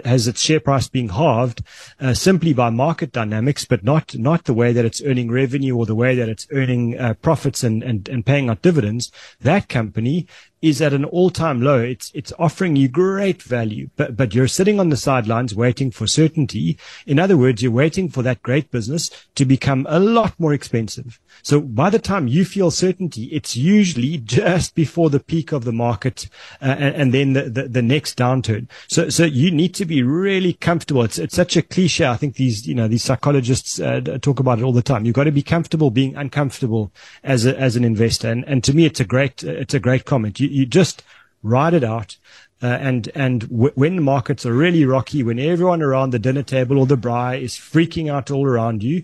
has 0.05 0.27
its 0.27 0.41
share 0.41 0.61
price 0.61 0.87
being 0.87 1.09
halved 1.09 1.61
uh, 1.99 2.13
simply 2.13 2.53
by 2.53 2.69
market 2.69 3.11
dynamics, 3.11 3.65
but 3.65 3.83
not 3.83 4.15
not 4.15 4.45
the 4.45 4.53
way 4.53 4.71
that 4.71 4.85
it's 4.85 5.01
earning 5.03 5.29
revenue 5.29 5.75
or 5.75 5.85
the 5.85 5.95
way 5.95 6.15
that 6.15 6.29
it's 6.29 6.47
earning 6.51 6.97
uh, 6.97 7.13
profits 7.15 7.63
and, 7.63 7.83
and 7.83 8.07
and 8.07 8.25
paying 8.25 8.49
out 8.49 8.61
dividends. 8.61 9.11
That 9.41 9.67
company 9.67 10.27
is 10.63 10.81
at 10.81 10.93
an 10.93 11.03
all-time 11.03 11.61
low. 11.61 11.79
It's 11.79 12.09
it's 12.15 12.31
offering 12.39 12.77
you 12.77 12.87
great 12.87 13.43
value, 13.43 13.89
but 13.97 14.15
but 14.15 14.33
you're 14.33 14.47
sitting 14.47 14.79
on 14.79 14.89
the 14.89 14.97
sidelines 14.97 15.53
waiting 15.53 15.91
for 15.91 16.07
certainty. 16.07 16.79
In 17.05 17.19
other 17.19 17.35
words, 17.35 17.61
you're 17.61 17.71
waiting 17.71 18.09
for 18.09 18.23
that 18.23 18.41
great 18.41 18.71
business 18.71 19.09
to 19.35 19.43
become 19.43 19.85
a 19.89 19.99
lot 19.99 20.39
more 20.39 20.53
expensive. 20.53 21.19
So 21.41 21.59
by 21.59 21.89
the 21.89 21.99
time 21.99 22.29
you 22.29 22.45
feel 22.45 22.71
certainty, 22.71 23.25
it's 23.25 23.57
usually 23.57 24.17
just 24.23 24.73
before 24.73 25.09
the 25.09 25.19
peak 25.19 25.51
of 25.51 25.65
the 25.65 25.73
market 25.73 26.29
uh, 26.61 26.75
and, 26.79 26.95
and, 26.95 27.13
then 27.13 27.33
the, 27.33 27.49
the, 27.49 27.67
the, 27.67 27.81
next 27.81 28.17
downturn. 28.17 28.69
So, 28.87 29.09
so 29.09 29.25
you 29.25 29.51
need 29.51 29.73
to 29.75 29.85
be 29.85 30.03
really 30.03 30.53
comfortable. 30.53 31.03
It's, 31.03 31.17
it's 31.17 31.35
such 31.35 31.57
a 31.57 31.61
cliche. 31.61 32.05
I 32.05 32.15
think 32.15 32.35
these, 32.35 32.65
you 32.65 32.75
know, 32.75 32.87
these 32.87 33.03
psychologists 33.03 33.79
uh, 33.79 33.99
talk 34.21 34.39
about 34.39 34.59
it 34.59 34.63
all 34.63 34.71
the 34.71 34.81
time. 34.81 35.05
You've 35.05 35.15
got 35.15 35.25
to 35.25 35.31
be 35.31 35.43
comfortable 35.43 35.91
being 35.91 36.15
uncomfortable 36.15 36.93
as 37.23 37.45
a, 37.45 37.59
as 37.59 37.75
an 37.75 37.83
investor. 37.83 38.29
And, 38.29 38.45
and 38.45 38.63
to 38.63 38.73
me, 38.73 38.85
it's 38.85 39.01
a 39.01 39.05
great, 39.05 39.43
it's 39.43 39.73
a 39.73 39.79
great 39.79 40.05
comment. 40.05 40.39
You, 40.39 40.47
you 40.53 40.65
just 40.65 41.03
ride 41.41 41.73
it 41.73 41.83
out. 41.83 42.17
Uh, 42.61 42.67
and 42.67 43.09
and 43.13 43.41
w- 43.49 43.73
when 43.75 44.01
markets 44.01 44.45
are 44.45 44.53
really 44.53 44.85
rocky, 44.85 45.21
when 45.21 45.37
everyone 45.37 45.81
around 45.81 46.11
the 46.11 46.19
dinner 46.19 46.43
table 46.43 46.79
or 46.79 46.85
the 46.85 46.95
braai 46.95 47.41
is 47.41 47.55
freaking 47.55 48.09
out 48.09 48.31
all 48.31 48.45
around 48.45 48.81
you, 48.81 49.03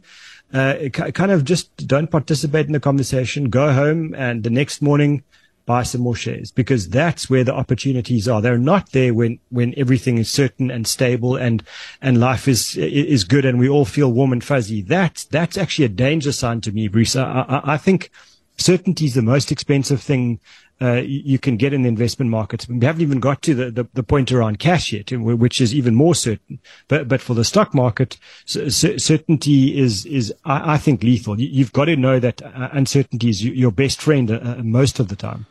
uh, 0.53 0.75
kind 0.93 1.31
of 1.31 1.43
just 1.43 1.75
don't 1.85 2.09
participate 2.09 2.67
in 2.67 2.71
the 2.71 2.79
conversation. 2.79 3.49
Go 3.49 3.73
home 3.73 4.15
and 4.15 4.43
the 4.43 4.49
next 4.49 4.81
morning 4.81 5.23
buy 5.69 5.83
some 5.83 6.01
more 6.01 6.15
shares 6.15 6.51
because 6.51 6.89
that's 6.89 7.29
where 7.29 7.43
the 7.43 7.53
opportunities 7.53 8.27
are. 8.27 8.41
They're 8.41 8.57
not 8.57 8.91
there 8.91 9.13
when, 9.13 9.37
when 9.49 9.75
everything 9.77 10.17
is 10.17 10.27
certain 10.27 10.71
and 10.71 10.87
stable 10.87 11.35
and, 11.35 11.61
and 12.01 12.19
life 12.19 12.47
is, 12.47 12.75
is 12.75 13.23
good 13.23 13.45
and 13.45 13.59
we 13.59 13.69
all 13.69 13.85
feel 13.85 14.11
warm 14.11 14.33
and 14.33 14.43
fuzzy. 14.43 14.81
That's, 14.81 15.25
that's 15.25 15.59
actually 15.59 15.85
a 15.85 15.89
danger 15.89 16.31
sign 16.31 16.61
to 16.61 16.71
me, 16.71 16.87
Bruce. 16.87 17.15
I, 17.15 17.23
I, 17.23 17.73
I 17.73 17.77
think 17.77 18.09
certainty 18.57 19.05
is 19.05 19.13
the 19.13 19.21
most 19.21 19.51
expensive 19.51 20.01
thing 20.01 20.39
uh, 20.81 21.01
you 21.05 21.37
can 21.37 21.57
get 21.57 21.73
in 21.73 21.81
the 21.81 21.89
investment 21.89 22.31
markets. 22.31 22.67
We 22.67 22.85
haven't 22.85 23.01
even 23.01 23.19
got 23.19 23.41
to 23.43 23.53
the, 23.53 23.71
the, 23.71 23.87
the, 23.93 24.03
point 24.03 24.31
around 24.31 24.59
cash 24.59 24.93
yet, 24.93 25.11
which 25.11 25.59
is 25.59 25.75
even 25.75 25.93
more 25.93 26.15
certain. 26.15 26.59
But 26.87 27.07
but 27.07 27.21
for 27.21 27.33
the 27.33 27.43
stock 27.43 27.73
market, 27.73 28.17
certainty 28.45 29.77
is 29.77 30.05
is 30.05 30.33
I, 30.45 30.73
I, 30.73 30.77
think 30.77 31.03
lethal. 31.03 31.39
You've 31.39 31.73
got 31.73 31.85
to 31.85 31.95
know 31.95 32.19
that 32.19 32.41
uh, 32.41 32.69
uncertainty 32.71 33.29
is 33.29 33.43
your 33.43 33.71
best 33.71 34.01
friend 34.01 34.31
uh, 34.31 34.55
most 34.63 34.99
of 34.99 35.09
the 35.09 35.15
time. 35.15 35.45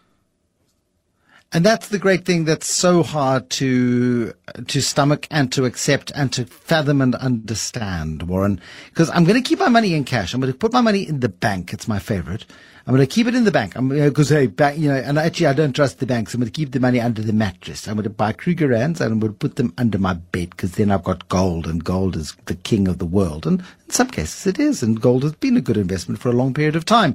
And 1.51 1.65
that's 1.65 1.89
the 1.89 1.99
great 1.99 2.27
thing 2.27 2.45
that's 2.45 2.69
so 2.69 3.03
hard 3.03 3.49
to 3.51 4.35
to 4.67 4.83
stomach 4.83 5.27
and 5.31 5.51
to 5.53 5.65
accept 5.65 6.13
and 6.15 6.31
to 6.35 6.45
fathom 6.45 7.01
and 7.01 7.15
understand, 7.15 8.25
Warren. 8.25 8.61
Because 8.91 9.09
I'm 9.11 9.25
going 9.25 9.43
to 9.43 9.49
keep 9.49 9.59
my 9.59 9.71
money 9.71 9.95
in 9.95 10.05
cash. 10.05 10.35
I'm 10.35 10.41
going 10.43 10.53
to 10.53 10.59
put 10.59 10.75
my 10.75 10.83
money 10.83 11.09
in 11.09 11.21
the 11.21 11.31
bank. 11.31 11.73
It's 11.73 11.89
my 11.89 11.99
favorite. 11.99 12.45
I'm 12.87 12.95
going 12.95 13.07
to 13.07 13.15
keep 13.15 13.27
it 13.27 13.35
in 13.35 13.45
the 13.45 13.51
bank. 13.51 13.77
I'm 13.77 13.89
because 13.89 14.29
hey, 14.29 14.47
bank, 14.47 14.79
you 14.79 14.91
know, 14.91 14.97
and 14.97 15.19
actually 15.19 15.47
I 15.47 15.55
don't 15.55 15.75
trust 15.75 16.01
the 16.01 16.07
banks. 16.07 16.35
I'm 16.35 16.41
going 16.41 16.53
to 16.53 16.57
keep 16.57 16.73
the 16.73 16.81
money 16.81 17.01
under 17.01 17.23
the 17.23 17.33
mattress. 17.33 17.89
I'm 17.89 17.95
going 17.95 18.05
to 18.05 18.11
buy 18.11 18.35
Krugerrands 18.35 19.01
and 19.01 19.13
I'm 19.13 19.19
going 19.19 19.33
to 19.33 19.39
put 19.39 19.57
them 19.57 19.73
under 19.79 19.99
my 19.99 20.15
bed 20.15 20.51
because 20.51 20.73
then 20.73 20.91
I've 20.91 21.05
got 21.05 21.31
gold, 21.31 21.67
and 21.67 21.83
gold 21.83 22.15
is 22.15 22.37
the 22.45 22.57
king 22.57 22.89
of 22.89 22.99
the 22.99 23.07
world. 23.07 23.47
And 23.47 23.61
in 23.61 23.91
some 23.91 24.09
cases 24.09 24.47
it 24.47 24.59
is, 24.59 24.83
and 24.83 25.01
gold 25.01 25.23
has 25.23 25.33
been 25.33 25.57
a 25.57 25.63
good 25.63 25.79
investment 25.79 26.21
for 26.21 26.29
a 26.29 26.33
long 26.33 26.53
period 26.53 26.77
of 26.77 26.85
time. 26.85 27.15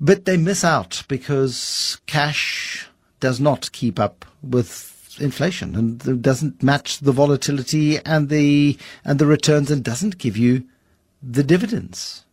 But 0.00 0.24
they 0.24 0.36
miss 0.36 0.64
out 0.64 1.04
because 1.06 1.98
cash 2.06 2.88
does 3.22 3.38
not 3.40 3.70
keep 3.72 3.98
up 3.98 4.26
with 4.42 5.16
inflation 5.20 5.76
and 5.76 6.22
doesn't 6.22 6.62
match 6.62 6.98
the 6.98 7.12
volatility 7.12 7.98
and 8.00 8.28
the 8.28 8.76
and 9.04 9.18
the 9.18 9.26
returns 9.26 9.70
and 9.70 9.84
doesn't 9.84 10.18
give 10.18 10.36
you 10.36 10.64
the 11.22 11.44
dividends. 11.44 12.24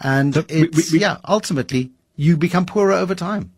And 0.00 0.36
it's 0.48 0.90
we, 0.90 0.98
we, 0.98 1.02
yeah, 1.02 1.18
ultimately 1.28 1.92
you 2.16 2.36
become 2.36 2.66
poorer 2.66 2.92
over 2.92 3.14
time. 3.14 3.52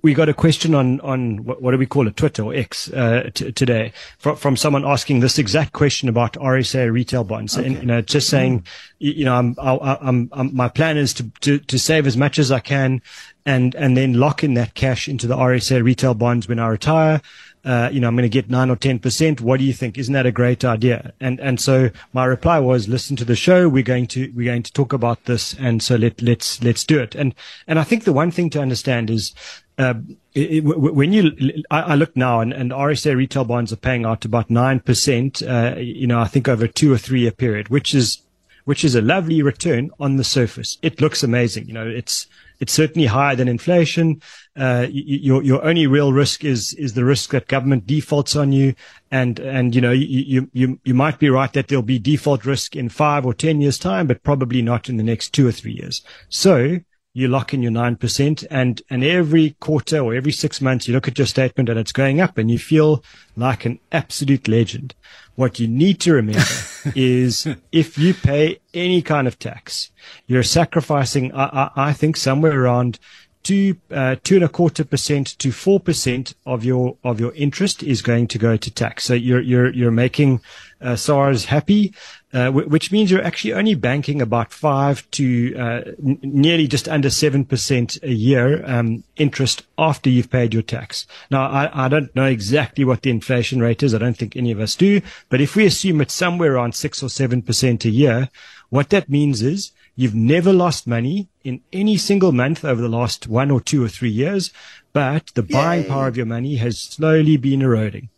We 0.00 0.14
got 0.14 0.30
a 0.30 0.34
question 0.34 0.74
on 0.74 1.00
on 1.00 1.44
what, 1.44 1.60
what 1.60 1.72
do 1.72 1.78
we 1.78 1.84
call 1.86 2.08
it, 2.08 2.16
Twitter 2.16 2.42
or 2.42 2.54
X 2.54 2.90
uh, 2.90 3.28
t- 3.34 3.52
today 3.52 3.92
from, 4.18 4.36
from 4.36 4.56
someone 4.56 4.82
asking 4.84 5.20
this 5.20 5.38
exact 5.38 5.74
question 5.74 6.08
about 6.08 6.34
RSA 6.34 6.90
retail 6.90 7.22
bonds, 7.22 7.58
okay. 7.58 7.66
and 7.66 7.76
you 7.76 7.84
know, 7.84 8.00
just 8.00 8.30
saying, 8.30 8.64
you 8.98 9.26
know, 9.26 9.34
I'm, 9.34 9.54
I'm, 9.58 10.30
I'm, 10.32 10.56
my 10.56 10.68
plan 10.68 10.96
is 10.96 11.12
to, 11.14 11.30
to 11.40 11.58
to 11.58 11.78
save 11.78 12.06
as 12.06 12.16
much 12.16 12.38
as 12.38 12.50
I 12.50 12.60
can 12.60 13.02
and 13.44 13.74
and 13.74 13.96
then 13.96 14.14
lock 14.14 14.42
in 14.42 14.54
that 14.54 14.74
cash 14.74 15.08
into 15.08 15.26
the 15.26 15.36
RSA 15.36 15.84
retail 15.84 16.14
bonds 16.14 16.48
when 16.48 16.58
I 16.58 16.68
retire. 16.68 17.20
Uh, 17.64 17.88
you 17.90 18.00
know, 18.00 18.08
I'm 18.08 18.14
going 18.14 18.24
to 18.24 18.28
get 18.28 18.50
nine 18.50 18.70
or 18.70 18.76
ten 18.76 18.98
percent. 18.98 19.40
What 19.40 19.58
do 19.58 19.64
you 19.64 19.72
think? 19.72 19.96
Isn't 19.96 20.12
that 20.14 20.26
a 20.26 20.32
great 20.32 20.64
idea? 20.64 21.12
And 21.20 21.40
and 21.40 21.60
so 21.60 21.90
my 22.12 22.24
reply 22.24 22.58
was, 22.58 22.88
listen 22.88 23.16
to 23.16 23.24
the 23.24 23.36
show. 23.36 23.68
We're 23.68 23.82
going 23.82 24.06
to 24.08 24.30
we're 24.34 24.52
going 24.52 24.62
to 24.64 24.72
talk 24.72 24.92
about 24.92 25.24
this, 25.24 25.54
and 25.54 25.82
so 25.82 25.96
let 25.96 26.20
let's 26.20 26.62
let's 26.62 26.84
do 26.84 27.00
it. 27.00 27.14
And 27.14 27.34
and 27.66 27.78
I 27.78 27.84
think 27.84 28.04
the 28.04 28.12
one 28.12 28.30
thing 28.30 28.50
to 28.50 28.60
understand 28.60 29.10
is. 29.10 29.34
Uh, 29.76 29.94
it, 30.34 30.60
when 30.62 31.12
you, 31.12 31.32
I, 31.68 31.80
I, 31.80 31.94
look 31.96 32.16
now 32.16 32.38
and, 32.38 32.52
and 32.52 32.70
RSA 32.70 33.16
retail 33.16 33.44
bonds 33.44 33.72
are 33.72 33.76
paying 33.76 34.04
out 34.04 34.24
about 34.24 34.48
9%, 34.48 35.48
uh, 35.48 35.76
you 35.80 36.06
know, 36.06 36.20
I 36.20 36.28
think 36.28 36.46
over 36.46 36.66
a 36.66 36.68
two 36.68 36.92
or 36.92 36.96
three 36.96 37.22
year 37.22 37.32
period, 37.32 37.70
which 37.70 37.92
is, 37.92 38.22
which 38.64 38.84
is 38.84 38.94
a 38.94 39.02
lovely 39.02 39.42
return 39.42 39.90
on 39.98 40.14
the 40.14 40.22
surface. 40.22 40.78
It 40.80 41.00
looks 41.00 41.24
amazing. 41.24 41.66
You 41.66 41.72
know, 41.74 41.88
it's, 41.88 42.28
it's 42.60 42.72
certainly 42.72 43.06
higher 43.06 43.36
than 43.36 43.48
inflation. 43.48 44.20
Uh, 44.56 44.86
your 44.90 45.42
your 45.42 45.64
only 45.64 45.86
real 45.86 46.12
risk 46.12 46.44
is 46.44 46.74
is 46.74 46.94
the 46.94 47.04
risk 47.04 47.30
that 47.30 47.48
government 47.48 47.86
defaults 47.86 48.36
on 48.36 48.52
you, 48.52 48.74
and 49.10 49.38
and 49.40 49.74
you 49.74 49.80
know 49.80 49.92
you 49.92 50.48
you 50.52 50.80
you 50.84 50.94
might 50.94 51.18
be 51.18 51.28
right 51.30 51.52
that 51.52 51.68
there'll 51.68 51.82
be 51.82 51.98
default 51.98 52.44
risk 52.44 52.76
in 52.76 52.88
five 52.88 53.26
or 53.26 53.34
ten 53.34 53.60
years 53.60 53.78
time, 53.78 54.06
but 54.06 54.22
probably 54.22 54.62
not 54.62 54.88
in 54.88 54.96
the 54.96 55.02
next 55.02 55.30
two 55.30 55.46
or 55.46 55.52
three 55.52 55.72
years. 55.72 56.02
So 56.28 56.80
you 57.14 57.28
lock 57.28 57.54
in 57.54 57.62
your 57.62 57.70
9% 57.70 58.46
and, 58.50 58.82
and 58.90 59.04
every 59.04 59.50
quarter 59.60 60.00
or 60.00 60.14
every 60.14 60.32
six 60.32 60.60
months 60.60 60.88
you 60.88 60.94
look 60.94 61.06
at 61.06 61.16
your 61.16 61.28
statement 61.28 61.68
and 61.68 61.78
it's 61.78 61.92
going 61.92 62.20
up 62.20 62.36
and 62.36 62.50
you 62.50 62.58
feel 62.58 63.04
like 63.36 63.64
an 63.64 63.78
absolute 63.92 64.48
legend. 64.48 64.94
What 65.36 65.58
you 65.58 65.66
need 65.66 66.00
to 66.00 66.12
remember 66.12 66.44
is 66.94 67.46
if 67.72 67.98
you 67.98 68.14
pay 68.14 68.58
any 68.72 69.02
kind 69.02 69.26
of 69.26 69.38
tax, 69.38 69.90
you're 70.26 70.42
sacrificing, 70.42 71.32
I, 71.32 71.44
I, 71.44 71.88
I 71.88 71.92
think 71.92 72.16
somewhere 72.16 72.62
around 72.62 72.98
two, 73.42 73.76
uh, 73.90 74.16
two 74.22 74.36
and 74.36 74.44
a 74.44 74.48
quarter 74.48 74.84
percent 74.84 75.38
to 75.38 75.52
four 75.52 75.80
percent 75.80 76.34
of 76.46 76.64
your, 76.64 76.96
of 77.04 77.20
your 77.20 77.32
interest 77.34 77.82
is 77.82 78.00
going 78.00 78.26
to 78.28 78.38
go 78.38 78.56
to 78.56 78.70
tax. 78.70 79.04
So 79.04 79.14
you're, 79.14 79.40
you're, 79.40 79.72
you're 79.72 79.90
making, 79.90 80.40
uh, 80.80 80.96
SARS 80.96 81.46
happy, 81.46 81.94
uh, 82.34 82.46
w- 82.46 82.68
which 82.68 82.90
means 82.92 83.10
you're 83.10 83.22
actually 83.22 83.52
only 83.54 83.74
banking 83.74 84.20
about 84.20 84.52
five 84.52 85.08
to, 85.12 85.56
uh, 85.56 85.80
n- 86.04 86.18
nearly 86.22 86.66
just 86.66 86.88
under 86.88 87.08
7% 87.08 88.02
a 88.02 88.12
year, 88.12 88.62
um, 88.66 89.04
interest 89.16 89.62
after 89.78 90.10
you've 90.10 90.30
paid 90.30 90.52
your 90.52 90.62
tax. 90.62 91.06
Now, 91.30 91.48
I, 91.48 91.86
I 91.86 91.88
don't 91.88 92.14
know 92.14 92.26
exactly 92.26 92.84
what 92.84 93.02
the 93.02 93.10
inflation 93.10 93.60
rate 93.60 93.82
is. 93.82 93.94
I 93.94 93.98
don't 93.98 94.16
think 94.16 94.36
any 94.36 94.50
of 94.50 94.60
us 94.60 94.74
do, 94.74 95.00
but 95.30 95.40
if 95.40 95.56
we 95.56 95.64
assume 95.64 96.00
it's 96.00 96.14
somewhere 96.14 96.54
around 96.54 96.74
six 96.74 97.02
or 97.02 97.06
7% 97.06 97.84
a 97.84 97.90
year, 97.90 98.28
what 98.68 98.90
that 98.90 99.08
means 99.08 99.40
is 99.40 99.72
You've 99.96 100.14
never 100.14 100.52
lost 100.52 100.88
money 100.88 101.28
in 101.44 101.60
any 101.72 101.96
single 101.96 102.32
month 102.32 102.64
over 102.64 102.82
the 102.82 102.88
last 102.88 103.28
one 103.28 103.50
or 103.50 103.60
two 103.60 103.84
or 103.84 103.88
three 103.88 104.10
years, 104.10 104.52
but 104.92 105.30
the 105.34 105.42
buying 105.42 105.84
power 105.84 106.08
of 106.08 106.16
your 106.16 106.26
money 106.26 106.56
has 106.56 106.80
slowly 106.80 107.36
been 107.36 107.62
eroding. 107.62 108.08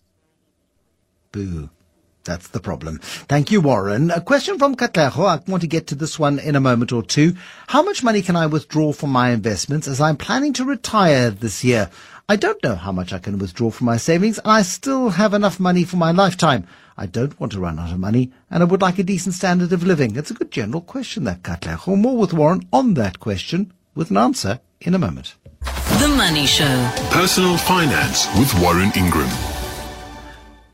Boo. 1.32 1.68
That's 2.26 2.48
the 2.48 2.60
problem. 2.60 2.98
Thank 2.98 3.50
you, 3.50 3.60
Warren. 3.60 4.10
A 4.10 4.20
question 4.20 4.58
from 4.58 4.76
Katlego. 4.76 5.26
I 5.26 5.50
want 5.50 5.62
to 5.62 5.66
get 5.66 5.86
to 5.86 5.94
this 5.94 6.18
one 6.18 6.38
in 6.38 6.56
a 6.56 6.60
moment 6.60 6.92
or 6.92 7.02
two. 7.02 7.34
How 7.68 7.82
much 7.82 8.02
money 8.02 8.20
can 8.20 8.36
I 8.36 8.46
withdraw 8.46 8.92
from 8.92 9.10
my 9.10 9.30
investments 9.30 9.88
as 9.88 10.00
I'm 10.00 10.16
planning 10.16 10.52
to 10.54 10.64
retire 10.64 11.30
this 11.30 11.64
year? 11.64 11.90
I 12.28 12.34
don't 12.36 12.62
know 12.64 12.74
how 12.74 12.90
much 12.90 13.12
I 13.12 13.18
can 13.18 13.38
withdraw 13.38 13.70
from 13.70 13.86
my 13.86 13.96
savings 13.96 14.38
and 14.38 14.50
I 14.50 14.62
still 14.62 15.10
have 15.10 15.32
enough 15.32 15.60
money 15.60 15.84
for 15.84 15.96
my 15.96 16.10
lifetime. 16.10 16.66
I 16.98 17.06
don't 17.06 17.38
want 17.38 17.52
to 17.52 17.60
run 17.60 17.78
out 17.78 17.92
of 17.92 17.98
money, 17.98 18.32
and 18.50 18.62
I 18.62 18.66
would 18.66 18.80
like 18.80 18.98
a 18.98 19.02
decent 19.02 19.34
standard 19.34 19.70
of 19.72 19.84
living. 19.84 20.16
It's 20.16 20.30
a 20.30 20.34
good 20.34 20.50
general 20.50 20.80
question, 20.80 21.24
that, 21.24 21.42
Katlego. 21.42 21.96
More 21.96 22.16
with 22.16 22.32
Warren 22.32 22.66
on 22.72 22.94
that 22.94 23.20
question, 23.20 23.72
with 23.94 24.10
an 24.10 24.16
answer 24.16 24.60
in 24.80 24.94
a 24.94 24.98
moment. 24.98 25.34
The 26.00 26.08
Money 26.16 26.46
Show. 26.46 26.90
Personal 27.10 27.58
Finance 27.58 28.26
with 28.38 28.52
Warren 28.60 28.92
Ingram. 28.96 29.55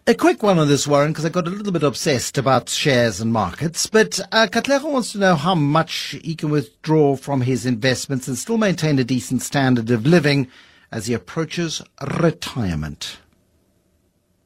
A 0.05 0.15
quick 0.15 0.43
one 0.43 0.59
on 0.59 0.67
this, 0.67 0.85
Warren, 0.85 1.13
because 1.13 1.25
I 1.25 1.29
got 1.29 1.47
a 1.47 1.51
little 1.51 1.73
bit 1.73 1.85
obsessed 1.85 2.37
about 2.37 2.69
shares 2.69 3.21
and 3.21 3.33
markets. 3.33 3.87
But 3.87 4.19
uh, 4.33 4.49
wants 4.83 5.13
to 5.13 5.19
know 5.19 5.37
how 5.37 5.55
much 5.55 6.17
he 6.25 6.35
can 6.35 6.51
withdraw 6.51 7.15
from 7.15 7.43
his 7.43 7.65
investments 7.65 8.27
and 8.27 8.37
still 8.37 8.59
maintain 8.59 8.99
a 8.99 9.05
decent 9.05 9.43
standard 9.43 9.93
of 9.93 10.05
living 10.05 10.49
as 10.91 11.07
he 11.07 11.15
approaches 11.15 11.83
retirement. 12.21 13.19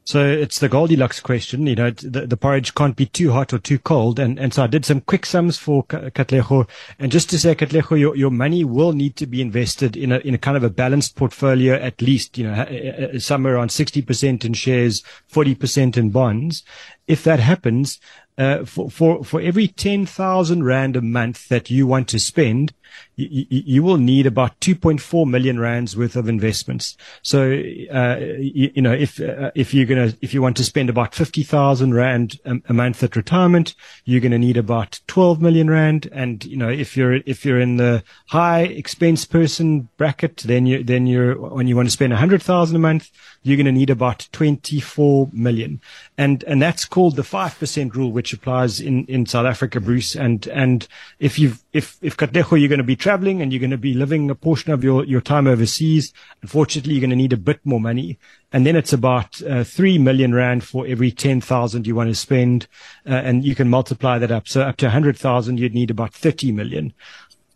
So 0.06 0.24
it's 0.24 0.60
the 0.60 0.68
Goldilocks 0.68 1.18
question. 1.18 1.66
You 1.66 1.74
know, 1.74 1.90
the, 1.90 2.28
the, 2.28 2.36
porridge 2.36 2.76
can't 2.76 2.94
be 2.94 3.06
too 3.06 3.32
hot 3.32 3.52
or 3.52 3.58
too 3.58 3.80
cold. 3.80 4.20
And, 4.20 4.38
and 4.38 4.54
so 4.54 4.62
I 4.62 4.68
did 4.68 4.84
some 4.84 5.00
quick 5.00 5.26
sums 5.26 5.58
for 5.58 5.82
Katlego. 5.84 6.68
And 7.00 7.10
just 7.10 7.28
to 7.30 7.38
say, 7.40 7.56
Katlego, 7.56 7.98
your, 7.98 8.14
your 8.14 8.30
money 8.30 8.62
will 8.62 8.92
need 8.92 9.16
to 9.16 9.26
be 9.26 9.42
invested 9.42 9.96
in 9.96 10.12
a, 10.12 10.18
in 10.18 10.32
a 10.32 10.38
kind 10.38 10.56
of 10.56 10.62
a 10.62 10.70
balanced 10.70 11.16
portfolio 11.16 11.74
at 11.74 12.00
least, 12.00 12.38
you 12.38 12.46
know, 12.46 13.18
somewhere 13.18 13.56
around 13.56 13.70
60% 13.70 14.44
in 14.44 14.54
shares, 14.54 15.02
40% 15.32 15.96
in 15.96 16.10
bonds. 16.10 16.62
If 17.08 17.24
that 17.24 17.40
happens, 17.40 17.98
uh, 18.38 18.64
for, 18.64 18.88
for, 18.90 19.24
for 19.24 19.40
every 19.40 19.66
10,000 19.66 20.62
rand 20.62 20.94
a 20.94 21.02
month 21.02 21.48
that 21.48 21.68
you 21.68 21.86
want 21.86 22.06
to 22.08 22.20
spend, 22.20 22.72
you, 23.16 23.46
you, 23.48 23.82
will 23.82 23.96
need 23.96 24.26
about 24.26 24.58
2.4 24.60 25.28
million 25.28 25.58
rands 25.58 25.96
worth 25.96 26.16
of 26.16 26.28
investments. 26.28 26.96
So, 27.22 27.50
uh, 27.50 28.16
you, 28.18 28.70
you, 28.74 28.82
know, 28.82 28.92
if, 28.92 29.20
uh, 29.20 29.50
if 29.54 29.72
you're 29.72 29.86
going 29.86 30.10
to, 30.10 30.18
if 30.20 30.34
you 30.34 30.42
want 30.42 30.56
to 30.58 30.64
spend 30.64 30.90
about 30.90 31.14
50,000 31.14 31.94
rand 31.94 32.38
a, 32.44 32.56
a, 32.68 32.72
month 32.74 33.02
at 33.02 33.16
retirement, 33.16 33.74
you're 34.04 34.20
going 34.20 34.32
to 34.32 34.38
need 34.38 34.58
about 34.58 35.00
12 35.06 35.40
million 35.40 35.70
rand. 35.70 36.08
And, 36.12 36.44
you 36.44 36.58
know, 36.58 36.68
if 36.68 36.96
you're, 36.96 37.14
if 37.26 37.46
you're 37.46 37.60
in 37.60 37.78
the 37.78 38.04
high 38.26 38.62
expense 38.62 39.24
person 39.24 39.88
bracket, 39.96 40.38
then 40.38 40.66
you, 40.66 40.84
then 40.84 41.06
you're, 41.06 41.38
when 41.38 41.66
you 41.66 41.76
want 41.76 41.88
to 41.88 41.92
spend 41.92 42.12
100,000 42.12 42.76
a 42.76 42.78
month, 42.78 43.10
you're 43.42 43.56
going 43.56 43.66
to 43.66 43.72
need 43.72 43.90
about 43.90 44.28
24 44.32 45.30
million. 45.32 45.80
And, 46.18 46.44
and 46.44 46.60
that's 46.60 46.84
called 46.84 47.16
the 47.16 47.22
5% 47.22 47.94
rule, 47.94 48.12
which 48.12 48.32
applies 48.32 48.80
in, 48.80 49.06
in 49.06 49.24
South 49.24 49.46
Africa, 49.46 49.80
Bruce. 49.80 50.14
And, 50.14 50.46
and 50.48 50.86
if 51.18 51.38
you've, 51.38 51.62
if, 51.76 51.98
if 52.00 52.16
Katlego, 52.16 52.58
you're 52.58 52.70
going 52.70 52.78
to 52.78 52.84
be 52.84 52.96
traveling 52.96 53.42
and 53.42 53.52
you're 53.52 53.60
going 53.60 53.70
to 53.70 53.76
be 53.76 53.92
living 53.92 54.30
a 54.30 54.34
portion 54.34 54.72
of 54.72 54.82
your, 54.82 55.04
your 55.04 55.20
time 55.20 55.46
overseas, 55.46 56.12
unfortunately, 56.40 56.94
you're 56.94 57.02
going 57.02 57.10
to 57.10 57.16
need 57.16 57.34
a 57.34 57.36
bit 57.36 57.60
more 57.64 57.80
money. 57.80 58.18
And 58.50 58.64
then 58.64 58.76
it's 58.76 58.94
about 58.94 59.42
uh, 59.42 59.62
3 59.62 59.98
million 59.98 60.34
rand 60.34 60.64
for 60.64 60.86
every 60.86 61.10
10,000 61.10 61.86
you 61.86 61.94
want 61.94 62.08
to 62.08 62.14
spend. 62.14 62.66
Uh, 63.04 63.14
and 63.14 63.44
you 63.44 63.54
can 63.54 63.68
multiply 63.68 64.18
that 64.18 64.30
up. 64.30 64.48
So 64.48 64.62
up 64.62 64.76
to 64.78 64.86
a 64.86 64.88
100,000, 64.88 65.58
you'd 65.58 65.74
need 65.74 65.90
about 65.90 66.14
30 66.14 66.52
million. 66.52 66.94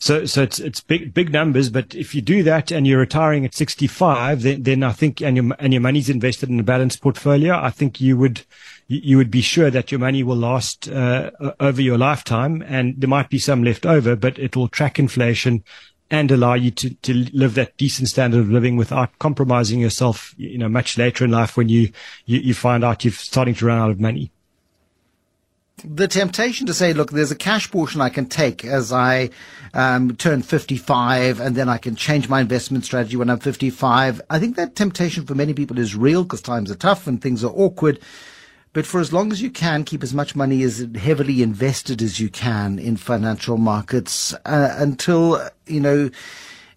So, 0.00 0.24
so 0.24 0.42
it's, 0.42 0.58
it's 0.58 0.80
big, 0.80 1.12
big 1.12 1.30
numbers, 1.30 1.68
but 1.68 1.94
if 1.94 2.14
you 2.14 2.22
do 2.22 2.42
that 2.44 2.70
and 2.70 2.86
you're 2.86 3.00
retiring 3.00 3.44
at 3.44 3.54
65, 3.54 4.40
then, 4.40 4.62
then 4.62 4.82
I 4.82 4.92
think, 4.92 5.20
and 5.20 5.36
your, 5.36 5.54
and 5.58 5.74
your 5.74 5.82
money's 5.82 6.08
invested 6.08 6.48
in 6.48 6.58
a 6.58 6.62
balanced 6.62 7.02
portfolio, 7.02 7.54
I 7.54 7.68
think 7.68 8.00
you 8.00 8.16
would, 8.16 8.42
you 8.88 9.18
would 9.18 9.30
be 9.30 9.42
sure 9.42 9.70
that 9.70 9.92
your 9.92 9.98
money 9.98 10.22
will 10.22 10.38
last 10.38 10.88
uh, 10.88 11.32
over 11.60 11.82
your 11.82 11.98
lifetime 11.98 12.62
and 12.66 12.94
there 12.96 13.10
might 13.10 13.28
be 13.28 13.38
some 13.38 13.62
left 13.62 13.84
over, 13.84 14.16
but 14.16 14.38
it 14.38 14.56
will 14.56 14.68
track 14.68 14.98
inflation 14.98 15.62
and 16.10 16.30
allow 16.30 16.54
you 16.54 16.70
to, 16.70 16.94
to 16.94 17.12
live 17.34 17.52
that 17.54 17.76
decent 17.76 18.08
standard 18.08 18.40
of 18.40 18.50
living 18.50 18.76
without 18.76 19.18
compromising 19.18 19.80
yourself, 19.80 20.34
you 20.38 20.56
know, 20.56 20.68
much 20.68 20.96
later 20.96 21.26
in 21.26 21.30
life 21.30 21.58
when 21.58 21.68
you, 21.68 21.92
you, 22.24 22.38
you 22.38 22.54
find 22.54 22.82
out 22.82 23.04
you're 23.04 23.12
starting 23.12 23.54
to 23.54 23.66
run 23.66 23.78
out 23.78 23.90
of 23.90 24.00
money 24.00 24.32
the 25.84 26.08
temptation 26.08 26.66
to 26.66 26.74
say, 26.74 26.92
look, 26.92 27.12
there's 27.12 27.30
a 27.30 27.36
cash 27.36 27.70
portion 27.70 28.00
I 28.00 28.08
can 28.08 28.26
take 28.26 28.64
as 28.64 28.92
I 28.92 29.30
um, 29.74 30.16
turn 30.16 30.42
55 30.42 31.40
and 31.40 31.56
then 31.56 31.68
I 31.68 31.78
can 31.78 31.96
change 31.96 32.28
my 32.28 32.40
investment 32.40 32.84
strategy 32.84 33.16
when 33.16 33.30
I'm 33.30 33.38
55. 33.38 34.20
I 34.30 34.38
think 34.38 34.56
that 34.56 34.76
temptation 34.76 35.26
for 35.26 35.34
many 35.34 35.54
people 35.54 35.78
is 35.78 35.94
real 35.94 36.24
because 36.24 36.42
times 36.42 36.70
are 36.70 36.76
tough 36.76 37.06
and 37.06 37.20
things 37.20 37.44
are 37.44 37.52
awkward. 37.52 38.00
But 38.72 38.86
for 38.86 39.00
as 39.00 39.12
long 39.12 39.32
as 39.32 39.42
you 39.42 39.50
can, 39.50 39.84
keep 39.84 40.02
as 40.02 40.14
much 40.14 40.36
money 40.36 40.62
as 40.62 40.86
heavily 40.94 41.42
invested 41.42 42.00
as 42.02 42.20
you 42.20 42.28
can 42.28 42.78
in 42.78 42.96
financial 42.96 43.56
markets 43.56 44.32
uh, 44.44 44.74
until, 44.78 45.44
you 45.66 45.80
know, 45.80 46.10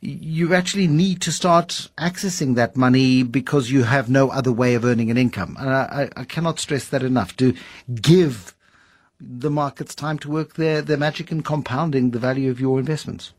you 0.01 0.53
actually 0.53 0.87
need 0.87 1.21
to 1.21 1.31
start 1.31 1.89
accessing 1.97 2.55
that 2.55 2.75
money 2.75 3.23
because 3.23 3.71
you 3.71 3.83
have 3.83 4.09
no 4.09 4.29
other 4.29 4.51
way 4.51 4.73
of 4.73 4.83
earning 4.83 5.11
an 5.11 5.17
income. 5.17 5.55
And 5.59 5.69
I, 5.69 6.09
I 6.15 6.23
cannot 6.25 6.59
stress 6.59 6.89
that 6.89 7.03
enough. 7.03 7.37
To 7.37 7.53
give 8.01 8.53
the 9.25 9.49
markets 9.49 9.95
time 9.95 10.19
to 10.19 10.29
work 10.29 10.55
their, 10.55 10.81
their 10.81 10.97
magic 10.97 11.31
in 11.31 11.43
compounding 11.43 12.11
the 12.11 12.19
value 12.19 12.51
of 12.51 12.59
your 12.59 12.79
investments. 12.79 13.33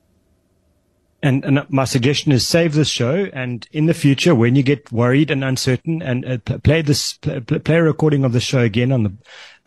And, 1.22 1.42
and 1.44 1.64
my 1.70 1.84
suggestion 1.84 2.32
is 2.32 2.46
save 2.46 2.74
this 2.74 2.90
show, 2.90 3.30
and 3.32 3.66
in 3.72 3.86
the 3.86 3.94
future, 3.94 4.34
when 4.34 4.56
you 4.56 4.62
get 4.62 4.92
worried 4.92 5.30
and 5.30 5.42
uncertain, 5.42 6.02
and 6.02 6.22
uh, 6.26 6.58
play 6.58 6.82
this 6.82 7.14
play, 7.14 7.40
play, 7.40 7.76
a 7.76 7.82
recording 7.82 8.24
of 8.24 8.34
the 8.34 8.40
show 8.40 8.60
again 8.60 8.92
on 8.92 9.04
the, 9.04 9.12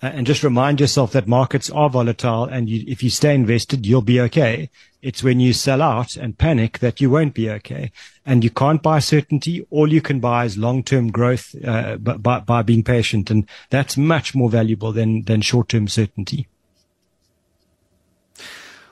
uh, 0.03 0.11
and 0.13 0.27
just 0.27 0.43
remind 0.43 0.79
yourself 0.79 1.13
that 1.13 1.27
markets 1.27 1.71
are 1.71 1.89
volatile, 1.89 2.43
and 2.43 2.69
you, 2.69 2.83
if 2.87 3.01
you 3.01 3.09
stay 3.09 3.33
invested, 3.33 3.87
you'll 3.87 4.03
be 4.03 4.21
okay. 4.21 4.69
It's 5.01 5.23
when 5.23 5.39
you 5.39 5.51
sell 5.51 5.81
out 5.81 6.15
and 6.15 6.37
panic 6.37 6.77
that 6.77 7.01
you 7.01 7.09
won't 7.09 7.33
be 7.33 7.49
okay, 7.49 7.91
and 8.27 8.43
you 8.43 8.51
can't 8.51 8.83
buy 8.83 8.99
certainty. 8.99 9.65
All 9.71 9.91
you 9.91 10.01
can 10.01 10.19
buy 10.19 10.45
is 10.45 10.57
long-term 10.57 11.11
growth 11.11 11.55
uh, 11.65 11.95
by, 11.95 12.39
by 12.41 12.61
being 12.61 12.83
patient, 12.83 13.31
and 13.31 13.47
that's 13.69 13.95
much 13.97 14.35
more 14.35 14.49
valuable 14.49 14.91
than 14.91 15.23
than 15.23 15.41
short-term 15.41 15.87
certainty. 15.87 16.47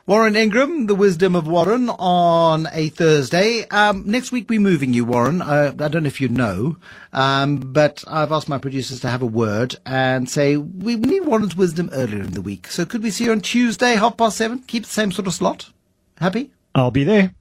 Warren 0.08 0.36
Ingram, 0.36 0.86
the 0.86 0.94
wisdom 0.94 1.36
of 1.36 1.48
Warren 1.48 1.90
on 1.90 2.68
a 2.72 2.90
Thursday. 2.90 3.68
Um, 3.70 4.04
next 4.06 4.32
week 4.32 4.48
we're 4.48 4.60
moving 4.60 4.94
you, 4.94 5.04
Warren. 5.04 5.42
Uh, 5.42 5.74
I 5.80 5.88
don't 5.88 6.04
know 6.04 6.08
if 6.08 6.22
you 6.22 6.30
know, 6.30 6.78
um, 7.12 7.58
but 7.58 8.04
I've 8.08 8.32
asked 8.32 8.48
my 8.48 8.60
producers 8.60 9.00
to 9.00 9.10
have 9.10 9.24
a 9.24 9.26
word 9.26 9.78
and 9.84 10.30
say 10.30 10.58
we 10.58 10.96
need 10.96 11.26
Warren's 11.26 11.58
wisdom 11.58 11.90
earlier 11.92 12.22
in 12.22 12.34
the 12.34 12.42
week. 12.42 12.68
So 12.68 12.86
could 12.86 13.02
we 13.02 13.10
see 13.10 13.26
you 13.26 13.32
on 13.32 13.42
Tuesday, 13.42 13.96
half 13.96 14.16
past 14.16 14.38
seven? 14.38 14.60
Keep 14.60 14.84
the 14.84 14.90
same 14.90 15.12
sort 15.12 15.28
of 15.28 15.34
slot. 15.34 15.72
Happy? 16.20 16.52
I'll 16.76 16.92
be 16.92 17.04
there. 17.04 17.34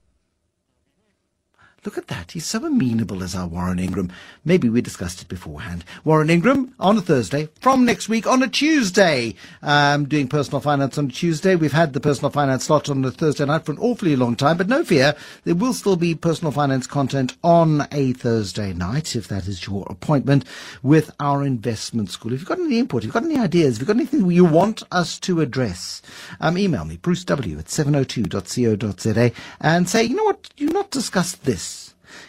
Look 1.85 1.99
at 1.99 2.07
that. 2.09 2.31
He's 2.31 2.47
so 2.47 2.65
amenable 2.65 3.23
as 3.23 3.35
our 3.35 3.47
Warren 3.47 3.79
Ingram. 3.79 4.11
Maybe 4.43 4.71
we 4.71 4.81
discussed 4.81 5.21
it 5.21 5.29
beforehand. 5.29 5.85
Warren 6.03 6.31
Ingram 6.31 6.75
on 6.81 6.97
a 6.97 7.03
Thursday, 7.03 7.51
from 7.61 7.85
next 7.85 8.09
week 8.09 8.27
on 8.27 8.43
a 8.43 8.49
Tuesday. 8.49 9.35
Um, 9.61 10.07
doing 10.07 10.29
personal 10.29 10.61
finance 10.61 10.97
on 10.97 11.09
a 11.09 11.13
Tuesday. 11.13 11.57
We've 11.57 11.75
had 11.75 11.93
the 11.93 12.01
personal 12.01 12.31
finance 12.31 12.65
slot 12.65 12.89
on 12.89 13.05
a 13.05 13.11
Thursday 13.11 13.45
night 13.45 13.67
for 13.67 13.73
an 13.73 13.79
awfully 13.79 14.17
long 14.17 14.35
time, 14.35 14.57
but 14.57 14.67
no 14.67 14.83
fear. 14.83 15.15
There 15.45 15.55
will 15.55 15.75
still 15.75 15.97
be 15.97 16.15
personal 16.15 16.53
finance 16.53 16.87
content 16.87 17.37
on 17.45 17.87
a 17.93 18.15
Thursday 18.15 18.73
night, 18.73 19.15
if 19.15 19.29
that 19.29 19.47
is 19.47 19.67
your 19.67 19.87
appointment, 19.91 20.47
with 20.83 21.11
our 21.21 21.45
investment 21.45 22.11
school. 22.11 22.33
If 22.33 22.41
you've 22.41 22.49
got 22.49 22.61
any 22.61 22.79
input, 22.79 23.03
if 23.03 23.09
you've 23.09 23.15
got 23.15 23.25
any 23.25 23.39
ideas, 23.39 23.75
if 23.75 23.81
you've 23.81 23.89
got 23.89 23.97
anything 23.97 24.31
you 24.31 24.47
want 24.47 24.83
us 24.91 25.19
to 25.21 25.43
address, 25.43 26.01
um, 26.41 26.57
email 26.57 26.87
me, 26.87 26.97
brucew 26.97 27.59
at 27.59 27.67
702.co.za 27.67 29.33
and 29.61 29.87
say, 29.87 30.03
you 30.05 30.17
know 30.17 30.25
what, 30.25 30.49
you've 30.57 30.73
not 30.73 30.91
discussed 30.91 31.45
this 31.45 31.74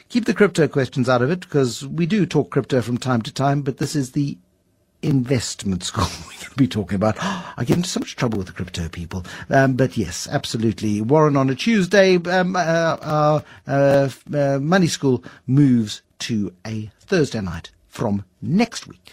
keep 0.10 0.26
the 0.26 0.34
crypto 0.34 0.68
questions 0.68 1.10
out 1.10 1.22
of 1.22 1.32
it 1.32 1.42
because 1.42 1.86
we 1.86 2.06
do 2.06 2.26
talk 2.26 2.50
crypto 2.50 2.82
from 2.82 2.98
time 2.98 3.22
to 3.24 3.34
time, 3.34 3.62
but 3.62 3.78
this 3.78 3.96
is 3.96 4.12
the 4.12 4.38
investment 5.02 5.84
school 5.84 6.06
we're 6.26 6.34
going 6.34 6.50
to 6.52 6.56
be 6.56 6.68
talking 6.68 6.96
about. 6.96 7.16
I 7.22 7.64
get 7.66 7.78
into 7.78 7.90
so 7.90 8.00
much 8.00 8.16
trouble 8.16 8.38
with 8.38 8.48
the 8.48 8.54
crypto 8.54 8.90
people. 8.90 9.26
Um, 9.50 9.74
but 9.74 9.98
yes, 9.98 10.28
absolutely. 10.30 11.02
Warren 11.02 11.38
on 11.38 11.50
a 11.50 11.56
Tuesday, 11.56 12.18
um, 12.18 12.56
uh, 12.56 12.98
our 13.02 13.44
uh, 13.68 14.10
uh, 14.34 14.60
money 14.62 14.88
school 14.88 15.24
moves 15.48 16.02
to 16.20 16.54
a 16.66 16.92
Thursday 17.00 17.42
night 17.42 17.72
from 17.88 18.24
next 18.42 18.88
week. 18.88 19.12